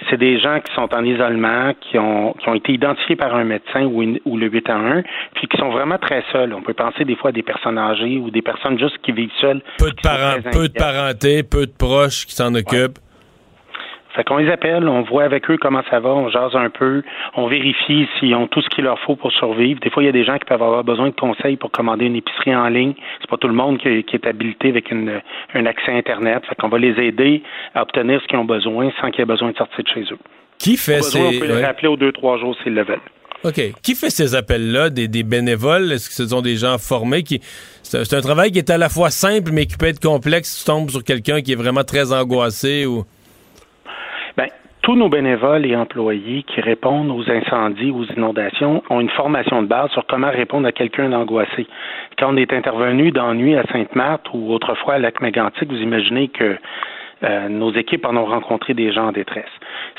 C'est 0.09 0.17
des 0.17 0.39
gens 0.39 0.59
qui 0.59 0.71
sont 0.75 0.93
en 0.93 1.03
isolement, 1.03 1.73
qui 1.81 1.97
ont, 1.97 2.33
qui 2.33 2.47
ont 2.47 2.53
été 2.53 2.73
identifiés 2.73 3.15
par 3.15 3.33
un 3.35 3.43
médecin 3.43 3.85
ou, 3.85 4.03
une- 4.03 4.19
ou 4.25 4.37
le 4.37 4.47
811, 4.49 5.03
puis 5.33 5.47
qui 5.47 5.57
sont 5.57 5.69
vraiment 5.71 5.97
très 5.97 6.23
seuls. 6.31 6.53
On 6.53 6.61
peut 6.61 6.75
penser 6.75 7.05
des 7.05 7.15
fois 7.15 7.31
à 7.31 7.33
des 7.33 7.43
personnes 7.43 7.79
âgées 7.79 8.17
ou 8.17 8.29
des 8.29 8.43
personnes 8.43 8.77
juste 8.77 8.99
qui 8.99 9.11
vivent 9.13 9.31
seules. 9.41 9.61
Peu 9.79 9.89
de 9.89 9.95
parents, 10.03 10.35
peu 10.51 10.67
de 10.67 10.73
parenté, 10.73 11.41
peu 11.43 11.65
de 11.65 11.71
proches 11.75 12.27
qui 12.27 12.35
s'en 12.35 12.53
occupent. 12.53 12.98
Fait 14.15 14.23
qu'on 14.23 14.37
les 14.37 14.51
appelle, 14.51 14.87
on 14.89 15.03
voit 15.03 15.23
avec 15.23 15.49
eux 15.51 15.57
comment 15.61 15.83
ça 15.89 15.99
va, 15.99 16.09
on 16.09 16.29
jase 16.29 16.55
un 16.55 16.71
peu, 16.71 17.03
on 17.35 17.47
vérifie 17.47 18.07
s'ils 18.17 18.33
ont 18.33 18.47
tout 18.47 18.59
ce 18.61 18.67
qu'il 18.69 18.83
leur 18.83 18.99
faut 19.01 19.15
pour 19.15 19.31
survivre. 19.31 19.79
Des 19.81 19.91
fois, 19.91 20.01
il 20.01 20.07
y 20.07 20.09
a 20.09 20.11
des 20.11 20.25
gens 20.25 20.37
qui 20.39 20.45
peuvent 20.45 20.63
avoir 20.63 20.83
besoin 20.83 21.09
de 21.09 21.15
conseils 21.15 21.57
pour 21.57 21.69
commander 21.69 22.05
une 22.05 22.15
épicerie 22.15 22.55
en 22.55 22.69
ligne. 22.69 22.95
C'est 23.21 23.29
pas 23.29 23.37
tout 23.37 23.47
le 23.47 23.53
monde 23.53 23.77
qui, 23.77 24.03
qui 24.03 24.15
est 24.15 24.25
habilité 24.25 24.69
avec 24.69 24.89
une, 24.89 25.21
un 25.53 25.65
accès 25.67 25.91
Internet. 25.91 26.43
Fait 26.49 26.55
qu'on 26.55 26.69
va 26.69 26.79
les 26.79 26.99
aider 26.99 27.43
à 27.75 27.83
obtenir 27.83 28.19
ce 28.21 28.27
qu'ils 28.27 28.39
ont 28.39 28.45
besoin 28.45 28.89
sans 28.99 29.11
qu'ils 29.11 29.21
aient 29.21 29.25
besoin 29.25 29.51
de 29.51 29.57
sortir 29.57 29.83
de 29.83 29.89
chez 29.89 30.11
eux. 30.11 30.19
Qui 30.57 30.75
fait 30.75 31.03
ces... 31.03 31.19
On 31.19 31.39
peut 31.39 31.47
les 31.47 31.63
rappeler 31.63 31.87
aux 31.87 31.95
deux, 31.95 32.11
trois 32.11 32.39
jours 32.39 32.55
s'ils 32.63 32.73
le 32.73 32.83
veulent. 32.83 32.99
OK. 33.43 33.61
Qui 33.83 33.93
fait 33.93 34.09
ces 34.09 34.33
appels-là? 34.33 34.89
Des, 34.89 35.07
des 35.07 35.23
bénévoles? 35.23 35.91
Est-ce 35.91 36.09
que 36.09 36.15
ce 36.15 36.27
sont 36.27 36.41
des 36.41 36.55
gens 36.55 36.79
formés? 36.79 37.21
qui 37.21 37.41
C'est 37.83 37.99
un, 37.99 38.03
c'est 38.03 38.15
un 38.15 38.21
travail 38.21 38.51
qui 38.51 38.57
est 38.57 38.71
à 38.71 38.79
la 38.79 38.89
fois 38.89 39.11
simple, 39.11 39.51
mais 39.53 39.67
qui 39.67 39.77
peut 39.77 39.85
être 39.85 40.01
complexe 40.01 40.49
si 40.49 40.65
tu 40.65 40.71
tombes 40.71 40.89
sur 40.89 41.03
quelqu'un 41.03 41.41
qui 41.41 41.51
est 41.51 41.55
vraiment 41.55 41.83
très 41.83 42.11
angoissé 42.11 42.87
ou... 42.87 43.05
Tous 44.89 44.95
nos 44.95 45.07
bénévoles 45.07 45.67
et 45.67 45.75
employés 45.75 46.41
qui 46.41 46.61
répondent 46.61 47.11
aux 47.11 47.29
incendies, 47.29 47.91
aux 47.91 48.05
inondations, 48.05 48.81
ont 48.89 48.99
une 48.99 49.11
formation 49.11 49.61
de 49.61 49.67
base 49.67 49.91
sur 49.91 50.03
comment 50.07 50.31
répondre 50.31 50.67
à 50.67 50.71
quelqu'un 50.71 51.09
d'angoissé. 51.09 51.67
Quand 52.17 52.33
on 52.33 52.37
est 52.37 52.51
intervenu 52.51 53.11
dans 53.11 53.35
nuit 53.35 53.55
à 53.55 53.61
Sainte-Marthe 53.71 54.25
ou 54.33 54.51
autrefois 54.51 54.95
à 54.95 54.97
Lac-Mégantic, 54.97 55.69
vous 55.69 55.77
imaginez 55.77 56.29
que 56.29 56.57
euh, 57.21 57.49
nos 57.49 57.71
équipes 57.73 58.03
en 58.07 58.17
ont 58.17 58.25
rencontré 58.25 58.73
des 58.73 58.91
gens 58.91 59.09
en 59.09 59.11
détresse. 59.11 59.51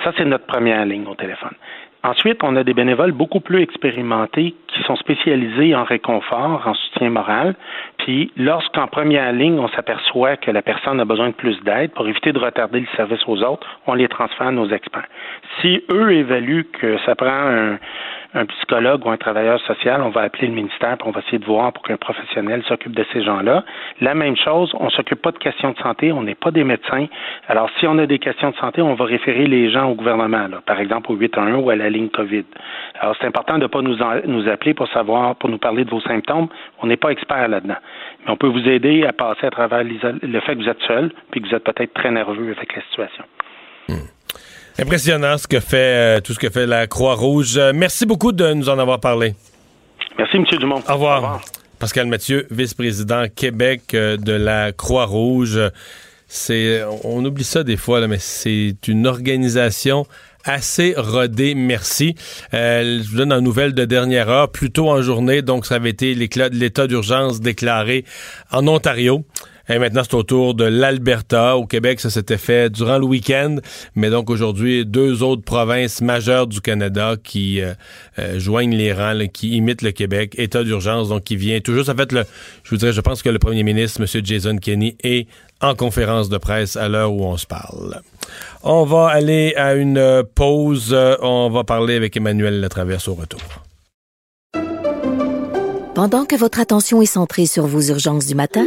Ça, 0.03 0.11
c'est 0.18 0.24
notre 0.24 0.47
première 0.47 0.84
ligne 0.84 1.07
au 1.07 1.14
téléphone. 1.14 1.55
Ensuite, 2.03 2.43
on 2.43 2.57
a 2.57 2.65
des 2.65 2.73
bénévoles 2.73 3.13
beaucoup 3.13 3.41
plus 3.41 3.61
expérimentés 3.61 4.55
qui 4.69 4.83
sont 4.85 4.97
spécialisés 4.97 5.75
en 5.75 5.85
réconfort, 5.85 6.63
en 6.67 6.73
soutien 6.73 7.11
moral. 7.11 7.55
Puis, 7.99 8.33
lorsqu'en 8.37 8.87
première 8.87 9.33
ligne, 9.33 9.59
on 9.59 9.69
s'aperçoit 9.69 10.37
que 10.37 10.51
la 10.51 10.63
personne 10.63 10.99
a 11.01 11.05
besoin 11.05 11.29
de 11.29 11.35
plus 11.35 11.61
d'aide 11.63 11.91
pour 11.93 12.09
éviter 12.09 12.33
de 12.33 12.39
retarder 12.39 12.81
le 12.81 12.87
service 12.97 13.21
aux 13.27 13.43
autres, 13.43 13.67
on 13.87 13.93
les 13.93 14.09
transfère 14.09 14.47
à 14.47 14.53
nos 14.53 14.71
experts. 14.71 15.09
Si 15.61 15.83
eux 15.91 16.13
évaluent 16.13 16.69
que 16.73 16.97
ça 17.05 17.15
prend 17.15 17.77
un, 18.33 18.47
psychologue 18.47 19.05
ou 19.05 19.11
un 19.11 19.17
travailleur 19.17 19.61
social, 19.63 20.01
on 20.03 20.11
va 20.11 20.23
appeler 20.23 20.47
le 20.47 20.55
ministère 20.55 20.97
pour 20.99 21.09
on 21.09 21.11
va 21.11 21.19
essayer 21.19 21.41
de 21.41 21.45
voir 21.45 21.73
pour 21.73 21.83
qu'un 21.83 21.97
professionnel 21.97 22.63
s'occupe 22.69 22.95
de 22.95 23.05
ces 23.13 23.25
gens-là. 23.25 23.65
La 24.01 24.15
même 24.15 24.37
chose, 24.37 24.73
on 24.79 24.89
s'occupe 24.89 25.21
pas 25.21 25.33
de 25.33 25.39
questions 25.39 25.73
de 25.73 25.79
santé, 25.79 26.13
on 26.13 26.23
n'est 26.23 26.37
pas 26.37 26.53
des 26.53 26.63
médecins. 26.63 27.07
Alors, 27.49 27.69
si 27.81 27.89
on 27.89 27.99
a 27.99 28.07
des 28.07 28.21
questions 28.21 28.51
de 28.51 28.57
santé, 28.57 28.83
on 28.83 28.95
va 28.95 29.05
référer 29.05 29.47
les 29.47 29.69
gens 29.69 29.91
au 29.91 29.95
gouvernement, 29.95 30.47
par 30.65 30.79
exemple 30.79 31.11
au 31.11 31.17
811 31.17 31.65
ou 31.65 31.71
à 31.71 31.77
la 31.77 31.89
ligne 31.91 32.09
COVID. 32.09 32.45
Alors, 33.01 33.14
c'est 33.20 33.26
important 33.26 33.55
de 33.59 33.62
ne 33.62 33.66
pas 33.66 33.82
nous, 33.82 34.01
en- 34.01 34.20
nous 34.26 34.49
appeler 34.49 34.74
pour 34.74 34.88
savoir, 34.93 35.36
pour 35.36 35.49
nous 35.51 35.59
parler 35.59 35.84
de 35.84 35.91
vos 35.91 36.01
symptômes. 36.01 36.49
On 36.82 36.86
n'est 36.86 36.97
pas 36.97 37.11
expert 37.11 37.49
là-dedans. 37.49 37.76
Mais 38.24 38.32
on 38.32 38.36
peut 38.36 38.49
vous 38.49 38.66
aider 38.68 39.05
à 39.05 39.12
passer 39.12 39.47
à 39.47 39.51
travers 39.51 39.82
le 39.84 40.41
fait 40.41 40.55
que 40.57 40.62
vous 40.62 40.68
êtes 40.68 40.82
seul, 40.86 41.12
puis 41.30 41.41
que 41.43 41.49
vous 41.49 41.55
êtes 41.55 41.64
peut-être 41.64 41.93
très 41.95 42.11
nerveux 42.11 42.55
avec 42.57 42.74
la 42.74 42.82
situation. 42.82 43.24
Impressionnant 44.78 45.36
ce 45.36 45.47
que 45.47 45.61
fait 45.61 46.16
euh, 46.16 46.20
tout 46.20 46.32
ce 46.32 46.38
que 46.38 46.49
fait 46.49 46.66
la 46.66 46.86
Croix-Rouge. 46.86 47.59
Euh, 47.59 47.72
merci 47.74 48.07
beaucoup 48.07 48.32
de 48.32 48.53
nous 48.55 48.68
en 48.68 48.78
avoir 48.78 49.01
parlé. 49.01 49.34
Merci, 50.16 50.36
M. 50.36 50.45
Dumont. 50.59 50.82
Au 50.88 50.93
revoir. 50.95 51.41
Pascal 51.78 52.07
Mathieu, 52.07 52.47
vice-président 52.51 53.24
Québec 53.34 53.82
euh, 53.95 54.16
de 54.16 54.32
la 54.32 54.72
Croix-Rouge. 54.72 55.59
C'est, 56.26 56.82
on 57.05 57.24
oublie 57.24 57.45
ça 57.45 57.64
des 57.64 57.76
fois, 57.76 58.01
là, 58.01 58.07
mais 58.07 58.18
c'est 58.18 58.76
une 58.86 59.07
organisation 59.07 60.05
assez 60.45 60.95
rodée, 60.97 61.55
merci. 61.55 62.14
Euh, 62.55 63.01
je 63.03 63.09
vous 63.09 63.16
donne 63.16 63.32
une 63.32 63.45
nouvelle 63.45 63.74
de 63.74 63.84
dernière 63.84 64.28
heure, 64.28 64.51
plus 64.51 64.70
tôt 64.70 64.88
en 64.88 65.03
journée, 65.03 65.43
donc 65.43 65.66
ça 65.66 65.76
avait 65.76 65.91
été 65.91 66.14
l'état 66.14 66.86
d'urgence 66.86 67.41
déclaré 67.41 68.05
en 68.51 68.66
Ontario. 68.66 69.24
Et 69.71 69.79
maintenant, 69.79 70.03
c'est 70.03 70.14
au 70.14 70.25
tour 70.25 70.55
de 70.55 70.64
l'Alberta. 70.64 71.57
Au 71.57 71.64
Québec, 71.64 72.01
ça 72.01 72.11
s'était 72.11 72.39
fait 72.39 72.71
durant 72.71 72.99
le 72.99 73.05
week-end. 73.05 73.57
Mais 73.95 74.11
donc, 74.11 74.29
aujourd'hui, 74.29 74.85
deux 74.85 75.23
autres 75.23 75.43
provinces 75.43 76.01
majeures 76.01 76.49
du 76.49 76.61
Canada 76.61 77.14
qui 77.23 77.61
euh, 77.61 77.75
euh, 78.18 78.41
joignent 78.41 78.75
les 78.75 78.93
rangs, 78.93 79.16
qui 79.33 79.57
imitent 79.57 79.83
le 79.83 79.93
Québec. 79.93 80.35
État 80.39 80.64
d'urgence, 80.64 81.11
donc 81.11 81.23
qui 81.23 81.37
vient 81.37 81.61
toujours. 81.61 81.85
Ça 81.85 81.95
fait 81.95 82.11
le, 82.11 82.25
je 82.64 82.71
vous 82.71 82.79
dirais, 82.79 82.93
je 82.93 83.01
pense 83.01 83.23
que 83.23 83.29
le 83.29 83.39
premier 83.39 83.62
ministre, 83.62 84.01
M. 84.01 84.25
Jason 84.25 84.57
Kenney, 84.57 84.97
est 85.05 85.29
en 85.61 85.77
conférence 85.77 86.29
de 86.29 86.39
presse 86.39 86.77
à 86.77 86.89
l'heure 86.89 87.12
où 87.12 87.25
on 87.25 87.37
se 87.37 87.47
parle. 87.47 88.01
On 88.64 88.85
va 88.85 89.07
aller 89.07 89.55
à 89.57 89.75
une 89.75 90.25
pause. 90.35 90.97
On 91.23 91.49
va 91.49 91.62
parler 91.62 91.95
avec 91.95 92.16
Emmanuel 92.16 92.61
Latraverse 92.61 93.07
au 93.07 93.14
retour. 93.14 93.41
Pendant 95.95 96.25
que 96.25 96.35
votre 96.35 96.61
attention 96.61 97.03
est 97.03 97.07
centrée 97.07 97.47
sur 97.47 97.66
vos 97.66 97.83
urgences 97.83 98.27
du 98.27 98.35
matin, 98.35 98.66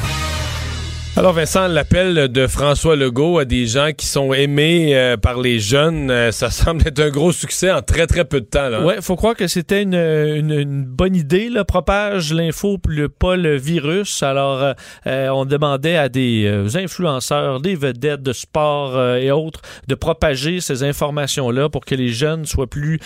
Alors 1.17 1.33
Vincent, 1.33 1.67
l'appel 1.67 2.29
de 2.29 2.47
François 2.47 2.95
Legault 2.95 3.37
à 3.37 3.43
des 3.43 3.65
gens 3.65 3.89
qui 3.91 4.05
sont 4.05 4.33
aimés 4.33 4.95
euh, 4.95 5.17
par 5.17 5.41
les 5.41 5.59
jeunes, 5.59 6.09
euh, 6.09 6.31
ça 6.31 6.49
semble 6.51 6.87
être 6.87 7.01
un 7.01 7.09
gros 7.09 7.33
succès 7.33 7.69
en 7.69 7.81
très 7.81 8.07
très 8.07 8.23
peu 8.23 8.39
de 8.39 8.45
temps. 8.45 8.69
Là. 8.69 8.81
Ouais, 8.85 9.01
faut 9.01 9.17
croire 9.17 9.35
que 9.35 9.47
c'était 9.47 9.83
une, 9.83 10.85
bonne 10.85 11.13
idée. 11.17 11.49
Là. 11.49 11.65
Propage 11.65 12.33
l'info, 12.33 12.77
le, 12.87 13.09
pas 13.09 13.35
le 13.35 13.57
virus. 13.57 14.23
Alors, 14.23 14.73
euh, 15.05 15.27
on 15.27 15.43
demandait 15.43 15.97
à 15.97 16.07
des 16.07 16.49
influenceurs, 16.75 17.59
des 17.59 17.75
vedettes 17.75 18.23
de 18.23 18.31
sport 18.31 19.15
et 19.15 19.31
autres 19.31 19.61
de 19.89 19.95
propager 19.95 20.61
ces 20.61 20.83
informations-là 20.83 21.67
pour 21.67 21.83
que 21.83 21.93
les 21.93 22.07
jeunes 22.07 22.45
soient 22.45 22.67
plus 22.67 22.99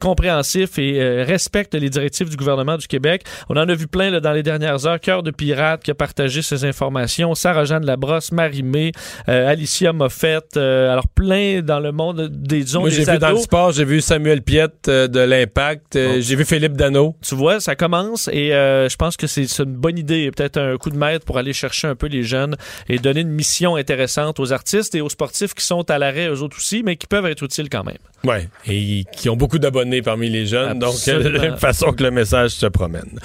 compréhensifs 0.00 0.78
et 0.78 1.22
respectent 1.22 1.74
les 1.74 1.90
directives 1.90 2.28
du 2.28 2.36
gouvernement 2.36 2.76
du 2.76 2.88
Québec. 2.88 3.22
On 3.48 3.56
en 3.56 3.68
a 3.68 3.74
vu 3.74 3.86
plein 3.86 4.10
là, 4.10 4.18
dans 4.18 4.32
les 4.32 4.42
dernières 4.42 4.86
heures. 4.86 4.98
Cœur 4.98 5.22
de 5.22 5.30
pirate 5.30 5.82
qui 5.84 5.92
a 5.92 5.94
partagé 5.94 6.42
ces 6.42 6.64
informations. 6.64 7.34
Sarah-Jeanne 7.44 7.84
Labrosse, 7.84 8.32
Marie-Mé, 8.32 8.92
euh, 9.28 9.50
Alicia 9.50 9.92
Moffett, 9.92 10.56
euh, 10.56 10.90
alors 10.90 11.06
plein 11.06 11.60
dans 11.60 11.78
le 11.78 11.92
monde 11.92 12.30
des 12.32 12.64
disons, 12.64 12.80
Moi, 12.80 12.88
j'ai 12.88 13.04
vu 13.04 13.18
dans 13.18 13.32
le 13.32 13.36
sport, 13.36 13.70
j'ai 13.70 13.84
vu 13.84 14.00
Samuel 14.00 14.40
Piette 14.40 14.88
euh, 14.88 15.08
de 15.08 15.20
l'Impact, 15.20 15.94
euh, 15.96 16.22
j'ai 16.22 16.36
vu 16.36 16.46
Philippe 16.46 16.72
Dano. 16.72 17.16
Tu 17.20 17.34
vois, 17.34 17.60
ça 17.60 17.76
commence 17.76 18.28
et 18.32 18.48
je 18.48 18.96
pense 18.96 19.18
que 19.18 19.26
c'est 19.26 19.44
une 19.58 19.74
bonne 19.74 19.98
idée, 19.98 20.30
peut-être 20.30 20.56
un 20.56 20.78
coup 20.78 20.88
de 20.88 20.96
maître 20.96 21.26
pour 21.26 21.36
aller 21.36 21.52
chercher 21.52 21.86
un 21.86 21.94
peu 21.94 22.06
les 22.06 22.22
jeunes 22.22 22.56
et 22.88 22.98
donner 22.98 23.20
une 23.20 23.28
mission 23.28 23.76
intéressante 23.76 24.40
aux 24.40 24.54
artistes 24.54 24.94
et 24.94 25.02
aux 25.02 25.10
sportifs 25.10 25.52
qui 25.52 25.66
sont 25.66 25.90
à 25.90 25.98
l'arrêt 25.98 26.28
eux 26.28 26.40
autres 26.40 26.56
aussi, 26.56 26.82
mais 26.82 26.96
qui 26.96 27.06
peuvent 27.06 27.26
être 27.26 27.42
utiles 27.42 27.68
quand 27.68 27.84
même. 27.84 27.98
Ouais, 28.24 28.48
et 28.66 29.04
qui 29.14 29.28
ont 29.28 29.36
beaucoup 29.36 29.58
d'abonnés 29.58 30.00
parmi 30.00 30.30
les 30.30 30.46
jeunes, 30.46 30.82
Absolument. 30.82 31.30
donc 31.40 31.44
euh, 31.44 31.56
façon 31.56 31.92
que 31.92 32.02
le 32.02 32.10
message 32.10 32.52
se 32.52 32.66
promène. 32.66 33.18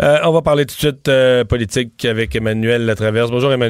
Euh, 0.00 0.18
on 0.24 0.32
va 0.32 0.42
parler 0.42 0.66
tout 0.66 0.74
de 0.74 0.78
suite 0.78 1.08
euh, 1.08 1.44
politique 1.44 2.04
avec 2.04 2.36
Emmanuel 2.36 2.84
Latraverse. 2.84 3.30
Bonjour 3.30 3.50
Emmanuel. 3.50 3.61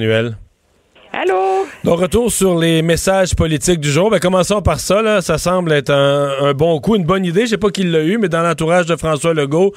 Allô? 1.15 1.67
Donc, 1.85 2.01
retour 2.01 2.33
sur 2.33 2.59
les 2.59 2.81
messages 2.81 3.35
politiques 3.35 3.81
du 3.81 3.91
jour. 3.91 4.09
Ben, 4.09 4.19
commençons 4.19 4.63
par 4.63 4.81
ça. 4.81 5.03
Là. 5.03 5.21
Ça 5.21 5.37
semble 5.37 5.73
être 5.73 5.91
un, 5.91 6.47
un 6.47 6.55
bon 6.55 6.81
coup, 6.81 6.97
une 6.97 7.05
bonne 7.05 7.27
idée. 7.27 7.43
Je 7.43 7.49
sais 7.49 7.59
pas 7.59 7.69
qui 7.69 7.83
l'a 7.83 8.03
eu, 8.03 8.17
mais 8.17 8.31
dans 8.31 8.41
l'entourage 8.41 8.87
de 8.87 8.97
François 8.97 9.35
Legault, 9.35 9.73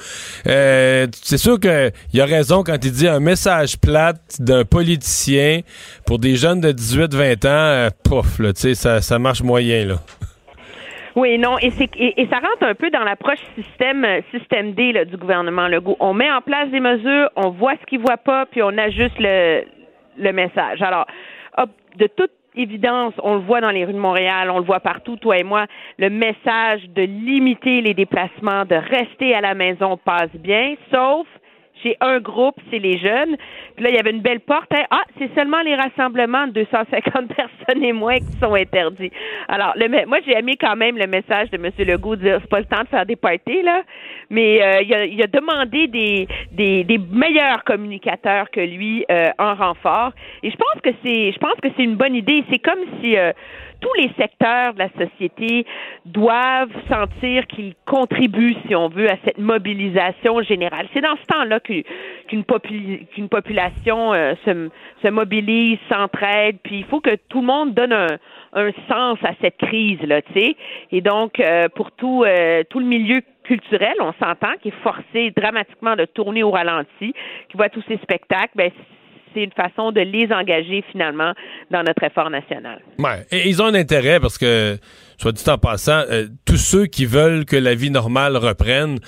euh, 0.46 1.06
c'est 1.12 1.36
sûr 1.36 1.60
qu'il 1.60 2.20
a 2.20 2.24
raison 2.24 2.62
quand 2.64 2.82
il 2.82 2.90
dit 2.90 3.06
un 3.06 3.20
message 3.20 3.78
plate 3.78 4.40
d'un 4.40 4.64
politicien 4.64 5.60
pour 6.06 6.18
des 6.18 6.36
jeunes 6.36 6.62
de 6.62 6.72
18-20 6.72 7.46
ans. 7.46 7.48
Euh, 7.50 7.90
pouf, 8.02 8.38
là, 8.38 8.54
tu 8.54 8.62
sais, 8.62 8.74
ça, 8.74 9.02
ça 9.02 9.18
marche 9.18 9.42
moyen. 9.42 9.84
là. 9.84 9.94
Oui, 11.16 11.38
non, 11.38 11.58
et, 11.58 11.70
c'est, 11.70 11.88
et, 11.96 12.20
et 12.20 12.28
ça 12.28 12.36
rentre 12.36 12.62
un 12.62 12.74
peu 12.74 12.90
dans 12.90 13.02
l'approche 13.02 13.38
système, 13.54 14.06
système 14.34 14.72
D 14.72 14.92
là, 14.92 15.04
du 15.04 15.16
gouvernement 15.16 15.66
Legault. 15.68 15.96
On 16.00 16.14
met 16.14 16.30
en 16.30 16.40
place 16.40 16.70
des 16.70 16.80
mesures, 16.80 17.30
on 17.36 17.50
voit 17.50 17.74
ce 17.80 17.86
qu'il 17.86 18.00
voit 18.00 18.18
pas, 18.18 18.44
puis 18.50 18.62
on 18.62 18.76
ajuste 18.76 19.16
le, 19.18 19.64
le 20.18 20.32
message. 20.32 20.82
Alors, 20.82 21.06
de 21.96 22.06
toute 22.06 22.32
évidence, 22.54 23.14
on 23.22 23.34
le 23.34 23.40
voit 23.40 23.60
dans 23.60 23.70
les 23.70 23.84
rues 23.84 23.92
de 23.92 23.98
Montréal, 23.98 24.50
on 24.50 24.58
le 24.58 24.64
voit 24.64 24.80
partout, 24.80 25.16
toi 25.16 25.38
et 25.38 25.42
moi, 25.42 25.66
le 25.98 26.10
message 26.10 26.88
de 26.88 27.02
limiter 27.02 27.80
les 27.82 27.94
déplacements, 27.94 28.64
de 28.64 28.76
rester 28.76 29.34
à 29.34 29.40
la 29.40 29.54
maison 29.54 29.96
passe 29.96 30.34
bien, 30.34 30.74
sauf 30.90 31.26
chez 31.82 31.96
un 32.00 32.20
groupe, 32.20 32.56
c'est 32.70 32.78
les 32.78 32.98
jeunes. 32.98 33.36
Puis 33.74 33.84
là, 33.84 33.90
il 33.90 33.96
y 33.96 33.98
avait 33.98 34.10
une 34.10 34.22
belle 34.22 34.40
porte. 34.40 34.72
hein. 34.72 34.84
Ah, 34.90 35.02
c'est 35.18 35.32
seulement 35.34 35.60
les 35.62 35.74
rassemblements 35.74 36.46
de 36.46 36.52
250 36.52 37.34
personnes 37.36 37.84
et 37.84 37.92
moins 37.92 38.18
qui 38.18 38.32
sont 38.40 38.54
interdits. 38.54 39.10
Alors, 39.48 39.72
le, 39.76 40.06
moi, 40.06 40.18
j'ai 40.26 40.32
aimé 40.32 40.56
quand 40.60 40.76
même 40.76 40.96
le 40.96 41.06
message 41.06 41.50
de 41.50 41.56
M. 41.56 41.70
Legault 41.78 42.16
dire 42.16 42.38
c'est 42.40 42.50
pas 42.50 42.60
le 42.60 42.66
temps 42.66 42.82
de 42.82 42.88
faire 42.88 43.06
des 43.06 43.16
parties, 43.16 43.62
là. 43.62 43.82
Mais 44.30 44.62
euh, 44.62 44.82
il, 44.82 45.22
a, 45.22 45.26
demandé 45.26 45.86
des, 45.86 46.26
des, 46.52 46.84
des 46.84 46.98
meilleurs 46.98 47.62
communicateurs 47.64 48.50
que 48.50 48.60
lui 48.60 49.04
euh, 49.10 49.28
en 49.38 49.54
renfort. 49.54 50.12
Et 50.42 50.50
je 50.50 50.56
pense 50.56 50.80
que 50.82 50.90
c'est 51.04 51.32
je 51.32 51.38
pense 51.38 51.54
que 51.62 51.68
c'est 51.76 51.84
une 51.84 51.96
bonne 51.96 52.14
idée. 52.14 52.44
C'est 52.50 52.58
comme 52.58 52.80
si 53.00 53.16
euh, 53.16 53.32
tous 53.80 53.92
les 53.94 54.10
secteurs 54.18 54.74
de 54.74 54.78
la 54.78 54.88
société 54.90 55.66
doivent 56.04 56.72
sentir 56.88 57.46
qu'ils 57.46 57.74
contribuent, 57.84 58.56
si 58.66 58.74
on 58.74 58.88
veut, 58.88 59.10
à 59.10 59.16
cette 59.24 59.38
mobilisation 59.38 60.42
générale. 60.42 60.86
C'est 60.92 61.00
dans 61.00 61.16
ce 61.16 61.26
temps-là 61.26 61.60
qu'une 61.60 63.28
population 63.28 64.14
euh, 64.14 64.34
se, 64.44 64.70
se 65.02 65.08
mobilise, 65.08 65.78
s'entraide, 65.90 66.58
puis 66.62 66.78
il 66.78 66.84
faut 66.84 67.00
que 67.00 67.16
tout 67.28 67.40
le 67.40 67.46
monde 67.46 67.74
donne 67.74 67.92
un, 67.92 68.18
sens 68.88 69.18
à 69.22 69.32
cette 69.40 69.58
crise-là, 69.58 70.22
tu 70.22 70.32
sais. 70.32 70.56
Et 70.92 71.00
donc, 71.00 71.40
euh, 71.40 71.68
pour 71.74 71.90
tout, 71.92 72.24
euh, 72.24 72.62
tout 72.70 72.78
le 72.78 72.86
milieu 72.86 73.20
culturel, 73.44 73.94
on 74.00 74.12
s'entend, 74.14 74.54
qui 74.60 74.68
est 74.68 74.82
forcé 74.82 75.32
dramatiquement 75.36 75.94
de 75.94 76.04
tourner 76.04 76.42
au 76.42 76.50
ralenti, 76.50 77.12
qui 77.48 77.56
voit 77.56 77.68
tous 77.68 77.82
ces 77.86 77.96
spectacles, 77.98 78.52
ben, 78.54 78.70
c'est 79.34 79.42
une 79.42 79.52
façon 79.52 79.92
de 79.92 80.00
les 80.00 80.28
engager 80.32 80.84
finalement 80.90 81.32
dans 81.70 81.82
notre 81.82 82.02
effort 82.02 82.30
national. 82.30 82.80
Ouais. 82.98 83.26
Et 83.30 83.48
ils 83.48 83.62
ont 83.62 83.66
un 83.66 83.74
intérêt 83.74 84.20
parce 84.20 84.38
que, 84.38 84.78
soit 85.18 85.32
dit 85.32 85.48
en 85.48 85.58
passant, 85.58 86.02
euh, 86.10 86.26
tous 86.44 86.56
ceux 86.56 86.86
qui 86.86 87.06
veulent 87.06 87.44
que 87.44 87.56
la 87.56 87.74
vie 87.74 87.90
normale 87.90 88.36
reprenne, 88.36 88.98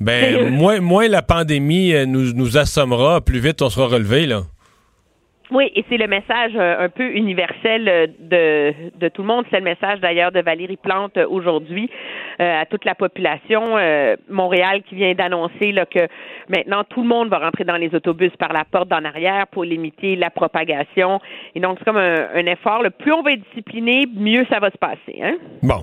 ben, 0.00 0.50
moins, 0.52 0.80
moins 0.80 1.08
la 1.08 1.22
pandémie 1.22 1.92
euh, 1.94 2.06
nous, 2.06 2.32
nous 2.32 2.58
assommera, 2.58 3.20
plus 3.20 3.40
vite 3.40 3.62
on 3.62 3.70
sera 3.70 3.86
relevé, 3.86 4.26
là. 4.26 4.42
Oui, 5.50 5.70
et 5.74 5.84
c'est 5.88 5.96
le 5.96 6.06
message 6.06 6.52
euh, 6.56 6.84
un 6.84 6.88
peu 6.90 7.10
universel 7.10 7.88
euh, 7.88 8.72
de, 9.00 9.08
tout 9.08 9.22
le 9.22 9.28
monde. 9.28 9.46
C'est 9.50 9.58
le 9.58 9.64
message 9.64 9.98
d'ailleurs 10.00 10.30
de 10.30 10.40
Valérie 10.40 10.76
Plante 10.76 11.16
euh, 11.16 11.26
aujourd'hui 11.28 11.90
à 12.40 12.66
toute 12.66 12.84
la 12.84 12.94
population. 12.94 13.76
Montréal 14.28 14.82
qui 14.88 14.94
vient 14.94 15.12
d'annoncer 15.12 15.74
que 15.92 16.06
maintenant 16.48 16.84
tout 16.84 17.02
le 17.02 17.08
monde 17.08 17.30
va 17.30 17.38
rentrer 17.38 17.64
dans 17.64 17.76
les 17.76 17.92
autobus 17.92 18.30
par 18.38 18.52
la 18.52 18.64
porte 18.64 18.88
d'en 18.88 19.04
arrière 19.04 19.48
pour 19.48 19.64
limiter 19.64 20.14
la 20.14 20.30
propagation. 20.30 21.18
Et 21.56 21.60
donc 21.60 21.78
c'est 21.78 21.84
comme 21.84 21.96
un, 21.96 22.46
effort. 22.46 22.84
Le 22.84 22.90
plus 22.90 23.12
on 23.12 23.22
va 23.22 23.32
être 23.32 23.42
discipliné, 23.50 24.06
mieux 24.14 24.46
ça 24.48 24.60
va 24.60 24.70
se 24.70 24.78
passer. 24.78 25.18
Hein? 25.20 25.34
Bon. 25.64 25.82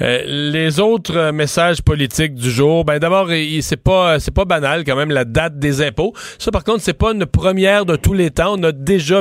Les 0.00 0.78
autres 0.78 1.32
messages 1.32 1.82
politiques 1.82 2.34
du 2.34 2.48
jour, 2.48 2.84
ben 2.84 3.00
d'abord, 3.00 3.30
c'est 3.58 3.82
pas 3.82 4.18
pas 4.36 4.44
banal 4.44 4.84
quand 4.84 4.94
même 4.94 5.10
la 5.10 5.24
date 5.24 5.58
des 5.58 5.82
impôts. 5.82 6.12
Ça 6.38 6.52
par 6.52 6.62
contre, 6.62 6.80
c'est 6.82 6.96
pas 6.96 7.10
une 7.10 7.26
première 7.26 7.86
de 7.86 7.96
tous 7.96 8.14
les 8.14 8.30
temps. 8.30 8.54
On 8.56 8.62
a 8.62 8.70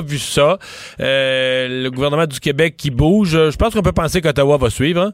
vu 0.01 0.17
ça. 0.17 0.57
Euh, 0.99 1.83
le 1.83 1.89
gouvernement 1.89 2.25
du 2.25 2.39
Québec 2.39 2.75
qui 2.77 2.89
bouge. 2.91 3.31
Je 3.31 3.55
pense 3.57 3.73
qu'on 3.73 3.81
peut 3.81 3.91
penser 3.91 4.21
qu'Ottawa 4.21 4.57
va 4.57 4.69
suivre. 4.69 5.01
hein? 5.01 5.11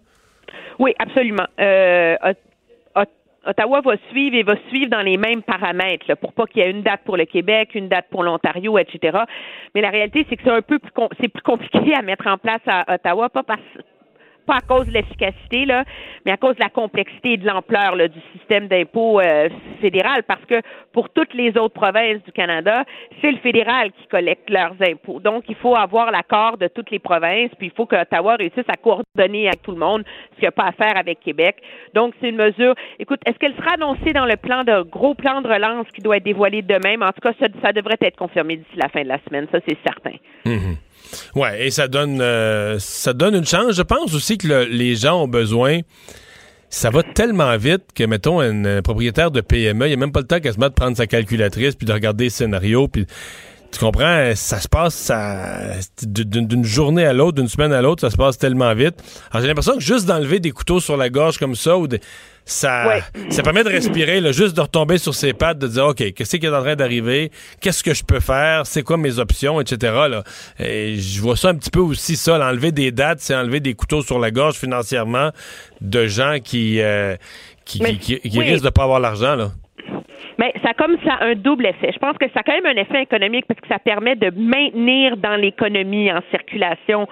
Oui, 0.79 0.93
absolument. 0.99 1.45
Euh, 1.59 2.15
Ot- 2.23 3.01
Ot- 3.01 3.49
Ottawa 3.49 3.81
va 3.81 3.93
suivre 4.09 4.35
et 4.35 4.43
va 4.43 4.55
suivre 4.69 4.89
dans 4.89 5.01
les 5.01 5.17
mêmes 5.17 5.43
paramètres, 5.43 6.15
pour 6.15 6.33
pas 6.33 6.45
qu'il 6.45 6.63
y 6.63 6.65
ait 6.65 6.71
une 6.71 6.81
date 6.81 7.01
pour 7.05 7.17
le 7.17 7.25
Québec, 7.25 7.69
une 7.75 7.89
date 7.89 8.05
pour 8.09 8.23
l'Ontario, 8.23 8.77
etc. 8.77 9.19
Mais 9.75 9.81
la 9.81 9.89
réalité, 9.89 10.25
c'est 10.29 10.35
que 10.37 10.43
c'est 10.43 10.49
un 10.51 10.61
peu 10.61 10.79
plus, 10.79 11.29
plus 11.29 11.41
compliqué 11.43 11.93
à 11.95 12.01
mettre 12.01 12.25
en 12.27 12.37
place 12.37 12.61
à 12.67 12.95
Ottawa, 12.95 13.29
pas 13.29 13.43
parce 13.43 13.61
pas 14.45 14.57
à 14.57 14.61
cause 14.61 14.87
de 14.87 14.91
l'efficacité, 14.91 15.65
là, 15.65 15.83
mais 16.25 16.31
à 16.31 16.37
cause 16.37 16.55
de 16.55 16.61
la 16.61 16.69
complexité 16.69 17.33
et 17.33 17.37
de 17.37 17.47
l'ampleur 17.47 17.95
du 17.95 18.19
système 18.37 18.67
d'impôt 18.67 19.19
euh, 19.19 19.49
fédéral, 19.81 20.23
parce 20.23 20.43
que 20.45 20.61
pour 20.91 21.09
toutes 21.09 21.33
les 21.33 21.57
autres 21.57 21.73
provinces 21.73 22.23
du 22.23 22.31
Canada, 22.31 22.83
c'est 23.21 23.31
le 23.31 23.37
fédéral 23.37 23.91
qui 23.91 24.07
collecte 24.07 24.49
leurs 24.49 24.75
impôts. 24.81 25.19
Donc, 25.19 25.45
il 25.49 25.55
faut 25.55 25.75
avoir 25.75 26.11
l'accord 26.11 26.57
de 26.57 26.67
toutes 26.67 26.91
les 26.91 26.99
provinces, 26.99 27.51
puis 27.57 27.67
il 27.67 27.73
faut 27.75 27.85
que 27.85 27.95
Ottawa 27.95 28.35
réussisse 28.35 28.67
à 28.67 28.77
coordonner 28.77 29.47
avec 29.47 29.61
tout 29.61 29.71
le 29.71 29.77
monde, 29.77 30.03
ce 30.31 30.35
qu'il 30.35 30.43
n'y 30.43 30.47
a 30.47 30.51
pas 30.51 30.67
à 30.67 30.71
faire 30.71 30.97
avec 30.97 31.19
Québec. 31.19 31.57
Donc, 31.93 32.13
c'est 32.19 32.29
une 32.29 32.37
mesure. 32.37 32.75
Écoute, 32.99 33.21
est-ce 33.25 33.37
qu'elle 33.37 33.55
sera 33.55 33.73
annoncée 33.73 34.13
dans 34.13 34.25
le 34.25 34.37
plan 34.37 34.63
de 34.63 34.81
gros 34.83 35.15
plan 35.15 35.41
de 35.41 35.47
relance 35.47 35.87
qui 35.93 36.01
doit 36.01 36.17
être 36.17 36.23
dévoilé 36.23 36.61
demain? 36.61 36.97
Mais 36.97 37.05
en 37.05 37.11
tout 37.11 37.21
cas, 37.21 37.33
ça, 37.39 37.71
devrait 37.73 37.97
être 38.01 38.17
confirmé 38.17 38.57
d'ici 38.57 38.75
la 38.75 38.89
fin 38.89 39.01
de 39.01 39.07
la 39.07 39.19
semaine, 39.27 39.47
ça 39.51 39.59
c'est 39.67 39.77
certain. 39.83 40.17
Mhm. 40.45 40.77
Ouais, 41.35 41.67
et 41.67 41.71
ça 41.71 41.87
donne 41.87 42.19
euh, 42.21 42.77
ça 42.79 43.13
donne 43.13 43.35
une 43.35 43.45
chance. 43.45 43.73
Je 43.75 43.81
pense 43.81 44.13
aussi 44.13 44.37
que 44.37 44.47
le- 44.47 44.63
les 44.65 44.95
gens 44.95 45.23
ont 45.23 45.27
besoin. 45.27 45.79
Ça 46.69 46.89
va 46.89 47.03
tellement 47.03 47.55
vite 47.57 47.83
que, 47.93 48.03
mettons, 48.03 48.39
un 48.39 48.81
propriétaire 48.81 49.29
de 49.29 49.41
PME, 49.41 49.85
il 49.85 49.89
n'y 49.89 49.93
a 49.93 49.97
même 49.97 50.11
pas 50.11 50.21
le 50.21 50.25
temps 50.27 50.39
quasiment 50.39 50.69
de 50.69 50.73
prendre 50.73 50.97
sa 50.97 51.05
calculatrice 51.05 51.75
puis 51.75 51.85
de 51.85 51.93
regarder 51.93 52.23
les 52.25 52.29
scénarios. 52.31 52.87
Puis, 52.87 53.05
tu 53.71 53.79
comprends, 53.79 54.31
ça 54.35 54.59
se 54.59 54.67
passe 54.67 55.11
d'une 56.03 56.65
journée 56.65 57.05
à 57.05 57.13
l'autre, 57.13 57.35
d'une 57.37 57.47
semaine 57.47 57.73
à 57.73 57.81
l'autre, 57.81 58.01
ça 58.01 58.09
se 58.09 58.17
passe 58.17 58.37
tellement 58.37 58.73
vite. 58.73 58.95
Alors, 59.31 59.41
j'ai 59.41 59.47
l'impression 59.47 59.73
que 59.75 59.81
juste 59.81 60.05
d'enlever 60.05 60.39
des 60.39 60.51
couteaux 60.51 60.79
sur 60.79 60.97
la 60.97 61.09
gorge 61.09 61.37
comme 61.37 61.55
ça, 61.55 61.77
ou 61.77 61.87
des- 61.87 61.99
ça, 62.45 62.95
ça 63.29 63.41
permet 63.43 63.63
de 63.63 63.69
respirer, 63.69 64.19
là, 64.19 64.31
juste 64.31 64.55
de 64.55 64.61
retomber 64.61 64.97
sur 64.97 65.13
ses 65.13 65.33
pattes, 65.33 65.59
de 65.59 65.67
dire, 65.67 65.85
OK, 65.85 66.13
qu'est-ce 66.13 66.35
qui 66.37 66.45
est 66.45 66.49
en 66.49 66.61
train 66.61 66.75
d'arriver? 66.75 67.31
Qu'est-ce 67.61 67.83
que 67.83 67.93
je 67.93 68.03
peux 68.03 68.19
faire? 68.19 68.65
C'est 68.65 68.83
quoi 68.83 68.97
mes 68.97 69.17
options? 69.19 69.61
Etc. 69.61 69.77
Là. 70.09 70.23
Et 70.59 70.95
je 70.95 71.21
vois 71.21 71.37
ça 71.37 71.49
un 71.49 71.55
petit 71.55 71.69
peu 71.71 71.79
aussi, 71.79 72.15
ça. 72.15 72.37
là, 72.37 72.49
enlever 72.49 72.71
des 72.71 72.91
dates, 72.91 73.19
c'est 73.19 73.35
enlever 73.35 73.59
des 73.59 73.73
couteaux 73.75 74.01
sur 74.01 74.19
la 74.19 74.31
gorge 74.31 74.55
financièrement 74.55 75.29
de 75.81 76.05
gens 76.07 76.37
qui, 76.43 76.81
euh, 76.81 77.15
qui, 77.65 77.81
Mais- 77.81 77.95
qui, 77.95 78.19
qui- 78.19 78.29
qui 78.29 78.39
oui. 78.39 78.49
risquent 78.49 78.65
de 78.65 78.69
pas 78.69 78.83
avoir 78.83 78.99
l'argent. 78.99 79.35
Là. 79.35 79.51
Mais 80.39 80.51
ça 80.63 80.69
a 80.71 80.73
comme 80.73 80.97
ça 81.05 81.17
un 81.21 81.35
double 81.35 81.67
effet. 81.67 81.91
Je 81.93 81.99
pense 81.99 82.17
que 82.17 82.25
ça 82.33 82.39
a 82.39 82.43
quand 82.43 82.53
même 82.59 82.65
un 82.77 82.81
effet 82.81 83.03
économique 83.03 83.45
parce 83.47 83.59
que 83.59 83.67
ça 83.67 83.77
permet 83.79 84.15
de 84.15 84.31
maintenir 84.35 85.15
dans 85.17 85.35
l'économie 85.35 86.11
en 86.11 86.21
circulation 86.31 87.07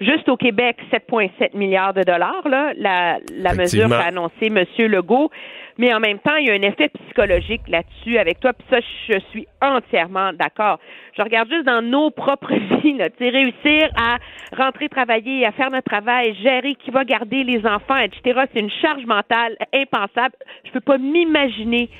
juste 0.00 0.28
au 0.28 0.36
Québec 0.36 0.76
7,7 0.92 1.56
milliards 1.56 1.94
de 1.94 2.02
dollars 2.02 2.48
là, 2.48 2.72
la, 2.76 3.18
la 3.32 3.54
mesure 3.54 3.88
qu'a 3.88 4.06
annoncé 4.06 4.46
M. 4.46 4.64
Legault. 4.78 5.30
Mais 5.78 5.92
en 5.92 6.00
même 6.00 6.18
temps, 6.18 6.36
il 6.36 6.46
y 6.46 6.50
a 6.50 6.54
un 6.54 6.62
effet 6.62 6.88
psychologique 6.88 7.62
là-dessus 7.68 8.16
avec 8.16 8.40
toi. 8.40 8.52
Puis 8.54 8.66
ça, 8.70 8.78
je 9.08 9.18
suis 9.30 9.46
entièrement 9.60 10.32
d'accord. 10.32 10.78
Je 11.16 11.22
regarde 11.22 11.50
juste 11.50 11.66
dans 11.66 11.82
nos 11.82 12.10
propres 12.10 12.54
vies, 12.82 12.94
là, 12.94 13.08
réussir 13.20 13.90
à 13.96 14.16
rentrer 14.56 14.88
travailler, 14.88 15.44
à 15.44 15.52
faire 15.52 15.70
notre 15.70 15.90
travail, 15.90 16.34
gérer 16.42 16.76
qui 16.76 16.90
va 16.90 17.04
garder 17.04 17.44
les 17.44 17.66
enfants, 17.66 17.98
etc. 17.98 18.44
C'est 18.54 18.60
une 18.60 18.70
charge 18.70 19.04
mentale 19.04 19.56
impensable. 19.74 20.34
Je 20.64 20.70
peux 20.70 20.80
pas 20.80 20.96
m'imaginer 20.96 21.90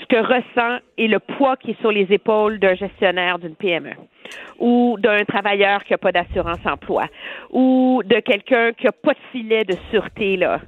ce 0.00 0.06
que 0.06 0.16
ressent 0.16 0.78
et 0.96 1.08
le 1.08 1.18
poids 1.18 1.56
qui 1.56 1.72
est 1.72 1.80
sur 1.80 1.92
les 1.92 2.06
épaules 2.12 2.58
d'un 2.58 2.74
gestionnaire 2.74 3.38
d'une 3.38 3.54
PME 3.54 3.92
ou 4.58 4.96
d'un 4.98 5.24
travailleur 5.24 5.84
qui 5.84 5.92
n'a 5.92 5.98
pas 5.98 6.12
d'assurance 6.12 6.64
emploi 6.64 7.06
ou 7.50 8.02
de 8.04 8.20
quelqu'un 8.20 8.72
qui 8.72 8.86
n'a 8.86 8.92
pas 8.92 9.12
de 9.12 9.18
filet 9.32 9.64
de 9.64 9.74
sûreté 9.90 10.36
là. 10.36 10.60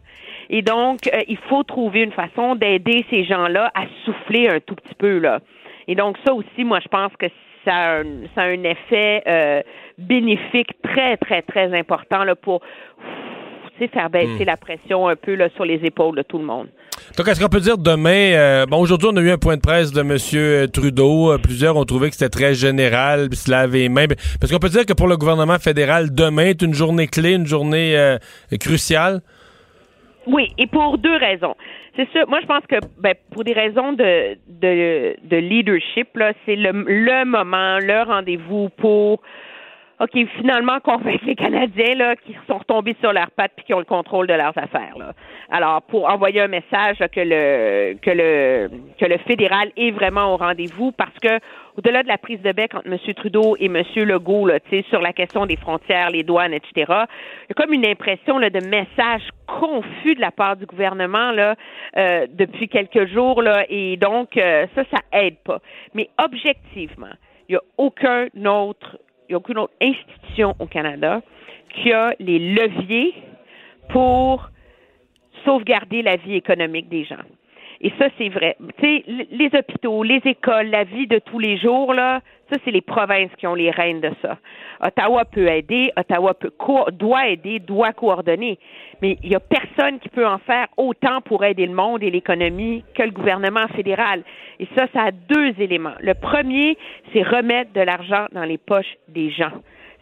Et 0.48 0.62
donc, 0.62 1.07
euh, 1.07 1.20
il 1.28 1.36
faut 1.48 1.62
trouver 1.62 2.02
une 2.02 2.12
façon 2.12 2.57
d'aider 2.57 3.05
ces 3.11 3.24
gens-là 3.24 3.70
à 3.74 3.82
souffler 4.05 4.48
un 4.48 4.61
tout 4.61 4.74
petit 4.74 4.94
peu 4.97 5.19
là. 5.19 5.40
Et 5.86 5.94
donc, 5.94 6.16
ça 6.27 6.35
aussi, 6.35 6.65
moi, 6.65 6.81
je 6.82 6.89
pense 6.89 7.12
que 7.16 7.27
ça 7.65 7.74
a 7.74 8.01
un, 8.01 8.05
ça 8.35 8.43
a 8.43 8.47
un 8.47 8.65
effet 8.65 9.23
euh, 9.27 9.62
bénéfique 9.98 10.70
très, 10.82 11.16
très, 11.16 11.43
très 11.43 11.78
important 11.78 12.24
là, 12.24 12.35
pour 12.35 12.62
sais, 13.85 13.89
faire 13.89 14.11
baisser 14.11 14.44
Hmm. 14.44 14.47
la 14.47 14.57
pression 14.57 15.09
un 15.09 15.16
peu 15.16 15.35
là, 15.35 15.48
sur 15.57 15.65
les 15.65 15.81
épaules 15.85 16.16
de 16.16 16.23
tout 16.23 16.39
le 16.39 16.44
monde. 16.44 16.69
Donc, 17.16 17.27
est-ce 17.28 17.40
qu'on 17.43 17.48
peut 17.48 17.61
dire 17.61 17.78
demain, 17.78 18.32
euh, 18.35 18.66
bon, 18.66 18.78
aujourd'hui, 18.78 19.09
on 19.12 19.16
a 19.16 19.20
eu 19.20 19.31
un 19.31 19.39
point 19.39 19.57
de 19.57 19.61
presse 19.62 19.93
de 19.93 20.01
M. 20.01 20.69
Trudeau. 20.70 21.32
Euh, 21.32 21.39
Plusieurs 21.39 21.77
ont 21.77 21.85
trouvé 21.85 22.11
que 22.11 22.16
c'était 22.16 22.28
très 22.28 22.55
général, 22.55 23.28
puis 23.28 23.39
se 23.39 23.51
laver 23.51 23.81
les 23.81 23.89
mains. 23.89 24.07
Parce 24.40 24.52
qu'on 24.52 24.59
peut 24.59 24.69
dire 24.69 24.85
que 24.86 24.93
pour 24.93 25.09
le 25.09 25.16
gouvernement 25.16 25.59
fédéral, 25.59 26.15
demain 26.15 26.47
est 26.47 26.62
une 26.62 26.74
journée 26.74 27.07
clé, 27.07 27.35
une 27.35 27.47
journée 27.47 27.97
euh, 27.97 28.19
cruciale? 28.61 29.20
Oui, 30.27 30.52
et 30.59 30.66
pour 30.66 30.98
deux 30.98 31.16
raisons. 31.16 31.55
C'est 31.97 32.09
sûr, 32.11 32.28
moi 32.28 32.39
je 32.40 32.47
pense 32.47 32.65
que 32.69 32.77
ben, 33.01 33.15
pour 33.32 33.43
des 33.43 33.52
raisons 33.52 33.93
de, 33.93 34.36
de, 34.48 35.16
de 35.24 35.36
leadership, 35.36 36.15
là, 36.16 36.32
c'est 36.47 36.55
le, 36.55 36.70
le 36.73 37.24
moment, 37.24 37.78
le 37.78 38.02
rendez-vous 38.05 38.69
pour 38.77 39.20
OK, 40.01 40.12
finalement 40.39 40.81
convaincre 40.81 41.27
les 41.27 41.35
Canadiens 41.35 41.94
là, 41.94 42.16
qui 42.16 42.35
sont 42.48 42.56
retombés 42.56 42.97
sur 43.01 43.12
leurs 43.12 43.31
pattes 43.32 43.52
puis 43.55 43.66
qui 43.66 43.74
ont 43.74 43.81
le 43.81 43.85
contrôle 43.85 44.27
de 44.27 44.32
leurs 44.32 44.56
affaires. 44.56 44.94
Là. 44.98 45.12
Alors, 45.51 45.82
pour 45.82 46.09
envoyer 46.09 46.40
un 46.40 46.48
message 46.48 46.97
que 47.12 47.20
le 47.20 47.98
que 48.01 48.10
le 48.10 48.70
que 48.98 49.05
le 49.05 49.18
fédéral 49.18 49.70
est 49.77 49.90
vraiment 49.90 50.32
au 50.32 50.39
rendez-vous 50.39 50.93
parce 50.93 51.14
que 51.20 51.39
au-delà 51.77 52.02
de 52.02 52.09
la 52.09 52.16
prise 52.16 52.40
de 52.40 52.51
bec 52.52 52.74
entre 52.74 52.86
M. 52.86 52.98
Trudeau 53.14 53.56
et 53.59 53.66
M. 53.66 53.82
Legault 53.97 54.47
là, 54.47 54.59
sur 54.89 55.02
la 55.02 55.12
question 55.12 55.44
des 55.44 55.56
frontières, 55.56 56.09
les 56.09 56.22
douanes, 56.22 56.55
etc., 56.55 56.72
il 56.78 56.86
y 56.86 57.52
a 57.52 57.55
comme 57.55 57.74
une 57.74 57.86
impression 57.86 58.39
là, 58.39 58.48
de 58.48 58.64
message 58.66 59.28
confus 59.47 60.14
de 60.14 60.20
la 60.22 60.31
part 60.31 60.56
du 60.56 60.64
gouvernement 60.64 61.31
là, 61.31 61.56
euh, 61.98 62.27
depuis 62.31 62.68
quelques 62.68 63.06
jours. 63.06 63.43
Là, 63.43 63.66
et 63.68 63.98
donc, 63.98 64.39
euh, 64.39 64.66
ça, 64.74 64.82
ça 64.90 65.01
aide 65.12 65.36
pas. 65.44 65.59
Mais 65.93 66.09
objectivement, 66.22 67.12
il 67.48 67.52
n'y 67.52 67.56
a 67.56 67.62
aucun 67.77 68.28
autre 68.47 68.97
n'y 69.31 69.35
a 69.35 69.39
aucune 69.39 69.59
autre 69.59 69.74
institution 69.81 70.55
au 70.59 70.66
Canada 70.66 71.23
qui 71.74 71.93
a 71.93 72.15
les 72.19 72.39
leviers 72.39 73.15
pour 73.90 74.51
sauvegarder 75.44 76.02
la 76.02 76.16
vie 76.16 76.35
économique 76.35 76.89
des 76.89 77.05
gens. 77.05 77.16
Et 77.82 77.93
ça, 77.98 78.09
c'est 78.19 78.28
vrai. 78.28 78.57
Tu 78.78 78.85
sais, 78.85 79.05
les 79.31 79.51
hôpitaux, 79.55 80.02
les 80.02 80.20
écoles, 80.27 80.69
la 80.69 80.85
vie 80.85 81.07
de 81.07 81.19
tous 81.19 81.39
les 81.39 81.57
jours, 81.57 81.94
là, 81.94 82.20
ça, 82.52 82.59
c'est 82.65 82.70
les 82.70 82.82
provinces 82.82 83.31
qui 83.39 83.47
ont 83.47 83.55
les 83.55 83.70
rênes 83.70 84.01
de 84.01 84.11
ça. 84.20 84.36
Ottawa 84.85 85.24
peut 85.24 85.48
aider, 85.48 85.90
Ottawa 85.97 86.35
peut 86.35 86.52
doit 86.93 87.28
aider, 87.28 87.59
doit 87.59 87.93
coordonner. 87.93 88.59
Mais 89.01 89.16
il 89.23 89.31
n'y 89.31 89.36
a 89.36 89.40
personne 89.40 89.98
qui 89.98 90.11
peut 90.11 90.27
en 90.27 90.39
faire 90.39 90.66
autant 90.77 91.23
pour 91.23 91.43
aider 91.43 91.65
le 91.65 91.73
monde 91.73 92.02
et 92.02 92.11
l'économie 92.11 92.85
que 92.94 93.02
le 93.02 93.12
gouvernement 93.12 93.66
fédéral. 93.69 94.24
Et 94.59 94.69
ça, 94.77 94.86
ça 94.93 95.05
a 95.05 95.11
deux 95.11 95.55
éléments. 95.59 95.94
Le 96.01 96.12
premier, 96.12 96.77
c'est 97.12 97.23
remettre 97.23 97.73
de 97.73 97.81
l'argent 97.81 98.27
dans 98.32 98.44
les 98.44 98.59
poches 98.59 98.97
des 99.09 99.31
gens. 99.31 99.52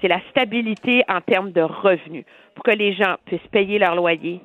C'est 0.00 0.08
la 0.08 0.20
stabilité 0.30 1.04
en 1.08 1.20
termes 1.20 1.52
de 1.52 1.60
revenus 1.60 2.24
pour 2.54 2.64
que 2.64 2.76
les 2.76 2.94
gens 2.94 3.16
puissent 3.26 3.46
payer 3.52 3.78
leur 3.78 3.94
loyer, 3.94 4.40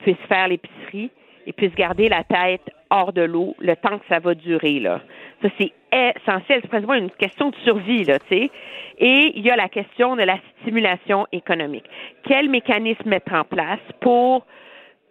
puissent 0.00 0.16
faire 0.28 0.46
l'épicerie 0.46 1.10
et 1.46 1.52
puissent 1.52 1.74
garder 1.74 2.08
la 2.08 2.22
tête 2.22 2.68
hors 2.90 3.12
de 3.12 3.22
l'eau 3.22 3.54
le 3.58 3.76
temps 3.76 3.98
que 3.98 4.04
ça 4.08 4.18
va 4.18 4.34
durer. 4.34 4.80
Là. 4.80 5.00
Ça, 5.42 5.48
c'est 5.58 5.72
essentiel. 5.92 6.60
C'est 6.62 6.68
pratiquement 6.68 6.94
une 6.94 7.10
question 7.10 7.50
de 7.50 7.56
survie, 7.64 8.04
là, 8.04 8.18
tu 8.18 8.36
sais. 8.36 8.50
Et 8.98 9.32
il 9.34 9.44
y 9.44 9.50
a 9.50 9.56
la 9.56 9.68
question 9.68 10.16
de 10.16 10.22
la 10.22 10.38
stimulation 10.60 11.26
économique. 11.32 11.84
Quel 12.24 12.48
mécanisme 12.48 13.08
mettre 13.08 13.34
en 13.34 13.44
place 13.44 13.80
pour 14.00 14.46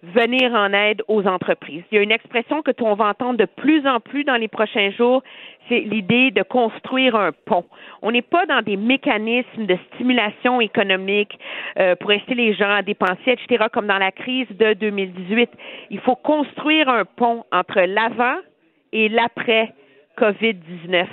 venir 0.04 0.54
en 0.54 0.72
aide 0.74 1.02
aux 1.08 1.26
entreprises. 1.26 1.84
Il 1.92 1.96
y 1.96 2.00
a 2.00 2.04
une 2.04 2.12
expression 2.12 2.62
que 2.62 2.72
on 2.82 2.94
va 2.94 3.08
entendre 3.08 3.38
de 3.38 3.46
plus 3.46 3.88
en 3.88 4.00
plus 4.00 4.24
dans 4.24 4.36
les 4.36 4.48
prochains 4.48 4.92
jours, 4.92 5.24
c'est 5.68 5.80
l'idée 5.80 6.32
de 6.32 6.44
construire 6.44 7.16
un 7.16 7.32
pont. 7.32 7.66
On 8.02 8.12
n'est 8.12 8.22
pas 8.22 8.46
dans 8.46 8.62
des 8.62 8.78
mécanismes 8.78 9.66
de 9.66 9.78
stimulation 9.94 10.62
économique 10.62 11.40
euh, 11.80 11.96
pour 11.96 12.12
inciter 12.12 12.36
les 12.36 12.54
gens 12.54 12.70
à 12.70 12.82
dépenser, 12.82 13.32
etc., 13.32 13.66
comme 13.72 13.88
dans 13.88 13.98
la 13.98 14.12
crise 14.12 14.48
de 14.50 14.74
2018. 14.74 15.50
Il 15.90 16.00
faut 16.02 16.16
construire 16.16 16.90
un 16.90 17.06
pont 17.06 17.44
entre 17.52 17.82
l'avant 17.82 18.38
et 18.92 19.10
l'après 19.10 19.74
COVID-19. 20.18 21.08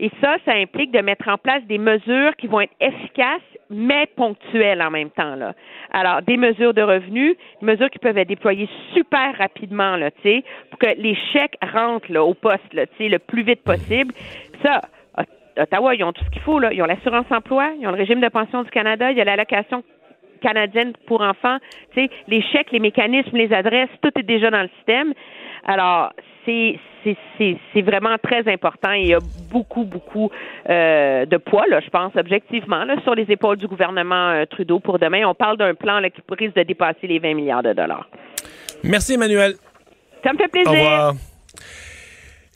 Et 0.00 0.10
ça, 0.20 0.36
ça 0.44 0.52
implique 0.52 0.92
de 0.92 1.00
mettre 1.00 1.28
en 1.28 1.38
place 1.38 1.62
des 1.64 1.78
mesures 1.78 2.36
qui 2.36 2.46
vont 2.46 2.60
être 2.60 2.74
efficaces, 2.80 3.40
mais 3.68 4.06
ponctuelles 4.16 4.80
en 4.80 4.90
même 4.90 5.10
temps. 5.10 5.34
Là. 5.34 5.54
Alors, 5.92 6.22
des 6.22 6.36
mesures 6.36 6.72
de 6.72 6.82
revenus, 6.82 7.36
des 7.60 7.66
mesures 7.66 7.90
qui 7.90 7.98
peuvent 7.98 8.16
être 8.16 8.28
déployées 8.28 8.68
super 8.94 9.36
rapidement, 9.36 9.96
là, 9.96 10.10
pour 10.70 10.78
que 10.78 10.86
les 10.96 11.16
chèques 11.32 11.56
rentrent 11.72 12.12
là, 12.12 12.22
au 12.22 12.34
poste, 12.34 12.72
là, 12.72 12.84
le 13.00 13.18
plus 13.18 13.42
vite 13.42 13.62
possible. 13.64 14.14
Ça, 14.62 14.82
Ot- 15.18 15.62
Ottawa, 15.62 15.94
ils 15.96 16.04
ont 16.04 16.12
tout 16.12 16.24
ce 16.24 16.30
qu'il 16.30 16.42
faut. 16.42 16.60
Là. 16.60 16.72
Ils 16.72 16.80
ont 16.82 16.86
l'assurance 16.86 17.26
emploi, 17.30 17.72
ils 17.80 17.86
ont 17.86 17.90
le 17.90 17.96
régime 17.96 18.20
de 18.20 18.28
pension 18.28 18.62
du 18.62 18.70
Canada, 18.70 19.10
il 19.10 19.18
y 19.18 19.20
a 19.20 19.24
l'allocation 19.24 19.82
canadienne 20.40 20.92
pour 21.06 21.20
enfants. 21.20 21.58
Tu 21.92 22.02
sais, 22.02 22.10
les 22.28 22.40
chèques, 22.42 22.70
les 22.70 22.78
mécanismes, 22.78 23.36
les 23.36 23.52
adresses, 23.52 23.90
tout 24.00 24.12
est 24.16 24.22
déjà 24.22 24.50
dans 24.50 24.62
le 24.62 24.70
système. 24.76 25.12
Alors, 25.66 26.12
c'est 26.48 27.82
vraiment 27.82 28.16
très 28.22 28.50
important 28.50 28.92
il 28.92 29.08
y 29.08 29.14
a 29.14 29.18
beaucoup, 29.50 29.84
beaucoup 29.84 30.30
euh, 30.68 31.26
de 31.26 31.36
poids, 31.36 31.66
là, 31.68 31.80
je 31.80 31.90
pense, 31.90 32.12
objectivement, 32.16 32.84
là, 32.84 32.96
sur 33.02 33.14
les 33.14 33.30
épaules 33.30 33.56
du 33.56 33.66
gouvernement 33.66 34.30
euh, 34.30 34.44
Trudeau 34.46 34.80
pour 34.80 34.98
demain. 34.98 35.26
On 35.26 35.34
parle 35.34 35.56
d'un 35.56 35.74
plan 35.74 36.00
là, 36.00 36.10
qui 36.10 36.22
risque 36.30 36.56
de 36.56 36.62
dépasser 36.62 37.06
les 37.06 37.18
20 37.18 37.34
milliards 37.34 37.62
de 37.62 37.72
dollars. 37.72 38.08
Merci, 38.82 39.14
Emmanuel. 39.14 39.54
Ça 40.24 40.32
me 40.32 40.38
fait 40.38 40.48
plaisir. 40.48 40.70
Au 40.70 40.74
revoir. 40.74 41.14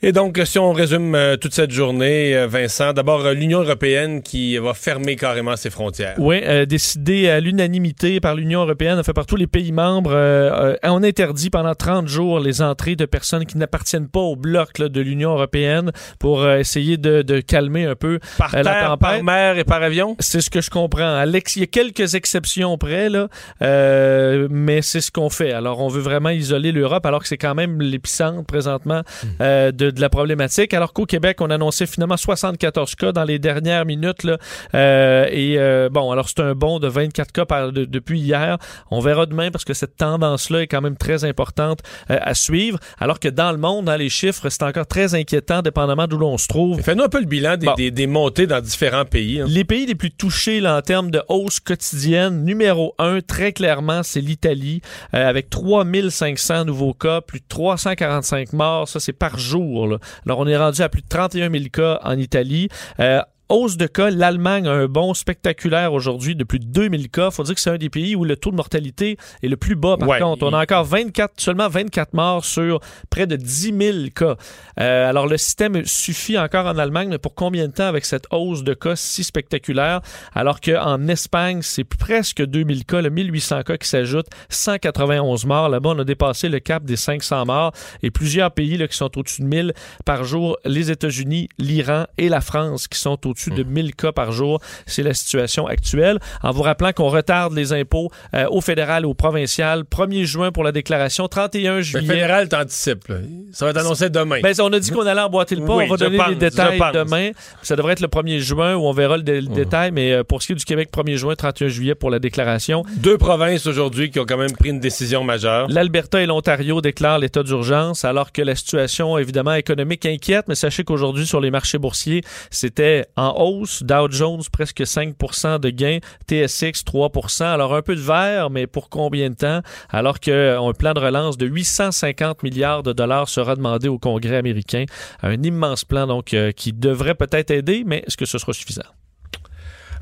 Et 0.05 0.11
donc, 0.11 0.37
si 0.43 0.59
on 0.59 0.73
résume 0.73 1.15
euh, 1.15 1.37
toute 1.37 1.53
cette 1.53 1.71
journée, 1.71 2.35
euh, 2.35 2.45
Vincent, 2.45 2.91
d'abord 2.91 3.25
euh, 3.25 3.33
l'Union 3.33 3.61
européenne 3.61 4.21
qui 4.21 4.57
va 4.57 4.73
fermer 4.73 5.15
carrément 5.15 5.55
ses 5.55 5.69
frontières. 5.69 6.15
Oui, 6.17 6.41
euh, 6.43 6.65
décidé 6.65 7.29
à 7.29 7.39
l'unanimité 7.39 8.19
par 8.19 8.35
l'Union 8.35 8.63
européenne, 8.63 9.01
fait 9.01 9.13
par 9.13 9.25
tous 9.25 9.37
les 9.37 9.47
pays 9.47 9.71
membres, 9.71 10.11
euh, 10.11 10.73
euh, 10.73 10.77
on 10.83 11.03
interdit 11.03 11.49
pendant 11.49 11.73
30 11.73 12.09
jours 12.09 12.41
les 12.41 12.61
entrées 12.61 12.97
de 12.97 13.05
personnes 13.05 13.45
qui 13.45 13.57
n'appartiennent 13.57 14.09
pas 14.09 14.19
au 14.19 14.35
bloc 14.35 14.77
là, 14.77 14.89
de 14.89 14.99
l'Union 14.99 15.31
européenne 15.35 15.93
pour 16.19 16.41
euh, 16.41 16.57
essayer 16.57 16.97
de, 16.97 17.21
de 17.21 17.39
calmer 17.39 17.85
un 17.85 17.95
peu 17.95 18.19
Par 18.37 18.53
euh, 18.55 18.61
la 18.61 18.73
terre, 18.73 18.87
tempête. 18.89 18.99
par 18.99 19.23
mer 19.23 19.57
et 19.57 19.63
par 19.63 19.81
avion? 19.83 20.17
C'est 20.19 20.41
ce 20.41 20.49
que 20.49 20.59
je 20.59 20.69
comprends. 20.69 21.15
Alex, 21.15 21.55
il 21.55 21.61
y 21.61 21.63
a 21.63 21.67
quelques 21.67 22.15
exceptions 22.15 22.77
près, 22.77 23.07
là, 23.07 23.29
euh, 23.61 24.49
mais 24.51 24.81
c'est 24.81 24.99
ce 24.99 25.11
qu'on 25.11 25.29
fait. 25.29 25.53
Alors, 25.53 25.79
on 25.79 25.87
veut 25.87 26.01
vraiment 26.01 26.29
isoler 26.31 26.73
l'Europe, 26.73 27.05
alors 27.05 27.21
que 27.21 27.27
c'est 27.29 27.37
quand 27.37 27.55
même 27.55 27.81
l'épicentre 27.81 28.43
présentement 28.45 29.03
euh, 29.39 29.71
de, 29.71 29.92
de 29.93 30.01
la 30.01 30.09
problématique. 30.09 30.73
Alors 30.73 30.93
qu'au 30.93 31.05
Québec, 31.05 31.37
on 31.41 31.49
annonçait 31.49 31.85
finalement 31.85 32.17
74 32.17 32.95
cas 32.95 33.11
dans 33.11 33.23
les 33.23 33.39
dernières 33.39 33.85
minutes. 33.85 34.23
Là, 34.23 34.37
Euh, 34.75 35.27
et 35.31 35.55
euh, 35.57 35.89
bon, 35.89 36.11
alors 36.11 36.27
c'est 36.29 36.39
un 36.41 36.55
bond 36.55 36.79
de 36.79 36.87
24 36.87 37.31
cas 37.31 37.45
par- 37.45 37.71
de- 37.71 37.85
depuis 37.85 38.19
hier. 38.19 38.57
On 38.91 38.99
verra 38.99 39.25
demain 39.25 39.51
parce 39.51 39.63
que 39.65 39.73
cette 39.73 39.95
tendance-là 39.97 40.63
est 40.63 40.67
quand 40.67 40.81
même 40.81 40.97
très 40.97 41.23
importante 41.25 41.79
euh, 42.09 42.17
à 42.21 42.33
suivre. 42.33 42.79
Alors 42.99 43.19
que 43.19 43.27
dans 43.27 43.51
le 43.51 43.57
monde, 43.57 43.85
dans 43.85 43.95
les 43.95 44.09
chiffres, 44.09 44.49
c'est 44.49 44.63
encore 44.63 44.87
très 44.87 45.15
inquiétant, 45.15 45.61
dépendamment 45.61 46.07
d'où 46.07 46.17
l'on 46.17 46.37
se 46.37 46.47
trouve. 46.47 46.81
Fais-nous 46.81 47.03
un 47.03 47.09
peu 47.09 47.19
le 47.19 47.25
bilan 47.25 47.57
des, 47.57 47.65
Bon. 47.67 47.73
des- 47.75 47.91
des 47.91 48.07
montées 48.07 48.47
dans 48.47 48.61
différents 48.61 49.05
pays. 49.05 49.41
hein. 49.41 49.45
Les 49.47 49.63
pays 49.63 49.85
les 49.85 49.95
plus 49.95 50.11
touchés 50.11 50.59
là, 50.59 50.77
en 50.77 50.81
termes 50.81 51.11
de 51.11 51.21
hausse 51.29 51.59
quotidienne, 51.59 52.43
numéro 52.43 52.95
un, 52.97 53.21
très 53.21 53.53
clairement, 53.53 54.01
c'est 54.03 54.21
l'Italie, 54.21 54.81
euh, 55.13 55.27
avec 55.29 55.49
3500 55.49 56.65
nouveaux 56.65 56.93
cas, 56.93 57.21
plus 57.21 57.39
de 57.39 57.45
345 57.47 58.53
morts, 58.53 58.87
ça 58.87 58.99
c'est 58.99 59.13
par 59.13 59.37
jour. 59.37 59.82
Alors 60.25 60.39
on 60.39 60.47
est 60.47 60.57
rendu 60.57 60.81
à 60.81 60.89
plus 60.89 61.01
de 61.01 61.07
31 61.07 61.51
000 61.51 61.65
cas 61.71 61.99
en 62.03 62.17
Italie. 62.17 62.69
Euh, 62.99 63.21
Hausse 63.53 63.77
de 63.77 63.85
cas, 63.85 64.09
l'Allemagne 64.09 64.65
a 64.67 64.71
un 64.71 64.87
bond 64.87 65.13
spectaculaire 65.13 65.93
aujourd'hui 65.93 66.35
de 66.35 66.43
plus 66.43 66.57
de 66.57 66.65
2000 66.65 67.11
cas. 67.11 67.29
faut 67.29 67.43
dire 67.43 67.53
que 67.53 67.61
c'est 67.61 67.69
un 67.69 67.77
des 67.77 67.91
pays 67.91 68.15
où 68.15 68.23
le 68.25 68.35
taux 68.35 68.49
de 68.49 68.55
mortalité 68.55 69.15
est 69.43 69.47
le 69.47 69.57
plus 69.57 69.75
bas. 69.75 69.95
Par 69.95 70.09
Ouais, 70.09 70.19
contre, 70.19 70.43
on 70.43 70.49
il- 70.49 70.55
a 70.55 70.61
encore 70.61 70.83
24, 70.85 71.33
seulement 71.39 71.69
24 71.69 72.15
morts 72.15 72.43
sur 72.45 72.79
près 73.11 73.27
de 73.27 73.35
10 73.35 73.71
000 73.77 73.97
cas. 74.15 74.37
Euh, 74.79 75.07
alors, 75.07 75.27
le 75.27 75.37
système 75.37 75.85
suffit 75.85 76.35
encore 76.39 76.65
en 76.65 76.79
Allemagne, 76.79 77.09
mais 77.09 77.19
pour 77.19 77.35
combien 77.35 77.67
de 77.67 77.73
temps 77.73 77.85
avec 77.85 78.05
cette 78.05 78.25
hausse 78.31 78.63
de 78.63 78.73
cas 78.73 78.95
si 78.95 79.23
spectaculaire? 79.23 80.01
Alors 80.33 80.59
qu'en 80.59 81.07
Espagne, 81.07 81.59
c'est 81.61 81.83
presque 81.83 82.43
2000 82.43 82.85
cas, 82.85 83.01
le 83.01 83.11
1800 83.11 83.61
cas 83.61 83.77
qui 83.77 83.87
s'ajoutent, 83.87 84.29
191 84.49 85.45
morts. 85.45 85.69
Là-bas, 85.69 85.91
on 85.91 85.99
a 85.99 86.03
dépassé 86.03 86.49
le 86.49 86.59
cap 86.59 86.85
des 86.85 86.95
500 86.95 87.45
morts 87.45 87.71
et 88.01 88.09
plusieurs 88.09 88.49
pays 88.49 88.77
là, 88.77 88.87
qui 88.87 88.97
sont 88.97 89.15
au-dessus 89.15 89.43
de 89.43 89.47
1000 89.47 89.73
par 90.05 90.23
jour. 90.23 90.57
Les 90.65 90.89
États-Unis, 90.89 91.49
l'Iran 91.59 92.05
et 92.17 92.29
la 92.29 92.41
France 92.41 92.87
qui 92.87 92.97
sont 92.97 93.19
au-dessus 93.27 93.42
de 93.51 93.63
1000 93.63 93.95
cas 93.95 94.11
par 94.11 94.31
jour. 94.31 94.59
C'est 94.85 95.03
la 95.03 95.13
situation 95.13 95.67
actuelle. 95.67 96.19
En 96.41 96.51
vous 96.51 96.61
rappelant 96.61 96.91
qu'on 96.93 97.09
retarde 97.09 97.53
les 97.53 97.73
impôts 97.73 98.09
euh, 98.35 98.45
au 98.49 98.61
fédéral 98.61 99.03
et 99.03 99.05
au 99.05 99.13
provincial. 99.13 99.83
1er 99.83 100.23
juin 100.25 100.51
pour 100.51 100.63
la 100.63 100.71
déclaration, 100.71 101.27
31 101.27 101.75
Le 101.77 101.81
juillet. 101.81 102.07
fédéral 102.07 102.49
t'anticipe. 102.49 103.11
Ça 103.51 103.65
va 103.65 103.71
être 103.71 103.77
annoncé 103.77 104.09
demain. 104.09 104.39
Ben, 104.41 104.53
on 104.61 104.71
a 104.73 104.79
dit 104.79 104.91
qu'on 104.91 105.05
allait 105.05 105.21
emboîter 105.21 105.55
le 105.55 105.65
pas. 105.65 105.75
Oui, 105.75 105.85
on 105.87 105.91
va 105.91 105.97
donner 105.97 106.17
pense, 106.17 106.29
les 106.29 106.35
détails 106.35 106.79
demain. 106.93 107.31
Ça 107.61 107.75
devrait 107.75 107.93
être 107.93 108.01
le 108.01 108.07
1er 108.07 108.39
juin 108.39 108.75
où 108.75 108.81
on 108.85 108.91
verra 108.93 109.17
le, 109.17 109.23
dé- 109.23 109.41
le 109.41 109.47
détail. 109.47 109.91
Mais 109.91 110.11
euh, 110.13 110.23
pour 110.23 110.41
ce 110.41 110.47
qui 110.47 110.53
est 110.53 110.55
du 110.55 110.65
Québec, 110.65 110.89
1er 110.93 111.15
juin, 111.15 111.35
31 111.35 111.67
juillet 111.67 111.95
pour 111.95 112.09
la 112.09 112.19
déclaration. 112.19 112.83
Deux 112.97 113.17
provinces 113.17 113.65
aujourd'hui 113.67 114.11
qui 114.11 114.19
ont 114.19 114.25
quand 114.25 114.37
même 114.37 114.51
pris 114.53 114.69
une 114.69 114.79
décision 114.79 115.23
majeure. 115.23 115.67
L'Alberta 115.69 116.21
et 116.21 116.25
l'Ontario 116.25 116.81
déclarent 116.81 117.19
l'état 117.19 117.43
d'urgence 117.43 118.05
alors 118.05 118.31
que 118.31 118.41
la 118.41 118.55
situation 118.55 119.17
évidemment 119.17 119.53
économique 119.53 120.05
inquiète, 120.05 120.45
mais 120.47 120.55
sachez 120.55 120.83
qu'aujourd'hui 120.83 121.25
sur 121.25 121.39
les 121.41 121.51
marchés 121.51 121.77
boursiers, 121.77 122.21
c'était 122.49 123.05
en 123.15 123.22
hausse. 123.31 123.83
Dow 123.83 124.09
Jones 124.09 124.41
presque 124.51 124.81
5% 124.81 125.59
de 125.59 125.69
gains, 125.69 125.99
TSX 126.27 126.83
3 126.83 127.11
Alors 127.41 127.75
un 127.75 127.81
peu 127.81 127.95
de 127.95 128.01
vert, 128.01 128.49
mais 128.49 128.67
pour 128.67 128.89
combien 128.89 129.29
de 129.29 129.35
temps? 129.35 129.61
Alors 129.89 130.19
qu'un 130.19 130.71
plan 130.77 130.93
de 130.93 130.99
relance 130.99 131.37
de 131.37 131.45
850 131.45 132.43
milliards 132.43 132.83
de 132.83 132.93
dollars 132.93 133.29
sera 133.29 133.55
demandé 133.55 133.87
au 133.87 133.99
Congrès 133.99 134.37
américain, 134.37 134.85
un 135.21 135.41
immense 135.41 135.85
plan 135.85 136.07
donc 136.07 136.33
euh, 136.33 136.51
qui 136.51 136.73
devrait 136.73 137.15
peut-être 137.15 137.51
aider, 137.51 137.83
mais 137.85 138.03
est-ce 138.07 138.17
que 138.17 138.25
ce 138.25 138.37
sera 138.37 138.53
suffisant? 138.53 138.83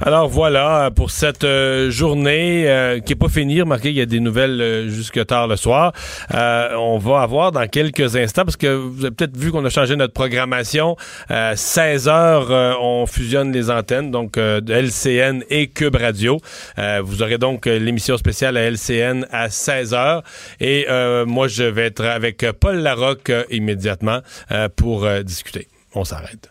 Alors 0.04 0.28
voilà 0.30 0.90
pour 0.96 1.12
cette 1.12 1.44
euh, 1.44 1.92
journée 1.92 2.68
euh, 2.68 3.00
qui 3.00 3.14
est 3.14 3.16
pas 3.16 3.30
finie. 3.30 3.62
Remarquez, 3.62 3.90
il 3.90 3.96
y 3.96 4.02
a 4.02 4.08
des 4.08 4.20
nouvelles 4.20 4.60
euh, 4.60 4.90
jusque 4.90 5.24
tard 5.28 5.48
le 5.48 5.56
soir. 5.56 5.94
Euh, 6.34 6.74
on 6.76 6.98
va 6.98 7.22
avoir 7.22 7.52
dans 7.52 7.68
quelques 7.68 8.16
instants, 8.16 8.44
parce 8.44 8.58
que 8.58 8.74
vous 8.74 9.06
avez 9.06 9.14
peut-être 9.14 9.38
vu 9.38 9.52
qu'on 9.52 9.64
a 9.64 9.70
changé 9.70 9.96
notre 9.96 10.14
programmation. 10.14 10.96
Euh, 11.30 11.54
16 11.56 12.08
heures, 12.08 12.80
on 12.82 13.06
fusionne 13.06 13.52
les 13.52 13.70
antennes, 13.70 14.10
donc 14.10 14.40
de 14.40 14.74
LCN 14.74 15.44
et 15.52 15.68
Cube 15.68 15.96
Radio. 15.96 16.40
Vous 17.04 17.22
aurez 17.22 17.38
donc 17.38 17.68
l'émission 17.68 18.18
spéciale 18.18 18.58
à 18.58 18.64
LCN 18.72 19.28
à 19.32 19.50
16 19.50 19.94
heures. 19.94 20.24
Et 20.60 20.88
moi, 21.28 21.48
je 21.48 21.64
vais 21.64 21.86
être 21.86 22.06
avec 22.06 22.46
Paul 22.60 22.78
Larocque 22.78 23.32
immédiatement 23.52 24.22
pour 24.76 25.08
discuter. 25.24 25.68
On 25.94 26.04
s'arrête. 26.04 26.51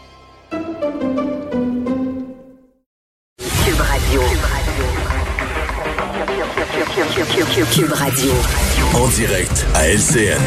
Cube 7.53 7.91
Radio. 7.91 8.31
En 8.95 9.09
direct 9.09 9.65
à 9.75 9.89
LCN. 9.89 10.39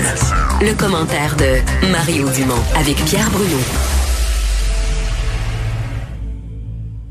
Le 0.62 0.74
commentaire 0.74 1.36
de 1.36 1.90
Mario 1.92 2.30
Dumont 2.30 2.62
avec 2.74 2.96
Pierre 3.04 3.30
Bruno. 3.30 3.58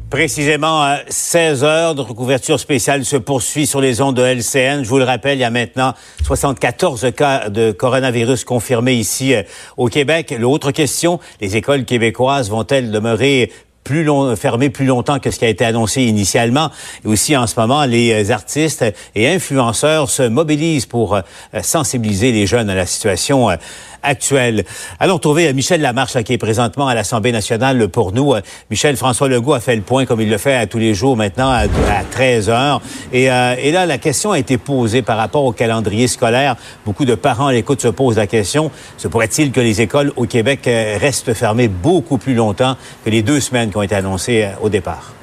Précisément 0.09 0.81
à 0.81 1.01
16 1.07 1.63
heures, 1.63 1.93
notre 1.93 2.13
couverture 2.13 2.59
spéciale 2.59 3.05
se 3.05 3.17
poursuit 3.17 3.67
sur 3.67 3.81
les 3.81 4.01
ondes 4.01 4.15
de 4.15 4.23
LCN. 4.23 4.83
Je 4.83 4.89
vous 4.89 4.97
le 4.97 5.03
rappelle, 5.03 5.37
il 5.37 5.41
y 5.41 5.43
a 5.43 5.51
maintenant 5.51 5.93
74 6.23 7.11
cas 7.15 7.49
de 7.49 7.71
coronavirus 7.71 8.45
confirmés 8.45 8.95
ici 8.95 9.35
euh, 9.35 9.43
au 9.77 9.89
Québec. 9.89 10.35
L'autre 10.39 10.71
question, 10.71 11.19
les 11.39 11.55
écoles 11.55 11.85
québécoises 11.85 12.49
vont-elles 12.49 12.89
demeurer 12.89 13.51
plus 13.83 14.03
long, 14.03 14.35
fermées 14.35 14.69
plus 14.69 14.85
longtemps 14.85 15.19
que 15.19 15.31
ce 15.31 15.39
qui 15.39 15.45
a 15.45 15.49
été 15.49 15.65
annoncé 15.65 16.03
initialement. 16.03 16.69
Et 17.03 17.07
aussi, 17.07 17.35
en 17.35 17.47
ce 17.47 17.59
moment, 17.59 17.85
les 17.85 18.29
euh, 18.29 18.33
artistes 18.33 18.85
et 19.15 19.27
influenceurs 19.27 20.09
se 20.09 20.23
mobilisent 20.23 20.85
pour 20.85 21.15
euh, 21.15 21.21
sensibiliser 21.61 22.31
les 22.31 22.47
jeunes 22.47 22.69
à 22.69 22.75
la 22.75 22.85
situation 22.85 23.49
euh, 23.49 23.55
actuelle. 24.03 24.63
Allons 24.99 25.15
retrouver 25.15 25.47
euh, 25.47 25.53
Michel 25.53 25.81
Lamarche, 25.81 26.13
là, 26.13 26.23
qui 26.23 26.33
est 26.33 26.37
présentement 26.37 26.87
à 26.87 26.95
l'Assemblée 26.95 27.31
nationale 27.31 27.87
pour 27.87 28.11
nous. 28.11 28.33
Euh, 28.33 28.41
Michel, 28.69 28.97
François 28.97 29.27
Legault 29.27 29.53
a 29.53 29.59
fait 29.59 29.75
le 29.75 29.81
point, 29.81 30.05
comme 30.05 30.21
il 30.21 30.29
le 30.29 30.37
fait 30.37 30.67
tous 30.67 30.79
les 30.79 30.93
jours 30.93 31.17
maintenant, 31.17 31.49
à, 31.49 31.63
à 31.63 32.03
13 32.11 32.49
heures. 32.49 32.81
Et, 33.11 33.31
euh, 33.31 33.55
et 33.57 33.71
là, 33.71 33.85
la 33.85 33.97
question 33.97 34.31
a 34.31 34.39
été 34.39 34.57
posée 34.57 35.01
par 35.01 35.17
rapport 35.17 35.43
au 35.43 35.51
calendrier 35.51 36.07
scolaire. 36.07 36.55
Beaucoup 36.85 37.05
de 37.05 37.15
parents 37.15 37.47
à 37.47 37.53
l'écoute 37.53 37.81
se 37.81 37.87
posent 37.87 38.17
la 38.17 38.27
question, 38.27 38.71
se 38.97 39.07
pourrait-il 39.07 39.51
que 39.51 39.61
les 39.61 39.81
écoles 39.81 40.11
au 40.15 40.25
Québec 40.25 40.67
euh, 40.67 40.97
restent 40.99 41.33
fermées 41.33 41.67
beaucoup 41.67 42.17
plus 42.17 42.33
longtemps 42.33 42.75
que 43.03 43.09
les 43.09 43.21
deux 43.21 43.39
semaines 43.39 43.69
qui 43.69 43.77
ont 43.77 43.81
été 43.81 43.95
annoncées 43.95 44.43
euh, 44.43 44.49
au 44.61 44.69
départ? 44.69 45.13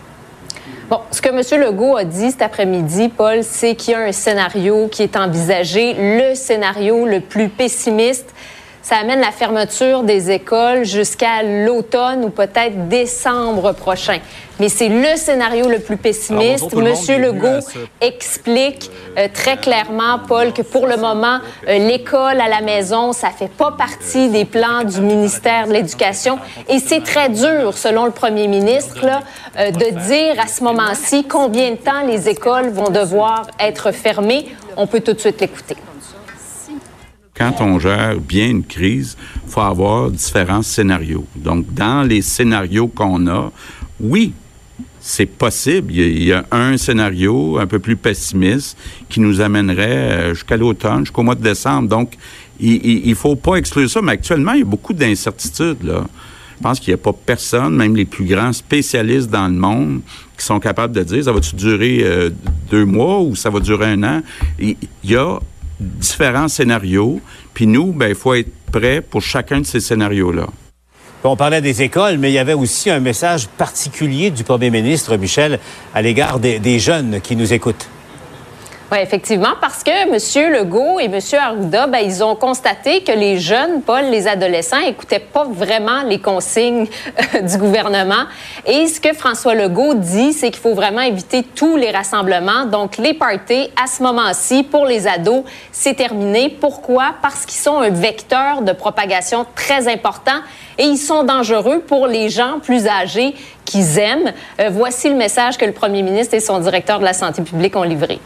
Bon, 0.88 1.00
ce 1.12 1.22
que 1.22 1.28
M. 1.28 1.60
Legault 1.60 1.96
a 1.96 2.04
dit 2.04 2.32
cet 2.32 2.42
après-midi, 2.42 3.10
Paul, 3.10 3.44
c'est 3.44 3.76
qu'il 3.76 3.92
y 3.92 3.94
a 3.94 4.00
un 4.00 4.12
scénario 4.12 4.88
qui 4.88 5.02
est 5.02 5.16
envisagé, 5.16 5.94
le 5.94 6.34
scénario 6.34 7.06
le 7.06 7.20
plus 7.20 7.48
pessimiste. 7.48 8.34
Ça 8.82 8.96
amène 8.96 9.20
la 9.20 9.30
fermeture 9.30 10.02
des 10.02 10.30
écoles 10.30 10.84
jusqu'à 10.84 11.42
l'automne 11.42 12.24
ou 12.24 12.30
peut-être 12.30 12.88
décembre 12.88 13.72
prochain. 13.72 14.18
Mais 14.58 14.68
c'est 14.68 14.88
le 14.88 15.16
scénario 15.16 15.68
le 15.68 15.78
plus 15.78 15.96
pessimiste. 15.96 16.64
bonjour 16.64 16.70
tout 16.70 16.80
le 16.80 17.18
Legault 17.18 17.60
ce- 17.60 17.78
explique 18.00 18.90
euh, 19.18 19.28
très 19.32 19.56
clairement, 19.56 20.18
Paul, 20.26 20.52
que 20.52 20.62
pour 20.62 20.86
le 20.86 20.96
moment, 20.96 21.38
euh, 21.68 21.78
l'école 21.78 22.40
à 22.40 22.48
la 22.48 22.60
maison, 22.60 23.12
ça 23.12 23.30
fait 23.30 23.48
pas 23.50 23.72
partie 23.72 24.28
des 24.28 24.44
plans 24.44 24.84
du 24.84 25.00
ministère 25.00 25.66
de 25.66 25.72
l'Éducation. 25.72 26.38
Et 26.68 26.78
c'est 26.78 27.02
très 27.02 27.28
dur, 27.28 27.76
selon 27.76 28.04
le 28.06 28.10
premier 28.12 28.48
ministre, 28.48 29.04
là, 29.04 29.20
euh, 29.58 29.70
de 29.70 29.90
dire 30.08 30.40
à 30.42 30.46
ce 30.46 30.62
moment-ci 30.64 31.24
combien 31.24 31.70
de 31.72 31.76
temps 31.76 32.02
les 32.06 32.28
écoles 32.28 32.70
vont 32.70 32.90
devoir 32.90 33.46
être 33.58 33.92
fermées. 33.92 34.46
On 34.76 34.86
peut 34.86 35.00
tout 35.00 35.12
de 35.14 35.20
suite 35.20 35.40
l'écouter. 35.40 35.76
Quand 37.40 37.62
on 37.62 37.78
gère 37.78 38.20
bien 38.20 38.50
une 38.50 38.64
crise, 38.64 39.16
faut 39.46 39.62
avoir 39.62 40.10
différents 40.10 40.60
scénarios. 40.60 41.24
Donc, 41.34 41.72
dans 41.72 42.06
les 42.06 42.20
scénarios 42.20 42.88
qu'on 42.88 43.26
a, 43.28 43.50
oui, 43.98 44.34
c'est 45.00 45.24
possible. 45.24 45.90
Il 45.90 46.22
y, 46.22 46.34
a, 46.34 46.44
un 46.50 46.76
scénario 46.76 47.58
un 47.58 47.66
peu 47.66 47.78
plus 47.78 47.96
pessimiste 47.96 48.76
qui 49.08 49.20
nous 49.20 49.40
amènerait 49.40 49.88
euh, 49.88 50.34
jusqu'à 50.34 50.58
l'automne, 50.58 51.00
jusqu'au 51.06 51.22
mois 51.22 51.34
de 51.34 51.42
décembre. 51.42 51.88
Donc, 51.88 52.12
il 52.60 53.08
ne 53.08 53.14
faut 53.14 53.36
pas 53.36 53.54
exclure 53.54 53.88
ça, 53.88 54.02
mais 54.02 54.12
actuellement, 54.12 54.52
il 54.52 54.58
y 54.58 54.62
a 54.62 54.66
beaucoup 54.66 54.92
d'incertitudes. 54.92 55.78
Je 55.80 56.62
pense 56.62 56.78
qu'il 56.78 56.92
n'y 56.92 57.00
a 57.00 57.02
pas 57.02 57.14
personne, 57.14 57.74
même 57.74 57.96
les 57.96 58.04
plus 58.04 58.26
grands 58.26 58.52
spécialistes 58.52 59.30
dans 59.30 59.48
le 59.48 59.54
monde, 59.54 60.02
qui 60.36 60.44
sont 60.44 60.60
capables 60.60 60.94
de 60.94 61.02
dire 61.02 61.24
ça 61.24 61.32
va-tu 61.32 61.56
durer 61.56 62.00
euh, 62.02 62.28
deux 62.70 62.84
mois 62.84 63.22
ou 63.22 63.34
ça 63.34 63.48
va 63.48 63.60
durer 63.60 63.86
un 63.86 64.02
an? 64.02 64.20
Il 64.58 64.76
y 65.04 65.16
a 65.16 65.38
différents 65.80 66.48
scénarios, 66.48 67.20
puis 67.54 67.66
nous, 67.66 67.92
ben, 67.92 68.08
il 68.08 68.14
faut 68.14 68.34
être 68.34 68.52
prêt 68.70 69.00
pour 69.00 69.22
chacun 69.22 69.60
de 69.60 69.66
ces 69.66 69.80
scénarios-là. 69.80 70.46
On 71.22 71.36
parlait 71.36 71.60
des 71.60 71.82
écoles, 71.82 72.16
mais 72.16 72.30
il 72.30 72.34
y 72.34 72.38
avait 72.38 72.54
aussi 72.54 72.88
un 72.88 73.00
message 73.00 73.46
particulier 73.48 74.30
du 74.30 74.42
premier 74.42 74.70
ministre, 74.70 75.16
Michel, 75.16 75.58
à 75.94 76.00
l'égard 76.00 76.38
des, 76.38 76.78
jeunes 76.78 77.20
qui 77.20 77.36
nous 77.36 77.52
écoutent. 77.52 77.88
Oui, 78.92 78.98
effectivement, 79.00 79.52
parce 79.60 79.84
que 79.84 79.90
M. 79.90 80.52
Legault 80.52 80.98
et 80.98 81.04
M. 81.04 81.20
Arruda, 81.40 81.86
ben, 81.86 82.00
ils 82.00 82.24
ont 82.24 82.34
constaté 82.34 83.04
que 83.04 83.12
les 83.12 83.38
jeunes, 83.38 83.82
Paul, 83.82 84.06
les 84.06 84.26
adolescents, 84.26 84.80
écoutaient 84.80 85.20
pas 85.20 85.44
vraiment 85.44 86.02
les 86.02 86.18
consignes 86.18 86.88
euh, 87.36 87.40
du 87.40 87.56
gouvernement. 87.56 88.24
Et 88.66 88.88
ce 88.88 89.00
que 89.00 89.12
François 89.12 89.54
Legault 89.54 89.94
dit, 89.94 90.32
c'est 90.32 90.50
qu'il 90.50 90.60
faut 90.60 90.74
vraiment 90.74 91.02
éviter 91.02 91.44
tous 91.44 91.76
les 91.76 91.92
rassemblements. 91.92 92.64
Donc, 92.64 92.96
les 92.96 93.14
parties, 93.14 93.70
à 93.80 93.86
ce 93.86 94.02
moment-ci, 94.02 94.64
pour 94.64 94.86
les 94.86 95.06
ados, 95.06 95.44
c'est 95.70 95.94
terminé. 95.94 96.48
Pourquoi? 96.48 97.14
Parce 97.22 97.46
qu'ils 97.46 97.60
sont 97.60 97.78
un 97.78 97.90
vecteur 97.90 98.62
de 98.62 98.72
propagation 98.72 99.46
très 99.54 99.86
important 99.86 100.40
et 100.78 100.82
ils 100.82 100.98
sont 100.98 101.22
dangereux 101.22 101.78
pour 101.78 102.08
les 102.08 102.28
gens 102.28 102.58
plus 102.60 102.88
âgés 102.88 103.36
qu'ils 103.64 104.00
aiment. 104.00 104.32
Euh, 104.60 104.68
voici 104.72 105.08
le 105.08 105.14
message 105.14 105.58
que 105.58 105.64
le 105.64 105.72
premier 105.72 106.02
ministre 106.02 106.34
et 106.34 106.40
son 106.40 106.58
directeur 106.58 106.98
de 106.98 107.04
la 107.04 107.12
santé 107.12 107.42
publique 107.42 107.76
ont 107.76 107.84
livré. 107.84 108.18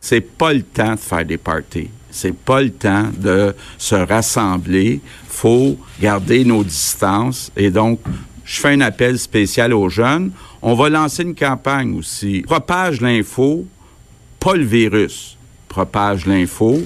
C'est 0.00 0.20
pas 0.20 0.52
le 0.52 0.62
temps 0.62 0.94
de 0.94 0.98
faire 1.00 1.24
des 1.24 1.38
parties. 1.38 1.90
C'est 2.10 2.34
pas 2.34 2.62
le 2.62 2.70
temps 2.70 3.08
de 3.16 3.54
se 3.78 3.94
rassembler. 3.94 5.00
Faut 5.28 5.76
garder 6.00 6.44
nos 6.44 6.64
distances. 6.64 7.52
Et 7.56 7.70
donc, 7.70 8.00
je 8.44 8.60
fais 8.60 8.70
un 8.70 8.80
appel 8.80 9.18
spécial 9.18 9.72
aux 9.72 9.88
jeunes. 9.88 10.32
On 10.62 10.74
va 10.74 10.88
lancer 10.88 11.22
une 11.22 11.34
campagne 11.34 11.96
aussi. 11.96 12.42
Propage 12.42 13.00
l'info, 13.00 13.66
pas 14.40 14.54
le 14.54 14.64
virus. 14.64 15.36
Propage 15.68 16.26
l'info, 16.26 16.80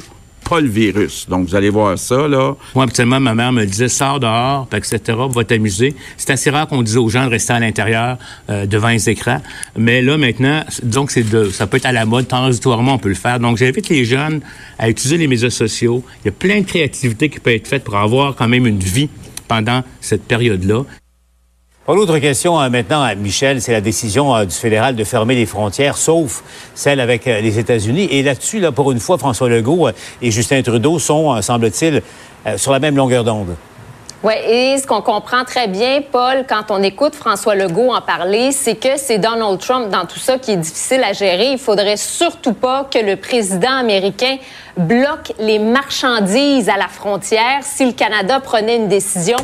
pas 0.49 0.61
le 0.61 0.69
virus. 0.69 1.27
Donc, 1.29 1.49
vous 1.49 1.55
allez 1.55 1.71
voir 1.71 1.99
ça, 1.99 2.29
là. 2.29 2.55
Moi, 2.75 2.85
habituellement, 2.85 3.21
ma 3.21 3.35
mère 3.35 3.53
me 3.53 3.65
disait, 3.65 3.89
sors 3.89 4.21
dehors, 4.21 4.69
etc., 4.75 5.01
va 5.31 5.45
t'amuser. 5.45 5.95
C'est 6.17 6.31
assez 6.31 6.51
rare 6.51 6.69
qu'on 6.69 6.83
dise 6.83 6.97
aux 6.97 7.09
gens 7.09 7.25
de 7.25 7.31
rester 7.31 7.53
à 7.53 7.61
l'intérieur 7.61 8.19
euh, 8.51 8.67
devant 8.67 8.89
les 8.89 9.09
écrans. 9.11 9.41
Mais 9.77 10.03
là, 10.03 10.17
maintenant, 10.17 10.65
que 11.07 11.13
c'est 11.13 11.29
de, 11.29 11.51
ça 11.51 11.67
peut 11.67 11.79
être 11.79 11.87
à 11.87 11.93
la 11.93 12.05
mode, 12.05 12.29
transitoire,ment 12.29 12.95
on 12.95 12.99
peut 12.99 13.09
le 13.09 13.15
faire. 13.15 13.41
Donc, 13.41 13.57
j'invite 13.57 13.89
les 13.89 14.05
jeunes 14.05 14.41
à 14.79 14.89
utiliser 14.89 15.17
les 15.17 15.27
médias 15.27 15.51
sociaux. 15.51 16.05
Il 16.23 16.27
y 16.27 16.29
a 16.29 16.33
plein 16.33 16.61
de 16.61 16.67
créativité 16.67 17.29
qui 17.29 17.41
peut 17.41 17.55
être 17.55 17.67
faite 17.67 17.85
pour 17.85 17.97
avoir 17.97 18.35
quand 18.37 18.49
même 18.49 18.67
une 18.67 18.79
vie 18.79 19.09
pendant 19.49 19.83
cette 20.01 20.25
période-là. 20.25 20.85
L'autre 21.87 22.17
question 22.17 22.59
euh, 22.59 22.71
maintenant 22.71 23.03
à 23.03 23.15
Michel, 23.15 23.61
c'est 23.61 23.73
la 23.73 23.83
décision 23.83 24.35
euh, 24.35 24.47
du 24.47 24.55
fédéral 24.55 24.97
de 24.97 25.05
fermer 25.05 25.35
les 25.35 25.45
frontières, 25.45 25.99
sauf 25.99 26.43
celle 26.75 26.99
avec 26.99 27.27
euh, 27.27 27.43
les 27.43 27.59
États-Unis. 27.59 28.09
Et 28.11 28.23
là-dessus, 28.23 28.59
là, 28.59 28.73
pour 28.73 28.91
une 28.91 29.01
fois, 29.01 29.19
François 29.19 29.51
Legault 29.51 29.91
et 30.23 30.31
Justin 30.31 30.63
Trudeau 30.63 30.99
sont, 30.99 31.43
semble-t-il, 31.43 32.01
sur 32.57 32.73
la 32.73 32.79
même 32.79 32.97
longueur 32.97 33.23
d'onde. 33.23 33.55
Oui, 34.23 34.33
et 34.49 34.79
ce 34.79 34.87
qu'on 34.87 35.03
comprend 35.03 35.45
très 35.45 35.69
bien, 35.69 36.01
Paul, 36.11 36.47
quand 36.49 36.71
on 36.71 36.83
écoute 36.83 37.15
François 37.15 37.55
Legault 37.55 37.93
en 37.93 38.01
parler, 38.01 38.53
c'est 38.53 38.77
que 38.77 38.97
c'est 38.97 39.19
Donald 39.19 39.59
Trump 39.61 39.91
dans 39.91 40.07
tout 40.07 40.19
ça 40.19 40.39
qui 40.39 40.53
est 40.53 40.57
difficile 40.57 41.05
à 41.05 41.13
gérer. 41.13 41.53
Il 41.53 41.59
faudrait 41.59 41.99
surtout 41.99 42.55
pas 42.55 42.89
que 42.91 42.99
le 42.99 43.17
président 43.17 43.77
américain 43.77 44.39
bloque 44.79 45.35
les 45.39 45.59
marchandises 45.59 46.71
à 46.71 46.79
la 46.79 46.89
frontière 46.89 47.59
si 47.61 47.85
le 47.85 47.93
Canada 47.93 48.41
prenait 48.41 48.77
une 48.77 48.89
décision 48.89 49.37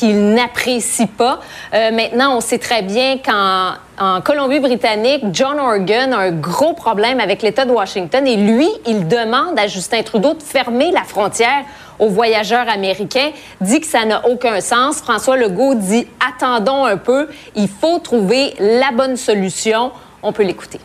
qu'il 0.00 0.32
n'apprécie 0.32 1.06
pas. 1.06 1.40
Euh, 1.74 1.90
maintenant, 1.90 2.36
on 2.36 2.40
sait 2.40 2.58
très 2.58 2.80
bien 2.80 3.18
qu'en 3.18 3.72
en 3.98 4.22
Colombie-Britannique, 4.22 5.24
John 5.30 5.60
Organ 5.60 6.14
a 6.14 6.20
un 6.20 6.30
gros 6.30 6.72
problème 6.72 7.20
avec 7.20 7.42
l'État 7.42 7.66
de 7.66 7.70
Washington 7.70 8.26
et 8.26 8.36
lui, 8.36 8.66
il 8.86 9.06
demande 9.08 9.58
à 9.58 9.66
Justin 9.66 10.02
Trudeau 10.02 10.32
de 10.32 10.42
fermer 10.42 10.90
la 10.90 11.04
frontière 11.04 11.64
aux 11.98 12.08
voyageurs 12.08 12.66
américains, 12.70 13.30
dit 13.60 13.80
que 13.80 13.86
ça 13.86 14.06
n'a 14.06 14.26
aucun 14.26 14.62
sens. 14.62 15.02
François 15.02 15.36
Legault 15.36 15.74
dit 15.74 16.06
attendons 16.26 16.86
un 16.86 16.96
peu, 16.96 17.28
il 17.54 17.68
faut 17.68 17.98
trouver 17.98 18.54
la 18.58 18.92
bonne 18.92 19.16
solution. 19.16 19.92
On 20.22 20.32
peut 20.32 20.44
l'écouter. 20.44 20.80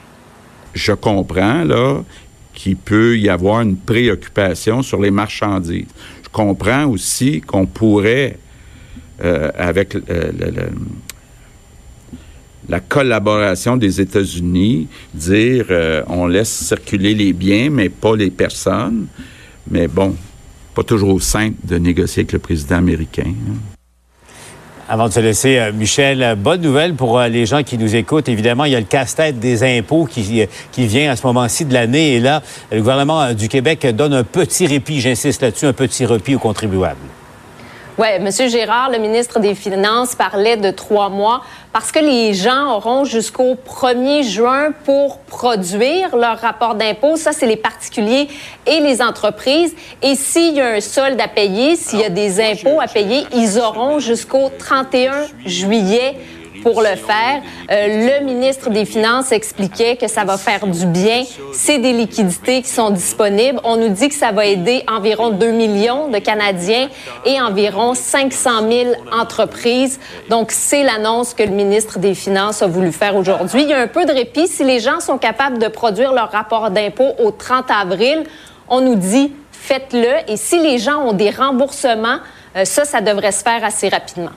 Je 0.74 0.92
comprends 0.92 1.64
là 1.64 2.02
qu'il 2.54 2.76
peut 2.76 3.18
y 3.18 3.30
avoir 3.30 3.62
une 3.62 3.78
préoccupation 3.78 4.82
sur 4.82 5.00
les 5.00 5.12
marchandises. 5.12 5.88
Je 6.22 6.30
comprends 6.30 6.84
aussi 6.88 7.40
qu'on 7.40 7.66
pourrait 7.66 8.38
euh, 9.24 9.50
avec 9.58 9.96
euh, 9.96 10.32
la 12.68 12.82
collaboration 12.82 13.78
des 13.78 14.02
États-Unis, 14.02 14.90
dire 15.14 15.68
euh, 15.70 16.04
on 16.08 16.28
laisse 16.28 16.50
circuler 16.50 17.14
les 17.14 17.32
biens, 17.32 17.70
mais 17.70 17.88
pas 17.88 18.14
les 18.18 18.30
personnes. 18.30 19.08
Mais 19.72 19.88
bon, 19.88 20.16
pas 20.74 20.84
toujours 20.84 21.22
simple 21.22 21.56
de 21.64 21.78
négocier 21.78 22.22
avec 22.22 22.34
le 22.34 22.40
président 22.40 22.76
américain. 22.76 23.24
Hein. 23.28 23.56
Avant 24.90 25.08
de 25.08 25.14
se 25.14 25.22
laisser, 25.22 25.72
Michel, 25.74 26.36
bonne 26.38 26.62
nouvelle 26.62 26.94
pour 26.94 27.20
les 27.22 27.46
gens 27.46 27.64
qui 27.64 27.78
nous 27.78 27.96
écoutent. 27.96 28.28
Évidemment, 28.28 28.66
il 28.66 28.74
y 28.74 28.76
a 28.76 28.80
le 28.80 28.86
casse-tête 28.86 29.40
des 29.40 29.64
impôts 29.64 30.06
qui, 30.06 30.46
qui 30.74 30.88
vient 30.88 31.10
à 31.10 31.16
ce 31.16 31.26
moment-ci 31.26 31.66
de 31.66 31.74
l'année. 31.74 32.16
Et 32.16 32.20
là, 32.20 32.44
le 32.72 32.80
gouvernement 32.80 33.34
du 33.34 33.48
Québec 33.48 33.88
donne 33.96 34.14
un 34.14 34.24
petit 34.26 34.68
répit, 34.68 35.00
j'insiste 35.00 35.42
là-dessus, 35.42 35.66
un 35.66 35.74
petit 35.74 36.06
répit 36.06 36.36
aux 36.36 36.40
contribuables. 36.40 36.98
Oui, 37.98 38.08
M. 38.10 38.30
Gérard, 38.50 38.90
le 38.90 38.98
ministre 38.98 39.40
des 39.40 39.56
Finances, 39.56 40.16
parlait 40.16 40.58
de 40.58 40.70
trois 40.70 41.08
mois 41.08 41.44
parce 41.72 41.94
que 41.94 42.00
les 42.00 42.34
gens 42.34 42.76
auront 42.76 43.06
jusqu'au 43.06 43.56
1er 43.56 44.22
juin 44.22 44.74
pour 44.84 45.20
produire 45.20 46.14
leur 46.18 46.38
rapport 46.40 46.76
d'impôt. 46.76 47.16
Ça, 47.16 47.32
c'est 47.32 47.46
les 47.46 47.56
particuliers 47.56 48.28
et 48.66 48.82
les 48.82 49.02
entreprises. 49.02 49.74
Et 50.02 50.16
s'il 50.16 50.56
y 50.56 50.62
a 50.62 50.72
un 50.72 50.82
solde 50.82 51.22
à 51.22 51.30
payer, 51.30 51.78
s'il 51.78 52.02
y 52.02 52.04
a 52.04 52.10
des 52.10 52.42
impôts 52.42 52.82
à 52.82 52.88
payer, 52.88 53.28
ils 53.34 53.60
auront 53.60 54.00
jusqu'au 54.00 54.52
31 54.60 55.28
juillet 55.46 56.18
pour 56.66 56.82
le 56.82 56.96
faire. 56.96 57.44
Euh, 57.70 58.20
le 58.20 58.26
ministre 58.26 58.72
des 58.72 58.86
Finances 58.86 59.32
expliquait 59.32 59.98
que 59.98 60.08
ça 60.08 60.24
va 60.24 60.36
faire 60.36 60.66
du 60.66 60.88
bien. 60.88 61.22
C'est 61.54 61.78
des 61.78 61.94
liquidités 61.94 62.64
qui 62.64 62.70
sont 62.70 62.90
disponibles. 62.90 63.60
On 63.64 63.78
nous 63.78 63.90
dit 63.90 64.10
que 64.10 64.16
ça 64.16 64.32
va 64.32 64.48
aider 64.48 64.84
environ 64.92 65.30
2 65.30 65.52
millions 65.52 66.08
de 66.08 66.18
Canadiens 66.18 66.90
et 67.24 67.40
environ 67.40 67.94
500 67.94 68.68
000 68.68 68.96
entreprises. 69.12 70.00
Donc, 70.32 70.50
c'est 70.50 70.82
l'annonce 70.82 71.36
que 71.36 71.44
le 71.44 71.52
ministre 71.52 72.00
des 72.00 72.16
Finances 72.16 72.64
a 72.64 72.68
voulu 72.68 72.92
faire 72.92 73.16
aujourd'hui. 73.16 73.62
Il 73.62 73.70
y 73.70 73.74
a 73.74 73.80
un 73.80 73.88
peu 73.88 74.06
de 74.06 74.12
répit. 74.12 74.48
Si 74.48 74.64
les 74.64 74.80
gens 74.80 75.02
sont 75.02 75.20
capables 75.20 75.60
de 75.60 75.68
produire 75.68 76.14
leur 76.14 76.32
rapport 76.32 76.72
d'impôt 76.72 77.12
au 77.24 77.30
30 77.30 77.66
avril, 77.70 78.24
on 78.70 78.82
nous 78.82 78.96
dit 78.96 79.32
faites-le. 79.52 80.32
Et 80.32 80.36
si 80.36 80.60
les 80.60 80.80
gens 80.80 80.98
ont 80.98 81.14
des 81.14 81.30
remboursements, 81.30 82.18
euh, 82.58 82.66
ça, 82.66 82.86
ça 82.86 83.02
devrait 83.02 83.34
se 83.34 83.44
faire 83.44 83.64
assez 83.64 83.88
rapidement. 83.88 84.32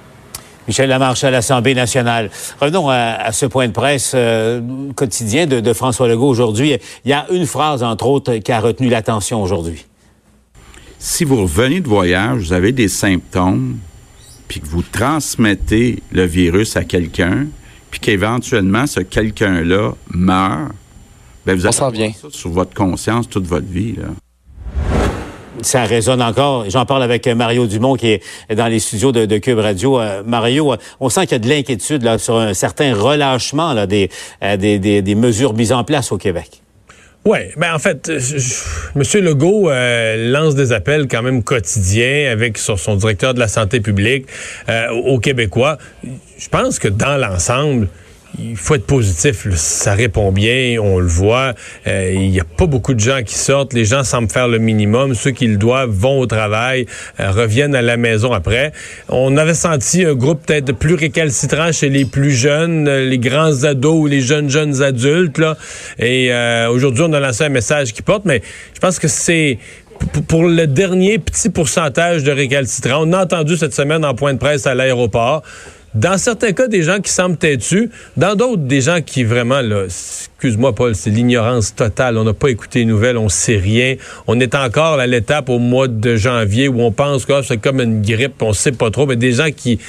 Michel 0.69 0.91
Lamarche 0.91 1.25
à 1.25 1.31
l'Assemblée 1.31 1.75
nationale. 1.75 2.31
Revenons 2.61 2.91
à, 2.91 3.33
ce 3.33 3.47
point 3.47 3.69
de 3.69 3.73
presse 3.73 4.13
euh, 4.15 4.61
quotidien 4.95 5.47
de, 5.47 5.73
François 5.73 6.09
Legault 6.09 6.29
aujourd'hui. 6.29 6.77
Il 7.05 7.11
y 7.11 7.15
a 7.15 7.27
une 7.33 7.47
phrase, 7.47 7.83
entre 7.83 8.07
autres, 8.07 8.37
qui 8.37 8.53
a 8.53 8.61
retenu 8.61 8.91
l'attention 8.91 9.43
aujourd'hui. 9.43 9.87
Si 10.99 11.25
vous 11.25 11.43
revenez 11.43 11.81
de 11.81 11.89
voyage, 11.89 12.39
vous 12.39 12.53
avez 12.53 12.73
des 12.73 12.89
symptômes, 12.89 13.79
puis 14.47 14.61
que 14.61 14.67
vous 14.67 14.83
transmettez 14.83 16.03
le 16.13 16.27
virus 16.27 16.77
à 16.77 16.85
quelqu'un, 16.85 17.47
puis 17.91 18.01
qu'éventuellement 18.01 18.87
ce 18.87 19.01
quelqu'un-là 19.01 19.93
meurt, 20.11 20.73
bien, 21.47 21.55
vous 21.55 21.65
avez 21.65 21.73
ça 21.73 22.29
sur 22.31 22.51
votre 22.51 22.75
conscience 22.75 23.29
toute 23.29 23.47
votre 23.47 23.69
vie. 23.69 23.95
Là 23.97 24.09
ça 25.63 25.85
résonne 25.85 26.23
encore. 26.23 26.69
J'en 26.69 26.87
parle 26.87 27.03
avec 27.03 27.27
Mario 27.27 27.67
Dumont 27.67 27.95
qui 27.95 28.09
est 28.09 28.23
dans 28.55 28.67
les 28.67 28.79
studios 28.79 29.13
de, 29.13 29.39
Cube 29.39 29.59
Radio. 29.59 30.01
Euh, 30.01 30.23
Mario, 30.25 30.73
euh, 30.73 30.77
on 31.01 31.09
sent 31.09 31.23
qu'il 31.23 31.33
y 31.33 31.35
a 31.37 31.39
de 31.39 31.49
l'inquiétude 31.49 32.03
là, 32.03 32.19
sur 32.19 32.37
un 32.37 32.55
certain 32.55 32.95
relâchement 32.95 33.73
là, 33.73 33.87
des, 33.87 34.11
euh, 34.43 34.57
des, 34.57 34.79
des, 34.79 35.15
mesures 35.15 35.55
mises 35.55 35.73
en 35.73 35.85
place 35.85 36.13
au 36.13 36.19
Québec. 36.19 36.63
Oui, 37.25 37.39
ben 37.57 37.75
en 37.75 37.79
fait, 37.79 38.09
M. 38.09 39.03
Legault 39.25 39.71
lance 39.71 40.55
des 40.55 40.73
appels 40.73 41.09
quand 41.09 41.23
même 41.23 41.43
quotidiens 41.43 42.31
avec 42.31 42.57
sur 42.57 42.79
son 42.79 42.95
directeur 42.97 43.35
de 43.35 43.41
la 43.41 43.49
santé 43.49 43.81
publique 43.81 44.27
aux 45.05 45.19
Québécois. 45.19 45.79
Je 46.39 46.49
pense 46.49 46.79
que 46.79 46.89
dans 46.89 47.17
l'ensemble, 47.17 47.89
il 48.39 48.57
faut 48.57 48.75
être 48.75 48.87
positif. 48.87 49.45
là. 49.45 49.57
Ça 49.57 49.95
répond 49.95 50.33
bien, 50.33 50.79
on 50.81 50.99
le 50.99 51.07
voit. 51.07 51.55
Euh, 51.87 52.13
il 52.15 52.31
n'y 52.31 52.41
a 52.41 52.45
pas 52.45 52.67
beaucoup 52.67 52.95
de 52.95 53.01
gens 53.01 53.23
qui 53.25 53.35
sortent. 53.35 53.73
Les 53.73 53.85
gens 53.85 54.05
semblent 54.05 54.31
faire 54.31 54.49
le 54.49 54.59
minimum. 54.59 55.15
Ceux 55.15 55.33
qui 55.33 55.47
le 55.47 55.57
doivent 55.57 55.91
vont 55.91 56.21
au 56.21 56.27
travail, 56.27 56.87
euh, 57.21 57.31
reviennent 57.31 57.75
à 57.75 57.83
la 57.83 57.97
maison 57.97 58.33
après. 58.33 58.73
On 59.09 59.37
avait 59.37 59.55
senti 59.55 60.05
un 60.05 60.15
groupe 60.15 60.47
peut-être 60.47 60.73
plus 60.73 60.95
récalcitrant 60.95 61.73
chez 61.73 61.89
les 61.89 62.05
plus 62.05 62.31
jeunes, 62.31 62.89
euh, 62.89 63.09
les 63.09 63.19
grands 63.19 63.65
ados 63.65 63.97
ou 64.03 64.07
les 64.07 64.21
jeunes 64.21 64.51
jeunes 64.51 64.83
adultes. 64.83 65.39
Là. 65.39 65.57
Et 65.99 66.33
euh, 66.33 66.71
aujourd'hui, 66.71 67.05
on 67.07 67.13
a 67.13 67.21
lancé 67.21 67.45
un 67.45 67.49
message 67.49 67.93
qui 67.93 68.03
porte, 68.03 68.25
mais 68.25 68.43
je 68.75 68.81
pense 68.81 68.99
que 68.99 69.09
c'est 69.09 69.59
pour 70.29 70.45
le 70.45 70.67
dernier 70.67 71.19
petit 71.19 71.51
pourcentage 71.51 72.23
de 72.23 72.31
récalcitrants. 72.31 73.03
On 73.03 73.13
a 73.13 73.23
entendu 73.25 73.57
cette 73.57 73.75
semaine 73.75 74.05
en 74.05 74.15
point 74.15 74.33
de 74.33 74.39
presse 74.39 74.67
à 74.67 74.75
l'aéroport. 74.75 75.43
Dans 75.99 76.17
certains 76.17 76.53
cas, 76.53 76.69
des 76.69 76.85
gens 76.85 77.01
qui 77.01 77.11
semblent 77.11 77.37
têtus. 77.37 77.91
Dans 78.17 78.37
d'autres, 78.37 78.63
des 78.63 78.83
gens 78.83 79.01
qui 79.05 79.25
vraiment, 79.25 79.61
là, 79.61 79.87
excuse-moi, 79.87 80.73
Paul, 80.73 80.95
c'est 80.95 81.11
l'ignorance 81.11 81.75
totale. 81.75 82.17
On 82.19 82.23
n'a 82.23 82.35
pas 82.35 82.51
écouté 82.51 82.79
les 82.79 82.85
nouvelles, 82.85 83.19
on 83.19 83.29
sait 83.29 83.57
rien. 83.57 83.97
On 84.29 84.39
est 84.39 84.55
encore 84.55 85.01
à 85.01 85.09
l'étape 85.09 85.49
au 85.49 85.59
mois 85.59 85.89
de 85.89 86.15
janvier 86.15 86.69
où 86.69 86.83
on 86.83 86.93
pense 86.93 87.27
que 87.27 87.33
ah, 87.33 87.41
c'est 87.43 87.59
comme 87.59 87.81
une 87.81 88.01
grippe, 88.01 88.41
on 88.43 88.53
sait 88.53 88.71
pas 88.71 88.93
trop. 88.93 89.07
Mais 89.07 89.17
des 89.17 89.33
gens 89.33 89.51
qui 89.51 89.81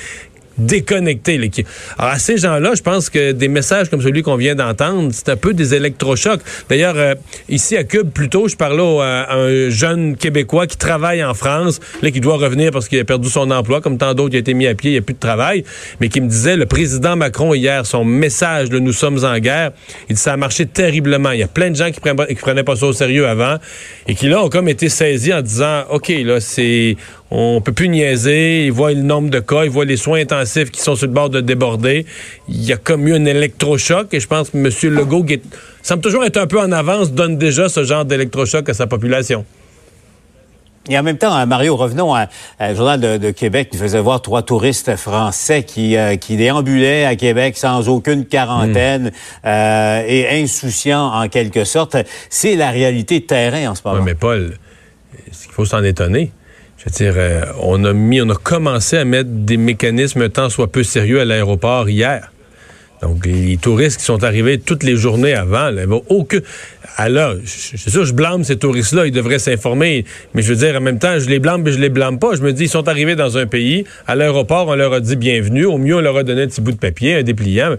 déconnectés. 0.59 1.37
là, 1.37 1.47
qui- 1.47 1.65
Alors, 1.97 2.11
à 2.13 2.19
ces 2.19 2.37
gens-là, 2.37 2.73
je 2.75 2.81
pense 2.81 3.09
que 3.09 3.31
des 3.31 3.47
messages 3.47 3.89
comme 3.89 4.01
celui 4.01 4.21
qu'on 4.21 4.35
vient 4.35 4.55
d'entendre, 4.55 5.09
c'est 5.13 5.29
un 5.29 5.35
peu 5.35 5.53
des 5.53 5.73
électrochocs. 5.73 6.41
D'ailleurs, 6.69 6.95
euh, 6.97 7.15
ici 7.47 7.75
à 7.77 7.83
Cube, 7.83 8.09
plus 8.09 8.29
tôt, 8.29 8.47
je 8.47 8.55
parlais 8.55 8.81
au- 8.81 8.99
à 9.01 9.33
un 9.33 9.69
jeune 9.69 10.15
Québécois 10.15 10.67
qui 10.67 10.77
travaille 10.77 11.23
en 11.23 11.33
France, 11.33 11.79
là, 12.01 12.11
qui 12.11 12.19
doit 12.19 12.37
revenir 12.37 12.71
parce 12.71 12.87
qu'il 12.87 12.99
a 12.99 13.03
perdu 13.05 13.29
son 13.29 13.49
emploi, 13.51 13.81
comme 13.81 13.97
tant 13.97 14.13
d'autres, 14.13 14.33
il 14.33 14.37
a 14.37 14.39
été 14.39 14.53
mis 14.53 14.67
à 14.67 14.75
pied, 14.75 14.91
il 14.91 14.93
n'y 14.93 14.99
a 14.99 15.01
plus 15.01 15.13
de 15.15 15.19
travail, 15.19 15.63
mais 15.99 16.09
qui 16.09 16.21
me 16.21 16.27
disait, 16.27 16.55
le 16.55 16.65
président 16.65 17.15
Macron, 17.15 17.53
hier, 17.53 17.85
son 17.85 18.03
message, 18.05 18.69
là, 18.71 18.79
nous 18.79 18.93
sommes 18.93 19.23
en 19.25 19.37
guerre, 19.39 19.71
il 20.09 20.15
dit, 20.15 20.21
ça 20.21 20.33
a 20.33 20.37
marché 20.37 20.65
terriblement. 20.65 21.31
Il 21.31 21.39
y 21.39 21.43
a 21.43 21.47
plein 21.47 21.69
de 21.71 21.75
gens 21.75 21.91
qui, 21.91 21.99
pas- 21.99 22.25
qui 22.27 22.35
prenaient 22.35 22.63
pas 22.63 22.75
ça 22.75 22.85
au 22.87 22.93
sérieux 22.93 23.27
avant, 23.27 23.57
et 24.07 24.15
qui, 24.15 24.27
là, 24.27 24.43
ont 24.43 24.49
comme 24.49 24.67
été 24.69 24.89
saisis 24.89 25.33
en 25.33 25.41
disant, 25.41 25.83
OK, 25.89 26.09
là, 26.23 26.39
c'est... 26.39 26.95
On 27.31 27.61
peut 27.61 27.73
plus 27.73 27.89
niaiser. 27.89 28.65
Ils 28.65 28.71
voient 28.71 28.91
le 28.93 29.01
nombre 29.01 29.29
de 29.29 29.39
cas, 29.39 29.63
ils 29.63 29.69
voient 29.69 29.85
les 29.85 29.97
soins 29.97 30.19
intensifs 30.19 30.71
qui 30.71 30.81
sont 30.81 30.95
sur 30.95 31.05
le 31.07 31.13
bord 31.13 31.29
de 31.29 31.41
déborder. 31.41 32.05
Il 32.47 32.63
y 32.63 32.73
a 32.73 32.77
comme 32.77 33.07
eu 33.07 33.13
un 33.13 33.25
électrochoc 33.25 34.13
et 34.13 34.19
je 34.19 34.27
pense 34.27 34.49
que 34.49 34.57
M. 34.57 34.69
Legault, 34.95 35.23
qui 35.23 35.33
est- 35.33 35.43
semble 35.83 36.01
toujours 36.01 36.23
être 36.25 36.37
un 36.37 36.47
peu 36.47 36.59
en 36.59 36.71
avance, 36.71 37.11
donne 37.11 37.37
déjà 37.37 37.69
ce 37.69 37.83
genre 37.83 38.03
d'électrochoc 38.05 38.67
à 38.69 38.73
sa 38.73 38.87
population. 38.87 39.45
Et 40.89 40.97
en 40.97 41.03
même 41.03 41.19
temps, 41.19 41.31
hein, 41.33 41.45
Mario, 41.45 41.75
revenons 41.75 42.15
à, 42.15 42.29
à 42.57 42.73
Journal 42.73 42.99
de, 42.99 43.17
de 43.17 43.29
Québec 43.29 43.69
qui 43.69 43.77
faisait 43.77 43.99
voir 43.99 44.23
trois 44.23 44.41
touristes 44.41 44.95
français 44.95 45.61
qui, 45.61 45.95
euh, 45.95 46.15
qui 46.15 46.35
déambulaient 46.35 47.05
à 47.05 47.15
Québec 47.15 47.57
sans 47.57 47.87
aucune 47.89 48.25
quarantaine 48.25 49.11
euh, 49.45 50.03
et 50.07 50.41
insouciants 50.41 51.13
en 51.13 51.27
quelque 51.29 51.63
sorte. 51.63 51.95
C'est 52.31 52.55
la 52.55 52.71
réalité 52.71 53.19
de 53.19 53.25
terrain 53.25 53.69
en 53.69 53.75
ce 53.75 53.81
moment. 53.85 53.99
Ouais, 53.99 54.03
mais 54.05 54.15
Paul, 54.15 54.57
est-ce 55.27 55.43
qu'il 55.43 55.51
faut 55.53 55.65
s'en 55.65 55.83
étonner? 55.83 56.31
Je 56.79 56.85
veux 56.85 56.91
dire, 56.91 57.13
euh, 57.17 57.41
on 57.61 57.83
a 57.83 57.91
mis, 57.91 58.21
on 58.21 58.29
a 58.29 58.35
commencé 58.35 58.97
à 58.97 59.03
mettre 59.03 59.29
des 59.29 59.57
mécanismes 59.57 60.29
tant 60.29 60.49
soit 60.49 60.71
peu 60.71 60.83
sérieux 60.83 61.19
à 61.19 61.25
l'aéroport 61.25 61.89
hier. 61.89 62.31
Donc, 63.01 63.25
les 63.25 63.57
touristes 63.57 63.99
qui 63.99 64.05
sont 64.05 64.23
arrivés 64.23 64.59
toutes 64.59 64.83
les 64.83 64.95
journées 64.95 65.33
avant, 65.33 65.71
là, 65.71 65.85
bon, 65.85 66.03
aucun. 66.07 66.39
Alors, 66.95 67.35
suis 67.45 67.77
sûr, 67.77 68.05
je 68.05 68.13
blâme 68.13 68.43
ces 68.43 68.57
touristes-là, 68.57 69.07
ils 69.07 69.11
devraient 69.11 69.39
s'informer. 69.39 70.05
Mais 70.33 70.41
je 70.41 70.53
veux 70.53 70.55
dire, 70.55 70.75
en 70.77 70.81
même 70.81 70.99
temps, 70.99 71.19
je 71.19 71.29
les 71.29 71.39
blâme, 71.39 71.63
mais 71.63 71.71
je 71.71 71.79
les 71.79 71.89
blâme 71.89 72.17
pas. 72.17 72.35
Je 72.35 72.41
me 72.41 72.53
dis, 72.53 72.63
ils 72.63 72.69
sont 72.69 72.87
arrivés 72.87 73.15
dans 73.15 73.37
un 73.37 73.45
pays, 73.45 73.85
à 74.07 74.15
l'aéroport, 74.15 74.67
on 74.67 74.75
leur 74.75 74.93
a 74.93 74.99
dit 75.01 75.17
bienvenue. 75.17 75.65
Au 75.65 75.77
mieux, 75.77 75.95
on 75.95 76.01
leur 76.01 76.15
a 76.15 76.23
donné 76.23 76.43
un 76.43 76.47
petit 76.47 76.61
bout 76.61 76.71
de 76.71 76.77
papier, 76.77 77.15
un 77.15 77.23
dépliant. 77.23 77.75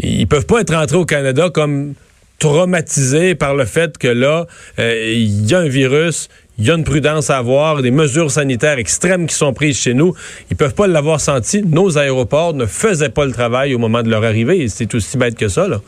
Ils 0.00 0.26
peuvent 0.26 0.46
pas 0.46 0.60
être 0.60 0.74
rentrés 0.74 0.96
au 0.96 1.06
Canada 1.06 1.50
comme 1.50 1.94
traumatisés 2.38 3.34
par 3.34 3.54
le 3.54 3.64
fait 3.64 3.98
que 3.98 4.08
là, 4.08 4.46
euh, 4.78 5.12
il 5.12 5.46
y 5.46 5.54
a 5.54 5.58
un 5.58 5.68
virus, 5.68 6.28
il 6.58 6.66
y 6.66 6.70
a 6.70 6.74
une 6.74 6.84
prudence 6.84 7.30
à 7.30 7.38
avoir, 7.38 7.82
des 7.82 7.92
mesures 7.92 8.30
sanitaires 8.30 8.78
extrêmes 8.78 9.26
qui 9.26 9.34
sont 9.34 9.52
prises 9.52 9.78
chez 9.78 9.94
nous. 9.94 10.14
Ils 10.50 10.56
peuvent 10.56 10.74
pas 10.74 10.88
l'avoir 10.88 11.20
senti. 11.20 11.62
Nos 11.62 11.98
aéroports 11.98 12.54
ne 12.54 12.66
faisaient 12.66 13.10
pas 13.10 13.24
le 13.24 13.32
travail 13.32 13.74
au 13.74 13.78
moment 13.78 14.02
de 14.02 14.10
leur 14.10 14.24
arrivée. 14.24 14.68
C'est 14.68 14.92
aussi 14.94 15.16
bête 15.16 15.36
que 15.36 15.48
ça, 15.48 15.68
là. 15.68 15.80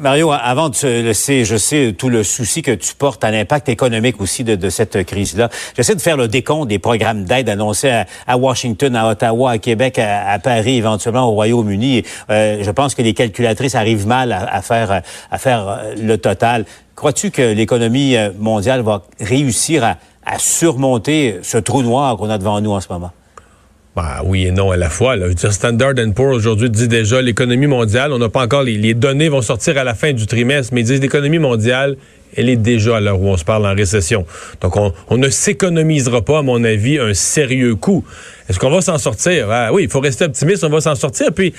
Mario, 0.00 0.32
avant 0.32 0.68
de 0.68 0.74
se 0.74 0.86
laisser, 0.86 1.44
je 1.44 1.56
sais 1.56 1.94
tout 1.96 2.08
le 2.08 2.22
souci 2.22 2.62
que 2.62 2.70
tu 2.70 2.94
portes 2.94 3.24
à 3.24 3.30
l'impact 3.30 3.68
économique 3.68 4.20
aussi 4.20 4.44
de, 4.44 4.70
cette 4.70 5.04
crise-là. 5.04 5.48
J'essaie 5.76 5.94
de 5.94 6.00
faire 6.00 6.16
le 6.16 6.28
décompte 6.28 6.68
des 6.68 6.78
programmes 6.78 7.24
d'aide 7.24 7.48
annoncés 7.48 8.04
à, 8.26 8.36
Washington, 8.36 8.94
à 8.96 9.08
Ottawa, 9.08 9.52
à 9.52 9.58
Québec, 9.58 9.98
à, 9.98 10.38
Paris, 10.38 10.76
éventuellement 10.76 11.28
au 11.28 11.32
Royaume-Uni. 11.32 12.04
Euh, 12.30 12.62
je 12.62 12.70
pense 12.70 12.94
que 12.94 13.02
les 13.02 13.12
calculatrices 13.12 13.74
arrivent 13.74 14.06
mal 14.06 14.32
à, 14.32 14.54
à 14.54 14.62
faire, 14.62 15.02
à 15.30 15.38
faire 15.38 15.68
euh, 15.68 15.94
le 15.96 16.16
total. 16.16 16.64
Crois-tu 16.94 17.30
que 17.30 17.52
l'économie 17.52 18.16
euh, 18.16 18.30
mondiale 18.38 18.82
va 18.82 19.02
réussir 19.20 19.84
à, 19.84 19.96
surmonter 20.38 21.40
ce 21.42 21.58
trou 21.58 21.82
noir 21.82 22.16
qu'on 22.16 22.30
a 22.30 22.38
devant 22.38 22.60
nous 22.60 22.70
en 22.70 22.80
ce 22.80 22.86
moment? 22.90 23.10
Ben, 23.96 24.20
oui 24.24 24.46
et 24.46 24.52
non 24.52 24.70
à 24.70 24.76
la 24.76 24.88
fois. 24.88 25.16
Là. 25.16 25.26
Je 25.28 25.46
veux 25.46 25.52
Standard 25.52 25.94
Poor's 26.14 26.36
aujourd'hui 26.36 26.70
dit 26.70 26.88
déjà 26.88 27.20
l'économie 27.20 27.66
mondiale, 27.66 28.12
on 28.12 28.18
n'a 28.18 28.28
pas 28.28 28.44
encore 28.44 28.62
les, 28.62 28.78
les 28.78 28.94
données 28.94 29.28
vont 29.28 29.42
sortir 29.42 29.76
à 29.76 29.84
la 29.84 29.94
fin 29.94 30.12
du 30.12 30.26
trimestre, 30.26 30.72
mais 30.72 30.82
ils 30.82 30.84
disent 30.84 31.00
l'économie 31.00 31.40
mondiale, 31.40 31.96
elle 32.36 32.48
est 32.48 32.56
déjà 32.56 32.96
à 32.96 33.00
l'heure 33.00 33.20
où 33.20 33.28
on 33.28 33.36
se 33.36 33.44
parle 33.44 33.66
en 33.66 33.74
récession. 33.74 34.24
Donc 34.60 34.76
on, 34.76 34.92
on 35.08 35.18
ne 35.18 35.28
s'économisera 35.28 36.22
pas, 36.22 36.38
à 36.38 36.42
mon 36.42 36.62
avis, 36.64 36.98
un 36.98 37.14
sérieux 37.14 37.74
coup. 37.74 38.04
Est-ce 38.48 38.58
qu'on 38.58 38.70
va 38.70 38.80
s'en 38.80 38.98
sortir? 38.98 39.50
Ah, 39.50 39.72
oui, 39.72 39.84
il 39.84 39.90
faut 39.90 40.00
rester 40.00 40.24
optimiste, 40.24 40.64
on 40.64 40.70
va 40.70 40.80
s'en 40.80 40.94
sortir. 40.94 41.32
Puis 41.34 41.52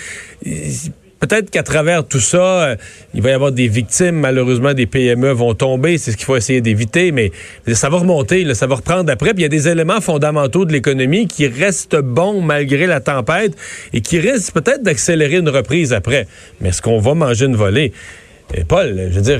peut-être 1.27 1.49
qu'à 1.49 1.63
travers 1.63 2.05
tout 2.05 2.19
ça, 2.19 2.63
euh, 2.63 2.75
il 3.13 3.21
va 3.21 3.29
y 3.29 3.33
avoir 3.33 3.53
des 3.53 3.69
victimes. 3.69 4.15
Malheureusement, 4.15 4.73
des 4.73 4.85
PME 4.85 5.31
vont 5.31 5.53
tomber. 5.53 5.97
C'est 5.97 6.11
ce 6.11 6.17
qu'il 6.17 6.25
faut 6.25 6.35
essayer 6.35 6.59
d'éviter. 6.59 7.13
Mais 7.13 7.31
ça 7.71 7.87
va 7.87 7.99
remonter, 7.99 8.53
ça 8.53 8.67
va 8.67 8.75
reprendre 8.75 9.09
après. 9.09 9.33
Puis 9.33 9.39
il 9.39 9.43
y 9.43 9.45
a 9.45 9.49
des 9.49 9.69
éléments 9.69 10.01
fondamentaux 10.01 10.65
de 10.65 10.73
l'économie 10.73 11.27
qui 11.27 11.47
restent 11.47 11.95
bons 11.95 12.41
malgré 12.41 12.87
la 12.87 12.99
tempête 12.99 13.53
et 13.93 14.01
qui 14.01 14.19
risquent 14.19 14.53
peut-être 14.53 14.83
d'accélérer 14.83 15.37
une 15.37 15.49
reprise 15.49 15.93
après. 15.93 16.27
Mais 16.59 16.69
est-ce 16.69 16.81
qu'on 16.81 16.99
va 16.99 17.13
manger 17.13 17.45
une 17.45 17.55
volée? 17.55 17.93
Paul, 18.67 19.07
je 19.09 19.15
veux 19.15 19.21
dire, 19.21 19.39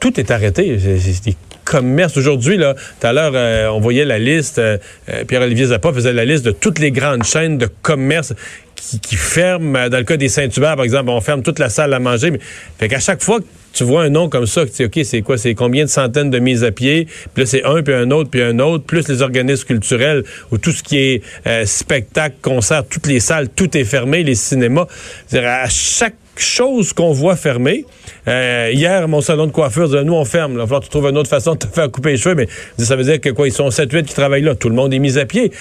tout 0.00 0.20
est 0.20 0.30
arrêté. 0.30 0.78
C'est- 0.78 1.36
commerce 1.64 2.16
aujourd'hui 2.16 2.58
tout 2.58 3.06
à 3.06 3.12
l'heure 3.12 3.32
euh, 3.34 3.66
on 3.70 3.80
voyait 3.80 4.04
la 4.04 4.20
liste 4.20 4.60
euh, 4.60 4.78
Pierre-Olivier 5.26 5.66
Zappa 5.66 5.92
faisait 5.92 6.12
la 6.12 6.24
liste 6.24 6.44
de 6.44 6.52
toutes 6.52 6.78
les 6.78 6.92
grandes 6.92 7.24
chaînes 7.24 7.58
de 7.58 7.68
commerce 7.82 8.32
qui, 8.76 9.00
qui 9.00 9.16
ferment 9.16 9.76
Euh, 9.76 9.88
dans 9.88 9.98
le 9.98 10.04
cas 10.04 10.16
des 10.16 10.28
Saint-Hubert 10.28 10.76
par 10.76 10.84
exemple 10.84 11.10
on 11.10 11.20
ferme 11.20 11.42
toute 11.42 11.58
la 11.58 11.68
salle 11.68 11.92
à 11.94 11.98
manger 11.98 12.30
mais 12.30 12.40
fait 12.78 12.88
qu'à 12.88 13.00
chaque 13.00 13.22
fois 13.22 13.40
que 13.40 13.46
tu 13.72 13.84
vois 13.84 14.02
un 14.02 14.08
nom 14.08 14.28
comme 14.28 14.46
ça 14.46 14.64
tu 14.66 14.72
dis 14.72 14.84
OK 14.84 15.00
c'est 15.04 15.22
quoi 15.22 15.38
c'est 15.38 15.54
combien 15.54 15.84
de 15.84 15.90
centaines 15.90 16.30
de 16.30 16.38
mises 16.38 16.64
à 16.64 16.70
pied 16.70 17.06
puis 17.34 17.42
là 17.42 17.46
c'est 17.46 17.64
un 17.64 17.82
puis 17.82 17.94
un 17.94 18.10
autre 18.10 18.30
puis 18.30 18.42
un 18.42 18.58
autre 18.58 18.84
plus 18.84 19.08
les 19.08 19.22
organismes 19.22 19.66
culturels 19.66 20.24
ou 20.50 20.58
tout 20.58 20.72
ce 20.72 20.82
qui 20.82 20.98
est 20.98 21.22
euh, 21.46 21.64
spectacle 21.66 22.36
concert 22.42 22.84
toutes 22.88 23.06
les 23.06 23.20
salles 23.20 23.48
tout 23.48 23.76
est 23.76 23.84
fermé 23.84 24.22
les 24.22 24.34
cinémas. 24.34 24.86
À 25.32 25.68
chaque 25.68 26.14
chose 26.42 26.92
qu'on 26.92 27.12
voit 27.12 27.36
fermer. 27.36 27.84
Euh, 28.28 28.70
hier, 28.72 29.08
mon 29.08 29.20
salon 29.20 29.46
de 29.46 29.52
coiffure 29.52 29.86
disait, 29.86 30.04
nous, 30.04 30.14
on 30.14 30.24
ferme. 30.24 30.52
Il 30.52 30.58
va 30.58 30.64
falloir 30.64 30.80
que 30.80 30.86
tu 30.86 30.90
trouves 30.90 31.08
une 31.08 31.18
autre 31.18 31.28
façon 31.28 31.54
de 31.54 31.58
te 31.58 31.66
faire 31.66 31.90
couper 31.90 32.10
les 32.10 32.16
cheveux. 32.16 32.34
Mais 32.34 32.48
ça 32.78 32.96
veut 32.96 33.04
dire 33.04 33.20
que 33.20 33.30
quoi, 33.30 33.46
ils 33.46 33.52
sont 33.52 33.68
7-8 33.68 34.04
qui 34.04 34.14
travaillent 34.14 34.42
là. 34.42 34.54
Tout 34.54 34.68
le 34.68 34.74
monde 34.74 34.92
est 34.92 34.98
mis 34.98 35.18
à 35.18 35.26
pied. 35.26 35.52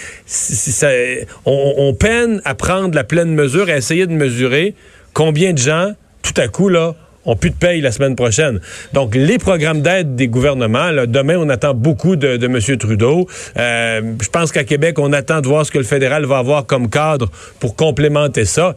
On, 1.46 1.94
peine 1.94 2.42
à 2.46 2.56
prendre 2.56 2.96
la 2.96 3.04
pleine 3.04 3.34
mesure, 3.34 3.70
à 3.70 3.78
essayer 3.78 4.08
de 4.08 4.14
mesurer 4.14 4.76
combien 5.14 5.54
de 5.54 5.58
gens, 5.58 5.92
tout 6.22 6.40
à 6.40 6.48
coup, 6.48 6.70
là, 6.70 6.96
ont 7.26 7.36
plus 7.36 7.50
de 7.50 7.56
paye 7.56 7.82
la 7.82 7.92
semaine 7.92 8.16
prochaine. 8.16 8.60
Donc, 8.94 9.16
les 9.16 9.38
programmes 9.38 9.82
d'aide 9.82 10.16
des 10.16 10.28
gouvernements, 10.28 10.92
là, 10.92 11.06
demain, 11.06 11.38
on 11.38 11.50
attend 11.50 11.74
beaucoup 11.74 12.16
de, 12.16 12.38
de 12.38 12.46
M. 12.46 12.78
Trudeau. 12.78 13.28
Euh, 13.58 14.02
je 14.22 14.30
pense 14.30 14.52
qu'à 14.52 14.64
Québec, 14.64 15.00
on 15.00 15.12
attend 15.14 15.42
de 15.42 15.48
voir 15.48 15.66
ce 15.66 15.72
que 15.72 15.78
le 15.78 15.84
fédéral 15.84 16.26
va 16.26 16.38
avoir 16.38 16.66
comme 16.66 16.90
cadre 16.90 17.30
pour 17.60 17.76
complémenter 17.76 18.46
ça. 18.46 18.76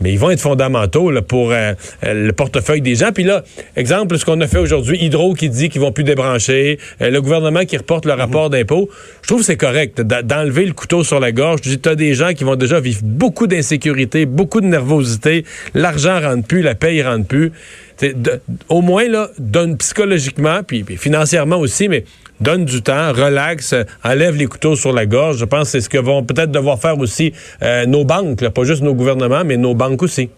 Mais 0.00 0.12
ils 0.12 0.18
vont 0.18 0.30
être 0.30 0.40
fondamentaux 0.40 1.10
là, 1.10 1.22
pour 1.22 1.52
euh, 1.52 1.74
euh, 2.04 2.26
le 2.26 2.32
portefeuille 2.32 2.80
des 2.80 2.94
gens. 2.94 3.12
Puis 3.12 3.24
là, 3.24 3.44
exemple, 3.76 4.16
ce 4.18 4.24
qu'on 4.24 4.40
a 4.40 4.46
fait 4.46 4.58
aujourd'hui, 4.58 4.98
Hydro 5.00 5.34
qui 5.34 5.48
dit 5.50 5.68
qu'ils 5.68 5.80
vont 5.80 5.92
plus 5.92 6.04
débrancher, 6.04 6.78
euh, 7.02 7.10
le 7.10 7.20
gouvernement 7.20 7.64
qui 7.64 7.76
reporte 7.76 8.06
le 8.06 8.12
rapport 8.12 8.50
d'impôt. 8.50 8.88
Je 9.22 9.28
trouve 9.28 9.40
que 9.40 9.46
c'est 9.46 9.56
correct 9.56 10.00
d'enlever 10.00 10.64
le 10.64 10.72
couteau 10.72 11.04
sur 11.04 11.20
la 11.20 11.32
gorge. 11.32 11.60
Tu 11.60 11.88
as 11.88 11.94
des 11.94 12.14
gens 12.14 12.32
qui 12.32 12.44
vont 12.44 12.56
déjà 12.56 12.80
vivre 12.80 13.00
beaucoup 13.02 13.46
d'insécurité, 13.46 14.26
beaucoup 14.26 14.60
de 14.60 14.66
nervosité. 14.66 15.44
L'argent 15.74 16.20
rentre 16.20 16.46
plus, 16.46 16.62
la 16.62 16.74
paye 16.74 17.02
rentre 17.02 17.26
plus. 17.26 17.52
De- 18.00 18.40
au 18.70 18.80
moins, 18.80 19.06
là, 19.08 19.28
donne 19.38 19.76
psychologiquement, 19.76 20.62
puis, 20.66 20.84
puis 20.84 20.96
financièrement 20.96 21.58
aussi, 21.58 21.88
mais 21.88 22.04
donne 22.40 22.64
du 22.64 22.82
temps, 22.82 23.12
relaxe, 23.12 23.74
enlève 24.04 24.36
les 24.36 24.46
couteaux 24.46 24.76
sur 24.76 24.92
la 24.92 25.06
gorge. 25.06 25.38
Je 25.38 25.44
pense 25.44 25.64
que 25.64 25.68
c'est 25.68 25.80
ce 25.80 25.88
que 25.88 25.98
vont 25.98 26.22
peut-être 26.22 26.50
devoir 26.50 26.78
faire 26.78 26.98
aussi 26.98 27.32
euh, 27.62 27.86
nos 27.86 28.04
banques, 28.04 28.48
pas 28.48 28.64
juste 28.64 28.82
nos 28.82 28.94
gouvernements, 28.94 29.44
mais 29.44 29.56
nos 29.56 29.74
banques 29.74 30.02
aussi. 30.02 30.30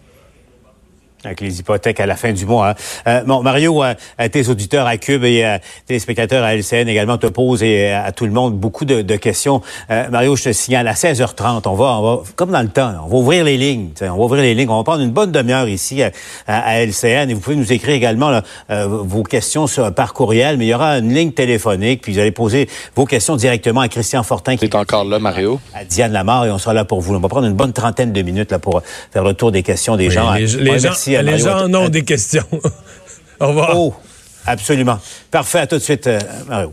Avec 1.24 1.40
les 1.40 1.60
hypothèques 1.60 2.00
à 2.00 2.06
la 2.06 2.16
fin 2.16 2.32
du 2.32 2.46
mois. 2.46 2.70
hein. 2.70 2.74
Euh, 3.06 3.22
bon, 3.24 3.42
Mario, 3.42 3.82
euh, 3.82 3.94
à 4.18 4.28
tes 4.28 4.48
auditeurs 4.48 4.86
à 4.86 4.96
Cube 4.96 5.24
et 5.24 5.44
euh, 5.44 5.58
tes 5.86 5.98
spectateurs 5.98 6.44
à 6.44 6.54
LCN 6.54 6.88
également 6.88 7.18
te 7.18 7.26
posent 7.26 7.62
et 7.62 7.90
euh, 7.92 8.04
à 8.06 8.12
tout 8.12 8.24
le 8.24 8.32
monde 8.32 8.56
beaucoup 8.58 8.84
de, 8.84 9.02
de 9.02 9.16
questions. 9.16 9.62
Euh, 9.90 10.08
Mario, 10.10 10.36
je 10.36 10.44
te 10.44 10.52
signale 10.52 10.88
à 10.88 10.94
16h30, 10.94 11.62
on 11.68 11.74
va, 11.74 11.84
on 11.98 12.02
va 12.16 12.22
comme 12.36 12.50
dans 12.50 12.62
le 12.62 12.68
temps, 12.68 12.88
là, 12.90 13.00
on 13.04 13.08
va 13.08 13.16
ouvrir 13.16 13.44
les 13.44 13.56
lignes. 13.56 13.88
tu 13.94 14.00
sais, 14.04 14.08
On 14.08 14.16
va 14.16 14.24
ouvrir 14.24 14.42
les 14.42 14.54
lignes. 14.54 14.68
On 14.70 14.76
va 14.78 14.84
prendre 14.84 15.02
une 15.02 15.10
bonne 15.12 15.32
demi-heure 15.32 15.68
ici 15.68 16.02
à, 16.02 16.10
à- 16.46 16.60
à 16.72 16.74
LCN 16.84 17.30
et 17.30 17.34
vous 17.34 17.40
pouvez 17.40 17.56
nous 17.56 17.72
écrire 17.72 17.94
également 17.94 18.30
là, 18.30 18.42
euh, 18.70 18.86
vos 18.88 19.22
questions 19.22 19.66
sur, 19.66 19.92
par 19.94 20.12
courriel, 20.14 20.56
mais 20.56 20.66
il 20.66 20.68
y 20.70 20.74
aura 20.74 20.98
une 20.98 21.12
ligne 21.12 21.32
téléphonique 21.32 22.02
puis 22.02 22.12
vous 22.14 22.18
allez 22.18 22.30
poser 22.32 22.68
vos 22.96 23.04
questions 23.04 23.36
directement 23.36 23.80
à 23.80 23.88
Christian 23.88 24.22
Fortin 24.22 24.56
qui 24.56 24.64
est 24.64 24.74
encore 24.74 25.04
là, 25.04 25.18
Mario, 25.18 25.60
à 25.74 25.84
Diane 25.84 26.12
Lamar 26.12 26.46
et 26.46 26.50
on 26.50 26.58
sera 26.58 26.72
là 26.74 26.84
pour 26.84 27.00
vous. 27.00 27.14
On 27.14 27.20
va 27.20 27.28
prendre 27.28 27.46
une 27.46 27.54
bonne 27.54 27.72
trentaine 27.72 28.12
de 28.12 28.22
minutes 28.22 28.50
là 28.50 28.58
pour 28.58 28.82
faire 29.12 29.24
le 29.24 29.34
tour 29.34 29.52
des 29.52 29.62
questions 29.62 29.96
des 29.96 30.08
Oui, 30.08 30.14
gens. 30.14 30.32
les, 30.34 30.56
Ouais, 30.56 30.62
les 30.62 30.78
gens, 30.78 30.88
merci 30.88 31.11
à 31.16 31.22
les 31.22 31.30
Mario. 31.32 31.44
gens 31.46 31.64
en 31.64 31.74
ont 31.74 31.88
des 31.88 32.02
questions. 32.04 32.46
Au 33.40 33.48
revoir. 33.48 33.76
Oh, 33.78 33.94
absolument. 34.46 34.98
Parfait. 35.30 35.60
À 35.60 35.66
tout 35.66 35.76
de 35.76 35.82
suite, 35.82 36.06
euh, 36.06 36.18
Mario. 36.46 36.72